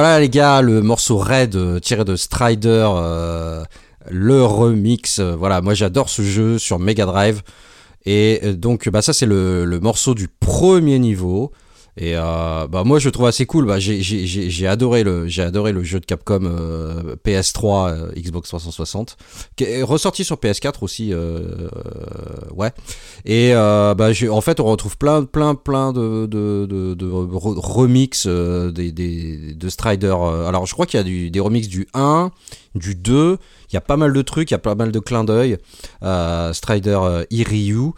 Voilà 0.00 0.18
les 0.18 0.30
gars, 0.30 0.62
le 0.62 0.80
morceau 0.80 1.18
Red 1.18 1.56
euh, 1.56 1.78
tiré 1.78 2.06
de 2.06 2.16
Strider, 2.16 2.88
euh, 2.90 3.62
le 4.08 4.42
remix. 4.46 5.18
euh, 5.18 5.36
voilà, 5.36 5.60
moi 5.60 5.74
j'adore 5.74 6.08
ce 6.08 6.22
jeu 6.22 6.56
sur 6.56 6.78
Mega 6.78 7.04
Drive. 7.04 7.42
Et 8.06 8.54
donc, 8.54 8.88
bah, 8.88 9.02
ça, 9.02 9.12
c'est 9.12 9.26
le 9.26 9.78
morceau 9.82 10.14
du 10.14 10.26
premier 10.28 10.98
niveau. 10.98 11.52
Et 12.00 12.14
euh, 12.16 12.66
bah 12.66 12.82
moi 12.82 12.98
je 12.98 13.08
le 13.08 13.12
trouve 13.12 13.26
assez 13.26 13.44
cool. 13.44 13.66
Bah, 13.66 13.78
j'ai, 13.78 14.66
adoré 14.66 15.02
le 15.02 15.28
j'ai 15.28 15.42
jeu 15.82 16.00
de 16.00 16.06
Capcom 16.06 16.40
euh, 16.44 17.14
PS3 17.26 17.90
euh, 17.90 18.12
Xbox 18.16 18.48
360 18.48 19.18
qui 19.54 19.64
est 19.64 19.82
ressorti 19.82 20.24
sur 20.24 20.36
PS4 20.36 20.76
aussi. 20.80 21.12
ouais. 22.54 22.70
Et 23.26 23.52
bah 23.52 24.08
en 24.30 24.40
fait 24.40 24.60
on 24.60 24.64
retrouve 24.64 24.96
plein 24.96 25.24
plein 25.24 25.54
plein 25.54 25.92
de 25.92 26.26
de, 26.26 26.66
de, 26.66 26.94
de 26.94 27.06
re- 27.06 27.58
remix 27.58 28.26
des, 28.26 28.92
de 28.92 29.68
Strider. 29.68 30.16
Alors 30.46 30.64
je 30.66 30.72
crois 30.72 30.86
qu'il 30.86 30.98
y 30.98 31.28
a 31.28 31.30
des 31.30 31.40
remix 31.40 31.68
du 31.68 31.86
1, 31.92 32.30
du 32.74 32.94
2. 32.94 33.36
Il 33.70 33.74
y 33.74 33.76
a 33.76 33.80
pas 33.80 33.96
mal 33.96 34.12
de 34.12 34.22
trucs, 34.22 34.50
il 34.50 34.54
y 34.54 34.56
a 34.56 34.58
pas 34.58 34.74
mal 34.74 34.90
de 34.90 34.98
clins 34.98 35.24
d'œil. 35.24 35.56
Euh, 36.02 36.52
Strider 36.52 36.98
euh, 37.02 37.24
Iryu. 37.30 37.92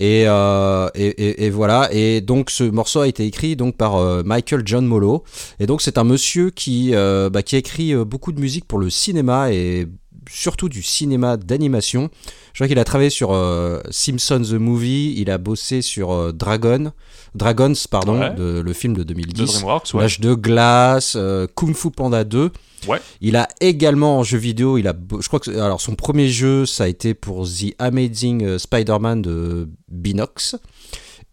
Et, 0.00 0.24
euh, 0.26 0.88
et, 0.94 1.50
voilà. 1.50 1.88
Et 1.92 2.20
donc 2.20 2.50
ce 2.50 2.64
morceau 2.64 3.00
a 3.00 3.08
été 3.08 3.26
écrit 3.26 3.56
donc 3.56 3.76
par 3.76 4.24
Michael 4.24 4.62
John 4.64 4.86
Molo. 4.86 5.24
Et 5.60 5.66
donc 5.66 5.82
c'est 5.82 5.98
un 5.98 6.04
monsieur 6.04 6.50
qui 6.50 6.92
bah, 6.92 7.42
qui 7.42 7.56
a 7.56 7.58
écrit 7.58 7.94
beaucoup 8.04 8.32
de 8.32 8.40
musique 8.40 8.64
pour 8.66 8.78
le 8.78 8.90
cinéma 8.90 9.52
et 9.52 9.86
surtout 10.30 10.68
du 10.68 10.82
cinéma 10.82 11.36
d'animation. 11.36 12.10
Je 12.58 12.64
crois 12.64 12.68
qu'il 12.70 12.78
a 12.80 12.84
travaillé 12.84 13.08
sur 13.10 13.30
euh, 13.32 13.78
Simpsons 13.88 14.42
the 14.42 14.54
Movie. 14.54 15.14
Il 15.16 15.30
a 15.30 15.38
bossé 15.38 15.80
sur 15.80 16.10
euh, 16.10 16.32
Dragon, 16.32 16.90
Dragons 17.36 17.72
pardon, 17.88 18.18
Ouais. 18.18 18.34
de- 18.34 18.60
le 18.60 18.72
film 18.72 18.94
de 18.94 19.04
De 19.04 19.14
2010. 19.14 19.46
DreamWorks, 19.60 19.94
ouais. 19.94 20.00
L'âge 20.00 20.18
de 20.18 20.34
glace, 20.34 21.12
euh, 21.16 21.46
Kung 21.54 21.72
Fu 21.76 21.92
Panda 21.92 22.24
2. 22.24 22.50
Ouais. 22.88 22.98
Il 23.20 23.36
a 23.36 23.46
également 23.60 24.18
en 24.18 24.24
jeu 24.24 24.38
vidéo, 24.38 24.76
il 24.76 24.88
a, 24.88 24.94
je 25.20 25.28
crois 25.28 25.38
que 25.38 25.52
alors 25.56 25.80
son 25.80 25.94
premier 25.94 26.26
jeu, 26.28 26.66
ça 26.66 26.82
a 26.84 26.86
été 26.88 27.14
pour 27.14 27.44
The 27.46 27.74
Amazing 27.78 28.58
Spider-Man 28.58 29.22
de 29.22 29.68
Binox. 29.88 30.56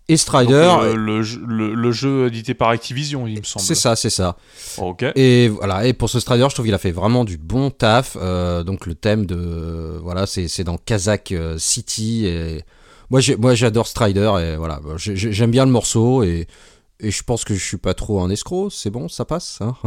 Et 0.08 0.14
Donc, 0.14 0.20
Strider, 0.20 0.54
euh, 0.54 0.96
le, 0.96 1.24
jeu- 1.24 1.42
le- 1.48 1.74
le 1.74 1.92
jeu 1.92 2.28
édité 2.28 2.54
par 2.54 2.70
Activision, 2.70 3.26
il 3.26 3.40
me 3.40 3.44
semble. 3.44 3.66
c'est 3.66 3.74
ça, 3.76 3.96
c'est 3.96 4.12
ça. 4.12 4.38
Ok. 4.78 5.04
Et 5.16 5.48
voilà, 5.50 5.88
et 5.88 5.94
pour 5.94 6.10
ce 6.10 6.20
Strider, 6.20 6.46
je 6.48 6.54
trouve 6.54 6.66
qu'il 6.66 6.76
a 6.76 6.78
fait 6.80 6.92
vraiment 6.92 7.26
du 7.26 7.38
bon 7.38 7.72
taf. 7.72 8.16
Euh, 8.22 8.64
donc 8.64 8.86
le 8.86 8.94
thème 8.94 9.26
de 9.26 9.98
voilà, 10.04 10.26
c'est 10.28 10.64
dans 10.64 10.78
Kazakh 10.78 11.32
euh, 11.32 11.58
City. 11.58 12.28
Et 12.28 12.62
moi, 13.10 13.20
j'adore 13.56 13.88
Strider 13.88 14.32
et 14.42 14.56
voilà, 14.58 14.80
j'ai- 14.98 15.16
j'ai- 15.16 15.32
j'aime 15.32 15.52
bien 15.52 15.66
le 15.66 15.72
morceau 15.72 16.22
et 16.24 16.48
et 17.00 17.12
je 17.12 17.24
pense 17.24 17.44
que 17.44 17.54
je 17.54 17.64
suis 17.64 17.78
pas 17.78 17.94
trop 17.94 18.22
un 18.22 18.30
escroc. 18.30 18.70
C'est 18.72 18.90
bon, 18.90 19.08
ça 19.10 19.26
passe. 19.26 19.60
Hein 19.62 19.76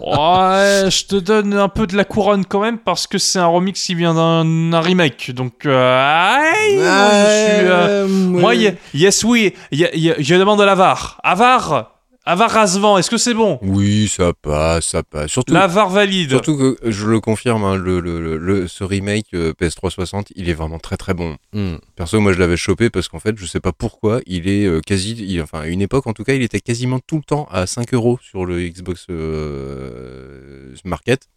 Ouais, 0.00 0.90
je 0.90 1.06
te 1.06 1.16
donne 1.16 1.54
un 1.54 1.68
peu 1.68 1.86
de 1.86 1.96
la 1.96 2.04
couronne 2.04 2.44
quand 2.44 2.60
même 2.60 2.78
parce 2.78 3.06
que 3.06 3.18
c'est 3.18 3.38
un 3.38 3.46
remix 3.46 3.82
qui 3.84 3.94
vient 3.94 4.14
d'un 4.14 4.72
un 4.72 4.80
remake. 4.80 5.30
Donc, 5.32 5.66
euh, 5.66 6.36
aïe, 6.36 6.76
moi, 6.76 6.84
je 6.84 7.58
suis, 7.58 7.68
euh, 7.68 8.08
moi, 8.08 8.54
y- 8.54 8.76
yes, 8.94 9.24
oui, 9.24 9.54
je 9.72 10.34
demande 10.38 10.60
à 10.60 10.66
l'avare. 10.66 11.20
Avar, 11.24 11.97
Avar 12.30 12.50
Rasvan, 12.50 12.98
est-ce 12.98 13.08
que 13.08 13.16
c'est 13.16 13.32
bon? 13.32 13.58
Oui, 13.62 14.06
ça 14.06 14.34
passe, 14.34 14.88
ça 14.88 15.02
passe. 15.02 15.30
Surtout, 15.30 15.54
L'avare 15.54 15.88
valide. 15.88 16.28
surtout 16.28 16.58
que 16.58 16.76
je 16.84 17.06
le 17.06 17.20
confirme, 17.20 17.64
hein, 17.64 17.74
le, 17.76 18.00
le, 18.00 18.36
le- 18.36 18.68
ce 18.68 18.84
remake 18.84 19.28
euh, 19.32 19.54
PS360, 19.58 20.26
il 20.36 20.50
est 20.50 20.52
vraiment 20.52 20.78
très 20.78 20.98
très 20.98 21.14
bon. 21.14 21.38
Hmm. 21.54 21.76
Perso, 21.96 22.20
moi 22.20 22.34
je 22.34 22.38
l'avais 22.38 22.58
chopé 22.58 22.90
parce 22.90 23.08
qu'en 23.08 23.18
fait, 23.18 23.34
je 23.38 23.46
sais 23.46 23.60
pas 23.60 23.72
pourquoi, 23.72 24.20
il 24.26 24.46
est 24.46 24.66
euh, 24.66 24.82
quasi, 24.82 25.12
il- 25.18 25.40
enfin 25.40 25.60
à 25.60 25.66
une 25.68 25.80
époque 25.80 26.06
en 26.06 26.12
tout 26.12 26.22
cas, 26.22 26.34
il 26.34 26.42
était 26.42 26.60
quasiment 26.60 26.98
tout 27.00 27.16
le 27.16 27.22
temps 27.22 27.48
à 27.50 27.66
5 27.66 27.94
euros 27.94 28.18
sur 28.20 28.44
le 28.44 28.60
Xbox 28.68 29.06
euh, 29.08 30.74
Market. 30.84 31.28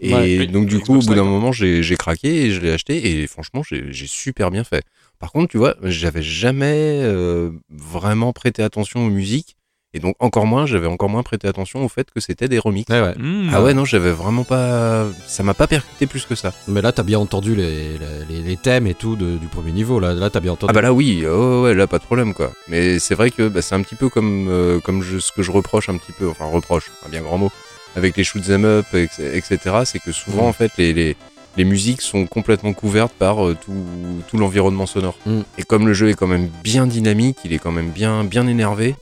Et 0.00 0.12
Ouais, 0.12 0.46
donc 0.48 0.66
du 0.66 0.78
Xbox 0.78 0.86
coup, 0.86 0.94
au 0.96 1.00
bout 1.06 1.14
d'un 1.14 1.22
moment, 1.24 1.52
j'ai 1.52 1.84
j'ai 1.84 1.96
craqué 1.96 2.46
et 2.46 2.50
je 2.50 2.60
l'ai 2.60 2.72
acheté 2.72 3.20
et 3.22 3.26
franchement, 3.28 3.62
j'ai 3.62 3.92
j'ai 3.92 4.08
super 4.08 4.50
bien 4.50 4.64
fait. 4.64 4.82
Par 5.20 5.30
contre, 5.30 5.48
tu 5.48 5.58
vois, 5.58 5.76
j'avais 5.84 6.22
jamais 6.22 6.98
euh, 7.02 7.50
vraiment 7.70 8.32
prêté 8.32 8.62
attention 8.64 9.06
aux 9.06 9.10
musiques 9.10 9.56
et 9.94 10.00
donc 10.00 10.16
encore 10.18 10.44
moins, 10.46 10.66
j'avais 10.66 10.86
encore 10.88 11.08
moins 11.08 11.22
prêté 11.22 11.48
attention 11.48 11.84
au 11.84 11.88
fait 11.88 12.08
que 12.14 12.20
c'était 12.20 12.48
des 12.48 12.58
remixes. 12.58 12.90
Ouais, 12.90 13.00
ouais. 13.00 13.14
Hmm. 13.16 13.50
Ah 13.54 13.62
ouais, 13.62 13.72
non, 13.72 13.84
j'avais 13.84 14.10
vraiment 14.10 14.44
pas, 14.44 15.06
ça 15.26 15.42
m'a 15.42 15.54
pas 15.54 15.66
percuté 15.66 16.06
plus 16.06 16.26
que 16.26 16.34
ça. 16.34 16.52
Mais 16.68 16.82
là, 16.82 16.92
t'as 16.92 17.04
bien 17.04 17.18
entendu 17.20 17.54
les, 17.54 17.96
les, 18.28 18.42
les 18.42 18.56
thèmes 18.56 18.86
et 18.86 18.94
tout 18.94 19.16
de- 19.16 19.36
du 19.38 19.46
premier 19.46 19.72
niveau. 19.72 20.00
Là, 20.00 20.12
là 20.12 20.28
t'as 20.30 20.40
bien 20.40 20.52
entendu. 20.52 20.70
Ah 20.70 20.74
bah 20.74 20.82
là 20.82 20.92
oui, 20.92 21.24
oh, 21.26 21.62
ouais, 21.62 21.74
là 21.74 21.86
pas 21.86 21.98
de 21.98 22.04
problème 22.04 22.34
quoi. 22.34 22.50
Mais 22.68 22.98
c'est 22.98 23.14
vrai 23.14 23.30
que 23.30 23.48
bah, 23.48 23.62
c'est 23.62 23.74
un 23.74 23.82
petit 23.82 23.94
peu 23.94 24.08
comme, 24.08 24.48
euh, 24.50 24.80
comme 24.80 25.02
je, 25.02 25.18
ce 25.18 25.32
que 25.32 25.42
je 25.42 25.50
reproche 25.52 25.88
un 25.88 25.96
petit 25.96 26.12
peu, 26.12 26.28
enfin 26.28 26.44
reproche, 26.46 26.90
un 27.06 27.08
bien 27.08 27.22
grand 27.22 27.38
mot, 27.38 27.50
avec 27.96 28.16
les 28.16 28.24
shoot 28.24 28.42
'em 28.50 28.64
up, 28.64 28.86
etc. 28.94 29.58
C'est 29.84 30.00
que 30.00 30.12
souvent 30.12 30.44
Mm. 30.46 30.48
en 30.48 30.52
fait 30.52 30.72
les, 30.78 30.92
les, 30.92 31.16
les 31.56 31.64
musiques 31.64 32.00
sont 32.02 32.26
complètement 32.26 32.72
couvertes 32.72 33.12
par 33.16 33.46
euh, 33.46 33.56
tout, 33.64 33.72
tout 34.28 34.36
l'environnement 34.38 34.86
sonore. 34.86 35.16
Mm. 35.26 35.40
Et 35.58 35.62
comme 35.62 35.86
le 35.86 35.94
jeu 35.94 36.08
est 36.08 36.14
quand 36.14 36.26
même 36.26 36.48
bien 36.64 36.86
dynamique, 36.88 37.38
il 37.44 37.52
est 37.52 37.58
quand 37.58 37.70
même 37.72 37.90
bien, 37.90 38.24
bien 38.24 38.46
énervé. 38.48 38.96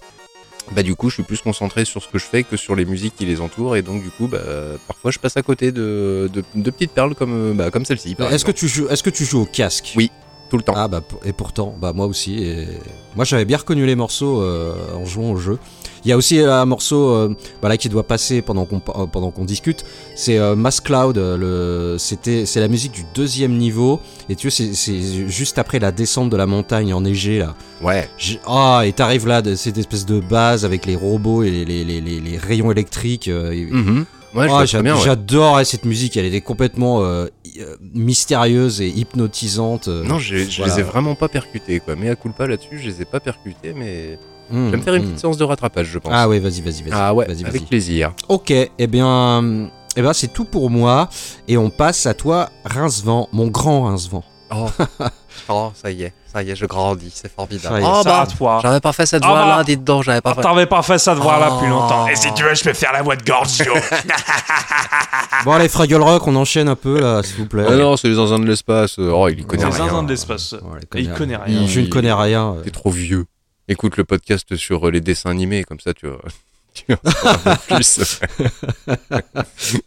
Bah 0.70 0.82
du 0.82 0.94
coup 0.94 1.10
je 1.10 1.14
suis 1.14 1.22
plus 1.24 1.40
concentré 1.40 1.84
sur 1.84 2.02
ce 2.02 2.08
que 2.08 2.18
je 2.18 2.24
fais 2.24 2.44
que 2.44 2.56
sur 2.56 2.74
les 2.76 2.84
musiques 2.84 3.16
qui 3.16 3.26
les 3.26 3.40
entourent 3.40 3.76
et 3.76 3.82
donc 3.82 4.02
du 4.02 4.10
coup 4.10 4.28
bah, 4.28 4.38
parfois 4.86 5.10
je 5.10 5.18
passe 5.18 5.36
à 5.36 5.42
côté 5.42 5.72
de, 5.72 6.30
de, 6.32 6.42
de 6.54 6.70
petites 6.70 6.92
perles 6.92 7.14
comme, 7.14 7.32
euh, 7.50 7.52
bah, 7.54 7.70
comme 7.70 7.84
celle-ci. 7.84 8.14
par 8.14 8.32
Est-ce 8.32 8.44
que 8.44 8.52
tu 8.52 8.68
joues, 8.68 8.88
est-ce 8.88 9.02
que 9.02 9.10
tu 9.10 9.24
joues 9.24 9.40
au 9.42 9.44
casque? 9.46 9.92
Oui. 9.96 10.10
tout 10.48 10.56
le 10.56 10.62
temps. 10.62 10.74
Ah 10.76 10.86
bah 10.88 11.02
et 11.24 11.32
pourtant, 11.32 11.74
bah 11.80 11.92
moi 11.92 12.06
aussi. 12.06 12.42
Et 12.44 12.68
moi 13.16 13.24
j'avais 13.24 13.44
bien 13.44 13.56
reconnu 13.58 13.86
les 13.86 13.96
morceaux 13.96 14.40
euh, 14.42 14.74
en 14.94 15.04
jouant 15.04 15.32
au 15.32 15.36
jeu. 15.36 15.58
Il 16.04 16.08
y 16.08 16.12
a 16.12 16.16
aussi 16.16 16.40
un 16.40 16.64
morceau 16.64 17.10
euh, 17.10 17.36
bah 17.62 17.68
là, 17.68 17.76
qui 17.76 17.88
doit 17.88 18.02
passer 18.06 18.42
pendant 18.42 18.64
qu'on 18.64 18.76
euh, 18.96 19.06
pendant 19.06 19.30
qu'on 19.30 19.44
discute. 19.44 19.84
C'est 20.14 20.38
euh, 20.38 20.56
Mass 20.56 20.80
Cloud. 20.80 21.16
euh, 21.18 21.36
Le 21.92 21.98
c'était 21.98 22.44
c'est 22.46 22.60
la 22.60 22.68
musique 22.68 22.92
du 22.92 23.04
deuxième 23.14 23.56
niveau. 23.56 24.00
Et 24.28 24.34
tu 24.36 24.48
vois 24.48 24.52
c'est 24.52 25.28
juste 25.28 25.58
après 25.58 25.78
la 25.78 25.92
descente 25.92 26.30
de 26.30 26.36
la 26.36 26.46
montagne 26.46 26.92
enneigée 26.92 27.38
là. 27.38 27.54
Ouais. 27.82 28.08
Ah 28.46 28.82
et 28.84 28.92
t'arrives 28.92 29.26
là 29.26 29.42
de 29.42 29.54
cette 29.54 29.78
espèce 29.78 30.06
de 30.06 30.20
base 30.20 30.64
avec 30.64 30.86
les 30.86 30.96
robots 30.96 31.42
et 31.42 31.50
les, 31.50 31.84
les, 31.84 32.00
les, 32.00 32.38
rayons 32.38 32.70
électriques. 32.70 33.28
euh, 33.28 33.52
et- 33.52 33.66
Mhm. 33.66 34.04
Ouais, 34.34 34.44
je 34.44 34.48
vois 34.48 34.64
j'a- 34.64 34.78
très 34.78 34.82
bien. 34.82 34.94
ouais. 34.96 35.02
J'adorais 35.04 35.64
cette 35.66 35.84
musique, 35.84 36.16
elle 36.16 36.24
était 36.24 36.40
complètement 36.40 37.04
euh, 37.04 37.26
euh, 37.60 37.76
mystérieuse 37.94 38.80
et 38.80 38.88
hypnotisante. 38.88 39.88
euh. 39.88 40.04
Non, 40.04 40.18
je, 40.18 40.36
je 40.38 40.56
Voilà. 40.58 40.74
les 40.74 40.80
ai 40.80 40.82
vraiment 40.82 41.14
pas 41.14 41.28
percutés, 41.28 41.80
quoi. 41.80 41.96
Mais 41.96 42.08
à 42.08 42.16
coup 42.16 42.30
pas 42.30 42.46
là-dessus, 42.46 42.78
je 42.78 42.88
les 42.88 43.02
ai 43.02 43.04
pas 43.04 43.20
percutés, 43.20 43.74
mais 43.76 44.18
Mmh, 44.52 44.66
je 44.66 44.70
vais 44.70 44.76
me 44.76 44.82
faire 44.82 44.94
une 44.94 45.02
mmh. 45.02 45.06
petite 45.06 45.18
séance 45.20 45.36
de 45.38 45.44
rattrapage, 45.44 45.86
je 45.86 45.98
pense. 45.98 46.12
Ah 46.14 46.28
ouais, 46.28 46.38
vas-y, 46.38 46.60
vas-y, 46.60 46.82
vas-y. 46.82 46.92
Ah 46.92 47.12
ouais, 47.14 47.26
vas-y, 47.26 47.40
avec 47.44 47.52
vas-y. 47.52 47.66
plaisir. 47.66 48.12
Ok, 48.28 48.50
eh 48.52 48.86
bien, 48.86 49.68
eh 49.96 50.02
ben, 50.02 50.12
c'est 50.12 50.32
tout 50.32 50.44
pour 50.44 50.70
moi. 50.70 51.08
Et 51.48 51.56
on 51.56 51.70
passe 51.70 52.06
à 52.06 52.14
toi, 52.14 52.50
Rincevent, 52.64 53.28
mon 53.32 53.46
grand 53.48 53.84
Rincevent. 53.84 54.22
Oh. 54.54 54.66
oh, 55.48 55.72
ça 55.74 55.90
y 55.90 56.02
est, 56.02 56.12
ça 56.30 56.42
y 56.42 56.50
est, 56.50 56.54
je 56.56 56.66
grandis, 56.66 57.10
c'est 57.14 57.32
formidable. 57.32 57.74
Ça 57.76 57.80
y 57.80 57.82
est, 57.82 57.86
oh 57.90 58.02
bah, 58.04 58.26
toi. 58.36 58.58
j'avais 58.62 58.80
pas 58.80 58.92
fait 58.92 59.06
cette 59.06 59.22
Ah 59.24 59.28
voix-là, 59.28 59.56
bah. 59.56 59.64
dites 59.64 59.82
donc, 59.82 60.02
j'avais 60.02 60.20
pas 60.20 60.34
fait. 60.34 60.42
T'avais 60.42 60.66
pas 60.66 60.82
fait 60.82 60.98
ça 60.98 61.14
de 61.14 61.20
voir 61.20 61.40
là 61.40 61.50
depuis 61.52 61.68
Oh. 61.68 61.70
longtemps. 61.70 62.06
Et 62.08 62.16
si 62.16 62.30
tu 62.34 62.42
veux, 62.42 62.54
je 62.54 62.62
peux 62.62 62.74
faire 62.74 62.92
la 62.92 63.00
voix 63.00 63.16
de 63.16 63.24
Gorgio. 63.24 63.72
Bon, 65.44 65.52
allez, 65.52 65.68
Fraggle 65.68 66.00
Rock, 66.02 66.26
on 66.28 66.36
enchaîne 66.36 66.68
un 66.68 66.76
peu 66.76 67.00
là, 67.00 67.22
s'il 67.22 67.36
vous 67.38 67.46
plaît. 67.46 67.64
Ah 67.68 67.74
non, 67.74 67.96
c'est 67.96 68.06
les 68.08 68.14
zinzins 68.14 68.38
de 68.38 68.44
l'espace. 68.46 68.96
Oh, 68.98 69.28
il 69.28 69.40
y 69.40 69.44
connaît 69.44 69.64
Les 69.64 69.70
rien. 69.70 69.86
zinzins 69.86 70.02
de 70.04 70.08
l'espace. 70.10 70.54
Il 70.94 71.10
connaît 71.12 71.36
rien. 71.36 71.58
rien. 71.60 71.66
Je 71.66 71.80
ne 71.80 71.86
connais 71.86 72.12
rien. 72.12 72.56
T'es 72.62 72.70
trop 72.70 72.90
vieux. 72.90 73.24
Écoute 73.68 73.96
le 73.96 74.04
podcast 74.04 74.56
sur 74.56 74.86
euh, 74.86 74.90
les 74.90 75.00
dessins 75.00 75.30
animés, 75.30 75.64
comme 75.64 75.80
ça 75.80 75.94
tu 75.94 76.06
peu 76.86 76.96
plus. 77.68 78.20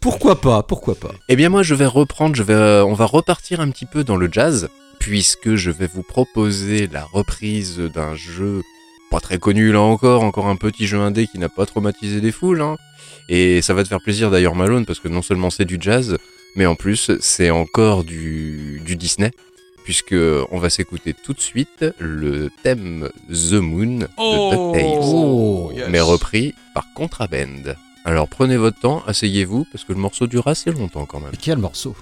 Pourquoi 0.00 0.40
pas 0.40 0.62
Pourquoi 0.62 0.94
pas 0.94 1.12
Eh 1.28 1.36
bien 1.36 1.48
moi 1.48 1.62
je 1.62 1.74
vais 1.74 1.86
reprendre, 1.86 2.34
je 2.36 2.42
vais, 2.42 2.54
euh, 2.54 2.84
on 2.84 2.94
va 2.94 3.04
repartir 3.04 3.60
un 3.60 3.70
petit 3.70 3.86
peu 3.86 4.02
dans 4.02 4.16
le 4.16 4.28
jazz, 4.32 4.68
puisque 4.98 5.56
je 5.56 5.70
vais 5.70 5.88
vous 5.92 6.02
proposer 6.02 6.86
la 6.86 7.04
reprise 7.04 7.78
d'un 7.78 8.14
jeu 8.14 8.62
pas 9.10 9.20
très 9.20 9.38
connu 9.38 9.70
là 9.72 9.80
encore, 9.80 10.24
encore 10.24 10.46
un 10.46 10.56
petit 10.56 10.86
jeu 10.86 10.98
indé 10.98 11.26
qui 11.26 11.38
n'a 11.38 11.48
pas 11.48 11.66
traumatisé 11.66 12.20
des 12.20 12.32
foules. 12.32 12.60
hein. 12.62 12.76
Et 13.28 13.62
ça 13.62 13.74
va 13.74 13.82
te 13.84 13.88
faire 13.88 14.00
plaisir 14.00 14.30
d'ailleurs 14.30 14.54
Malone, 14.54 14.86
parce 14.86 15.00
que 15.00 15.08
non 15.08 15.22
seulement 15.22 15.50
c'est 15.50 15.64
du 15.64 15.76
jazz, 15.80 16.16
mais 16.56 16.66
en 16.66 16.74
plus 16.76 17.10
c'est 17.20 17.50
encore 17.50 18.04
du, 18.04 18.80
du 18.84 18.96
Disney, 18.96 19.32
puisque 19.86 20.16
on 20.50 20.58
va 20.58 20.68
s'écouter 20.68 21.14
tout 21.14 21.32
de 21.32 21.40
suite 21.40 21.84
le 22.00 22.50
thème 22.64 23.08
The 23.30 23.52
Moon 23.52 23.98
de 24.00 24.08
Oh, 24.16 24.72
DuckTales 24.72 24.98
Oh, 25.00 25.70
yes. 25.72 25.86
mais 25.88 26.00
repris 26.00 26.54
par 26.74 26.88
Contraband. 26.92 27.76
Alors 28.04 28.26
prenez 28.26 28.56
votre 28.56 28.80
temps, 28.80 29.04
asseyez-vous, 29.06 29.64
parce 29.70 29.84
que 29.84 29.92
le 29.92 30.00
morceau 30.00 30.26
dure 30.26 30.48
assez 30.48 30.72
longtemps 30.72 31.06
quand 31.06 31.20
même. 31.20 31.30
Mais 31.30 31.38
quel 31.40 31.58
morceau? 31.58 31.94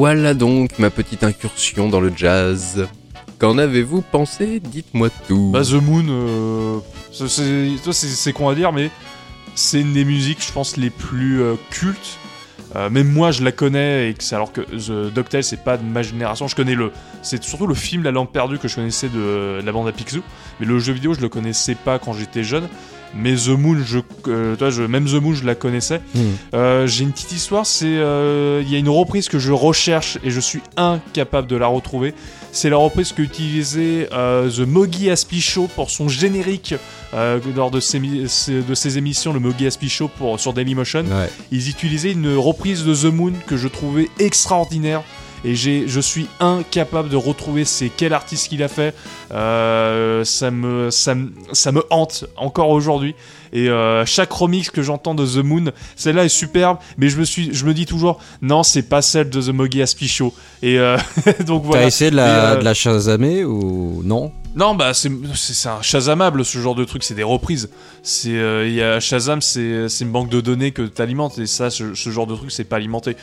Voilà 0.00 0.32
donc 0.32 0.78
ma 0.78 0.88
petite 0.88 1.24
incursion 1.24 1.90
dans 1.90 2.00
le 2.00 2.10
jazz. 2.16 2.88
Qu'en 3.38 3.58
avez-vous 3.58 4.00
pensé? 4.00 4.58
Dites-moi 4.58 5.10
tout. 5.28 5.50
Bah, 5.52 5.60
The 5.62 5.74
Moon, 5.74 6.06
euh, 6.08 6.78
c'est- 7.12 8.32
con 8.32 8.48
à 8.48 8.54
dire, 8.54 8.72
mais 8.72 8.90
c'est 9.54 9.82
une 9.82 9.92
des 9.92 10.06
musiques, 10.06 10.42
je 10.42 10.52
pense, 10.52 10.78
les 10.78 10.88
plus 10.88 11.42
euh, 11.42 11.56
cultes. 11.68 12.16
Euh, 12.76 12.88
même 12.88 13.12
moi, 13.12 13.30
je 13.30 13.44
la 13.44 13.52
connais, 13.52 14.08
et 14.08 14.14
que 14.14 14.34
alors 14.34 14.54
que 14.54 14.62
The 14.62 15.12
DuckTales, 15.12 15.44
c'est 15.44 15.62
pas 15.62 15.76
de 15.76 15.84
ma 15.84 16.00
génération. 16.00 16.48
Je 16.48 16.56
connais 16.56 16.74
le. 16.74 16.92
C'est 17.20 17.44
surtout 17.44 17.66
le 17.66 17.74
film 17.74 18.02
La 18.02 18.10
Lampe 18.10 18.32
perdue 18.32 18.56
que 18.58 18.68
je 18.68 18.76
connaissais 18.76 19.10
de, 19.10 19.60
de 19.60 19.66
la 19.66 19.70
bande 19.70 19.86
à 19.86 19.92
Picsou. 19.92 20.22
Mais 20.60 20.66
le 20.66 20.78
jeu 20.78 20.94
vidéo, 20.94 21.12
je 21.12 21.20
le 21.20 21.28
connaissais 21.28 21.74
pas 21.74 21.98
quand 21.98 22.14
j'étais 22.14 22.42
jeune. 22.42 22.70
Mais 23.14 23.34
The 23.34 23.48
Moon, 23.48 23.78
je, 23.84 23.98
euh, 24.28 24.54
toi, 24.56 24.70
je, 24.70 24.82
même 24.82 25.04
The 25.06 25.14
Moon, 25.14 25.34
je 25.34 25.44
la 25.44 25.54
connaissais. 25.54 26.00
Hmm. 26.14 26.20
Euh, 26.54 26.86
J'ai 26.86 27.02
une 27.04 27.12
petite 27.12 27.32
histoire, 27.32 27.66
c'est 27.66 27.86
euh, 27.88 28.62
il 28.64 28.72
y 28.72 28.76
a 28.76 28.78
une 28.78 28.88
reprise 28.88 29.28
que 29.28 29.38
je 29.38 29.50
recherche 29.52 30.18
et 30.22 30.30
je 30.30 30.38
suis 30.40 30.60
incapable 30.76 31.48
de 31.48 31.56
la 31.56 31.66
retrouver. 31.66 32.14
C'est 32.52 32.70
la 32.70 32.76
reprise 32.76 33.12
que 33.12 33.22
utilisait 33.22 34.08
The 34.10 34.60
Mogi 34.66 35.08
Aspi 35.10 35.40
Show 35.40 35.68
pour 35.74 35.90
son 35.90 36.08
générique 36.08 36.74
lors 37.56 37.70
de 37.70 37.78
ses- 37.80 37.98
de 38.00 38.74
ses 38.74 38.98
émissions, 38.98 39.32
le 39.32 39.38
Mogi 39.40 39.66
Aspi 39.66 39.88
Show 39.88 40.08
pour, 40.08 40.38
sur 40.40 40.52
Dailymotion. 40.52 41.00
Ouais. 41.04 41.30
Ils 41.52 41.68
utilisaient 41.68 42.10
une 42.12 42.34
reprise 42.36 42.84
de 42.84 42.94
The 42.94 43.12
Moon 43.12 43.32
que 43.46 43.56
je 43.56 43.68
trouvais 43.68 44.08
extraordinaire. 44.18 45.02
Et 45.44 45.54
j'ai, 45.54 45.88
je 45.88 46.00
suis 46.00 46.26
incapable 46.38 47.08
de 47.08 47.16
retrouver 47.16 47.64
c'est 47.64 47.90
quel 47.94 48.12
artiste 48.12 48.48
qu'il 48.48 48.62
a 48.62 48.68
fait. 48.68 48.94
Euh, 49.32 50.24
ça, 50.24 50.50
me, 50.50 50.90
ça, 50.90 51.14
me, 51.14 51.32
ça 51.52 51.72
me 51.72 51.82
hante 51.90 52.26
encore 52.36 52.70
aujourd'hui. 52.70 53.14
Et 53.52 53.68
euh, 53.68 54.06
chaque 54.06 54.30
remix 54.32 54.70
que 54.70 54.82
j'entends 54.82 55.14
de 55.14 55.26
The 55.26 55.42
Moon, 55.44 55.72
celle-là 55.96 56.24
est 56.24 56.28
superbe, 56.28 56.78
mais 56.98 57.08
je 57.08 57.18
me, 57.18 57.24
suis, 57.24 57.52
je 57.52 57.64
me 57.64 57.74
dis 57.74 57.86
toujours, 57.86 58.20
non, 58.42 58.62
c'est 58.62 58.82
pas 58.82 59.02
celle 59.02 59.28
de 59.30 59.40
The 59.40 59.48
Mogi 59.48 59.82
Aspi 59.82 60.06
Show. 60.08 60.32
Et 60.62 60.78
euh, 60.78 60.96
donc 61.46 61.62
T'as 61.62 61.68
voilà. 61.68 61.86
essayé 61.86 62.10
de 62.10 62.16
la, 62.16 62.52
euh, 62.52 62.56
de 62.56 62.64
la 62.64 62.74
chasamer 62.74 63.44
ou 63.44 64.02
non? 64.04 64.32
Non, 64.56 64.74
bah 64.74 64.94
c'est 64.94 65.10
un 65.68 65.80
Shazamable 65.80 66.44
ce 66.44 66.58
genre 66.58 66.74
de 66.74 66.84
truc, 66.84 67.04
c'est 67.04 67.14
des 67.14 67.22
reprises. 67.22 67.70
C'est 68.02 68.36
euh, 68.36 68.66
il 68.66 68.74
y 68.74 68.82
a 68.82 68.98
Shazam, 68.98 69.40
c'est 69.40 69.88
c'est 69.88 70.04
une 70.04 70.10
banque 70.10 70.28
de 70.28 70.40
données 70.40 70.72
que 70.72 70.82
t'alimentes 70.82 71.38
et 71.38 71.46
ça, 71.46 71.70
ce, 71.70 71.94
ce 71.94 72.10
genre 72.10 72.26
de 72.26 72.34
truc, 72.34 72.50
c'est 72.50 72.64
pas 72.64 72.76
alimenté. 72.76 73.16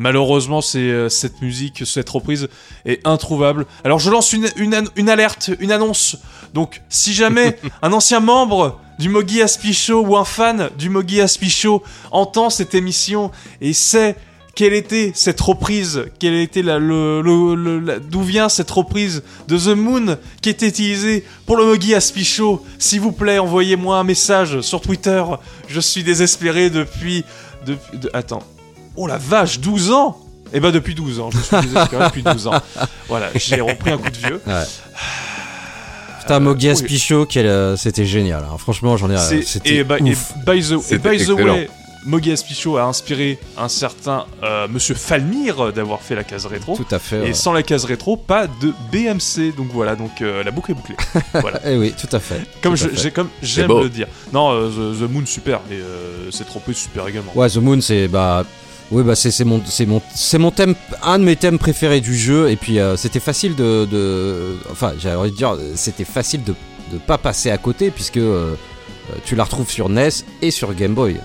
Malheureusement, 0.00 0.60
c'est 0.60 0.78
euh, 0.78 1.08
cette 1.08 1.42
musique, 1.42 1.82
cette 1.84 2.08
reprise 2.08 2.46
est 2.86 3.04
introuvable. 3.04 3.66
Alors 3.82 3.98
je 3.98 4.10
lance 4.10 4.32
une, 4.32 4.48
une, 4.56 4.72
an- 4.76 4.84
une 4.94 5.10
alerte, 5.10 5.50
une 5.58 5.72
annonce. 5.72 6.16
Donc 6.54 6.82
si 6.88 7.12
jamais 7.12 7.58
un 7.82 7.92
ancien 7.92 8.20
membre 8.20 8.80
du 9.00 9.08
Mogi 9.08 9.42
Aspi 9.42 9.74
Show 9.74 10.04
ou 10.06 10.16
un 10.16 10.24
fan 10.24 10.70
du 10.78 10.88
Mogi 10.88 11.20
Aspi 11.20 11.50
Show 11.50 11.82
entend 12.12 12.48
cette 12.48 12.76
émission 12.76 13.32
et 13.60 13.72
sait 13.72 14.14
quelle 14.54 14.72
était 14.72 15.10
cette 15.16 15.40
reprise, 15.40 16.04
quelle 16.20 16.34
était 16.34 16.62
la, 16.62 16.78
le, 16.78 17.20
le- 17.22 18.00
d'où 18.00 18.22
vient 18.22 18.48
cette 18.48 18.70
reprise 18.70 19.24
de 19.48 19.58
The 19.58 19.76
Moon 19.76 20.16
qui 20.42 20.48
était 20.50 20.68
utilisée 20.68 21.24
pour 21.44 21.56
le 21.56 21.64
Mogi 21.64 21.94
Aspi 21.96 22.24
Show. 22.24 22.64
S'il 22.78 23.00
vous 23.00 23.12
plaît, 23.12 23.38
envoyez-moi 23.40 23.98
un 23.98 24.04
message 24.04 24.60
sur 24.60 24.80
Twitter. 24.80 25.24
Je 25.66 25.80
suis 25.80 26.04
désespéré 26.04 26.70
depuis, 26.70 27.24
depuis 27.66 27.98
de- 27.98 28.10
attends. 28.14 28.42
Oh 29.00 29.06
la 29.06 29.16
vache, 29.16 29.60
12 29.60 29.92
ans 29.92 30.18
Eh 30.52 30.58
ben 30.60 30.72
depuis 30.72 30.94
12 30.94 31.20
ans, 31.20 31.30
je 31.30 31.38
suis 31.38 31.56
désespéré 31.68 32.04
depuis 32.06 32.22
12 32.24 32.48
ans. 32.48 32.60
Voilà, 33.08 33.28
j'ai 33.36 33.60
repris 33.60 33.90
un 33.92 33.98
coup 33.98 34.10
de 34.10 34.16
vieux. 34.16 34.40
Putain, 36.20 36.40
Mogi 36.40 36.70
oui. 36.72 37.26
Quel, 37.28 37.46
euh, 37.46 37.76
c'était 37.76 38.04
génial. 38.04 38.42
hein. 38.44 38.56
Franchement, 38.58 38.96
j'en 38.96 39.08
ai. 39.10 39.16
C'est- 39.18 39.42
C'était 39.42 39.76
et, 39.76 39.84
by, 39.84 39.94
et 40.04 40.12
ouf. 40.12 40.32
by 40.44 40.60
the, 40.62 40.92
et 40.92 40.98
by 40.98 41.32
way, 41.32 41.70
Mogi 42.04 42.32
Aspicho 42.32 42.76
a 42.76 42.82
inspiré 42.84 43.38
un 43.56 43.68
certain 43.68 44.24
euh, 44.42 44.66
Monsieur 44.68 44.94
Falmir 44.94 45.72
d'avoir 45.72 46.00
fait 46.00 46.14
la 46.14 46.24
case 46.24 46.46
rétro. 46.46 46.76
Tout 46.76 46.92
à 46.94 46.98
fait. 46.98 47.18
Et 47.18 47.20
ouais. 47.20 47.34
sans 47.34 47.52
la 47.52 47.62
case 47.62 47.84
rétro, 47.84 48.16
pas 48.16 48.46
de 48.46 48.72
BMC. 48.92 49.54
Donc 49.56 49.68
voilà, 49.72 49.94
donc 49.96 50.22
euh, 50.22 50.42
la 50.42 50.50
boucle 50.50 50.72
est 50.72 50.74
bouclée. 50.74 50.96
voilà. 51.34 51.60
Eh 51.64 51.76
oui, 51.76 51.94
tout 51.98 52.14
à 52.14 52.20
fait. 52.20 52.40
Comme 52.62 52.76
Tout 52.76 52.84
à 52.84 52.88
je- 52.88 52.94
fait. 52.94 53.02
j'ai 53.02 53.10
comme 53.10 53.28
j'aime 53.42 53.68
le 53.68 53.88
dire. 53.88 54.06
Non, 54.32 54.50
euh, 54.52 54.68
The, 54.68 54.98
The 55.00 55.10
Moon 55.10 55.24
super 55.24 55.60
et 55.70 55.74
euh, 55.74 56.30
c'est 56.30 56.46
trop 56.46 56.60
peu 56.60 56.72
super 56.72 57.06
également. 57.08 57.32
Ouais, 57.34 57.48
The 57.48 57.56
Moon, 57.56 57.80
c'est 57.80 58.08
bah. 58.08 58.44
Oui, 58.90 59.02
bah 59.02 59.14
c'est 59.14 59.44
mon, 59.44 59.62
c'est 59.66 59.84
mon, 59.84 60.00
c'est 60.14 60.38
mon 60.38 60.50
thème, 60.50 60.74
un 61.02 61.18
de 61.18 61.24
mes 61.24 61.36
thèmes 61.36 61.58
préférés 61.58 62.00
du 62.00 62.16
jeu. 62.16 62.50
Et 62.50 62.56
puis 62.56 62.78
euh, 62.78 62.96
c'était 62.96 63.20
facile 63.20 63.54
de, 63.54 63.84
de, 63.84 64.56
enfin, 64.70 64.94
j'avais 64.98 65.16
envie 65.16 65.30
de 65.30 65.36
dire, 65.36 65.56
c'était 65.74 66.04
facile 66.06 66.42
de, 66.42 66.54
de 66.92 66.98
pas 66.98 67.18
passer 67.18 67.50
à 67.50 67.58
côté 67.58 67.90
puisque 67.90 68.16
euh, 68.16 68.54
euh, 69.10 69.14
tu 69.26 69.36
la 69.36 69.44
retrouves 69.44 69.70
sur 69.70 69.90
NES 69.90 70.08
et 70.40 70.50
sur 70.50 70.72
Game 70.74 70.94
Boy. 70.94 71.16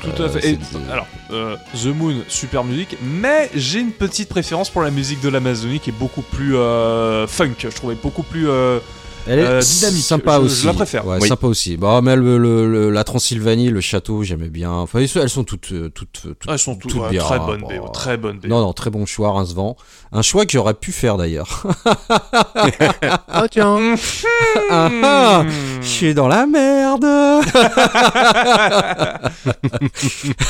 Tout 0.00 0.08
Euh, 0.22 0.26
à 0.26 0.30
fait. 0.30 0.48
Et, 0.48 0.52
des- 0.56 0.90
alors, 0.90 1.06
euh, 1.32 1.56
The 1.80 1.86
Moon, 1.94 2.14
super 2.28 2.64
musique, 2.64 2.96
mais 3.02 3.50
j'ai 3.54 3.80
une 3.80 3.92
petite 3.92 4.30
préférence 4.30 4.70
pour 4.70 4.80
la 4.82 4.90
musique 4.90 5.20
de 5.20 5.28
l'Amazonie 5.28 5.80
qui 5.80 5.90
est 5.90 5.98
beaucoup 5.98 6.22
plus 6.22 6.56
euh, 6.56 7.26
funk. 7.26 7.54
Je 7.58 7.68
trouvais 7.68 7.94
beaucoup 7.94 8.22
plus. 8.22 8.48
Euh, 9.28 9.32
Elle 9.32 9.38
est 9.38 9.46
euh, 9.46 9.60
dynamique. 9.60 10.02
sympa 10.02 10.36
Je- 10.36 10.40
je 10.40 10.44
aussi. 10.46 10.66
la 10.66 10.72
préfère. 10.74 11.06
Ouais, 11.06 11.18
Oui. 11.20 11.28
sympa 11.28 11.46
aussi. 11.46 11.76
Bah, 11.76 12.00
mais 12.02 12.16
le, 12.16 12.38
le- 12.38 12.70
le- 12.70 12.90
la 12.90 13.04
Transylvanie, 13.04 13.70
le 13.70 13.80
château, 13.80 14.22
j'aimais 14.22 14.48
bien. 14.50 14.70
Enfin, 14.72 15.00
elles 15.00 15.08
sont- 15.08 15.20
elles 15.20 15.28
sont 15.30 15.44
toutes, 15.44 15.72
euh, 15.72 15.88
toutes, 15.90 16.22
toutes, 16.22 16.36
elles 16.48 16.58
sont 16.58 16.74
toutes, 16.76 16.90
toutes 16.92 17.02
ouais, 17.02 17.10
bien. 17.10 17.22
très 17.22 17.38
bonnes 17.38 17.60
Bon, 17.60 17.68
BO, 17.68 17.88
très 17.88 18.16
bonnes 18.16 18.38
BO. 18.40 18.48
Non, 18.48 18.60
non, 18.60 18.72
très 18.72 18.90
bon 18.90 19.06
choix, 19.06 19.32
Rincevent. 19.32 19.76
Un 20.12 20.22
choix 20.22 20.46
que 20.46 20.52
j'aurais 20.52 20.74
pu 20.74 20.92
faire 20.92 21.16
d'ailleurs. 21.16 21.62
Ah 23.28 23.46
tiens 23.50 23.94
Ah, 24.70 24.90
ah, 25.04 25.44
Je 25.80 25.86
suis 25.86 26.14
dans 26.14 26.28
la 26.28 26.46
merde. 26.46 27.04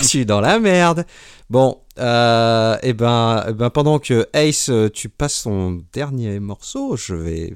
Je 0.01 0.05
suis 0.05 0.27
dans 0.27 0.41
la 0.41 0.59
merde. 0.59 1.05
Bon, 1.51 1.79
euh, 1.99 2.77
et 2.83 2.93
ben, 2.95 3.45
eh 3.49 3.53
ben, 3.53 3.71
pendant 3.71 3.99
que 3.99 4.27
Ace, 4.33 4.69
euh, 4.71 4.89
tu 4.89 5.09
passes 5.09 5.43
ton 5.45 5.83
dernier 5.93 6.41
morceau, 6.41 6.97
je 6.97 7.15
vais 7.15 7.55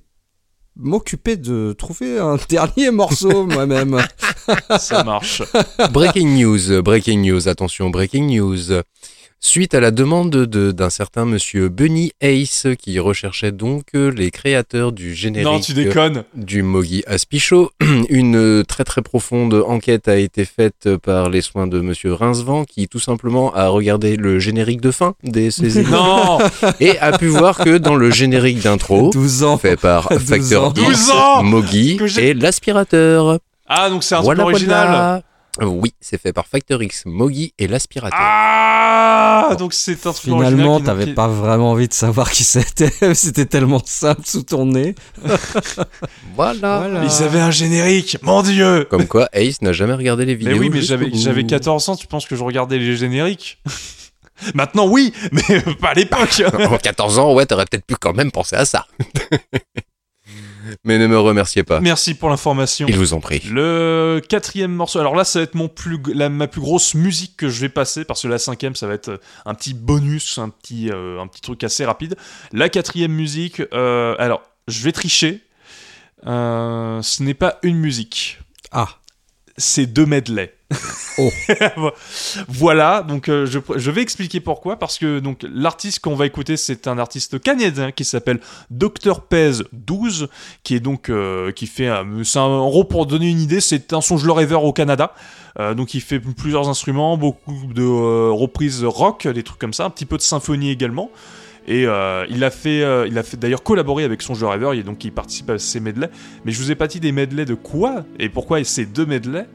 m'occuper 0.77 1.37
de 1.37 1.75
trouver 1.77 2.19
un 2.19 2.37
dernier 2.49 2.91
morceau 2.91 3.47
moi-même. 3.47 3.99
Ça 4.79 5.05
marche. 5.05 5.43
Breaking 5.93 6.37
news, 6.37 6.83
breaking 6.83 7.23
news, 7.23 7.49
attention, 7.49 7.91
breaking 7.91 8.27
news. 8.27 8.83
Suite 9.39 9.75
à 9.75 9.81
la 9.81 9.91
demande 9.91 10.31
de- 10.31 10.73
d'un 10.73 10.91
certain 10.91 11.25
monsieur 11.25 11.69
Bunny 11.69 12.13
Ace 12.21 12.67
qui 12.79 12.99
recherchait 12.99 13.53
donc 13.53 13.85
euh, 13.95 14.11
les 14.11 14.31
créateurs 14.31 14.93
du 14.93 15.15
générique 15.15 15.47
non, 15.47 15.61
tu 15.61 15.73
déconnes. 15.75 16.25
du 16.35 16.63
Mogi 16.63 17.05
Aspicho, 17.07 17.71
une 18.09 18.37
euh, 18.37 18.63
très 18.65 18.83
très 18.83 19.03
profonde 19.03 19.55
enquête 19.69 20.09
a 20.09 20.17
été 20.17 20.45
faite 20.47 20.89
par 20.97 21.29
les 21.29 21.43
soins 21.43 21.67
de 21.67 21.81
monsieur 21.81 22.13
Rincevent 22.15 22.65
qui 22.65 22.89
tout 22.89 22.99
simplement 22.99 23.55
a 23.55 23.69
regardé 23.69 24.17
le 24.17 24.39
générique 24.41 24.81
de 24.81 24.91
fin 24.91 25.15
des 25.23 25.51
ces 25.51 25.83
Non 25.91 26.39
et 26.81 26.99
a 26.99 27.17
pu 27.17 27.27
voir 27.29 27.59
que 27.59 27.77
dans 27.79 27.95
le 27.95 28.11
générique 28.11 28.63
d'intro 28.63 29.11
12 29.13 29.43
ans. 29.45 29.59
fait 29.59 29.77
par 29.77 30.09
12 30.09 30.19
Factor 30.23 30.65
ans. 30.65 30.71
12 30.71 31.11
ans 31.11 31.43
Mogi 31.45 31.99
et 32.19 32.35
l'aspirateur. 32.35 33.39
Ah, 33.69 33.91
donc 33.91 34.03
c'est 34.03 34.15
un 34.15 34.21
Voilà, 34.23 34.43
truc 34.45 34.55
original. 34.55 34.89
voilà. 34.89 35.23
Oui, 35.61 35.95
c'est 36.01 36.21
fait 36.21 36.33
par 36.33 36.47
Factor 36.47 36.83
X, 36.83 37.05
Mogi 37.07 37.53
et 37.59 37.67
l'aspirateur. 37.67 38.19
Ah 38.21 39.55
Donc 39.59 39.73
c'est 39.75 40.07
un 40.07 40.13
truc 40.13 40.25
Finalement, 40.25 40.81
t'avais 40.81 41.07
qui- 41.07 41.13
pas 41.15 41.29
vraiment 41.29 41.71
envie 41.71 41.89
de 41.89 41.93
savoir 41.95 42.31
qui 42.31 42.45
c'était. 42.45 42.91
C'était 43.15 43.47
tellement 43.47 43.81
simple 43.85 44.23
sous 44.25 44.43
ton 44.43 44.67
nez. 44.67 44.95
Voilà. 46.35 46.79
Voilà. 46.79 47.05
Ils 47.05 47.23
avaient 47.23 47.41
un 47.41 47.51
générique, 47.51 48.19
mon 48.23 48.43
dieu 48.43 48.87
Comme 48.91 49.07
quoi, 49.07 49.29
Ace 49.33 49.63
n'a 49.63 49.73
jamais 49.73 49.95
regardé 49.95 50.25
les 50.27 50.35
Mais 50.35 50.39
vidéos. 50.39 50.59
oui, 50.59 50.71
mais 50.71 50.83
j'avais 50.83 51.11
j'avais 51.15 51.45
14 51.45 51.89
ans, 51.89 51.97
tu 51.97 52.07
penses 52.07 52.27
que 52.27 52.37
je 52.37 52.43
regardais 52.45 52.79
les 52.79 52.97
génériques? 52.97 53.59
Maintenant, 54.55 54.87
oui, 54.87 55.15
mais 55.33 55.61
pas 55.81 55.89
à 55.91 55.95
l'époque. 55.95 56.43
En 56.71 56.77
14 56.77 57.19
ans, 57.19 57.33
ouais, 57.35 57.47
t'aurais 57.47 57.65
peut-être 57.65 57.87
pu 57.87 57.95
quand 57.99 58.13
même 58.13 58.31
penser 58.31 58.55
à 58.57 58.67
ça. 58.67 58.87
Mais 60.85 60.99
ne 60.99 61.07
me 61.07 61.19
remerciez 61.19 61.63
pas. 61.63 61.81
Merci 61.81 62.15
pour 62.15 62.31
l'information. 62.31 62.87
Il 62.89 62.97
vous 62.97 63.15
en 63.15 63.21
prie. 63.21 63.41
Le 63.51 64.21
quatrième 64.27 64.73
morceau, 64.73 64.99
alors 64.99 65.15
là, 65.15 65.25
ça 65.25 65.41
va 65.41 65.45
être 65.45 65.55
mon 65.55 65.69
plus, 65.69 65.99
la, 66.15 66.29
ma 66.29 66.47
plus 66.49 66.61
grosse 66.61 66.95
musique 66.95 67.37
que 67.37 67.49
je 67.49 67.61
vais 67.61 67.69
passer, 67.69 68.05
parce 68.05 68.23
que 68.23 68.29
la 68.29 68.39
cinquième, 68.39 68.75
ça 68.75 68.87
va 68.87 68.95
être 68.95 69.09
euh, 69.11 69.19
un 69.45 69.55
petit 69.55 69.75
bonus, 69.75 70.39
un 70.39 70.49
petit, 70.49 70.91
euh, 70.91 71.21
un 71.21 71.27
petit 71.27 71.41
truc 71.41 71.63
assez 71.65 71.85
rapide. 71.85 72.17
La 72.53 72.69
quatrième 72.69 73.13
musique, 73.13 73.63
euh, 73.73 74.15
alors, 74.19 74.43
je 74.69 74.83
vais 74.83 74.93
tricher. 74.93 75.43
Euh, 76.27 77.03
ce 77.03 77.23
n'est 77.23 77.35
pas 77.35 77.59
une 77.63 77.77
musique, 77.77 78.39
Ah, 78.73 78.89
c'est 79.57 79.87
deux 79.87 80.07
medley. 80.07 80.56
Oh. 81.19 81.31
voilà, 82.49 83.03
donc 83.03 83.29
euh, 83.29 83.47
je, 83.47 83.91
vais 83.91 84.03
expliquer 84.03 84.41
pourquoi, 84.41 84.79
parce 84.79 84.99
que 84.99 85.23
l'artiste 85.43 86.01
qu'on 86.01 86.15
va 86.15 86.27
écouter, 86.27 86.57
c'est 86.57 86.89
un 86.89 86.99
artiste 86.99 87.41
canadien 87.41 87.93
qui 87.93 88.05
s'appelle 88.05 88.41
Dr 88.71 89.23
Pez 89.23 89.63
12, 89.73 90.29
qui 90.63 90.75
est 90.75 90.81
donc 90.81 91.09
euh, 91.09 91.53
fait, 91.55 91.91
en 91.91 92.69
gros 92.69 92.85
pour 92.85 93.07
donner 93.07 93.31
une 93.31 93.41
idée, 93.41 93.61
c'est 93.61 93.93
un 93.93 94.01
songe 94.01 94.29
rêveur 94.29 94.65
au 94.65 94.73
Canada. 94.73 95.15
Euh, 95.59 95.73
donc 95.73 95.95
il 95.95 96.01
fait 96.01 96.19
plusieurs 96.21 96.69
instruments, 96.69 97.17
beaucoup 97.17 97.73
de 97.73 97.83
reprises 98.31 98.85
rock, 98.85 99.27
des 99.27 99.43
trucs 99.43 99.59
comme 99.59 99.73
ça, 99.73 99.85
un 99.85 99.91
petit 99.91 100.07
peu 100.07 100.17
de 100.17 100.23
symphonie 100.23 100.71
également. 100.71 101.11
Et 101.69 101.83
il 101.83 102.45
a 102.45 102.51
fait, 102.51 102.83
d'ailleurs 103.39 103.63
collaboré 103.63 104.05
avec 104.05 104.23
Songe 104.23 104.41
de 104.41 104.45
Rêveur, 104.45 104.75
donc 104.85 105.05
il 105.05 105.13
participe 105.13 105.51
à 105.51 105.59
ces 105.59 105.81
medleys. 105.81 106.11
Mais 106.45 106.53
je 106.53 106.59
vous 106.59 106.71
ai 106.71 106.75
pas 106.75 106.87
dit 106.87 107.01
des 107.01 107.11
medleys 107.11 107.45
de 107.45 107.55
quoi 107.55 108.05
et 108.21 108.29
pourquoi 108.29 108.63
ces 108.63 108.87
deux 108.87 109.07
medleys 109.07 109.47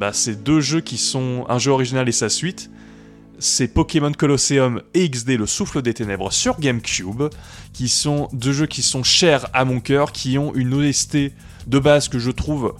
Bah, 0.00 0.14
c'est 0.14 0.42
deux 0.42 0.62
jeux 0.62 0.80
qui 0.80 0.96
sont 0.96 1.44
un 1.50 1.58
jeu 1.58 1.72
original 1.72 2.08
et 2.08 2.12
sa 2.12 2.30
suite. 2.30 2.70
C'est 3.38 3.68
Pokémon 3.68 4.12
Colosseum 4.12 4.80
et 4.94 5.06
XD 5.10 5.36
Le 5.36 5.46
Souffle 5.46 5.82
des 5.82 5.92
Ténèbres 5.92 6.32
sur 6.32 6.58
GameCube, 6.58 7.24
qui 7.74 7.90
sont 7.90 8.30
deux 8.32 8.52
jeux 8.52 8.66
qui 8.66 8.80
sont 8.80 9.02
chers 9.02 9.46
à 9.52 9.66
mon 9.66 9.78
cœur, 9.78 10.12
qui 10.12 10.38
ont 10.38 10.54
une 10.54 10.72
OST 10.72 11.18
de 11.66 11.78
base 11.78 12.08
que 12.08 12.18
je 12.18 12.30
trouve 12.30 12.74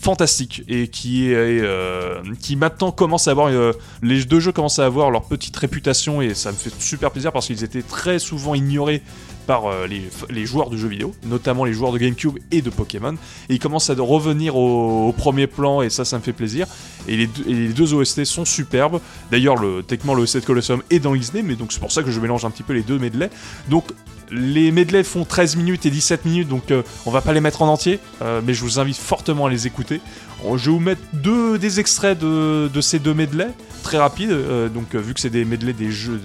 fantastique 0.00 0.62
et 0.66 0.88
qui 0.88 1.30
est 1.30 1.34
euh, 1.34 2.22
qui 2.40 2.56
maintenant 2.56 2.90
commence 2.90 3.28
à 3.28 3.32
avoir 3.32 3.48
euh, 3.48 3.72
les 4.02 4.24
deux 4.24 4.40
jeux 4.40 4.52
commencent 4.52 4.78
à 4.78 4.86
avoir 4.86 5.10
leur 5.10 5.24
petite 5.24 5.56
réputation 5.56 6.22
et 6.22 6.34
ça 6.34 6.52
me 6.52 6.56
fait 6.56 6.72
super 6.80 7.10
plaisir 7.10 7.32
parce 7.32 7.46
qu'ils 7.46 7.64
étaient 7.64 7.82
très 7.82 8.18
souvent 8.18 8.54
ignorés 8.54 9.02
par 9.46 9.66
euh, 9.66 9.86
les, 9.86 10.46
joueurs 10.46 10.70
de 10.70 10.76
jeux 10.76 10.88
vidéo, 10.88 11.14
notamment 11.24 11.64
les 11.64 11.72
joueurs 11.72 11.92
de 11.92 11.98
GameCube 11.98 12.38
et 12.50 12.62
de 12.62 12.70
Pokémon, 12.70 13.14
et 13.48 13.54
ils 13.54 13.58
commencent 13.58 13.90
à 13.90 13.94
revenir 13.94 14.56
au, 14.56 15.12
premier 15.16 15.46
plan 15.46 15.82
et 15.82 15.90
ça, 15.90 16.04
ça 16.04 16.18
me 16.18 16.22
fait 16.22 16.32
plaisir. 16.32 16.66
Et 17.08 17.16
les 17.16 17.68
deux, 17.68 17.94
OST 17.94 18.24
sont 18.24 18.44
superbes. 18.44 19.00
D'ailleurs, 19.30 19.56
le, 19.56 19.82
techniquement, 19.82 20.14
le 20.14 20.22
OST 20.22 20.38
de 20.38 20.44
Colosseum 20.44 20.82
est 20.90 20.98
dans 20.98 21.16
XD, 21.16 21.42
mais 21.44 21.54
donc 21.54 21.72
c'est 21.72 21.80
pour 21.80 21.92
ça 21.92 22.02
que 22.02 22.10
je 22.10 22.20
mélange 22.20 22.44
un 22.44 22.50
petit 22.50 22.62
peu 22.62 22.72
les 22.72 22.82
deux 22.82 22.98
medleys. 22.98 23.30
Donc 23.68 23.84
les 24.30 24.72
medleys 24.72 25.04
font 25.04 25.24
13 25.24 25.56
minutes 25.56 25.86
et 25.86 25.90
17 25.90 26.24
minutes, 26.24 26.48
donc 26.48 26.70
euh, 26.70 26.82
on 27.04 27.10
va 27.10 27.20
pas 27.20 27.32
les 27.32 27.40
mettre 27.40 27.62
en 27.62 27.68
entier, 27.68 28.00
euh, 28.22 28.40
mais 28.44 28.54
je 28.54 28.62
vous 28.62 28.78
invite 28.78 28.96
fortement 28.96 29.46
à 29.46 29.50
les 29.50 29.66
écouter. 29.66 30.00
Euh, 30.44 30.56
Je 30.56 30.70
vais 30.70 30.76
vous 30.76 30.82
mettre 30.82 31.00
deux 31.12 31.58
des 31.58 31.80
extraits 31.80 32.18
de, 32.18 32.80
ces 32.80 32.98
deux 32.98 33.14
medleys, 33.14 33.50
très 33.82 33.98
rapides, 33.98 34.30
euh, 34.30 34.68
donc 34.68 34.94
vu 34.94 35.14
que 35.14 35.20
c'est 35.20 35.30
des 35.30 35.44
medleys 35.44 35.72
des 35.72 35.90
jeux 35.90 36.20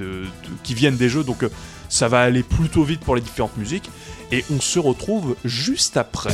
qui 0.63 0.73
viennent 0.73 0.97
des 0.97 1.09
jeux, 1.09 1.23
donc 1.23 1.45
ça 1.91 2.07
va 2.07 2.21
aller 2.21 2.41
plutôt 2.41 2.83
vite 2.83 3.01
pour 3.01 3.15
les 3.15 3.21
différentes 3.21 3.57
musiques. 3.57 3.91
Et 4.31 4.43
on 4.49 4.61
se 4.61 4.79
retrouve 4.79 5.35
juste 5.43 5.97
après. 5.97 6.33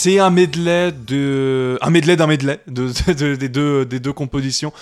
C'est 0.00 0.20
un 0.20 0.30
medley 0.30 0.92
de 0.92 1.76
un 1.80 1.90
medley 1.90 2.14
d'un 2.16 2.28
medley 2.28 2.60
de, 2.68 2.92
de- 3.12 3.46
de- 3.48 3.84
des 3.84 3.98
deux 3.98 4.12
compositions. 4.12 4.72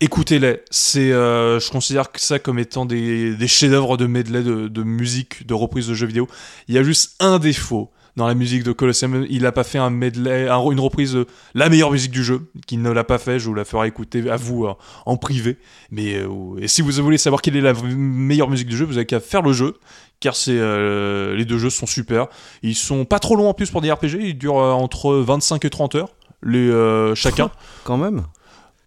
Écoutez-les, 0.00 0.60
c'est 0.70 1.12
euh, 1.12 1.60
je 1.60 1.70
considère 1.70 2.10
que 2.10 2.20
ça 2.20 2.38
comme 2.38 2.58
étant 2.58 2.86
des, 2.86 3.34
des 3.36 3.48
chefs-d'œuvre 3.48 3.98
de 3.98 4.06
medley 4.06 4.42
de 4.42 4.82
musique, 4.82 5.46
de 5.46 5.52
reprise 5.52 5.88
de 5.88 5.94
jeux 5.94 6.06
vidéo. 6.06 6.26
Il 6.68 6.74
y 6.74 6.78
a 6.78 6.82
juste 6.82 7.16
un 7.20 7.38
défaut 7.38 7.90
dans 8.16 8.26
la 8.26 8.34
musique 8.34 8.62
de 8.62 8.72
Colosseum, 8.72 9.26
il 9.28 9.44
a 9.46 9.52
pas 9.52 9.64
fait 9.64 9.78
un 9.78 9.90
medley, 9.90 10.48
un- 10.48 10.70
une 10.70 10.80
reprise 10.80 11.12
de 11.12 11.26
la 11.54 11.68
meilleure 11.68 11.90
musique 11.90 12.10
du 12.10 12.24
jeu, 12.24 12.48
qu'il 12.66 12.80
ne 12.82 12.90
l'a 12.90 13.04
pas 13.04 13.18
fait. 13.18 13.38
Je 13.38 13.46
vous 13.48 13.54
la 13.54 13.64
ferai 13.64 13.88
écouter 13.88 14.30
à 14.30 14.36
vous 14.36 14.64
euh, 14.64 14.72
en 15.04 15.16
privé. 15.16 15.58
Mais 15.90 16.14
euh, 16.16 16.28
et 16.58 16.66
si 16.68 16.80
vous 16.82 16.90
voulez 16.92 17.18
savoir 17.18 17.42
quelle 17.42 17.56
est 17.56 17.60
la 17.60 17.74
meilleure 17.74 18.48
musique 18.48 18.68
du 18.68 18.76
jeu, 18.76 18.84
vous 18.86 18.96
avez 18.96 19.06
qu'à 19.06 19.20
faire 19.20 19.42
le 19.42 19.52
jeu, 19.52 19.74
car 20.20 20.34
c'est 20.34 20.56
euh, 20.58 21.36
les 21.36 21.44
deux 21.44 21.58
jeux 21.58 21.68
sont 21.70 21.86
super. 21.86 22.26
Ils 22.62 22.74
sont 22.74 23.04
pas 23.04 23.18
trop 23.18 23.36
longs 23.36 23.48
en 23.50 23.54
plus 23.54 23.70
pour 23.70 23.82
des 23.82 23.92
RPG, 23.92 24.16
ils 24.20 24.38
durent 24.38 24.58
euh, 24.60 24.72
entre 24.72 25.14
25 25.16 25.64
et 25.64 25.70
30 25.70 25.94
heures 25.96 26.08
les 26.42 26.70
euh, 26.70 27.14
chacun. 27.14 27.50
Quand 27.84 27.96
même. 27.98 28.22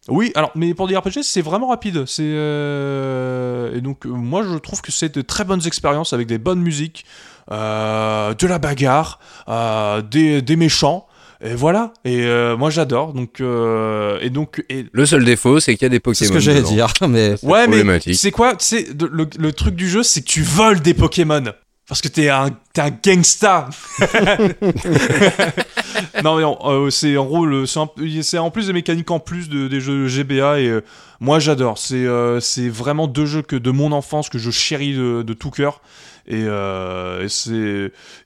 Oui, 0.07 0.31
alors 0.33 0.49
mais 0.55 0.73
pour 0.73 0.87
des 0.87 0.97
RPG, 0.97 1.21
c'est 1.21 1.41
vraiment 1.43 1.67
rapide. 1.67 2.05
C'est 2.07 2.23
euh, 2.23 3.75
et 3.75 3.81
donc 3.81 4.05
euh, 4.05 4.09
moi 4.09 4.43
je 4.43 4.57
trouve 4.57 4.81
que 4.81 4.91
c'est 4.91 5.13
de 5.15 5.21
très 5.21 5.43
bonnes 5.43 5.65
expériences 5.67 6.13
avec 6.13 6.25
des 6.27 6.37
bonnes 6.37 6.61
musiques, 6.61 7.05
euh, 7.05 7.38
de 7.49 8.47
la 8.47 8.59
bagarre, 8.59 9.19
euh, 9.47 10.01
des, 10.01 10.41
des 10.41 10.55
méchants. 10.55 11.05
Et 11.41 11.55
voilà. 11.55 11.93
Et 12.03 12.23
euh, 12.25 12.57
moi 12.57 12.69
j'adore. 12.69 13.13
Donc 13.13 13.39
euh, 13.39 14.19
et 14.21 14.29
donc 14.29 14.61
et 14.69 14.85
Le 14.91 15.05
seul 15.05 15.23
défaut, 15.23 15.59
c'est 15.61 15.73
qu'il 15.75 15.83
y 15.83 15.85
a 15.85 15.89
des 15.89 16.01
Pokémon. 16.01 16.15
C'est 16.19 16.25
ce 16.25 16.31
que 16.33 16.39
j'allais 16.39 16.61
dire, 16.61 16.87
mais 17.07 17.37
C'est 17.37 17.47
Ouais, 17.47 17.61
mais 17.61 17.77
problématique. 17.77 18.15
c'est 18.15 18.31
quoi 18.31 18.53
C'est 18.59 18.87
le, 19.09 19.25
le 19.37 19.53
truc 19.53 19.75
du 19.75 19.87
jeu, 19.89 20.03
c'est 20.03 20.19
que 20.21 20.27
tu 20.27 20.41
voles 20.43 20.81
des 20.81 20.93
Pokémon. 20.93 21.43
Parce 21.87 22.01
que 22.01 22.07
t'es 22.07 22.29
un, 22.29 22.49
t'es 22.73 22.81
un 22.81 22.91
gangsta. 22.91 23.69
non 26.23 26.35
mais 26.37 26.43
en- 26.43 26.57
euh, 26.65 26.89
c'est 26.89 27.17
en 27.17 27.25
gros, 27.25 27.65
c'est 27.65 28.37
en 28.37 28.51
plus 28.51 28.67
des 28.67 28.73
mécaniques 28.73 29.09
en 29.11 29.19
plus 29.19 29.49
de, 29.49 29.67
des 29.67 29.79
jeux 29.81 30.07
GBA 30.07 30.59
et 30.59 30.67
euh, 30.67 30.81
moi 31.19 31.39
j'adore. 31.39 31.77
C'est 31.77 31.95
euh, 32.05 32.39
c'est 32.39 32.69
vraiment 32.69 33.07
deux 33.07 33.25
jeux 33.25 33.41
que 33.41 33.55
de 33.55 33.71
mon 33.71 33.91
enfance 33.91 34.29
que 34.29 34.37
je 34.37 34.51
chéris 34.51 34.93
de, 34.95 35.23
de 35.23 35.33
tout 35.33 35.49
cœur. 35.51 35.81
Et, 36.29 36.43
euh, 36.47 37.27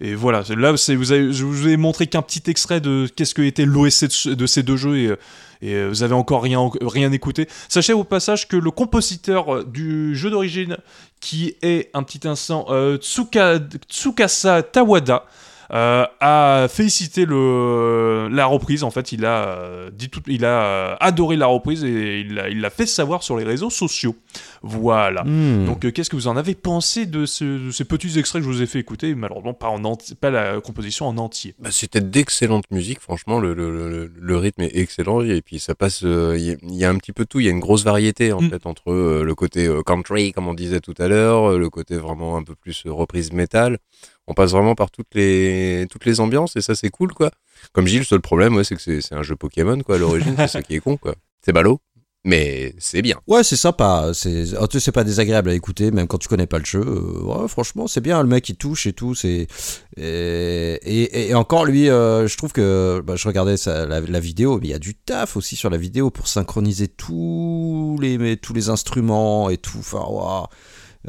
et 0.01 0.13
voilà. 0.15 0.43
Là, 0.57 0.71
vous 0.73 1.11
avez, 1.11 1.31
je 1.33 1.43
vous 1.45 1.67
ai 1.69 1.77
montré 1.77 2.07
qu'un 2.07 2.21
petit 2.21 2.43
extrait 2.49 2.81
de 2.81 3.07
qu'est-ce 3.15 3.33
que 3.33 3.41
était 3.41 3.65
l'OSC 3.65 4.05
de, 4.05 4.11
ce- 4.11 4.29
de 4.29 4.45
ces 4.45 4.61
deux 4.63 4.75
jeux 4.77 4.97
et 4.97 5.73
euh, 5.75 5.87
vous 5.87 6.03
avez 6.03 6.13
encore 6.13 6.43
rien, 6.43 6.59
rien 6.81 7.11
écouté. 7.13 7.47
Sachez 7.69 7.93
au 7.93 8.03
passage 8.03 8.49
que 8.49 8.57
le 8.57 8.69
compositeur 8.71 9.55
euh, 9.55 9.63
du 9.63 10.13
jeu 10.15 10.29
d'origine, 10.29 10.75
qui 11.21 11.55
est 11.61 11.89
un 11.93 12.03
petit 12.03 12.27
instant 12.27 12.65
Tsuka- 12.97 13.61
Tsukasa 13.89 14.61
Tawada, 14.63 15.25
euh, 15.73 16.05
a 16.19 16.67
félicité 16.69 17.25
le, 17.25 18.27
la 18.31 18.45
reprise. 18.45 18.83
En 18.83 18.91
fait, 18.91 19.11
il 19.11 19.25
a, 19.25 19.47
euh, 19.47 19.89
dit 19.91 20.09
tout, 20.09 20.21
il 20.27 20.45
a 20.45 20.63
euh, 20.63 20.95
adoré 20.99 21.35
la 21.35 21.47
reprise 21.47 21.83
et 21.83 22.19
il 22.21 22.61
l'a 22.61 22.69
fait 22.69 22.85
savoir 22.85 23.23
sur 23.23 23.37
les 23.37 23.43
réseaux 23.43 23.69
sociaux. 23.69 24.15
Voilà. 24.61 25.23
Hmm. 25.23 25.65
Donc, 25.65 25.83
euh, 25.85 25.91
qu'est-ce 25.91 26.09
que 26.09 26.15
vous 26.15 26.27
en 26.27 26.37
avez 26.37 26.55
pensé 26.55 27.05
de, 27.05 27.25
ce- 27.25 27.65
de 27.67 27.71
ces 27.71 27.85
petits 27.85 28.17
extraits 28.19 28.41
que 28.41 28.47
je 28.47 28.53
vous 28.53 28.61
ai 28.61 28.65
fait 28.67 28.79
écouter 28.79 29.15
Malheureusement, 29.15 29.53
pas, 29.53 29.67
en 29.67 29.81
pas 30.21 30.29
la 30.29 30.61
composition 30.61 31.07
en 31.07 31.17
entier? 31.17 31.55
Bah, 31.59 31.69
C'était 31.71 32.01
d'excellente 32.01 32.69
musique, 32.71 32.99
franchement, 32.99 33.39
le, 33.39 33.53
le, 33.53 33.89
le, 33.89 34.11
le 34.15 34.37
rythme 34.37 34.61
est 34.61 34.75
excellent 34.77 35.21
et 35.21 35.41
puis 35.41 35.59
ça 35.59 35.75
passe, 35.75 36.01
euh, 36.03 36.35
il 36.37 36.45
y, 36.45 36.51
a- 36.51 36.55
il 36.61 36.75
y 36.75 36.85
a 36.85 36.89
un 36.89 36.97
petit 36.97 37.13
peu 37.13 37.25
tout, 37.25 37.39
il 37.39 37.45
y 37.45 37.49
a 37.49 37.51
une 37.51 37.59
grosse 37.59 37.83
variété 37.83 38.31
en 38.31 38.41
Mm. 38.41 38.49
fait 38.49 38.65
entre 38.65 38.91
le 39.23 39.35
côté 39.35 39.69
country, 39.85 40.31
comme 40.33 40.47
on 40.47 40.53
disait 40.53 40.79
tout 40.81 40.93
à 40.99 41.07
l'heure, 41.07 41.57
le 41.57 41.69
côté 41.69 41.95
vraiment 41.97 42.37
un 42.37 42.43
peu 42.43 42.55
plus 42.55 42.83
reprise 42.85 43.31
métal. 43.31 43.77
On 44.27 44.33
passe 44.33 44.51
vraiment 44.51 44.75
par 44.75 44.89
toutes 44.89 45.13
les, 45.15 45.85
toutes 45.89 46.05
les 46.05 46.19
ambiances 46.19 46.55
et 46.55 46.61
ça 46.61 46.75
c'est 46.75 46.89
cool 46.89 47.13
quoi. 47.13 47.31
Comme 47.71 47.87
Gilles, 47.87 47.99
le 47.99 48.05
seul 48.05 48.21
problème 48.21 48.63
c'est 48.63 48.75
que 48.75 49.01
c'est 49.01 49.15
un 49.15 49.23
jeu 49.23 49.35
Pokémon 49.35 49.79
quoi 49.81 49.95
à 49.95 49.97
l'origine, 49.97 50.35
c'est 50.37 50.47
ça 50.47 50.61
qui 50.61 50.75
est 50.75 50.79
con 50.79 50.97
quoi. 50.97 51.15
C'est 51.41 51.51
ballot, 51.51 51.81
mais 52.25 52.73
c'est 52.79 53.01
bien. 53.01 53.17
Ouais, 53.27 53.43
c'est 53.43 53.57
sympa. 53.57 54.11
C'est, 54.13 54.45
c'est 54.45 54.91
pas 54.93 55.03
désagréable 55.03 55.49
à 55.49 55.53
écouter, 55.53 55.91
même 55.91 56.07
quand 56.07 56.17
tu 56.17 56.29
connais 56.29 56.47
pas 56.47 56.57
le 56.57 56.63
jeu. 56.63 56.79
Euh, 56.79 57.47
franchement, 57.49 57.87
c'est 57.87 57.99
bien. 57.99 58.21
Le 58.21 58.29
mec, 58.29 58.47
il 58.47 58.55
touche 58.55 58.87
et 58.87 58.93
tout. 58.93 59.13
Et, 59.25 59.47
et, 59.97 61.35
encore 61.35 61.65
lui, 61.65 61.89
euh, 61.89 62.25
je 62.27 62.37
trouve 62.37 62.53
que 62.53 63.03
bah, 63.05 63.17
je 63.17 63.27
regardais 63.27 63.55
la, 63.65 64.19
vidéo, 64.21 64.57
mais 64.61 64.67
il 64.67 64.71
y 64.71 64.73
a 64.73 64.79
du 64.79 64.95
taf 64.95 65.35
aussi 65.35 65.57
sur 65.57 65.69
la 65.69 65.77
vidéo 65.77 66.11
pour 66.11 66.27
synchroniser 66.27 66.87
tous 66.87 67.97
les 68.01 68.37
tous 68.37 68.53
les 68.53 68.69
instruments 68.69 69.49
et 69.49 69.57
tout. 69.57 69.79
Enfin. 69.79 70.47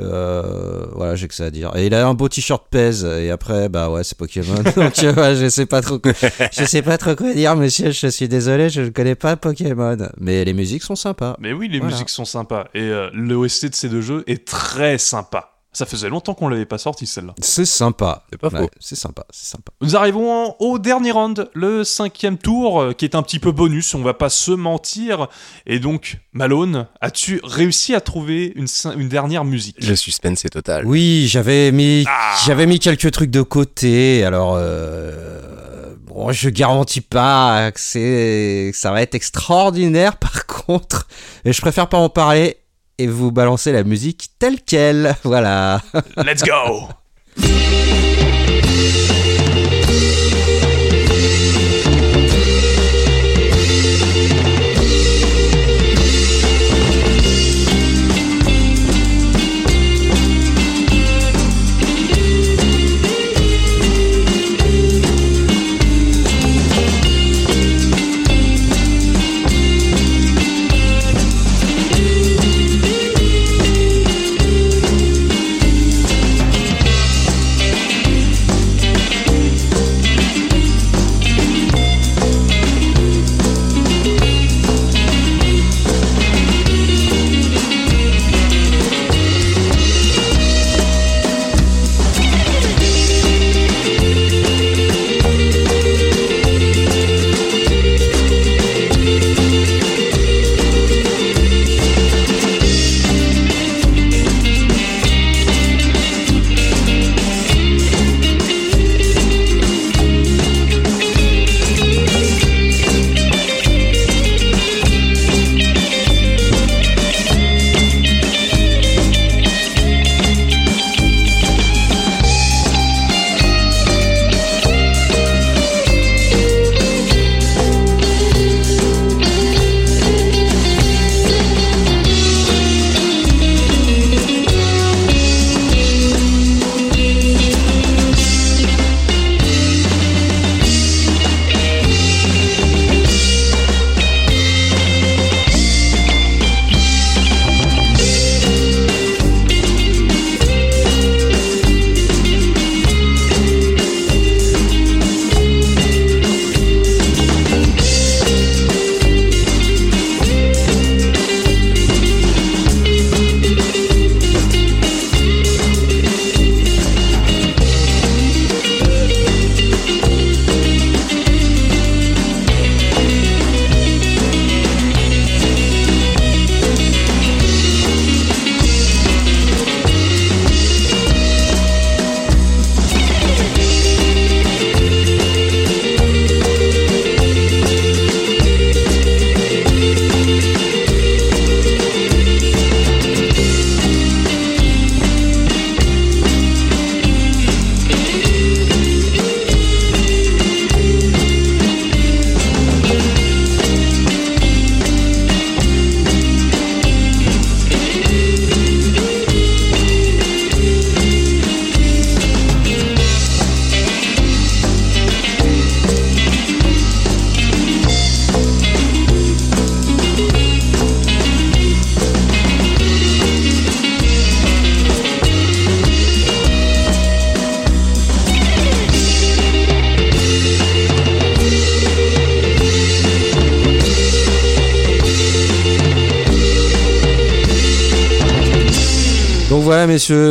Euh, 0.00 0.86
voilà, 0.92 1.14
j'ai 1.14 1.28
que 1.28 1.34
ça 1.34 1.44
à 1.44 1.50
dire. 1.50 1.70
Et 1.76 1.86
il 1.86 1.94
a 1.94 2.06
un 2.06 2.14
beau 2.14 2.28
t-shirt 2.28 2.64
pèse 2.68 3.04
et 3.04 3.30
après, 3.30 3.68
bah 3.68 3.90
ouais, 3.90 4.02
c'est 4.04 4.18
Pokémon. 4.18 4.54
Donc 4.76 4.92
tu 4.92 5.08
vois, 5.08 5.34
je 5.34 5.48
sais 5.48 5.66
pas 5.66 5.80
trop, 5.82 5.98
quoi- 5.98 6.12
je 6.52 6.64
sais 6.64 6.82
pas 6.82 6.98
trop 6.98 7.14
quoi 7.14 7.32
dire, 7.32 7.54
monsieur. 7.56 7.90
Je 7.92 8.08
suis 8.08 8.28
désolé, 8.28 8.70
je 8.70 8.80
ne 8.82 8.88
connais 8.90 9.14
pas 9.14 9.36
Pokémon. 9.36 9.96
Mais 10.18 10.44
les 10.44 10.52
musiques 10.52 10.82
sont 10.82 10.96
sympas. 10.96 11.36
Mais 11.38 11.52
oui, 11.52 11.68
les 11.68 11.78
Voilà. 11.78 11.92
musiques 11.94 12.10
sont 12.10 12.24
sympas. 12.24 12.66
Et 12.74 12.82
euh, 12.82 13.08
l'OST 13.12 13.66
de 13.70 13.74
ces 13.74 13.88
deux 13.88 14.00
jeux 14.02 14.24
est 14.26 14.46
très 14.46 14.98
sympa. 14.98 15.53
Ça 15.74 15.86
faisait 15.86 16.08
longtemps 16.08 16.34
qu'on 16.34 16.48
l'avait 16.48 16.66
pas 16.66 16.78
sorti 16.78 17.06
celle-là. 17.06 17.34
C'est 17.40 17.64
sympa. 17.64 18.24
C'est 18.30 18.38
pas 18.38 18.48
Ouais, 18.48 18.68
c'est 18.78 18.94
sympa, 18.94 19.24
c'est 19.30 19.46
sympa. 19.46 19.72
Nous 19.80 19.96
arrivons 19.96 20.54
au 20.60 20.78
dernier 20.78 21.10
round, 21.10 21.50
le 21.52 21.82
cinquième 21.82 22.38
tour, 22.38 22.80
euh, 22.80 22.92
qui 22.92 23.04
est 23.04 23.16
un 23.16 23.22
petit 23.22 23.40
peu 23.40 23.50
bonus, 23.50 23.92
on 23.94 24.02
va 24.02 24.14
pas 24.14 24.28
se 24.28 24.52
mentir. 24.52 25.28
Et 25.66 25.80
donc, 25.80 26.18
Malone, 26.32 26.86
as-tu 27.00 27.40
réussi 27.42 27.94
à 27.94 28.00
trouver 28.00 28.52
une, 28.54 28.66
dernière 29.08 29.44
musique? 29.44 29.76
Le 29.84 29.96
suspense 29.96 30.44
est 30.44 30.50
total. 30.50 30.86
Oui, 30.86 31.26
j'avais 31.28 31.72
mis, 31.72 32.04
Ah. 32.08 32.36
j'avais 32.46 32.66
mis 32.66 32.78
quelques 32.78 33.10
trucs 33.10 33.30
de 33.30 33.42
côté. 33.42 34.24
Alors, 34.24 34.54
euh, 34.56 35.94
bon, 36.06 36.30
je 36.30 36.48
garantis 36.50 37.00
pas 37.00 37.72
que 37.72 37.80
c'est, 37.80 38.70
que 38.72 38.78
ça 38.78 38.92
va 38.92 39.02
être 39.02 39.14
extraordinaire. 39.16 40.16
Par 40.18 40.46
contre, 40.46 41.08
et 41.44 41.52
je 41.52 41.60
préfère 41.60 41.88
pas 41.88 41.98
en 41.98 42.08
parler 42.08 42.58
et 42.98 43.06
vous 43.06 43.30
balancer 43.32 43.72
la 43.72 43.84
musique 43.84 44.30
telle 44.38 44.60
quelle. 44.60 45.14
Voilà. 45.24 45.80
Let's 46.16 46.42
go 46.42 46.88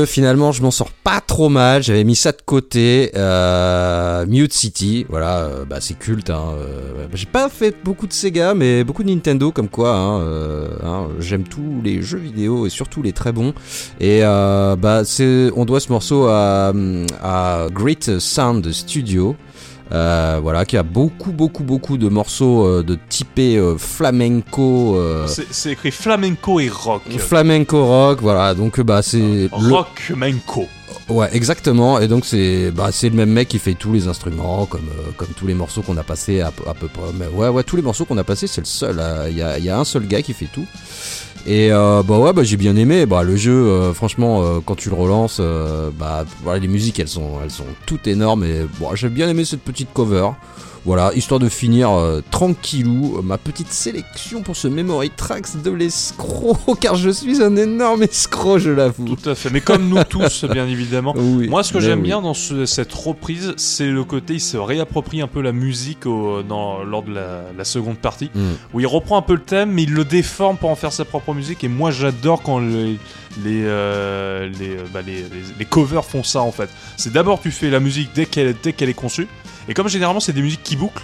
finalement, 0.06 0.52
je 0.52 0.62
m'en 0.62 0.72
sors 0.72 0.92
pas 0.92 1.22
trop 1.22 1.50
mal. 1.50 1.84
J'avais 1.84 2.04
mis 2.04 2.16
ça 2.16 2.32
de 2.32 2.42
côté. 2.46 3.12
Euh, 3.16 4.26
Mute 4.26 4.54
City, 4.54 5.06
voilà, 5.10 5.40
euh, 5.40 5.66
bah, 5.66 5.78
c'est 5.80 5.98
culte. 5.98 6.30
Hein, 6.30 6.56
euh, 6.58 7.08
j'ai 7.14 7.26
pas 7.26 7.50
fait 7.50 7.76
beaucoup 7.84 8.08
de 8.08 8.14
Sega, 8.14 8.54
mais 8.54 8.84
beaucoup 8.84 9.04
de 9.04 9.10
Nintendo, 9.10 9.52
comme 9.52 9.70
quoi. 9.70 9.96
Hein, 9.96 10.22
hein, 10.84 11.08
J'aime 11.20 11.44
tous 11.44 11.82
les 11.84 12.02
jeux 12.02 12.18
vidéo 12.18 12.66
et 12.66 12.70
surtout 12.70 13.02
les 13.02 13.14
très 13.14 13.32
bons. 13.32 13.54
Et 14.00 14.22
bah, 14.22 15.04
on 15.56 15.66
doit 15.66 15.80
ce 15.80 15.92
morceau 15.92 16.28
à, 16.28 16.74
à 17.22 17.68
Great 17.72 18.20
Sound 18.20 18.72
Studio. 18.72 19.36
Euh, 19.92 20.40
voilà, 20.42 20.66
qui 20.66 20.78
a 20.78 20.84
beaucoup, 20.84 21.32
beaucoup, 21.32 21.64
beaucoup 21.64 21.98
de 21.98 22.08
morceaux 22.10 22.66
euh, 22.66 22.84
de 22.84 22.98
typé 23.10 23.58
euh, 23.58 23.78
flamenco, 23.78 24.96
euh, 24.96 25.28
C'est 25.28 25.72
écrit 25.74 25.92
flamenco 25.92 26.60
et 26.60 26.70
rock. 26.70 27.04
flamenco 27.20 27.86
rock, 27.86 28.20
voilà. 28.22 28.54
Donc 28.54 28.80
bah 28.82 29.02
c'est 29.02 29.20
le- 29.20 29.50
Rockmenco. 29.52 30.66
Ouais, 31.10 31.30
exactement. 31.34 32.00
Et 32.00 32.08
donc 32.08 32.26
c'est 32.26 32.72
bah 32.72 32.90
c'est 32.92 33.10
le 33.10 33.16
même 33.16 33.30
mec 33.32 33.48
qui 33.50 33.60
fait 33.60 33.74
tous 33.74 33.92
les 33.94 34.08
instruments, 34.08 34.66
comme 34.66 34.88
euh, 35.00 35.12
comme 35.18 35.30
tous 35.38 35.48
les 35.48 35.54
morceaux 35.54 35.82
qu'on 35.82 35.98
a 35.98 36.04
passés 36.04 36.42
à, 36.42 36.52
peu- 36.52 36.64
près. 36.88 37.02
Mais 37.18 37.28
ouais, 37.28 37.50
ouais, 37.50 37.64
tous 37.64 37.76
les 37.76 37.82
morceaux 37.82 38.06
qu'on 38.06 38.18
a 38.18 38.24
passés, 38.24 38.48
c'est 38.48 38.62
le 38.62 38.66
seul. 38.66 38.98
euh, 39.00 39.28
Il 39.30 39.38
y, 39.38 39.42
a, 39.42 39.60
y 39.60 39.70
a 39.70 39.78
un 39.78 39.86
seul 39.86 40.08
gars 40.08 40.22
qui 40.22 40.34
fait 40.34 40.48
tout. 40.54 40.66
Et 41.46 41.72
euh, 41.74 42.04
bah 42.04 42.18
ouais, 42.20 42.32
bah 42.32 42.44
j'ai 42.44 42.56
bien 42.58 42.76
aimé. 42.78 43.06
Bah 43.06 43.24
le 43.24 43.36
jeu, 43.36 43.92
franchement, 43.94 44.62
quand 44.66 44.76
tu 44.76 44.90
le 44.90 44.96
relances, 44.96 45.42
bah 46.00 46.24
voilà, 46.42 46.60
les 46.60 46.70
musiques, 46.70 47.00
elles 47.00 47.10
sont 47.10 47.40
elles 47.44 47.52
sont 47.52 47.66
toutes 47.86 48.08
énormes. 48.08 48.46
Et 48.46 48.62
bon, 48.80 48.96
j'ai 48.96 49.10
bien 49.10 49.28
aimé 49.28 49.44
cette 49.44 49.62
petite 49.62 49.92
cover. 49.94 50.30
Voilà, 50.86 51.14
histoire 51.16 51.40
de 51.40 51.48
finir 51.48 51.92
euh, 51.92 52.22
tranquillou 52.30 53.16
euh, 53.18 53.22
ma 53.22 53.38
petite 53.38 53.72
sélection 53.72 54.42
pour 54.42 54.58
ce 54.58 54.68
Memory 54.68 55.12
Tracks 55.12 55.62
de 55.64 55.72
l'escroc, 55.72 56.58
car 56.82 56.96
je 56.96 57.10
suis 57.10 57.42
un 57.42 57.56
énorme 57.56 58.04
escroc, 58.04 58.58
je 58.60 58.70
l'avoue. 58.70 59.06
Tout 59.16 59.30
à 59.30 59.34
fait. 59.34 59.50
Mais 59.50 59.62
comme 59.62 59.88
nous 59.88 60.04
tous, 60.10 60.44
bien 60.44 60.68
évidemment. 60.68 61.14
Oui, 61.18 61.48
Moi, 61.48 61.64
ce 61.64 61.72
que 61.72 61.78
mais 61.78 61.86
j'aime 61.86 62.00
oui. 62.00 62.08
bien 62.08 62.22
dans 62.22 62.34
ce- 62.34 62.66
cette 62.66 62.92
reprise, 62.92 63.54
c'est 63.56 63.88
le 63.88 64.04
côté, 64.04 64.34
il 64.34 64.42
se 64.42 64.58
réapproprie 64.58 65.22
un 65.22 65.28
peu 65.28 65.42
la 65.42 65.54
musique 65.54 66.06
au- 66.06 66.44
dans, 66.44 66.84
lors 66.84 67.04
de 67.04 67.14
la, 67.14 67.44
la 67.58 67.64
seconde 67.64 67.98
partie, 67.98 68.30
Mm. 68.36 68.40
où 68.74 68.80
il 68.82 68.88
reprend 68.88 69.18
un 69.18 69.22
peu 69.22 69.36
le 69.36 69.42
thème, 69.42 69.72
mais 69.72 69.84
il 69.84 69.94
le 69.94 70.04
déforme 70.04 70.58
pour 70.58 70.70
en 70.70 70.76
faire 70.76 70.92
sa 70.92 71.06
propre 71.06 71.34
musique. 71.34 71.64
Et 71.64 71.70
moi, 71.70 71.92
j'adore 71.92 72.42
quand 72.42 72.60
les, 72.60 73.00
les, 73.42 73.64
euh, 73.64 74.50
les, 74.60 74.76
euh, 74.76 74.84
bah, 74.94 75.00
les 75.02 75.66
covers 75.66 76.04
font 76.04 76.24
ça, 76.24 76.42
en 76.42 76.52
fait. 76.52 76.70
C'est 76.98 77.14
d'abord, 77.14 77.40
tu 77.42 77.52
fais 77.52 77.70
la 77.70 77.80
musique 77.80 78.10
dès 78.14 78.26
qu'elle 78.26 78.54
dès 78.62 78.74
qu'elle 78.74 78.90
est 78.90 78.94
conçue, 78.94 79.28
et 79.68 79.74
comme 79.74 79.88
généralement, 79.88 80.20
c'est 80.20 80.34
des 80.34 80.42
musiques 80.42 80.64
qui 80.64 80.76
bouclent. 80.76 81.04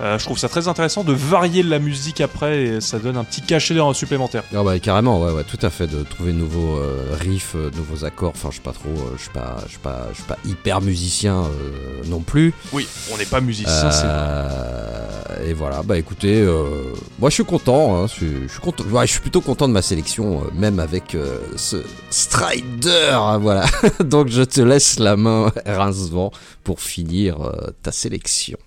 Euh, 0.00 0.18
je 0.18 0.24
trouve 0.24 0.38
ça 0.38 0.48
très 0.48 0.68
intéressant 0.68 1.04
de 1.04 1.12
varier 1.12 1.62
la 1.62 1.78
musique 1.78 2.20
après 2.20 2.62
et 2.62 2.80
ça 2.80 2.98
donne 2.98 3.16
un 3.16 3.24
petit 3.24 3.42
cachet 3.42 3.74
supplémentaire. 3.94 4.44
Ah 4.54 4.62
bah 4.62 4.78
carrément, 4.78 5.20
ouais, 5.22 5.32
ouais, 5.32 5.44
tout 5.44 5.58
à 5.62 5.70
fait, 5.70 5.86
de 5.86 6.02
trouver 6.02 6.32
de 6.32 6.38
nouveaux 6.38 6.76
euh, 6.78 7.06
riffs, 7.18 7.52
euh, 7.54 7.70
de 7.70 7.76
nouveaux 7.76 8.04
accords. 8.04 8.32
Enfin, 8.34 8.48
je 8.48 8.54
suis 8.54 8.62
pas 8.62 8.72
trop, 8.72 8.88
euh, 8.90 9.12
je 9.16 9.22
suis 9.22 9.30
pas, 9.30 9.56
je 9.66 9.70
suis 9.70 9.78
pas, 9.78 10.06
je 10.10 10.14
suis 10.16 10.24
pas 10.24 10.38
hyper 10.44 10.80
musicien 10.80 11.42
euh, 11.44 12.02
non 12.06 12.20
plus. 12.20 12.54
Oui, 12.72 12.86
on 13.12 13.18
n'est 13.18 13.24
pas 13.26 13.40
musicien, 13.40 13.90
c'est 13.90 14.04
vrai. 14.06 14.14
Euh, 14.16 15.48
et 15.48 15.52
voilà, 15.52 15.82
bah 15.82 15.98
écoutez, 15.98 16.40
euh, 16.40 16.92
moi 17.18 17.30
je 17.30 17.34
suis 17.34 17.44
content, 17.44 17.96
hein, 17.96 18.06
je, 18.06 18.12
suis- 18.12 18.60
content, 18.60 18.84
je 19.02 19.06
suis 19.06 19.20
plutôt 19.20 19.40
content 19.40 19.68
de 19.68 19.72
ma 19.72 19.82
sélection, 19.82 20.42
euh, 20.42 20.50
même 20.54 20.80
avec 20.80 21.14
euh, 21.14 21.38
ce 21.56 21.76
Strider, 22.10 23.10
hein, 23.12 23.38
voilà. 23.38 23.64
Donc 24.04 24.28
je 24.28 24.42
te 24.42 24.60
laisse 24.60 24.98
la 24.98 25.16
main, 25.16 25.52
Rincevent, 25.66 26.30
pour 26.64 26.80
finir 26.80 27.40
euh, 27.42 27.70
ta 27.82 27.92
sélection. 27.92 28.58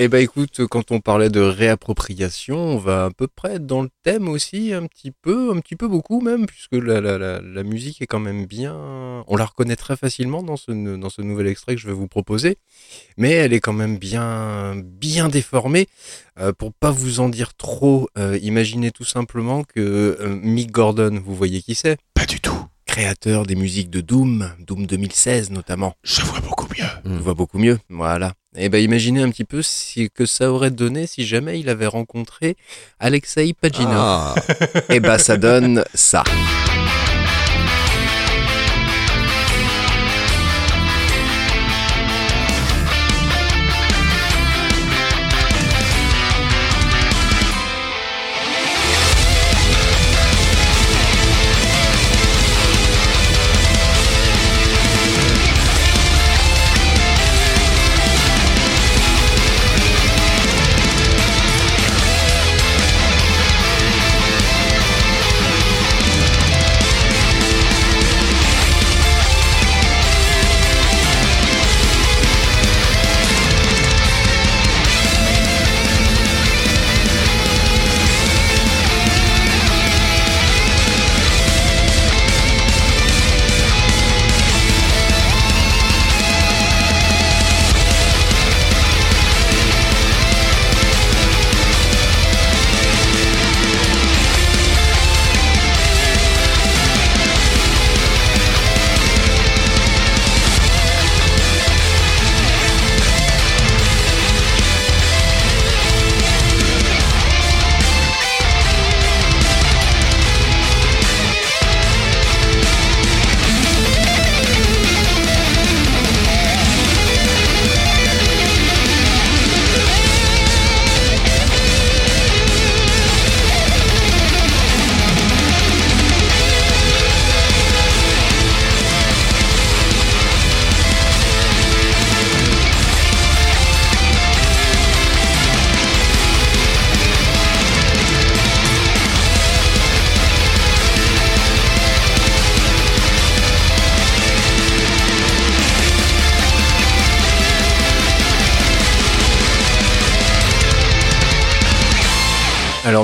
Eh 0.00 0.06
ben 0.06 0.22
écoute, 0.22 0.64
quand 0.68 0.92
on 0.92 1.00
parlait 1.00 1.28
de 1.28 1.40
réappropriation, 1.40 2.56
on 2.56 2.78
va 2.78 3.06
à 3.06 3.10
peu 3.10 3.26
près 3.26 3.54
être 3.54 3.66
dans 3.66 3.82
le 3.82 3.88
thème 4.04 4.28
aussi, 4.28 4.72
un 4.72 4.86
petit 4.86 5.10
peu, 5.10 5.50
un 5.52 5.58
petit 5.58 5.74
peu 5.74 5.88
beaucoup 5.88 6.20
même, 6.20 6.46
puisque 6.46 6.74
la, 6.74 7.00
la, 7.00 7.18
la, 7.18 7.40
la 7.40 7.62
musique 7.64 8.00
est 8.00 8.06
quand 8.06 8.20
même 8.20 8.46
bien... 8.46 8.76
On 9.26 9.34
la 9.34 9.44
reconnaît 9.44 9.74
très 9.74 9.96
facilement 9.96 10.44
dans 10.44 10.56
ce, 10.56 10.70
dans 10.70 11.10
ce 11.10 11.20
nouvel 11.20 11.48
extrait 11.48 11.74
que 11.74 11.80
je 11.80 11.88
vais 11.88 11.92
vous 11.92 12.06
proposer, 12.06 12.58
mais 13.16 13.32
elle 13.32 13.52
est 13.52 13.58
quand 13.58 13.72
même 13.72 13.98
bien, 13.98 14.76
bien 14.76 15.26
déformée. 15.26 15.88
Euh, 16.38 16.52
pour 16.52 16.72
pas 16.72 16.92
vous 16.92 17.18
en 17.18 17.28
dire 17.28 17.54
trop, 17.56 18.08
euh, 18.16 18.38
imaginez 18.40 18.92
tout 18.92 19.04
simplement 19.04 19.64
que 19.64 19.80
euh, 20.20 20.28
Mick 20.40 20.70
Gordon, 20.70 21.20
vous 21.24 21.34
voyez 21.34 21.60
qui 21.60 21.74
c'est? 21.74 21.98
Pas 22.14 22.24
du 22.26 22.38
tout. 22.40 22.66
Créateur 22.86 23.46
des 23.46 23.56
musiques 23.56 23.90
de 23.90 24.00
Doom, 24.00 24.52
Doom 24.60 24.86
2016 24.86 25.50
notamment. 25.50 25.96
Je 26.04 26.22
vois 26.22 26.38
beaucoup 26.38 26.57
mieux. 26.78 26.86
On 27.04 27.16
voit 27.18 27.34
beaucoup 27.34 27.58
mieux, 27.58 27.78
voilà. 27.88 28.32
Et 28.56 28.68
ben 28.68 28.82
imaginez 28.82 29.22
un 29.22 29.30
petit 29.30 29.44
peu 29.44 29.62
ce 29.62 30.08
que 30.08 30.26
ça 30.26 30.50
aurait 30.50 30.70
donné 30.70 31.06
si 31.06 31.26
jamais 31.26 31.60
il 31.60 31.68
avait 31.68 31.86
rencontré 31.86 32.56
Alexei 32.98 33.52
Pagina. 33.52 33.92
Ah, 33.94 34.34
Et 34.88 35.00
ben 35.00 35.18
ça 35.18 35.36
donne 35.36 35.84
ça. 35.94 36.24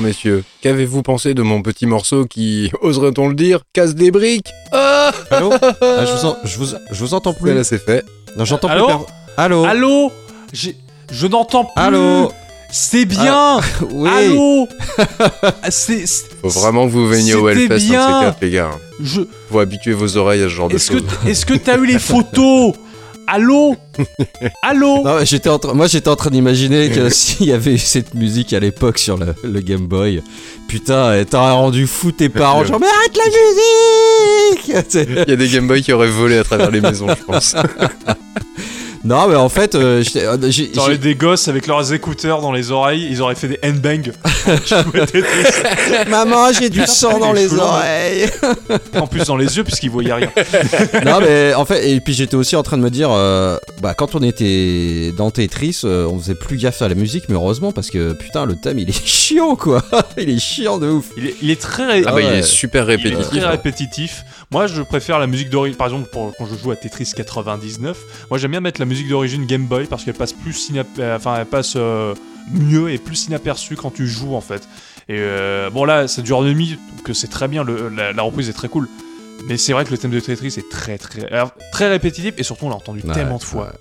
Messieurs, 0.04 0.44
qu'avez-vous 0.60 1.02
pensé 1.02 1.34
de 1.34 1.42
mon 1.42 1.62
petit 1.62 1.86
morceau 1.86 2.26
qui, 2.26 2.70
oserait-on 2.82 3.28
le 3.28 3.34
dire, 3.34 3.60
casse 3.72 3.94
des 3.94 4.10
briques? 4.10 4.50
Ah 4.72 5.10
allô? 5.30 5.52
Ah, 5.82 6.04
je, 6.06 6.12
vous 6.12 6.26
en- 6.26 6.36
je 6.44 6.58
vous, 6.58 6.66
je 6.90 7.00
vous 7.04 7.14
entends 7.14 7.32
plus. 7.34 7.52
Là 7.54 7.64
c'est 7.64 7.78
fait. 7.84 8.04
Non, 8.36 8.44
j'entends 8.44 8.68
Allô? 8.68 8.86
Plus. 8.86 8.94
per- 8.96 9.12
Allô? 9.36 9.64
Allô? 9.64 10.12
J'ai- 10.52 10.76
Je 11.12 11.26
n'entends 11.26 11.64
plus. 11.64 11.72
Allô? 11.82 12.30
C'est 12.70 13.04
bien. 13.04 13.60
Oui. 13.92 14.08
Allô? 14.10 14.68
C'est. 15.70 16.06
c'est- 16.06 16.24
Faut 16.42 16.48
vraiment 16.48 16.86
que 16.86 16.92
vous 16.92 17.06
veniez 17.08 17.34
au 17.34 17.48
Hellfest, 17.48 17.64
un 17.72 17.74
de 17.76 17.80
bien. 17.80 18.06
ces 18.20 18.24
quatre, 18.26 18.38
les 18.42 18.50
gars. 18.50 18.70
Je. 19.00 19.20
Faut 19.50 19.58
habituer 19.60 19.92
vos 19.92 20.16
oreilles 20.16 20.42
à 20.42 20.44
ce 20.44 20.48
genre 20.54 20.68
de 20.68 20.74
Est-ce 20.76 20.90
que 20.90 20.98
choses. 20.98 21.08
est-ce 21.26 21.46
que 21.46 21.54
t'as 21.54 21.76
eu 21.78 21.86
les 21.86 21.98
photos? 21.98 22.74
Allô 23.26 23.76
Allô 24.62 25.02
Non, 25.02 25.16
mais 25.18 25.26
j'étais 25.26 25.48
en 25.48 25.58
train- 25.58 25.72
moi 25.74 25.86
j'étais 25.86 26.08
en 26.08 26.16
train 26.16 26.30
d'imaginer 26.30 26.90
que 26.90 27.08
s'il 27.10 27.46
y 27.46 27.52
avait 27.52 27.74
eu 27.74 27.78
cette 27.78 28.14
musique 28.14 28.52
à 28.52 28.60
l'époque 28.60 28.98
sur 28.98 29.16
le, 29.16 29.34
le 29.42 29.60
Game 29.60 29.86
Boy, 29.86 30.22
putain, 30.68 31.24
t'aurais 31.24 31.52
rendu 31.52 31.86
fou 31.86 32.12
tes 32.12 32.28
parents, 32.28 32.64
genre 32.64 32.80
mais 32.80 32.86
arrête 32.86 33.16
la 33.16 33.24
musique 34.94 35.16
Il 35.26 35.30
y 35.30 35.32
a 35.32 35.36
des 35.36 35.48
Game 35.48 35.66
Boy 35.66 35.82
qui 35.82 35.92
auraient 35.92 36.08
volé 36.08 36.38
à 36.38 36.44
travers 36.44 36.70
les 36.70 36.80
maisons, 36.80 37.06
je 37.08 37.24
pense. 37.24 37.54
Non 39.04 39.28
mais 39.28 39.36
en 39.36 39.50
fait, 39.50 39.74
euh, 39.74 40.02
euh, 40.16 40.50
j'ai- 40.50 40.72
des 40.98 41.14
gosses 41.14 41.48
avec 41.48 41.66
leurs 41.66 41.92
écouteurs 41.92 42.40
dans 42.40 42.52
les 42.52 42.70
oreilles, 42.70 43.06
ils 43.10 43.20
auraient 43.20 43.34
fait 43.34 43.48
des 43.48 43.58
handbang. 43.62 44.12
maman 46.08 46.52
j'ai 46.58 46.70
du 46.70 46.86
sang 46.86 47.18
dans 47.18 47.32
les 47.32 47.52
oreilles. 47.54 48.26
en 48.98 49.06
plus 49.06 49.24
dans 49.26 49.36
les 49.36 49.56
yeux 49.56 49.64
puisqu'ils 49.64 49.90
voyaient 49.90 50.12
rien. 50.12 50.30
non 51.04 51.18
mais 51.20 51.54
en 51.54 51.64
fait 51.64 51.90
et 51.90 52.00
puis 52.00 52.14
j'étais 52.14 52.34
aussi 52.36 52.56
en 52.56 52.62
train 52.62 52.76
de 52.78 52.82
me 52.82 52.90
dire 52.90 53.10
euh, 53.10 53.58
bah 53.82 53.94
quand 53.94 54.14
on 54.14 54.22
était 54.22 55.12
dans 55.16 55.30
Tetris 55.30 55.80
euh, 55.84 56.06
on 56.06 56.18
faisait 56.18 56.34
plus 56.34 56.56
gaffe 56.56 56.82
à 56.82 56.88
la 56.88 56.94
musique 56.94 57.24
mais 57.28 57.34
heureusement 57.34 57.72
parce 57.72 57.90
que 57.90 58.12
putain 58.12 58.46
le 58.46 58.54
thème 58.56 58.78
il 58.78 58.88
est 58.88 59.06
chiant 59.06 59.56
quoi 59.56 59.82
il 60.18 60.30
est 60.30 60.38
chiant 60.38 60.78
de 60.78 60.88
ouf 60.88 61.06
Il 61.16 61.26
est, 61.26 61.34
il 61.42 61.50
est 61.50 61.60
très, 61.60 61.86
ré- 61.86 62.02
Ah 62.06 62.12
bah, 62.12 62.20
il 62.20 62.26
ouais. 62.26 62.38
est 62.38 62.42
super 62.42 62.84
il 62.84 62.92
est 62.92 62.96
répétitif. 62.96 63.28
très 63.30 63.40
hein. 63.44 63.50
répétitif. 63.50 64.24
Moi, 64.54 64.66
je 64.68 64.82
préfère 64.82 65.18
la 65.18 65.26
musique 65.26 65.50
d'origine. 65.50 65.76
Par 65.76 65.88
exemple, 65.88 66.08
pour- 66.10 66.32
quand 66.38 66.46
je 66.46 66.54
joue 66.54 66.70
à 66.70 66.76
Tetris 66.76 67.10
99, 67.14 67.98
moi 68.30 68.38
j'aime 68.38 68.52
bien 68.52 68.60
mettre 68.60 68.80
la 68.80 68.86
musique 68.86 69.08
d'origine 69.08 69.46
Game 69.46 69.66
Boy 69.66 69.86
parce 69.86 70.04
qu'elle 70.04 70.14
passe 70.14 70.32
plus 70.32 70.70
euh, 70.98 71.16
enfin 71.16 71.36
elle 71.40 71.46
passe 71.46 71.74
euh, 71.76 72.14
mieux 72.52 72.90
et 72.92 72.98
plus 72.98 73.26
inaperçue 73.26 73.74
quand 73.74 73.90
tu 73.92 74.06
joues 74.06 74.34
en 74.36 74.40
fait. 74.40 74.62
Et 75.08 75.16
euh, 75.18 75.70
bon 75.70 75.84
là, 75.84 76.06
ça 76.06 76.22
dure 76.22 76.42
une 76.44 76.50
demi, 76.50 76.78
donc 76.96 77.14
c'est 77.16 77.28
très 77.30 77.48
bien. 77.48 77.64
Le, 77.64 77.88
la, 77.88 78.12
la 78.12 78.22
reprise 78.22 78.48
est 78.48 78.52
très 78.52 78.68
cool. 78.68 78.88
Mais 79.48 79.56
c'est 79.56 79.72
vrai 79.72 79.84
que 79.84 79.90
le 79.90 79.98
thème 79.98 80.12
de 80.12 80.20
Tetris 80.20 80.54
est 80.56 80.70
très 80.70 80.98
très 80.98 81.28
très 81.72 81.88
répétitif 81.88 82.34
et 82.38 82.44
surtout 82.44 82.66
on 82.66 82.68
l'a 82.70 82.76
entendu 82.76 83.00
Ouais, 83.04 83.12
tellement 83.12 83.38
de 83.38 83.42
fois 83.42 83.64
ouais. 83.64 83.72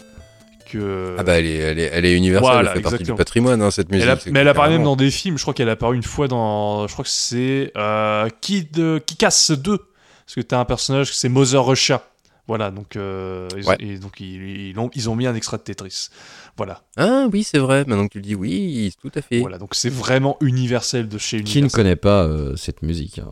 que. 0.72 1.16
Ah 1.20 1.24
bah 1.24 1.38
elle 1.38 1.45
est, 1.45 1.56
elle 1.58 1.80
est, 1.80 1.90
elle 1.94 2.06
est 2.06 2.16
universelle, 2.16 2.52
Voilà, 2.52 2.72
elle 2.72 2.78
fait 2.78 2.82
partie 2.82 3.04
du 3.04 3.14
patrimoine 3.14 3.62
hein, 3.62 3.70
cette 3.70 3.90
musique. 3.91 4.06
Elle 4.06 4.10
a- 4.12 4.20
c'est 4.20 4.32
mais 4.32 4.40
elle 4.40 4.48
apparaît 4.48 4.72
même 4.72 4.84
dans 4.84 4.95
des 4.95 5.12
films. 5.12 5.38
Je 5.38 5.44
crois 5.44 5.54
qu'elle 5.54 5.70
a 5.70 5.74
apparu 5.74 5.95
une 5.95 6.02
fois 6.04 6.28
dans. 6.28 6.88
Je 6.88 6.94
crois 6.94 7.06
que 7.06 7.12
c'est 7.12 7.72
euh, 7.78 8.28
Kid 8.41 8.80
euh, 8.80 9.00
Kick-Ass 9.00 9.52
2. 9.52 9.78
Parce 10.26 10.36
que 10.36 10.41
t'as 10.41 10.60
un 10.60 10.66
personnage, 10.66 11.14
c'est 11.14 11.30
Mother 11.30 11.66
Russia. 11.66 12.04
Voilà, 12.48 12.72
donc, 12.72 12.98
euh, 12.98 13.48
ils, 13.58 13.66
Ouais. 13.66 13.78
et 13.80 13.98
donc 13.98 14.20
ils, 14.20 14.70
ils 14.72 14.78
ont, 14.80 14.90
ils 14.94 15.10
ont 15.10 15.16
mis 15.16 15.26
un 15.28 15.34
extrait 15.36 15.58
de 15.58 15.62
Tetris. 15.64 16.10
Voilà, 16.58 16.82
Ah 16.98 17.28
oui, 17.32 17.44
c'est 17.44 17.58
vrai, 17.58 17.86
maintenant 17.88 18.06
que 18.08 18.12
tu 18.12 18.18
le 18.20 18.24
dis, 18.26 18.36
oui, 18.36 18.94
tout 19.02 19.12
à 19.16 19.22
fait. 19.22 19.40
voilà 19.40 19.58
donc 19.58 19.74
c'est 19.76 19.90
vraiment 19.90 20.36
universel 20.41 21.08
de 21.08 21.18
chez 21.18 21.38
qui 21.38 21.56
ne 21.56 21.60
Universal. 21.62 21.72
connaît 21.80 21.95
pas 21.95 22.24
euh, 22.26 22.56
cette 22.58 22.82
musique 22.82 23.20
hein 23.20 23.32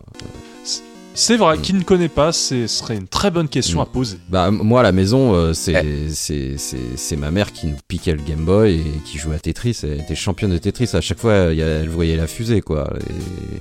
C'est 1.13 1.35
vrai, 1.35 1.57
qui 1.59 1.73
ne 1.73 1.83
connaît 1.83 2.07
pas, 2.07 2.31
ce 2.31 2.67
serait 2.67 2.95
une 2.95 3.07
très 3.09 3.31
bonne 3.31 3.49
question 3.49 3.79
Mm. 3.79 3.81
à 3.81 3.85
poser. 3.85 4.17
Bah 4.29 4.49
moi 4.49 4.79
à 4.79 4.83
la 4.83 4.93
maison 4.93 5.33
euh, 5.35 5.51
c'est 5.53 5.73
Eh. 5.73 6.57
c'est 6.57 7.15
ma 7.17 7.31
mère 7.31 7.51
qui 7.51 7.67
nous 7.67 7.75
piquait 7.89 8.13
le 8.13 8.21
Game 8.23 8.45
Boy 8.45 8.75
et 8.79 8.83
qui 9.05 9.17
jouait 9.17 9.35
à 9.35 9.39
Tetris. 9.39 9.77
Elle 9.83 9.99
était 9.99 10.15
championne 10.15 10.51
de 10.51 10.57
Tetris. 10.57 10.89
À 10.93 11.01
chaque 11.01 11.19
fois 11.19 11.33
elle 11.33 11.89
voyait 11.89 12.15
la 12.15 12.27
fusée 12.27 12.61
quoi. 12.61 12.91
Et, 13.01 13.59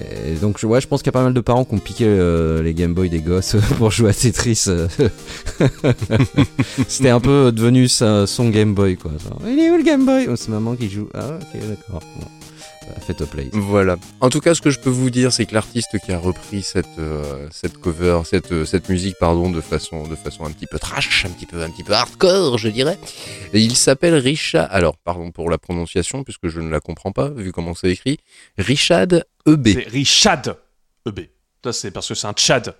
et 0.00 0.34
donc 0.34 0.58
ouais 0.62 0.80
je 0.80 0.86
pense 0.86 1.00
qu'il 1.02 1.08
y 1.08 1.14
a 1.14 1.18
pas 1.18 1.22
mal 1.22 1.32
de 1.34 1.40
parents 1.40 1.64
qui 1.64 1.74
ont 1.74 1.78
piqué 1.78 2.04
euh, 2.06 2.62
les 2.62 2.74
Game 2.74 2.94
Boy 2.94 3.08
des 3.08 3.20
gosses 3.20 3.56
pour 3.78 3.90
jouer 3.90 4.10
à 4.10 4.14
Tetris. 4.14 4.64
euh. 4.68 4.88
C'était 6.88 7.10
un 7.10 7.20
peu 7.20 7.52
devenu 7.52 7.88
son 7.88 8.26
Game 8.50 8.74
Boy 8.74 8.96
quoi. 8.96 9.12
Il 9.46 9.58
est 9.58 9.70
où 9.70 9.76
le 9.76 9.82
Game 9.82 10.04
Boy? 10.04 10.26
Oh, 10.30 10.36
C'est 10.36 10.48
maman 10.48 10.74
qui 10.76 10.88
joue. 10.90 11.08
Ah 11.14 11.38
ok 11.40 11.60
d'accord. 11.68 12.00
Bon. 12.20 12.26
Faites 13.00 13.24
play. 13.24 13.48
Voilà. 13.52 13.96
En 14.20 14.30
tout 14.30 14.40
cas, 14.40 14.54
ce 14.54 14.60
que 14.60 14.70
je 14.70 14.78
peux 14.78 14.90
vous 14.90 15.10
dire, 15.10 15.32
c'est 15.32 15.46
que 15.46 15.54
l'artiste 15.54 15.98
qui 16.04 16.12
a 16.12 16.18
repris 16.18 16.62
cette 16.62 16.98
euh, 16.98 17.48
cette 17.50 17.78
cover, 17.78 18.20
cette 18.24 18.52
euh, 18.52 18.64
cette 18.64 18.88
musique, 18.88 19.16
pardon, 19.18 19.50
de 19.50 19.60
façon 19.60 20.06
de 20.06 20.16
façon 20.16 20.44
un 20.44 20.50
petit 20.50 20.66
peu 20.66 20.78
trash, 20.78 21.24
un 21.24 21.30
petit 21.30 21.46
peu 21.46 21.62
un 21.62 21.70
petit 21.70 21.84
peu 21.84 21.92
hardcore, 21.92 22.58
je 22.58 22.68
dirais. 22.68 22.98
Et 23.52 23.60
il 23.60 23.76
s'appelle 23.76 24.14
Richard. 24.14 24.68
Alors, 24.70 24.96
pardon 24.96 25.30
pour 25.30 25.50
la 25.50 25.58
prononciation, 25.58 26.24
puisque 26.24 26.48
je 26.48 26.60
ne 26.60 26.70
la 26.70 26.80
comprends 26.80 27.12
pas 27.12 27.28
vu 27.28 27.52
comment 27.52 27.74
c'est 27.74 27.90
écrit. 27.90 28.18
Richard 28.58 29.24
EB. 29.46 29.68
C'est 29.68 29.88
Richad 29.88 30.56
EB. 31.06 31.20
Ça, 31.64 31.72
c'est 31.72 31.90
parce 31.90 32.08
que 32.08 32.14
c'est 32.14 32.26
un 32.26 32.32
Tchad. 32.32 32.74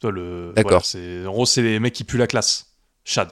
Toi, 0.00 0.10
le. 0.10 0.52
D'accord. 0.56 0.82
voilà, 0.92 1.28
en 1.28 1.32
gros, 1.32 1.46
c'est 1.46 1.62
les 1.62 1.78
mecs 1.78 1.92
qui 1.92 2.04
puent 2.04 2.18
la 2.18 2.26
classe. 2.26 2.66
Chad. 3.04 3.28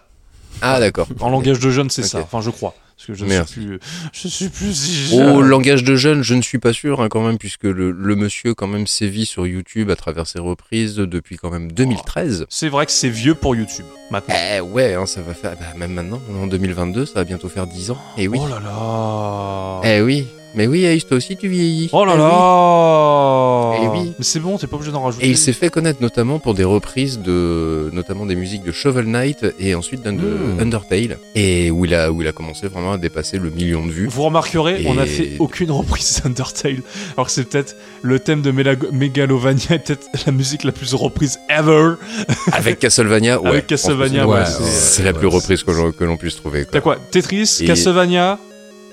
Ah 0.61 0.79
d'accord. 0.81 1.09
En 1.21 1.31
langage 1.31 1.61
de 1.61 1.71
jeunes, 1.71 1.91
c'est 1.91 2.03
ça. 2.03 2.21
Enfin, 2.21 2.41
je 2.43 2.51
crois. 2.51 2.75
Parce 3.07 3.19
que 3.19 3.27
je 3.27 3.43
suis 3.45 3.61
plus. 3.67 3.79
Je 4.13 4.29
suis 4.29 4.49
plus. 4.49 4.73
si 4.75 5.15
Au 5.15 5.19
jeune. 5.19 5.41
langage 5.49 5.85
de 5.85 5.97
jeune, 5.97 6.23
je 6.23 6.35
ne 6.35 6.43
suis 6.43 6.59
pas 6.59 6.73
sûr 6.73 7.01
hein, 7.01 7.09
quand 7.09 7.27
même, 7.27 7.39
puisque 7.39 7.65
le, 7.65 7.91
le 7.91 8.17
monsieur 8.17 8.55
quand 8.55 8.67
même 8.69 8.87
sévit 8.87 9.27
sur 9.27 9.47
YouTube 9.47 9.91
à 9.91 9.97
travers 9.97 10.27
ses 10.27 10.39
reprises 10.39 10.97
depuis 10.97 11.37
quand 11.37 11.51
même 11.51 11.73
2013. 11.73 12.47
C'est 12.49 12.69
vrai 12.69 12.87
que 12.87 12.93
c'est 12.93 13.09
vieux 13.09 13.35
pour 13.35 13.57
YouTube 13.57 13.87
maintenant. 14.11 14.35
Eh 14.57 14.61
ouais, 14.61 14.95
hein, 14.95 15.07
ça 15.07 15.21
va 15.23 15.35
faire, 15.35 15.53
bah, 15.53 15.67
même 15.77 15.93
maintenant, 15.93 16.21
en 16.41 16.47
2022, 16.47 17.07
ça 17.07 17.15
va 17.17 17.25
bientôt 17.25 17.49
faire 17.49 17.67
10 17.67 17.91
ans. 17.91 17.99
Et 18.17 18.29
oui. 18.29 18.39
Oh 18.41 18.47
là 18.49 18.61
là. 18.61 19.81
Eh 19.85 20.01
oui. 20.03 20.27
Mais 20.55 20.67
oui, 20.67 20.85
Ace, 20.85 21.07
toi 21.07 21.17
aussi 21.17 21.37
tu 21.37 21.49
vieillis. 21.49 21.89
Oh 21.93 22.05
là 22.05 22.13
Eh 22.15 22.19
là. 22.19 23.81
Eh 23.83 23.89
oui. 23.99 24.13
Mais 24.19 24.25
c'est 24.25 24.41
bon, 24.41 24.59
t'es 24.59 24.67
pas 24.67 24.77
obligé 24.77 24.93
d'en 24.93 25.03
rajouter. 25.03 25.27
Et 25.27 25.31
il 25.31 25.37
s'est 25.39 25.53
fait 25.53 25.71
connaître 25.71 26.01
notamment 26.03 26.39
pour 26.39 26.55
des 26.55 26.65
reprises 26.65 27.19
de, 27.21 27.91
notamment 27.93 28.27
des 28.27 28.35
musiques 28.37 28.63
de 28.63 28.73
Shovel 28.73 29.07
Knight 29.07 29.47
et 29.59 29.75
ensuite 29.75 30.03
d'un 30.03 30.13
de 30.13 30.23
Mm. 30.23 30.61
Undertale. 30.61 31.19
Et 31.35 31.71
où 31.71 31.85
il 31.85 31.95
a, 31.95 32.11
où 32.13 32.23
il 32.23 32.29
a 32.29 32.33
commencé 32.33 32.69
vraiment 32.69 32.93
à 32.93 32.99
dépasser 32.99 33.39
le 33.39 33.51
million 33.51 33.85
de 33.87 33.91
vues. 33.93 34.07
Vous 34.09 34.23
remarquerez, 34.23 34.83
Et- 34.83 34.87
on 34.89 34.99
a 34.99 35.07
fait 35.07 35.33
aucune 35.39 35.71
reprise 35.71 36.21
d'Undertale. 36.25 36.83
Alors 37.17 37.27
que 37.27 37.33
c'est 37.33 37.45
peut-être 37.49 37.75
le 38.03 38.19
thème 38.19 38.43
de 38.43 38.51
Megalovania 38.51 39.65
est 39.77 39.79
peut-être 39.87 40.07
la 40.27 40.33
musique 40.33 40.65
la 40.65 40.73
plus 40.73 40.95
reprise 40.95 41.39
ever. 41.49 41.95
Avec 42.53 42.79
Castlevania, 42.79 43.41
ouais. 43.41 43.49
Avec 43.49 43.67
Castlevania, 43.67 44.27
ouais, 44.27 44.45
c'est- 44.47 44.63
ouais, 44.63 44.69
c'est 44.71 45.03
ouais, 45.03 45.13
la 45.13 45.19
plus 45.19 45.27
reprise 45.29 45.63
que 45.65 46.05
l'on 46.05 46.17
puisse 46.17 46.37
trouver. 46.37 46.67
T'as 46.71 46.81
quoi? 46.81 46.97
Tetris, 47.11 47.59
Et- 47.61 47.65
Castlevania, 47.67 48.39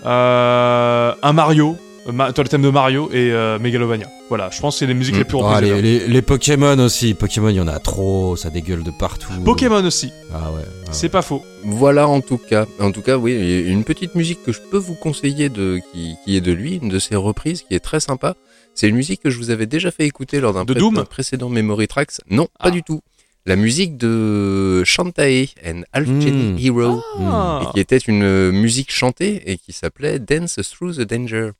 un 0.06 1.34
Mario. 1.34 1.78
euh, 2.08 2.12
Ma- 2.12 2.32
toi, 2.34 2.44
le 2.44 2.50
thème 2.50 2.62
de 2.64 2.70
Mario 2.70 3.10
et 3.12 3.32
euh, 3.32 3.60
Megalovania. 3.60 4.08
Voilà, 4.30 4.50
je 4.52 4.60
pense 4.62 4.76
que 4.76 4.80
c'est 4.80 4.88
les 4.88 4.94
musiques 4.94 5.16
Mm. 5.16 5.20
les 5.20 5.24
plus 5.26 5.38
Ah, 5.44 5.56
reprises. 5.56 5.72
les, 5.74 5.82
les- 5.82 6.08
les 6.08 6.22
Pokémon 6.22 6.78
aussi. 6.80 7.14
Pokémon 7.14 7.50
il 7.50 7.56
y 7.56 7.60
en 7.62 7.68
a 7.68 7.78
trop. 7.80 8.36
Ça 8.36 8.50
dégueule 8.50 8.84
de 8.84 8.92
partout. 8.92 9.32
Pokémon 9.44 9.84
aussi, 9.84 10.12
Ah 10.34 10.52
ouais. 10.52 10.62
ah 10.66 10.90
c'est 10.92 11.10
pas 11.10 11.22
faux. 11.22 11.44
Voilà 11.66 12.08
en 12.08 12.22
tout 12.22 12.38
cas. 12.38 12.66
En 12.80 12.92
tout 12.92 13.02
cas, 13.02 13.18
oui, 13.18 13.64
une 13.68 13.84
petite 13.84 14.16
musique 14.16 14.44
que 14.44 14.52
je 14.52 14.60
peux 14.72 14.78
vous 14.78 14.96
conseiller 14.96 15.50
de 15.50 15.80
qui, 15.94 16.16
qui 16.26 16.36
est 16.38 16.42
de 16.42 16.52
lui, 16.52 16.80
une 16.82 16.90
de 16.90 17.00
ses 17.00 17.16
reprises 17.16 17.64
qui 17.64 17.76
est 17.76 17.80
très 17.80 18.00
sympa. 18.00 18.36
C'est 18.76 18.88
une 18.88 18.96
musique 18.96 19.22
que 19.22 19.30
je 19.30 19.38
vous 19.38 19.50
avais 19.52 19.66
déjà 19.66 19.92
fait 19.92 20.06
écouter 20.06 20.40
lors 20.40 20.54
d'un 20.54 20.64
De 20.64 20.74
pré- 20.74 21.04
précédent 21.06 21.50
Memory 21.50 21.88
Tracks. 21.88 22.14
Non, 22.30 22.48
Ah. 22.60 22.66
pas 22.66 22.72
du 22.72 22.82
tout. 22.82 23.02
La 23.46 23.56
musique 23.56 23.98
de 23.98 24.84
Shantae 24.84 25.48
and 25.66 25.82
Alchemy 25.94 26.54
Mm. 26.54 26.58
Hero, 26.60 27.02
Ah. 27.20 27.62
et 27.64 27.74
qui 27.74 27.80
était 27.80 27.98
une 27.98 28.52
musique 28.52 28.92
chantée 28.92 29.52
et 29.52 29.58
qui 29.58 29.74
s'appelait 29.74 30.20
Dance 30.20 30.60
Through 30.72 30.96
the 30.98 31.02
Danger. 31.02 31.52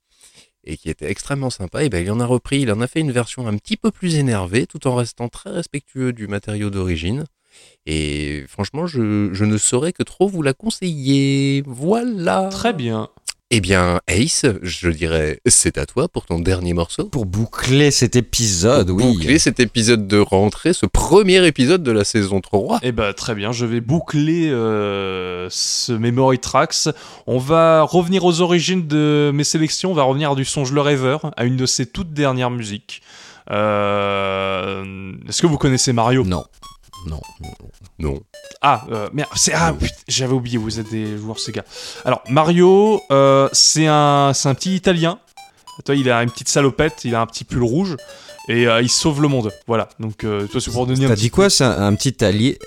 Et 0.66 0.76
qui 0.78 0.90
était 0.90 1.10
extrêmement 1.10 1.50
sympa. 1.50 1.84
Et 1.84 1.90
ben, 1.90 2.04
il 2.04 2.12
en 2.12 2.20
a 2.20 2.26
repris, 2.26 2.60
il 2.62 2.72
en 2.72 2.82
a 2.82 2.88
fait 2.88 3.00
une 3.00 3.12
version 3.14 3.48
un 3.48 3.56
petit 3.58 3.78
peu 3.78 3.92
plus 3.92 4.16
énervée, 4.16 4.68
tout 4.68 4.86
en 4.88 4.96
restant 4.96 5.30
très 5.30 5.50
respectueux 5.52 6.12
du 6.14 6.28
matériau 6.28 6.70
d'origine. 6.70 7.24
Et 7.86 8.44
franchement, 8.48 8.86
je, 8.86 9.30
je 9.34 9.46
ne 9.46 9.58
saurais 9.58 9.94
que 9.94 10.04
trop 10.04 10.28
vous 10.28 10.42
la 10.44 10.54
conseiller. 10.54 11.64
Voilà. 11.66 12.50
Très 12.52 12.74
bien. 12.74 13.10
Eh 13.52 13.62
bien, 13.62 14.00
Ace, 14.08 14.46
je 14.62 14.90
dirais, 14.90 15.40
c'est 15.48 15.80
à 15.80 15.88
toi 15.88 16.08
pour 16.08 16.28
ton 16.28 16.38
dernier 16.38 16.74
morceau. 16.74 17.06
Pour 17.06 17.26
boucler 17.26 17.90
cet 17.90 18.16
épisode, 18.16 18.92
oui. 18.92 19.04
Boucler 19.04 19.40
cet 19.40 19.60
épisode 19.60 20.08
de 20.08 20.20
rentrée, 20.20 20.72
ce 20.72 20.86
premier 20.86 21.44
épisode 21.48 21.82
de 21.82 21.92
la 21.92 22.04
saison 22.04 22.42
3. 22.42 22.82
Eh 22.84 22.92
ben 22.92 23.12
très 23.12 23.34
bien, 23.34 23.52
je 23.52 23.66
vais 23.66 23.82
boucler 23.82 24.52
euh, 24.52 25.48
ce 25.50 25.92
Memory 25.94 26.38
Tracks. 26.38 26.90
On 27.26 27.40
va 27.40 27.82
revenir 27.82 28.24
aux 28.24 28.42
origines 28.42 28.86
de 28.86 29.32
mes 29.34 29.44
sélections, 29.44 29.90
on 29.94 29.96
va 29.96 30.04
revenir 30.04 30.36
du 30.36 30.46
Songe 30.46 30.72
le 30.72 30.82
rêveur, 30.82 31.32
à 31.36 31.46
une 31.46 31.58
de 31.58 31.66
ses 31.66 31.88
toutes 31.88 32.14
dernières 32.14 32.52
musiques. 32.52 33.02
Euh, 33.50 35.12
Est-ce 35.28 35.42
que 35.42 35.48
vous 35.48 35.58
connaissez 35.58 35.92
Mario? 35.92 36.24
Non. 36.24 36.44
Non. 37.08 37.22
Non. 37.98 38.20
Ah, 38.62 38.86
euh, 38.92 39.10
merde, 39.14 39.30
c'est 39.36 39.54
ah, 39.54 39.74
putain, 39.74 39.96
j'avais 40.08 40.34
oublié, 40.34 40.58
vous 40.58 40.80
êtes 40.80 40.90
des 40.90 41.18
joueurs 41.18 41.40
Sega. 41.40 41.64
Alors 42.06 42.22
Mario, 42.30 43.02
euh, 43.12 43.48
c'est 43.54 43.88
un, 43.88 44.32
c'est 44.34 44.50
un 44.50 44.56
petit 44.56 44.76
Italien. 44.76 45.20
Toi, 45.86 45.96
il 45.96 46.10
a 46.12 46.22
une 46.24 46.30
petite 46.30 46.50
salopette, 46.50 47.06
il 47.06 47.16
a 47.16 47.22
un 47.22 47.26
petit 47.26 47.46
pull 47.46 47.64
rouge 47.64 47.96
et 48.50 48.68
euh, 48.68 48.82
il 48.82 48.90
sauve 48.90 49.22
le 49.22 49.28
monde. 49.30 49.52
Voilà. 49.68 49.88
Donc, 50.00 50.24
euh, 50.24 50.46
toi, 50.48 50.60
c'est 50.60 50.72
pour 50.72 50.86
donner 50.86 51.06
un 51.06 51.10
T'as 51.10 51.16
dit 51.16 51.30
quoi 51.30 51.50
C'est 51.50 51.64
un, 51.64 51.88
un 51.88 51.96
petit 51.96 52.18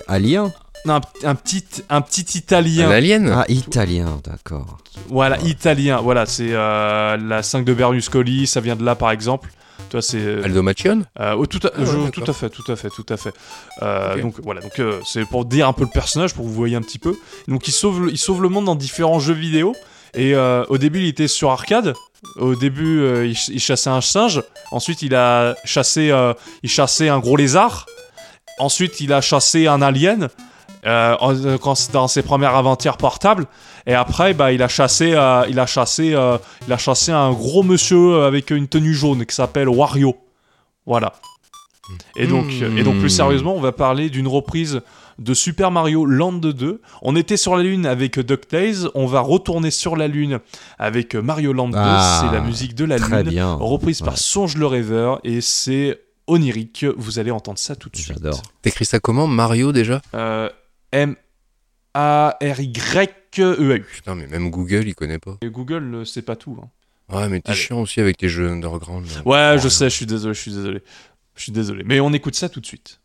alien? 0.07 0.51
Non, 0.85 0.95
un, 0.95 1.01
un 1.23 1.35
petit, 1.35 1.63
un 1.89 2.01
petit 2.01 2.37
Italien. 2.37 2.89
Un 2.89 2.91
alien? 2.91 3.29
Ah, 3.29 3.45
italien, 3.47 4.19
d'accord. 4.23 4.77
Voilà, 5.09 5.39
italien. 5.41 6.01
Voilà, 6.01 6.25
c'est 6.25 6.49
euh, 6.51 7.17
la 7.17 7.43
5 7.43 7.63
de 7.63 7.73
Berlusconi, 7.73 8.47
ça 8.47 8.59
vient 8.61 8.75
de 8.75 8.83
là 8.83 8.95
par 8.95 9.11
exemple. 9.11 9.49
Toi, 9.89 10.01
c'est. 10.01 10.17
euh, 10.17 10.43
Aldo 10.43 10.61
Machion 10.63 11.03
euh, 11.19 11.35
oh, 11.37 11.45
tout, 11.45 11.59
à, 11.65 11.71
Ah 11.75 11.79
je- 11.85 12.09
tout 12.09 12.23
à 12.29 12.33
fait, 12.33 12.49
tout 12.49 12.71
à 12.71 12.75
fait, 12.75 12.89
tout 12.89 13.05
à 13.09 13.17
fait. 13.17 13.33
Euh. 13.81 14.21
Donc 14.21 14.35
voilà, 14.43 14.61
donc 14.61 14.79
euh, 14.79 14.99
c'est 15.05 15.25
pour 15.25 15.45
dire 15.45 15.67
un 15.67 15.73
peu 15.73 15.83
le 15.83 15.89
personnage, 15.89 16.33
pour 16.33 16.43
que 16.45 16.49
vous 16.49 16.55
voyez 16.55 16.75
un 16.75 16.81
petit 16.81 16.99
peu. 16.99 17.15
Donc 17.47 17.67
il 17.67 17.71
sauve, 17.71 18.05
le- 18.05 18.11
il 18.11 18.17
sauve 18.17 18.41
le 18.41 18.49
monde 18.49 18.65
dans 18.65 18.75
différents 18.75 19.19
jeux 19.19 19.33
vidéo. 19.33 19.75
Et 20.15 20.35
euh, 20.35 20.63
au 20.69 20.77
début, 20.77 20.99
il 21.01 21.07
était 21.07 21.27
sur 21.27 21.49
arcade. 21.51 21.93
Au 22.37 22.55
début, 22.55 22.99
euh, 23.01 23.25
il, 23.25 23.35
ch- 23.35 23.49
il 23.51 23.59
chassait 23.59 23.89
un 23.89 23.99
singe. 24.01 24.41
Ensuite, 24.71 25.01
il 25.01 25.13
a 25.15 25.55
chassé, 25.65 26.11
euh, 26.11 26.33
il 26.61 26.69
chassait 26.69 27.09
un 27.09 27.19
gros 27.19 27.35
lézard. 27.35 27.85
Ensuite, 28.59 29.01
il 29.01 29.11
a 29.11 29.21
chassé 29.21 29.65
un 29.67 29.81
alien. 29.81 30.29
Euh, 30.85 31.15
c'est 31.75 31.91
dans 31.91 32.07
ses 32.07 32.21
premières 32.23 32.55
aventures 32.55 32.97
portables. 32.97 33.45
Et 33.85 33.93
après, 33.93 34.33
bah, 34.33 34.51
il 34.51 34.61
a 34.63 34.67
chassé, 34.67 35.13
euh, 35.13 35.43
il 35.49 35.59
a 35.59 35.65
chassé, 35.65 36.13
euh, 36.13 36.37
il 36.67 36.73
a 36.73 36.77
chassé 36.77 37.11
un 37.11 37.31
gros 37.31 37.63
monsieur 37.63 38.23
avec 38.23 38.51
une 38.51 38.67
tenue 38.67 38.93
jaune 38.93 39.25
qui 39.25 39.35
s'appelle 39.35 39.69
Wario. 39.69 40.15
Voilà. 40.85 41.13
Et 42.15 42.27
donc, 42.27 42.45
Hmm. 42.45 42.77
et 42.77 42.83
donc 42.83 42.97
plus 42.99 43.09
sérieusement, 43.09 43.55
on 43.55 43.59
va 43.61 43.71
parler 43.73 44.09
d'une 44.09 44.27
reprise 44.27 44.81
de 45.19 45.33
Super 45.33 45.69
Mario 45.69 46.05
Land 46.05 46.31
2. 46.39 46.81
On 47.01 47.15
était 47.15 47.37
sur 47.37 47.55
la 47.57 47.63
Lune 47.63 47.85
avec 47.85 48.19
DuckTales, 48.19 48.89
on 48.95 49.05
va 49.05 49.19
retourner 49.19 49.69
sur 49.69 49.95
la 49.95 50.07
Lune 50.07 50.39
avec 50.79 51.13
Mario 51.13 51.53
Land 51.53 51.69
2. 51.69 51.77
Ah, 51.77 52.21
c'est 52.25 52.35
la 52.35 52.41
musique 52.41 52.73
de 52.73 52.85
la 52.85 52.97
Lune, 52.97 53.23
bien. 53.23 53.53
reprise 53.53 54.01
par. 54.01 54.17
Songe 54.17 54.55
le 54.57 54.65
Rêveur, 54.65 55.19
et 55.23 55.41
c'est 55.41 55.99
onirique. 56.27 56.85
Vous 56.97 57.19
allez 57.19 57.31
entendre 57.31 57.59
ça 57.59 57.75
tout 57.75 57.89
de 57.89 57.97
suite. 57.97 58.13
J'adore. 58.17 58.41
T'écris 58.61 58.85
ça 58.85 58.99
comment 58.99 59.27
Mario 59.27 59.71
déjà? 59.73 60.01
Euh, 60.15 60.49
M-A-R-Y-E-A-U. 60.93 63.83
Putain, 63.83 64.15
mais 64.15 64.27
même 64.27 64.49
Google, 64.49 64.87
il 64.87 64.95
connaît 64.95 65.19
pas. 65.19 65.37
Et 65.41 65.49
Google, 65.49 65.95
euh, 65.95 66.05
c'est 66.05 66.21
pas 66.21 66.35
tout. 66.35 66.57
hein. 66.61 66.69
Ouais, 67.15 67.29
mais 67.29 67.41
t'es 67.41 67.53
chiant 67.53 67.81
aussi 67.81 67.99
avec 67.99 68.17
tes 68.17 68.29
jeux 68.29 68.49
underground. 68.49 69.05
là. 69.07 69.21
Ouais, 69.25 69.57
je 69.59 69.67
Oh, 69.67 69.69
sais, 69.69 69.89
je 69.89 69.95
suis 69.95 70.05
désolé, 70.05 70.33
je 70.33 70.39
suis 70.39 70.51
désolé. 70.51 70.81
Je 71.35 71.43
suis 71.43 71.51
désolé. 71.51 71.83
Mais 71.85 71.99
on 71.99 72.11
écoute 72.13 72.35
ça 72.35 72.49
tout 72.49 72.59
de 72.61 72.65
suite. 72.65 72.99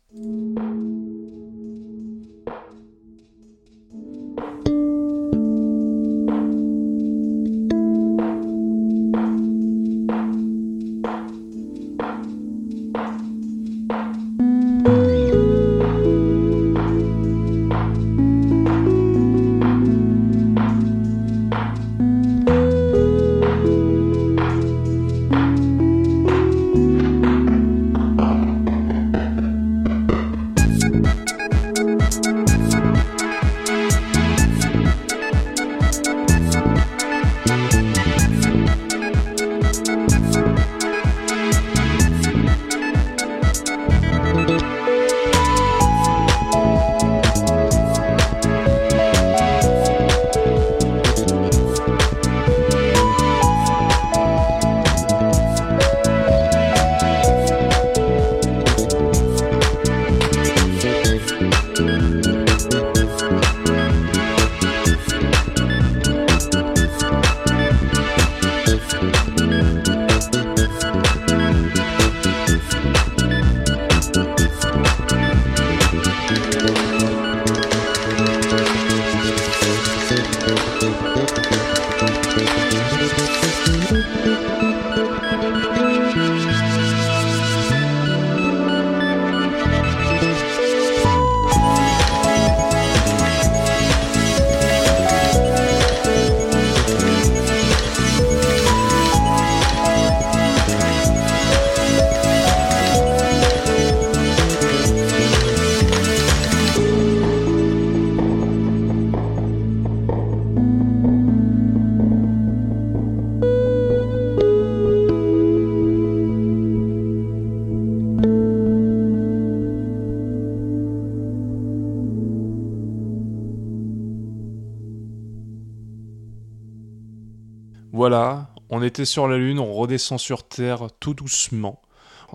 Était 128.89 129.05
sur 129.05 129.27
la 129.27 129.37
Lune, 129.37 129.59
on 129.59 129.73
redescend 129.73 130.19
sur 130.19 130.47
Terre 130.47 130.87
tout 130.99 131.13
doucement. 131.13 131.81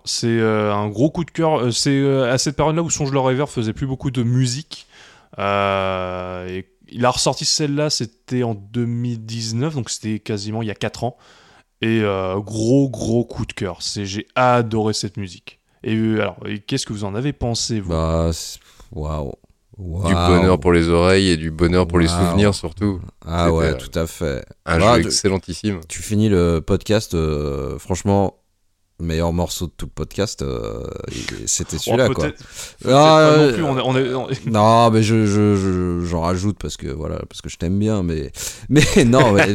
C'est 0.04 0.26
euh, 0.26 0.74
un 0.74 0.88
gros 0.88 1.10
coup 1.10 1.24
de 1.24 1.30
cœur. 1.30 1.60
Euh, 1.60 1.70
C'est 1.70 1.90
euh, 1.90 2.32
à 2.32 2.38
cette 2.38 2.56
période-là 2.56 2.82
où 2.82 2.90
Songe 2.90 3.12
le 3.12 3.20
Rêveur 3.20 3.48
faisait 3.48 3.72
plus 3.72 3.86
beaucoup 3.86 4.10
de 4.10 4.22
musique. 4.22 4.86
Et 5.38 6.66
il 6.88 7.04
a 7.04 7.10
ressorti 7.10 7.44
celle-là, 7.44 7.90
c'était 7.90 8.44
en 8.44 8.54
2019, 8.54 9.74
donc 9.74 9.90
c'était 9.90 10.20
quasiment 10.20 10.62
il 10.62 10.68
y 10.68 10.70
a 10.70 10.76
4 10.76 11.04
ans. 11.04 11.16
Et 11.80 12.02
gros, 12.36 12.88
gros 12.88 13.24
coup 13.24 13.44
de 13.44 13.52
cœur. 13.52 13.78
J'ai 13.80 14.26
adoré 14.36 14.94
cette 14.94 15.16
musique. 15.16 15.58
Et 15.82 15.96
alors, 15.96 16.38
qu'est-ce 16.66 16.86
que 16.86 16.92
vous 16.92 17.04
en 17.04 17.14
avez 17.14 17.32
pensé, 17.32 17.80
vous? 17.80 17.90
Bah, 17.90 18.30
Du 19.76 20.14
bonheur 20.14 20.60
pour 20.60 20.72
les 20.72 20.88
oreilles 20.88 21.30
et 21.30 21.36
du 21.36 21.50
bonheur 21.50 21.86
pour 21.88 21.98
les 21.98 22.06
souvenirs 22.08 22.54
surtout. 22.54 23.00
Ah 23.26 23.52
ouais, 23.52 23.66
euh, 23.66 23.74
tout 23.74 23.98
à 23.98 24.06
fait. 24.06 24.44
Un 24.66 24.78
Bah, 24.78 24.96
jeu 25.00 25.06
excellentissime. 25.06 25.80
Tu 25.88 26.00
finis 26.02 26.28
le 26.28 26.60
podcast, 26.60 27.14
euh, 27.14 27.76
franchement, 27.80 28.36
meilleur 29.00 29.32
morceau 29.32 29.66
de 29.66 29.72
tout 29.76 29.86
le 29.86 29.90
podcast, 29.92 30.42
euh, 30.42 30.84
c'était 31.46 31.76
Oh, 31.80 31.80
celui-là, 31.80 32.08
quoi. 32.10 32.26
Ah, 32.86 32.88
non 32.88 33.42
euh, 33.42 33.52
plus, 33.52 33.62
on 33.64 33.76
est- 33.78 33.82
on 33.84 33.96
est- 33.96 34.14
on 34.14 34.30
est- 34.30 34.46
Non, 34.46 34.90
mais 34.92 35.02
je, 35.02 35.26
je, 35.26 35.56
je- 35.56 36.06
j'en 36.06 36.20
rajoute 36.20 36.56
parce 36.60 36.76
que 36.76 36.86
voilà, 36.86 37.18
parce 37.28 37.40
que 37.42 37.48
je 37.48 37.56
t'aime 37.56 37.76
bien, 37.78 38.04
mais, 38.04 38.30
mais 38.68 38.84
non, 39.04 39.32
mais, 39.32 39.48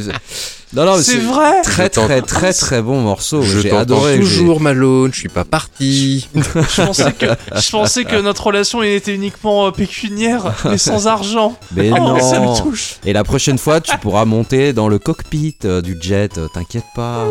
non, 0.72 0.84
non, 0.84 0.96
C'est 1.02 1.16
vrai 1.18 1.62
Très, 1.62 1.88
très, 1.88 2.22
très, 2.22 2.52
très 2.52 2.80
bon 2.82 3.00
morceau. 3.00 3.42
je 3.42 3.58
J'ai 3.60 3.70
adoré. 3.72 4.18
toujours, 4.18 4.60
Malone. 4.60 5.10
Je 5.12 5.18
suis 5.18 5.28
pas 5.28 5.44
parti. 5.44 6.28
Je 6.34 6.82
pensais 6.84 7.12
que, 7.12 7.26
je 7.56 7.70
pensais 7.70 8.04
que 8.04 8.20
notre 8.20 8.46
relation 8.46 8.82
était 8.82 9.14
uniquement 9.14 9.66
euh, 9.66 9.70
pécuniaire, 9.72 10.52
mais 10.64 10.78
sans 10.78 11.06
argent. 11.18 11.56
Mais 11.74 11.90
oh, 11.92 11.96
non. 11.98 12.20
ça 12.20 12.38
me 12.40 12.56
touche. 12.60 12.96
Et 13.04 13.12
la 13.12 13.24
prochaine 13.24 13.58
fois, 13.58 13.80
tu 13.80 13.96
pourras 13.98 14.24
monter 14.24 14.72
dans 14.72 14.88
le 14.88 14.98
cockpit 14.98 15.56
euh, 15.64 15.80
du 15.82 15.96
jet. 16.00 16.38
euh, 16.38 16.46
T'inquiète 16.54 16.84
pas. 16.94 17.26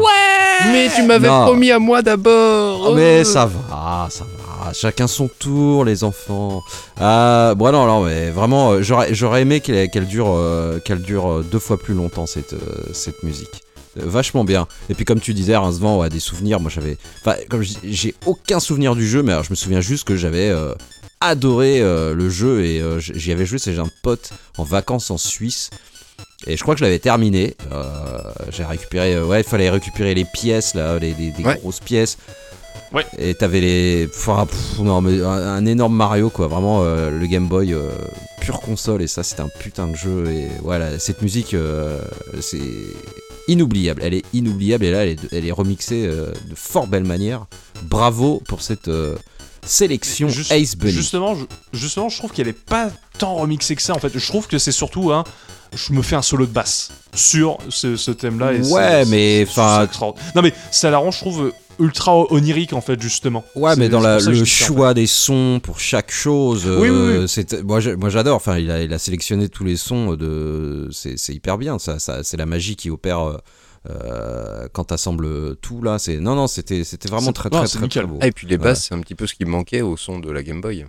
mais 0.71 0.89
tu 0.95 1.03
m'avais 1.03 1.27
promis 1.29 1.71
à 1.71 1.79
moi 1.79 2.01
d'abord. 2.01 2.87
Oh, 2.89 2.93
mais 2.95 3.23
ça 3.23 3.45
va, 3.45 4.07
ça 4.09 4.23
va. 4.25 4.38
Chacun 4.73 5.07
son 5.07 5.27
tour, 5.27 5.85
les 5.85 6.03
enfants. 6.03 6.61
Euh, 7.01 7.55
bon, 7.55 7.71
non, 7.71 7.85
non, 7.85 8.03
mais 8.03 8.29
vraiment, 8.29 8.71
euh, 8.73 8.81
j'aurais, 8.81 9.13
j'aurais 9.13 9.41
aimé 9.43 9.59
qu'elle, 9.61 9.89
qu'elle 9.89 10.05
dure, 10.07 10.29
euh, 10.29 10.79
qu'elle 10.79 11.01
dure 11.01 11.27
euh, 11.29 11.43
deux 11.49 11.59
fois 11.59 11.77
plus 11.77 11.93
longtemps 11.93 12.25
cette, 12.25 12.53
euh, 12.53 12.59
cette 12.93 13.23
musique. 13.23 13.63
Vachement 13.95 14.43
bien. 14.43 14.67
Et 14.89 14.93
puis 14.93 15.03
comme 15.05 15.19
tu 15.19 15.33
disais, 15.33 15.57
Rincevent 15.57 16.01
a 16.01 16.09
des 16.09 16.19
souvenirs. 16.19 16.59
Moi, 16.59 16.69
j'avais, 16.73 16.97
enfin, 17.21 17.35
comme 17.49 17.61
je 17.63 17.73
j'ai 17.83 18.13
aucun 18.25 18.59
souvenir 18.59 18.95
du 18.95 19.07
jeu, 19.07 19.23
mais 19.23 19.31
alors, 19.31 19.43
je 19.43 19.49
me 19.49 19.55
souviens 19.55 19.81
juste 19.81 20.07
que 20.07 20.15
j'avais 20.15 20.49
euh, 20.49 20.73
adoré 21.21 21.79
le 21.81 22.29
jeu 22.29 22.63
et 22.63 22.81
j'y 22.99 23.31
avais 23.31 23.45
joué. 23.45 23.57
C'est 23.59 23.73
j'ai 23.73 23.79
un 23.81 23.89
pote 24.03 24.29
en 24.57 24.63
vacances 24.63 25.09
en 25.11 25.17
Suisse. 25.17 25.69
Et 26.47 26.55
je 26.55 26.61
crois 26.63 26.75
que 26.75 26.79
je 26.79 26.85
l'avais 26.85 26.99
terminé. 26.99 27.55
Euh, 27.71 27.83
j'ai 28.51 28.63
récupéré. 28.63 29.15
euh, 29.15 29.25
ouais, 29.25 29.41
il 29.41 29.43
fallait 29.43 29.69
récupérer 29.69 30.13
les 30.13 30.23
pièces 30.25 30.73
là, 30.75 30.97
les, 30.99 31.13
Ouais. 31.43 31.57
grosses 31.59 31.81
pièces. 31.81 32.17
Ouais. 32.91 33.05
Et 33.17 33.35
t'avais 33.35 33.61
les. 33.61 34.09
Enfin, 34.13 34.45
pff, 34.45 34.79
non, 34.79 35.01
mais 35.01 35.21
un, 35.21 35.29
un 35.29 35.65
énorme 35.65 35.95
Mario 35.95 36.29
quoi. 36.29 36.47
Vraiment 36.47 36.81
euh, 36.81 37.11
le 37.11 37.27
Game 37.27 37.47
Boy 37.47 37.73
euh, 37.73 37.91
pure 38.41 38.59
console 38.61 39.01
et 39.03 39.07
ça 39.07 39.21
c'était 39.23 39.41
un 39.41 39.49
putain 39.59 39.87
de 39.87 39.95
jeu. 39.95 40.25
Et 40.31 40.47
voilà, 40.63 40.97
cette 40.97 41.21
musique 41.21 41.53
euh, 41.53 41.99
c'est 42.41 42.59
inoubliable. 43.47 44.01
Elle 44.03 44.15
est 44.15 44.25
inoubliable 44.33 44.85
et 44.85 44.91
là 44.91 45.03
elle 45.03 45.09
est, 45.09 45.33
elle 45.33 45.45
est 45.45 45.51
remixée 45.51 46.07
de 46.07 46.55
fort 46.55 46.87
belle 46.87 47.03
manière. 47.03 47.45
Bravo 47.83 48.41
pour 48.47 48.61
cette 48.61 48.89
sélection 49.63 50.27
Ace 50.49 50.75
Bunny. 50.75 50.91
Justement, 50.93 51.35
je, 51.35 51.45
justement, 51.73 52.09
je 52.09 52.17
trouve 52.17 52.31
qu'elle 52.31 52.47
est 52.47 52.53
pas 52.53 52.89
tant 53.19 53.35
remixée 53.35 53.75
que 53.75 53.81
ça. 53.81 53.93
En 53.93 53.99
fait, 53.99 54.17
je 54.17 54.27
trouve 54.27 54.47
que 54.47 54.57
c'est 54.57 54.71
surtout 54.71 55.11
un. 55.11 55.23
Je 55.75 55.93
me 55.93 56.01
fais 56.01 56.15
un 56.15 56.23
solo 56.23 56.47
de 56.47 56.51
basse 56.51 56.89
sur 57.13 57.59
ce, 57.69 57.95
ce 57.95 58.09
thème-là. 58.09 58.53
Ouais, 58.53 59.05
mais, 59.05 59.45
enfin. 59.47 59.87
Non, 60.35 60.41
mais 60.41 60.53
ça 60.71 60.89
l'arrange, 60.89 61.17
je 61.17 61.19
trouve. 61.19 61.53
Ultra 61.79 62.15
onirique 62.31 62.73
en 62.73 62.81
fait 62.81 63.01
justement. 63.01 63.43
Ouais, 63.55 63.75
mais 63.75 63.89
dans 63.89 63.99
c'est 64.01 64.07
la- 64.07 64.15
le 64.15 64.19
ça, 64.21 64.29
en 64.29 64.33
fait. 64.33 64.45
choix 64.45 64.93
des 64.93 65.07
sons 65.07 65.59
pour 65.63 65.79
chaque 65.79 66.11
chose, 66.11 66.65
Oui, 66.67 66.73
oui, 66.81 66.87
euh, 66.89 67.21
oui. 67.21 67.27
c'est- 67.29 67.63
moi, 67.63 67.79
j'ai- 67.79 67.95
moi 67.95 68.09
j'adore. 68.09 68.35
Enfin, 68.35 68.57
il 68.57 68.69
a, 68.71 68.81
il 68.83 68.93
a 68.93 68.99
sélectionné 68.99 69.49
tous 69.49 69.63
les 69.63 69.77
sons 69.77 70.15
de, 70.15 70.87
c'est 70.91 71.17
c'est 71.17 71.33
hyper 71.33 71.57
bien. 71.57 71.79
Ça, 71.79 71.99
ça 71.99 72.23
c'est 72.23 72.37
la 72.37 72.45
magie 72.45 72.75
qui 72.75 72.89
opère 72.89 73.21
euh, 73.21 73.37
euh, 73.89 74.67
quand 74.73 74.85
t'assembles 74.85 75.55
tout 75.57 75.81
là. 75.81 75.99
C'est 75.99 76.19
non, 76.19 76.35
non, 76.35 76.47
c'était, 76.47 76.83
c'était 76.83 77.07
vraiment 77.09 77.31
très, 77.31 77.49
non, 77.49 77.63
très, 77.63 77.87
très, 77.87 78.05
beau. 78.05 78.19
Ah, 78.21 78.27
et 78.27 78.31
puis 78.31 78.45
les 78.47 78.55
Ouais. 78.57 78.63
basses, 78.63 78.87
c'est 78.89 78.93
un 78.95 78.99
petit 78.99 79.15
peu 79.15 79.25
ce 79.27 79.33
qui 79.33 79.45
manquait 79.45 79.81
au 79.81 79.95
son 79.97 80.19
de 80.19 80.29
la 80.31 80.43
Game 80.43 80.61
Boy. 80.61 80.85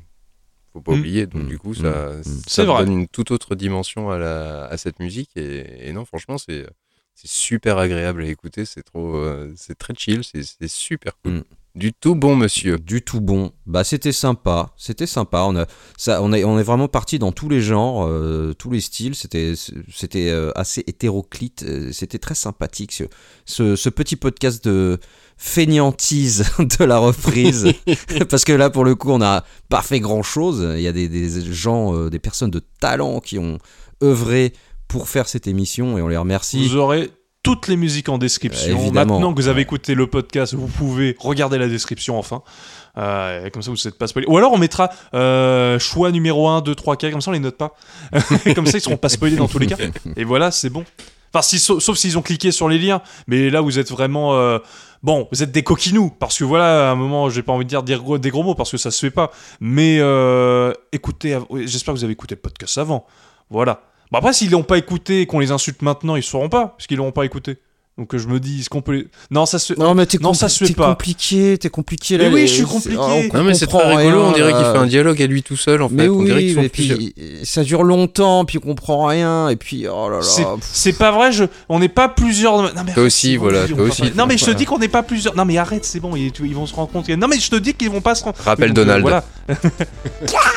Faut 0.73 0.81
pas 0.81 0.93
Mm. 0.93 0.99
oublier. 0.99 1.27
Donc 1.27 1.43
Mm. 1.45 1.49
du 1.49 1.59
coup, 1.59 1.71
Mm. 1.71 1.75
ça, 1.83 1.91
Mm. 1.91 2.23
ça 2.47 2.65
donne 2.65 2.93
une 2.93 3.09
toute 3.09 3.31
autre 3.31 3.55
dimension 3.55 4.11
à, 4.11 4.19
la, 4.19 4.65
à 4.67 4.77
cette 4.77 4.99
musique. 5.01 5.31
Et, 5.37 5.89
et 5.89 5.93
non, 5.93 6.05
franchement, 6.05 6.37
c'est 6.39 6.67
c'est 7.15 7.31
super 7.31 7.78
agréable 7.78 8.23
à 8.23 8.27
écouter. 8.27 8.65
C'est 8.65 8.82
trop, 8.82 9.16
euh, 9.16 9.53
c'est 9.57 9.77
très 9.78 9.95
chill. 9.97 10.23
C'est 10.24 10.69
super 10.69 11.12
cool. 11.23 11.32
Mm. 11.32 11.43
Du 11.77 11.93
tout 11.93 12.16
bon, 12.16 12.35
monsieur. 12.35 12.78
Du 12.78 13.01
tout 13.03 13.20
bon. 13.20 13.53
Bah 13.65 13.85
c'était 13.85 14.11
sympa, 14.11 14.70
c'était 14.77 15.07
sympa. 15.07 15.45
On 15.47 15.55
a 15.57 15.66
ça, 15.97 16.20
on 16.20 16.32
est, 16.32 16.43
on 16.43 16.59
est 16.59 16.65
vraiment 16.65 16.89
parti 16.89 17.20
dans 17.20 17.31
tous 17.31 17.49
les 17.49 17.61
genres, 17.61 18.07
euh, 18.09 18.53
tous 18.59 18.73
les 18.73 18.81
styles. 18.81 19.15
C'était, 19.15 19.55
c'était 19.89 20.31
euh, 20.31 20.51
assez 20.57 20.82
hétéroclite. 20.89 21.62
euh, 21.62 21.93
C'était 21.93 22.19
très 22.19 22.35
sympathique 22.35 22.91
ce, 22.91 23.05
ce, 23.45 23.77
ce 23.77 23.89
petit 23.89 24.16
podcast 24.16 24.65
de 24.65 24.99
fainéantise 25.37 26.45
de 26.59 26.85
la 26.85 26.99
reprise. 26.99 27.73
Parce 28.28 28.45
que 28.45 28.53
là, 28.53 28.70
pour 28.70 28.85
le 28.85 28.97
coup, 28.97 29.11
on 29.12 29.19
n'a 29.19 29.45
pas 29.69 29.82
fait 29.82 30.01
grand 30.01 30.24
chose. 30.24 30.66
Il 30.77 30.82
y 30.82 30.89
a 30.89 30.93
des, 30.93 31.09
des 31.09 31.53
gens, 31.53 32.09
des 32.09 32.19
personnes 32.19 32.51
de 32.51 32.62
talent 32.81 33.20
qui 33.20 33.39
ont 33.39 33.59
œuvré 34.03 34.55
pour 34.91 35.09
faire 35.09 35.29
cette 35.29 35.47
émission 35.47 35.97
et 35.97 36.03
on 36.03 36.09
les 36.09 36.17
remercie. 36.17 36.67
Vous 36.69 36.77
aurez 36.77 37.11
toutes 37.43 37.69
les 37.69 37.77
musiques 37.77 38.09
en 38.11 38.19
description. 38.19 38.89
Euh. 38.89 38.91
Maintenant 38.91 39.33
que 39.33 39.41
vous 39.41 39.49
avez 39.49 39.62
écouté 39.62 39.95
le 39.95 40.07
podcast, 40.07 40.53
vous 40.55 40.67
pouvez 40.67 41.17
regarder 41.19 41.57
la 41.59 41.69
description 41.69 42.19
enfin. 42.19 42.43
Euh, 42.99 43.49
comme 43.51 43.62
ça, 43.62 43.71
vous 43.71 43.77
n'êtes 43.83 43.97
pas 43.97 44.09
spoilé. 44.09 44.27
Ou 44.29 44.37
alors, 44.37 44.53
on 44.53 44.59
mettra 44.59 44.91
euh, 45.15 45.79
choix 45.79 46.11
numéro 46.11 46.49
1, 46.49 46.61
2, 46.61 46.75
3, 46.75 46.97
4, 46.97 47.12
comme 47.12 47.21
ça, 47.21 47.31
on 47.31 47.33
les 47.33 47.39
note 47.39 47.57
pas. 47.57 47.75
comme 48.55 48.67
ça, 48.67 48.79
ils 48.79 48.81
seront 48.83 48.97
pas 48.97 49.09
spoilés 49.09 49.37
dans 49.37 49.49
tous 49.49 49.61
les 49.61 49.69
cas. 49.69 49.77
Et 50.17 50.25
voilà, 50.25 50.51
c'est 50.51 50.71
bon. 50.71 50.85
Enfin, 51.33 51.43
si, 51.43 51.61
sauf, 51.61 51.81
sauf 51.83 51.97
s'ils 51.97 52.19
ont 52.19 52.23
cliqué 52.23 52.51
sur 52.51 52.69
les 52.69 52.79
liens. 52.79 53.01
Mais 53.29 53.49
là, 53.49 53.61
vous 53.61 53.79
êtes 53.79 53.91
vraiment. 53.91 54.35
euh, 54.35 54.59
Bon, 55.03 55.29
vous 55.33 55.43
êtes 55.43 55.51
des 55.53 55.62
coquinous, 55.62 56.11
parce 56.19 56.37
que 56.37 56.45
voilà, 56.45 56.91
à 56.91 56.93
un 56.93 56.95
moment, 56.97 57.31
j'ai 57.31 57.43
pas 57.43 57.53
envie 57.53 57.65
de 57.65 57.71
dire, 57.71 57.83
dire 57.83 58.03
gros- 58.03 58.19
des 58.19 58.29
gros 58.29 58.43
mots, 58.43 58.55
parce 58.55 58.71
que 58.73 58.77
ça 58.77 58.91
se 58.91 58.99
fait 59.01 59.11
pas. 59.12 59.31
Mais 59.61 59.99
écoutez, 60.93 61.39
j'espère 61.65 61.95
que 61.95 61.99
vous 62.01 62.05
avez 62.05 62.12
écouté 62.12 62.35
le 62.35 62.41
podcast 62.41 62.77
avant. 62.77 63.07
Voilà. 63.49 63.81
Bon, 64.11 64.19
après, 64.19 64.32
s'ils 64.32 64.51
l'ont 64.51 64.65
pas 64.65 64.78
écouté 64.78 65.20
et 65.20 65.27
qu'on 65.27 65.39
les 65.39 65.53
insulte 65.53 65.82
maintenant, 65.82 66.16
ils 66.16 66.23
sauront 66.23 66.49
pas, 66.49 66.69
parce 66.69 66.87
qu'ils 66.87 66.97
l'auront 66.97 67.12
pas 67.12 67.24
écouté. 67.24 67.59
Donc 67.99 68.15
euh, 68.15 68.19
je 68.19 68.29
me 68.29 68.41
dis, 68.41 68.61
est-ce 68.61 68.71
qu'on 68.71 68.81
peut 68.81 68.93
les... 68.93 69.07
Non, 69.31 69.45
ça 69.45 69.59
se. 69.59 69.75
Non 69.79 69.93
mais 69.95 70.07
t'es 70.07 70.17
Non, 70.23 70.33
ça 70.33 70.47
compli- 70.47 70.51
se 70.51 70.59
fait 70.65 70.69
t'es 70.69 70.75
pas. 70.75 70.89
compliqué, 70.91 71.59
t'es 71.59 71.69
compliqué 71.69 72.17
Mais 72.17 72.25
là. 72.25 72.31
oui, 72.31 72.41
les- 72.43 72.47
je 72.47 72.53
suis 72.55 72.62
c'est- 72.65 72.69
compliqué. 72.95 72.97
on 72.99 73.37
Non, 73.37 73.45
mais 73.45 73.53
c'est 73.53 73.67
très 73.67 73.79
rigolo. 73.95 73.99
rien, 73.99 74.17
on 74.17 74.33
dirait 74.33 74.53
qu'il 74.55 74.62
fait 74.65 74.79
un 74.79 74.87
dialogue 74.87 75.21
à 75.23 75.27
lui 75.27 75.43
tout 75.43 75.57
seul. 75.57 75.83
En 75.83 75.91
Mais 75.91 76.05
fait, 76.05 76.09
on 76.09 76.23
dirait 76.23 76.37
oui, 76.39 76.45
qu'ils 76.47 76.55
sont 76.55 76.61
mais 76.62 76.69
puis 76.71 77.15
ça 77.43 77.62
dure 77.62 77.83
longtemps, 77.83 78.47
puis 78.47 78.57
on 78.57 78.67
comprend 78.67 79.05
rien, 79.07 79.51
et 79.51 79.57
puis 79.57 79.87
oh 79.87 80.09
là 80.09 80.23
C'est- 80.23 80.43
là. 80.43 80.55
C'est 80.62 80.95
pas 80.95 81.11
vrai, 81.12 81.31
je... 81.33 81.45
on 81.69 81.79
n'est 81.79 81.91
pas 81.91 82.09
plusieurs. 82.09 82.62
Non, 82.62 82.71
mais 82.87 82.95
Toi 82.95 83.03
aussi, 83.03 83.33
c'est 83.33 83.37
bon, 83.37 83.43
voilà, 83.43 83.69
toi 83.69 83.83
aussi. 83.85 84.03
Non, 84.17 84.25
mais 84.27 84.39
je 84.39 84.47
te 84.47 84.51
dis 84.53 84.65
qu'on 84.65 84.79
n'est 84.79 84.89
pas 84.89 85.03
plusieurs. 85.03 85.37
Non, 85.37 85.45
mais 85.45 85.59
arrête, 85.59 85.85
c'est 85.85 86.01
bon, 86.01 86.17
ils, 86.17 86.33
ils 86.43 86.55
vont 86.55 86.65
se 86.67 86.75
rendre 86.75 86.91
compte. 86.91 87.07
Non, 87.11 87.29
mais 87.29 87.39
je 87.39 87.51
te 87.51 87.57
dis 87.57 87.75
qu'ils 87.75 87.91
vont 87.91 88.01
pas 88.01 88.15
se 88.15 88.25
rendre. 88.25 88.37
Rappelle 88.43 88.73
Donald. 88.73 89.03
voilà. 89.03 89.25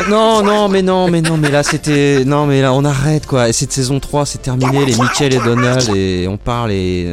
Non, 0.09 0.43
non, 0.43 0.69
mais 0.69 0.81
non, 0.81 1.09
mais 1.09 1.21
non, 1.21 1.37
mais 1.37 1.49
là 1.49 1.63
c'était. 1.63 2.23
Non, 2.25 2.45
mais 2.45 2.61
là 2.61 2.73
on 2.73 2.83
arrête 2.85 3.25
quoi. 3.25 3.49
Et 3.49 3.53
cette 3.53 3.71
saison 3.71 3.99
3, 3.99 4.25
c'est 4.25 4.41
terminé, 4.41 4.85
les 4.85 4.95
Michael 4.95 5.33
et 5.33 5.39
Donald, 5.39 5.89
et 5.95 6.27
on 6.27 6.37
parle 6.37 6.71
et. 6.71 7.11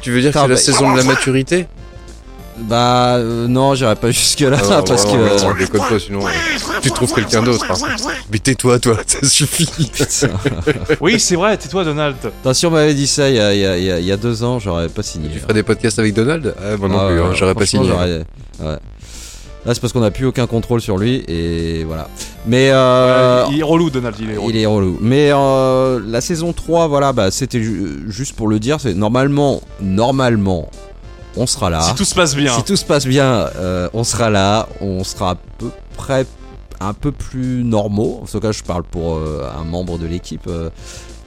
Tu 0.00 0.10
veux 0.12 0.20
dire 0.20 0.32
que 0.32 0.38
Putain, 0.38 0.42
c'est 0.42 0.48
la 0.48 0.54
bah- 0.54 0.56
saison 0.56 0.92
de 0.92 0.96
la 0.98 1.04
maturité? 1.04 1.66
Bah, 2.58 3.16
euh, 3.16 3.48
non, 3.48 3.74
j'irai 3.74 3.96
pas 3.96 4.10
jusque-là, 4.10 4.58
Ah 4.60 4.66
non, 4.78 4.82
parce 4.86 5.04
vraiment, 5.06 5.24
que. 5.36 5.42
non, 5.42 5.54
déconne 5.54 5.80
pas, 5.88 5.98
sinon 5.98 6.26
euh, 6.26 6.30
tu 6.82 6.90
trouves 6.90 7.12
quelqu'un 7.14 7.42
d'autre. 7.42 7.64
hein. 7.70 8.10
Mais 8.30 8.38
tais-toi, 8.38 8.78
toi, 8.78 8.96
ça 9.06 9.26
suffit. 9.26 9.66
Putain. 9.66 10.28
Oui, 11.00 11.18
c'est 11.18 11.34
vrai, 11.34 11.56
tais-toi, 11.56 11.84
Donald. 11.84 12.16
Attends, 12.24 12.54
si 12.54 12.66
on 12.66 12.70
m'avait 12.70 12.94
dit 12.94 13.06
ça 13.06 13.28
il 13.30 13.36
y 13.36 13.40
a, 13.40 13.54
il 13.54 13.60
y 13.60 13.66
a- 13.66 13.78
il 13.78 13.84
y 13.84 13.90
a- 13.90 13.98
il 13.98 14.04
y 14.04 14.12
a 14.12 14.16
deux 14.18 14.44
ans, 14.44 14.58
j'aurais 14.58 14.88
pas 14.88 15.02
signé. 15.02 15.30
Tu 15.30 15.38
ferais 15.40 15.54
des 15.54 15.62
podcasts 15.62 15.98
avec 15.98 16.12
Donald? 16.14 16.54
Ah, 16.58 16.76
Moi 16.76 16.88
non 16.88 16.98
Ah, 17.00 17.08
plus, 17.08 17.20
ouais, 17.20 17.26
hein, 17.26 17.30
j'aurais 17.34 17.54
pas 17.54 17.64
franchement, 17.66 17.82
signé. 17.84 18.22
j'aurais- 18.60 18.70
ouais. 18.70 18.78
Là, 19.64 19.74
c'est 19.74 19.80
parce 19.80 19.92
qu'on 19.92 20.00
n'a 20.00 20.10
plus 20.10 20.26
aucun 20.26 20.46
contrôle 20.48 20.80
sur 20.80 20.98
lui, 20.98 21.22
et 21.28 21.84
voilà. 21.84 22.08
Mais. 22.46 22.70
Euh, 22.72 23.44
il 23.52 23.60
est 23.60 23.62
relou, 23.62 23.90
Donald, 23.90 24.16
il 24.18 24.30
est 24.30 24.36
relou. 24.36 24.50
Il 24.50 24.56
est 24.56 24.66
relou. 24.66 24.98
Mais 25.00 25.30
euh, 25.32 26.00
la 26.04 26.20
saison 26.20 26.52
3, 26.52 26.88
voilà, 26.88 27.12
bah, 27.12 27.30
c'était 27.30 27.62
ju- 27.62 28.04
juste 28.08 28.34
pour 28.34 28.48
le 28.48 28.58
dire. 28.58 28.80
C'est 28.80 28.94
normalement, 28.94 29.60
normalement, 29.80 30.68
on 31.36 31.46
sera 31.46 31.70
là. 31.70 31.80
Si 31.80 31.94
tout 31.94 32.04
se 32.04 32.14
passe 32.14 32.34
bien. 32.34 32.52
Si 32.56 32.64
tout 32.64 32.74
se 32.76 32.84
passe 32.84 33.06
bien, 33.06 33.46
euh, 33.56 33.88
on 33.94 34.02
sera 34.02 34.30
là. 34.30 34.68
On 34.80 35.04
sera 35.04 35.30
à 35.30 35.36
peu 35.58 35.70
près 35.96 36.26
un 36.80 36.92
peu 36.94 37.12
plus 37.12 37.62
normaux. 37.62 38.18
En 38.24 38.26
tout 38.26 38.40
cas, 38.40 38.50
je 38.50 38.64
parle 38.64 38.82
pour 38.82 39.14
euh, 39.14 39.46
un 39.56 39.62
membre 39.64 39.96
de 39.98 40.06
l'équipe 40.06 40.48
euh, 40.48 40.70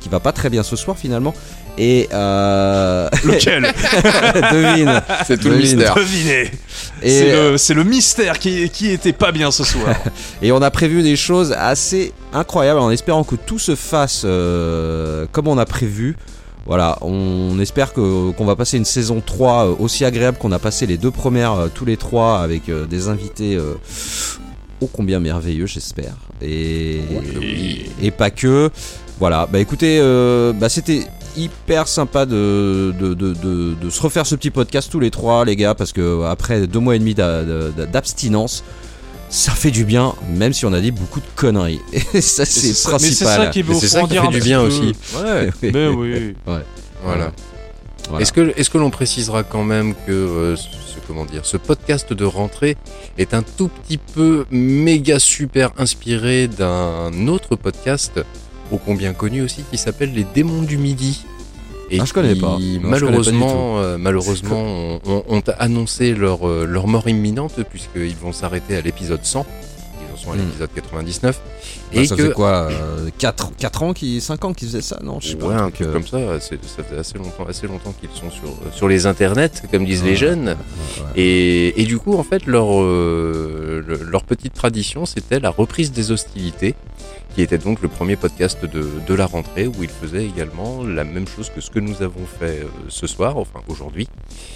qui 0.06 0.10
va 0.10 0.20
pas 0.20 0.32
très 0.32 0.52
bien 0.52 0.62
ce 0.62 0.76
soir 0.76 0.96
finalement. 1.00 1.34
Et 1.80 2.08
euh... 2.14 3.10
Lequel 3.24 3.64
devine. 4.54 5.02
C'est 5.26 5.40
tout 5.40 5.50
le 5.50 5.58
mystère. 5.58 5.96
Devinez. 5.96 6.52
Et, 7.02 7.58
C'est 7.58 7.74
le, 7.74 7.84
mystère 7.84 8.38
qui, 8.38 8.70
qui 8.70 8.92
était 8.92 9.14
pas 9.14 9.32
bien 9.32 9.50
ce 9.50 9.64
soir. 9.64 9.96
Et 10.44 10.52
on 10.52 10.62
a 10.62 10.70
prévu 10.70 11.02
des 11.02 11.16
choses 11.16 11.54
assez 11.58 12.14
incroyables 12.34 12.80
en 12.80 12.92
espérant 12.92 13.24
que 13.24 13.36
tout 13.36 13.58
se 13.58 13.74
fasse 13.76 14.22
euh, 14.26 15.26
comme 15.32 15.48
on 15.48 15.58
a 15.58 15.66
prévu. 15.66 16.16
Voilà, 16.68 17.00
on 17.02 17.60
espère 17.60 17.92
que- 17.92 18.30
qu'on 18.32 18.46
va 18.46 18.56
passer 18.56 18.78
une 18.78 18.86
saison 18.86 19.24
3 19.26 19.66
euh, 19.66 19.76
aussi 19.80 20.06
agréable 20.06 20.38
qu'on 20.38 20.52
a 20.52 20.60
passé 20.60 20.86
les 20.86 20.98
deux 20.98 21.12
premières, 21.12 21.54
euh, 21.54 21.68
tous 21.74 21.86
les 21.86 21.98
trois, 21.98 22.42
avec 22.42 22.70
euh, 22.70 22.86
des 22.86 23.08
invités 23.08 23.56
euh, 23.56 23.74
ô 24.82 24.88
combien 24.88 25.20
merveilleux, 25.20 25.66
j'espère. 25.68 26.14
Et, 26.44 27.02
et 28.02 28.12
pas 28.12 28.30
que. 28.30 28.70
Voilà, 29.20 29.48
bah 29.52 29.60
écoutez, 29.60 29.98
euh, 30.02 30.52
bah 30.54 30.68
c'était 30.70 31.08
hyper 31.38 31.88
sympa 31.88 32.26
de, 32.26 32.94
de, 33.00 33.14
de, 33.14 33.34
de- 33.34 33.74
de 33.82 33.90
se 33.90 34.02
refaire 34.02 34.26
ce 34.26 34.36
petit 34.36 34.52
podcast 34.52 34.90
tous 34.92 35.00
les 35.00 35.12
trois, 35.12 35.46
les 35.46 35.56
gars, 35.56 35.74
parce 35.74 35.92
que 35.94 36.24
après 36.26 36.68
deux 36.68 36.80
mois 36.80 36.96
et 36.96 37.00
demi 37.00 37.14
d'a- 37.14 37.44
d'a- 37.44 37.86
d'abstinence, 37.86 38.64
ça 39.30 39.52
fait 39.52 39.72
du 39.72 39.86
bien, 39.86 40.14
même 40.30 40.54
si 40.54 40.66
on 40.66 40.74
a 40.74 40.80
dit 40.82 40.92
beaucoup 40.92 41.20
de 41.20 41.26
conneries. 41.36 41.80
Et 42.14 42.22
ça, 42.22 42.46
c'est 42.46 42.68
Mais 42.68 42.74
c'est 42.74 42.90
principal. 42.90 43.42
ça 43.46 43.48
qui 43.48 43.62
veut 43.64 43.74
ça 43.74 44.04
qui 44.04 44.16
fait 44.18 44.28
du 44.28 44.40
bien 44.42 44.62
aussi. 44.62 44.94
Ouais. 45.16 45.50
Oui. 45.64 45.72
Mais 45.74 45.88
oui. 45.88 46.36
Voilà. 46.46 46.64
Voilà. 47.04 47.32
Est-ce 48.22 48.32
que, 48.32 48.54
est-ce 48.56 48.70
que 48.70 48.78
l'on 48.78 48.92
précisera 48.92 49.44
quand 49.44 49.64
même 49.64 49.94
que 50.06 50.12
euh, 50.12 50.56
ce, 50.56 50.68
comment 51.08 51.26
dire, 51.26 51.44
ce 51.46 51.58
podcast 51.58 52.14
de 52.14 52.24
rentrée 52.26 52.78
est 53.18 53.34
un 53.34 53.42
tout 53.44 53.68
petit 53.70 53.98
peu 53.98 54.46
méga 54.52 55.18
super 55.20 55.72
inspiré 55.78 56.48
d'un 56.48 57.28
autre 57.28 57.56
podcast 57.56 58.22
ô 58.72 58.78
combien 58.78 59.14
connu 59.14 59.42
aussi 59.42 59.64
qui 59.70 59.78
s'appelle 59.78 60.14
Les 60.14 60.24
Démons 60.24 60.62
du 60.64 60.78
Midi 60.78 61.26
et 61.92 62.00
Ah, 62.00 62.06
je 62.06 62.14
connais 62.14 62.34
qui, 62.34 62.40
pas. 62.42 62.58
Non, 62.58 62.60
je 62.60 62.80
connais 62.80 62.82
pas 62.82 62.90
malheureusement, 62.90 63.80
euh, 63.80 63.98
malheureusement, 64.00 65.00
ont 65.06 65.44
annoncé 65.60 66.16
leur, 66.16 66.48
euh, 66.48 66.66
leur 66.66 66.88
mort 66.88 67.08
imminente 67.08 67.62
puisqu'ils 67.70 68.16
vont 68.16 68.32
s'arrêter 68.34 68.76
à 68.76 68.82
l'épisode 68.82 69.24
100. 69.24 69.46
Ils 70.02 70.14
en 70.14 70.18
sont 70.18 70.32
à 70.32 70.36
Hmm. 70.36 70.40
l'épisode 70.40 70.70
99. 70.74 71.40
Bah, 71.96 72.02
et 72.02 72.06
ça 72.06 72.16
que 72.16 72.22
faisait 72.24 72.34
quoi 72.34 72.70
4, 73.18 73.84
ans, 73.84 73.94
qui, 73.94 74.20
5 74.22 74.46
ans 74.46 74.54
qu'ils 74.54 74.68
faisaient 74.68 74.82
ça 74.82 75.00
Non, 75.04 75.20
je 75.22 75.30
sais 75.30 75.36
pas. 75.36 75.48
Ouais, 75.48 75.54
un 75.56 75.70
truc, 75.72 75.88
euh, 75.88 75.94
comme 75.94 76.06
ça, 76.08 76.18
ça 76.40 76.84
fait 76.84 76.98
assez 76.98 77.18
longtemps, 77.18 77.46
assez 77.48 77.68
longtemps 77.68 77.94
qu'ils 78.00 78.10
sont 78.10 78.30
sur, 78.30 78.50
sur 78.74 78.88
les 78.88 79.06
internets, 79.06 79.50
comme 79.72 79.86
disent 79.86 80.04
les 80.04 80.16
jeunes. 80.16 80.50
ouais. 80.50 81.06
Et, 81.16 81.82
et 81.82 81.86
du 81.86 81.98
coup, 81.98 82.16
en 82.18 82.24
fait, 82.24 82.46
leur, 82.46 82.68
euh, 82.82 83.84
le- 83.88 84.04
leur 84.04 84.24
petite 84.24 84.54
tradition, 84.54 85.06
c'était 85.06 85.40
la 85.40 85.50
reprise 85.50 85.92
des 85.92 86.12
hostilités, 86.12 86.76
qui 87.34 87.42
était 87.42 87.58
donc 87.58 87.82
le 87.82 87.90
premier 87.90 88.16
podcast 88.16 88.64
de, 88.66 88.88
de 89.06 89.14
la 89.14 89.26
rentrée, 89.26 89.68
où 89.68 89.74
ils 89.84 89.90
faisaient 89.90 90.26
également 90.26 90.84
la 90.84 91.04
même 91.04 91.28
chose 91.28 91.50
que 91.54 91.60
ce 91.60 91.70
que 91.70 91.80
nous 91.80 92.02
avons 92.02 92.26
fait 92.40 92.62
euh, 92.62 92.68
ce 92.88 93.08
soir, 93.08 93.38
enfin 93.38 93.60
aujourd'hui. 93.68 94.08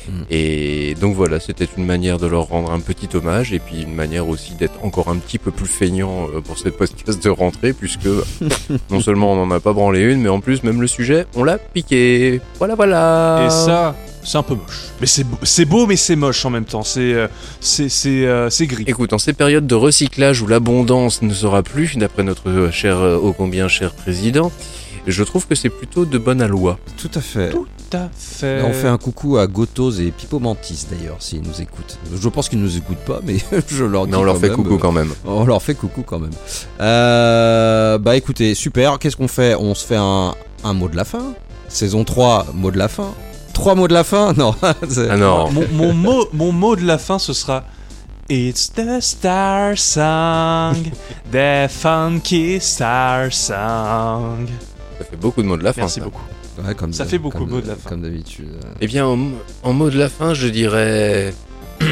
Mm. 0.07 0.11
Et 0.29 0.95
donc 0.95 1.13
voilà, 1.15 1.39
c'était 1.41 1.67
une 1.77 1.85
manière 1.85 2.17
de 2.19 2.27
leur 2.27 2.47
rendre 2.47 2.71
un 2.71 2.79
petit 2.79 3.09
hommage, 3.15 3.51
et 3.53 3.59
puis 3.59 3.81
une 3.81 3.93
manière 3.95 4.29
aussi 4.29 4.53
d'être 4.55 4.83
encore 4.83 5.09
un 5.09 5.17
petit 5.17 5.37
peu 5.39 5.51
plus 5.51 5.65
feignant 5.67 6.27
euh, 6.33 6.39
pour 6.41 6.57
cette 6.57 6.77
podcast 6.77 7.21
de 7.21 7.28
rentrée, 7.29 7.73
puisque 7.73 8.07
non 8.89 9.01
seulement 9.01 9.33
on 9.33 9.45
n'en 9.45 9.55
a 9.55 9.59
pas 9.59 9.73
branlé 9.73 10.01
une, 10.01 10.21
mais 10.21 10.29
en 10.29 10.39
plus, 10.39 10.63
même 10.63 10.81
le 10.81 10.87
sujet, 10.87 11.25
on 11.35 11.43
l'a 11.43 11.57
piqué. 11.57 12.41
Voilà, 12.57 12.75
voilà. 12.75 13.45
Et 13.45 13.49
ça, 13.49 13.95
c'est 14.23 14.37
un 14.37 14.43
peu 14.43 14.55
moche. 14.55 14.89
Mais 15.01 15.07
c'est 15.07 15.23
beau, 15.23 15.37
c'est 15.43 15.65
beau, 15.65 15.87
mais 15.87 15.95
c'est 15.95 16.15
moche 16.15 16.45
en 16.45 16.49
même 16.49 16.65
temps. 16.65 16.83
C'est 16.83 17.13
euh, 17.13 17.27
c'est 17.59 17.89
c'est 17.89 18.25
euh, 18.25 18.49
c'est 18.49 18.67
gris. 18.67 18.83
Écoute, 18.87 19.13
en 19.13 19.17
ces 19.17 19.33
périodes 19.33 19.67
de 19.67 19.75
recyclage 19.75 20.41
où 20.41 20.47
l'abondance 20.47 21.21
ne 21.21 21.33
sera 21.33 21.63
plus, 21.63 21.97
d'après 21.97 22.23
notre 22.23 22.49
euh, 22.49 22.71
cher, 22.71 23.01
ô 23.01 23.33
combien 23.33 23.67
cher 23.67 23.91
président, 23.91 24.51
je 25.07 25.23
trouve 25.23 25.47
que 25.47 25.55
c'est 25.55 25.69
plutôt 25.69 26.05
de 26.05 26.17
bonne 26.17 26.45
loi. 26.45 26.77
Tout 26.97 27.11
à 27.15 27.21
fait. 27.21 27.49
Tout 27.49 27.67
à 27.93 28.09
fait. 28.15 28.61
On 28.63 28.73
fait 28.73 28.87
un 28.87 28.97
coucou 28.97 29.37
à 29.37 29.47
Gotos 29.47 29.91
et 29.99 30.11
Pipo 30.11 30.39
Mantis 30.39 30.85
d'ailleurs, 30.89 31.17
s'ils 31.19 31.41
nous 31.41 31.61
écoutent. 31.61 31.97
Je 32.13 32.29
pense 32.29 32.49
qu'ils 32.49 32.61
nous 32.61 32.77
écoutent 32.77 32.97
pas, 33.05 33.19
mais 33.23 33.37
je 33.67 33.83
leur 33.83 34.05
dis 34.05 34.11
Mais 34.11 34.17
on 34.17 34.23
leur 34.23 34.37
fait 34.37 34.49
même, 34.49 34.55
coucou 34.57 34.77
quand 34.77 34.91
même. 34.91 35.11
On 35.25 35.45
leur 35.45 35.61
fait 35.61 35.75
coucou 35.75 36.03
quand 36.03 36.19
même. 36.19 36.31
Euh, 36.81 37.97
bah 37.97 38.15
écoutez, 38.15 38.53
super. 38.53 38.99
Qu'est-ce 38.99 39.17
qu'on 39.17 39.27
fait? 39.27 39.55
On 39.55 39.73
se 39.75 39.85
fait 39.85 39.97
un, 39.97 40.35
un 40.63 40.73
mot 40.73 40.87
de 40.87 40.95
la 40.95 41.05
fin? 41.05 41.33
Saison 41.67 42.03
3, 42.03 42.47
mot 42.53 42.71
de 42.71 42.77
la 42.77 42.87
fin? 42.87 43.13
trois 43.59 43.75
mots 43.75 43.89
de 43.89 43.93
la 43.93 44.03
fin? 44.05 44.33
Non. 44.33 44.55
Ah 44.61 45.17
non. 45.17 45.51
Mon, 45.51 45.67
mon 45.73 45.93
mot, 45.93 46.27
mon 46.33 46.51
mot 46.51 46.75
de 46.75 46.85
la 46.85 46.97
fin, 46.97 47.19
ce 47.19 47.33
sera 47.33 47.63
It's 48.29 48.69
the 48.69 49.01
star 49.01 49.75
song, 49.75 50.91
the 51.31 51.67
funky 51.67 52.59
star 52.59 53.31
song. 53.31 54.47
Ça 54.99 55.05
fait 55.05 55.15
beaucoup 55.17 55.41
de 55.41 55.47
mots 55.47 55.57
de 55.57 55.63
la 55.63 55.73
fin. 55.73 55.81
Merci 55.81 55.99
ça. 55.99 56.05
beaucoup. 56.05 56.21
Ouais, 56.63 56.75
comme 56.75 56.93
Ça 56.93 57.05
de- 57.05 57.09
fait 57.09 57.17
beaucoup 57.17 57.37
comme 57.39 57.47
de 57.47 57.53
mots 57.53 57.61
de 57.61 57.67
la 57.67 57.75
fin. 57.75 57.89
Comme 57.89 58.01
d'habitude. 58.01 58.49
Eh 58.81 58.87
bien, 58.87 59.05
en, 59.07 59.17
en 59.63 59.73
mot 59.73 59.89
de 59.89 59.97
la 59.97 60.09
fin, 60.09 60.33
je 60.33 60.47
dirais. 60.47 61.33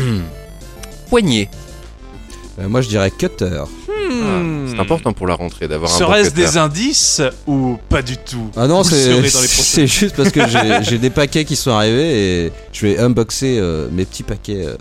Poignée. 1.10 1.50
Euh, 2.60 2.68
moi, 2.68 2.82
je 2.82 2.90
dirais 2.90 3.12
cutter. 3.12 3.64
Hmm. 4.10 4.68
C'est 4.70 4.80
important 4.80 5.14
pour 5.14 5.28
la 5.28 5.36
rentrée 5.36 5.68
d'avoir 5.68 5.92
un 5.94 5.98
Serait-ce 5.98 6.32
des 6.32 6.58
indices 6.58 7.22
ou 7.46 7.78
pas 7.90 8.02
du 8.02 8.18
tout 8.18 8.50
Ah 8.56 8.68
non, 8.68 8.84
c'est 8.84 9.88
juste 9.88 10.16
parce 10.16 10.32
que 10.32 10.42
j'ai- 10.84 10.98
des 10.98 11.10
paquets 11.10 11.46
qui 11.46 11.56
sont 11.56 11.72
arrivés 11.72 12.46
et 12.46 12.52
je 12.74 12.86
vais 12.88 12.98
unboxer 13.00 13.58
euh, 13.60 13.88
mes 13.92 14.06
petits 14.06 14.24
paquets, 14.24 14.66
euh, 14.66 14.76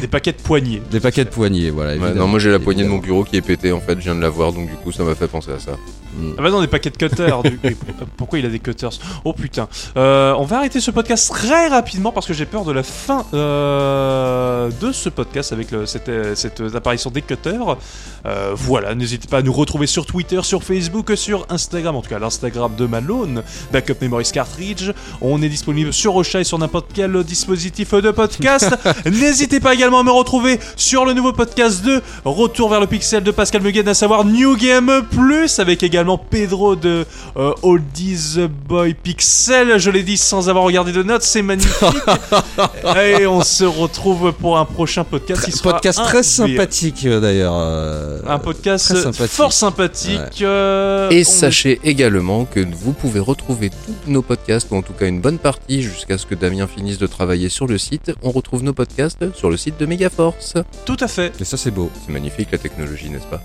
Des 0.00 0.08
paquets 0.08 0.32
de 0.32 0.38
poignées. 0.40 0.82
des 0.90 1.00
paquets 1.00 1.24
de 1.24 1.30
poignées, 1.30 1.70
voilà. 1.70 1.96
Ouais, 1.96 2.14
non, 2.14 2.26
moi 2.26 2.38
j'ai 2.38 2.50
la 2.50 2.58
poignée 2.58 2.84
de 2.84 2.88
mon 2.88 2.98
bureau 2.98 3.24
qui 3.24 3.36
est 3.36 3.40
pétée 3.42 3.72
en 3.72 3.80
fait, 3.80 3.94
je 3.98 4.04
viens 4.04 4.14
de 4.14 4.20
la 4.20 4.28
voir 4.30 4.52
donc 4.52 4.68
du 4.68 4.76
coup 4.76 4.92
ça 4.92 5.02
m'a 5.04 5.14
fait 5.14 5.28
penser 5.28 5.50
à 5.52 5.58
ça. 5.58 5.72
Mm. 6.16 6.32
Ah 6.38 6.42
bah 6.42 6.50
non, 6.50 6.60
des 6.60 6.66
paquets 6.66 6.90
de 6.90 6.96
cutters. 6.96 7.42
du- 7.42 7.58
pourquoi 8.16 8.38
il 8.38 8.46
a 8.46 8.48
des 8.48 8.58
cutters? 8.58 8.90
Oh 9.24 9.32
putain. 9.32 9.68
Euh, 9.96 10.34
on 10.38 10.44
va 10.44 10.56
arrêter 10.58 10.80
ce 10.80 10.90
podcast 10.90 11.30
très 11.32 11.68
rapidement 11.68 12.10
parce 12.12 12.26
que 12.26 12.32
j'ai 12.34 12.46
peur 12.46 12.64
de 12.64 12.72
la 12.72 12.82
fin 12.82 13.24
euh, 13.34 14.70
de 14.80 14.92
ce 14.92 15.08
podcast 15.08 15.52
avec 15.52 15.70
le- 15.70 15.86
cette, 15.86 16.10
cette 16.34 16.60
apparition 16.74 17.10
des 17.10 17.22
cutters. 17.22 17.76
Euh, 18.26 18.52
voilà, 18.54 18.94
n'hésitez 18.94 19.28
pas 19.28 19.38
à 19.38 19.42
nous 19.42 19.52
retrouver 19.52 19.86
sur 19.86 20.06
Twitter, 20.06 20.40
sur 20.42 20.62
Facebook, 20.62 21.12
sur 21.16 21.46
Instagram, 21.48 21.96
en 21.96 22.02
tout 22.02 22.10
cas 22.10 22.18
l'Instagram 22.18 22.74
de 22.76 22.86
Malone, 22.86 23.42
Backup 23.72 23.96
Memories 24.00 24.30
Cartridge. 24.32 24.90
On 25.20 25.40
est 25.42 25.48
disponible 25.48 25.92
sur 25.92 26.16
Ocha 26.16 26.40
et 26.40 26.44
sur 26.44 26.58
n'importe 26.58 26.88
quel 26.92 27.22
dispositif 27.24 27.94
de 27.94 28.10
podcast. 28.10 28.74
N'hésitez 29.06 29.60
pas 29.60 29.74
également 29.74 30.00
à 30.00 30.02
me 30.02 30.10
retrouver 30.10 30.60
sur 30.76 31.04
le 31.04 31.12
nouveau 31.12 31.32
podcast 31.32 31.82
de 31.84 32.02
Retour 32.24 32.68
vers 32.70 32.80
le 32.80 32.86
Pixel 32.86 33.22
de 33.22 33.30
Pascal 33.30 33.62
Mugen, 33.62 33.88
à 33.88 33.94
savoir 33.94 34.24
New 34.24 34.56
Game 34.56 35.02
Plus, 35.10 35.58
avec 35.58 35.82
également 35.82 36.18
Pedro 36.18 36.76
de 36.76 37.06
euh, 37.36 37.52
Oldies 37.62 38.36
Boy 38.68 38.94
Pixel. 38.94 39.78
Je 39.78 39.90
l'ai 39.90 40.02
dit 40.02 40.16
sans 40.16 40.48
avoir 40.48 40.64
regardé 40.64 40.92
de 40.92 41.02
notes, 41.02 41.22
c'est 41.22 41.42
magnifique. 41.42 41.72
et 42.96 43.26
on 43.26 43.42
se 43.42 43.64
retrouve 43.64 44.32
pour 44.32 44.58
un 44.58 44.64
prochain 44.64 45.04
podcast. 45.04 45.44
qui 45.44 45.52
sera 45.52 45.70
Podcast 45.70 46.00
très 46.04 46.22
sympathique 46.22 47.06
euh, 47.06 47.20
d'ailleurs. 47.20 47.54
Euh, 47.80 48.20
Un 48.26 48.38
podcast 48.38 48.86
très 48.86 49.02
sympathique. 49.02 49.30
fort 49.36 49.52
sympathique. 49.52 50.42
euh, 50.42 51.10
Et 51.10 51.22
on- 51.26 51.30
sachez 51.30 51.80
également 51.84 52.44
que 52.44 52.60
vous 52.60 52.92
pouvez 52.92 53.20
retrouver 53.20 53.70
tous 53.70 54.10
nos 54.10 54.22
podcasts, 54.22 54.68
ou 54.70 54.76
en 54.76 54.82
tout 54.82 54.92
cas 54.92 55.06
une 55.06 55.20
bonne 55.20 55.38
partie, 55.38 55.82
jusqu'à 55.82 56.18
ce 56.18 56.26
que 56.26 56.34
Damien 56.34 56.66
finisse 56.66 56.98
de 56.98 57.06
travailler 57.06 57.48
sur 57.48 57.66
le 57.66 57.78
site. 57.78 58.12
On 58.22 58.30
retrouve 58.30 58.62
nos 58.62 58.72
podcasts 58.72 59.24
sur 59.34 59.50
le 59.50 59.56
site 59.56 59.78
de 59.80 59.86
Megaforce. 59.86 60.54
Tout 60.84 60.96
à 61.00 61.08
fait. 61.08 61.32
Et 61.40 61.44
ça, 61.44 61.56
c'est 61.56 61.70
beau. 61.70 61.90
C'est 62.06 62.12
magnifique 62.12 62.48
la 62.52 62.58
technologie, 62.58 63.10
n'est-ce 63.10 63.26
pas? 63.26 63.42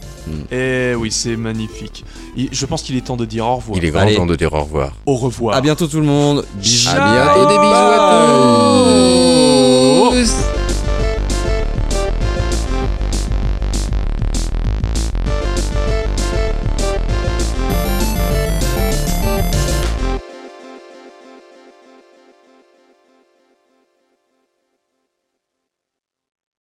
Et 0.55 0.93
oui, 0.95 1.11
c'est 1.11 1.35
magnifique. 1.37 2.03
Je 2.51 2.65
pense 2.65 2.81
qu'il 2.83 2.95
est 2.97 3.01
temps 3.05 3.17
de 3.17 3.25
dire 3.25 3.45
au 3.47 3.55
revoir. 3.55 3.77
Il 3.77 3.85
est 3.85 3.91
grand 3.91 4.01
Allez. 4.01 4.15
temps 4.15 4.25
de 4.25 4.35
dire 4.35 4.53
au 4.53 4.61
revoir. 4.63 4.91
Au 5.05 5.15
revoir. 5.15 5.55
À 5.55 5.61
bientôt 5.61 5.87
tout 5.87 5.99
le 5.99 6.05
monde. 6.05 6.45
Bisous. 6.55 6.89
À 6.89 6.93
bientôt, 7.13 7.45
des 7.49 7.57
bisous 7.57 7.73
à 7.73 8.25
tous 10.11 10.64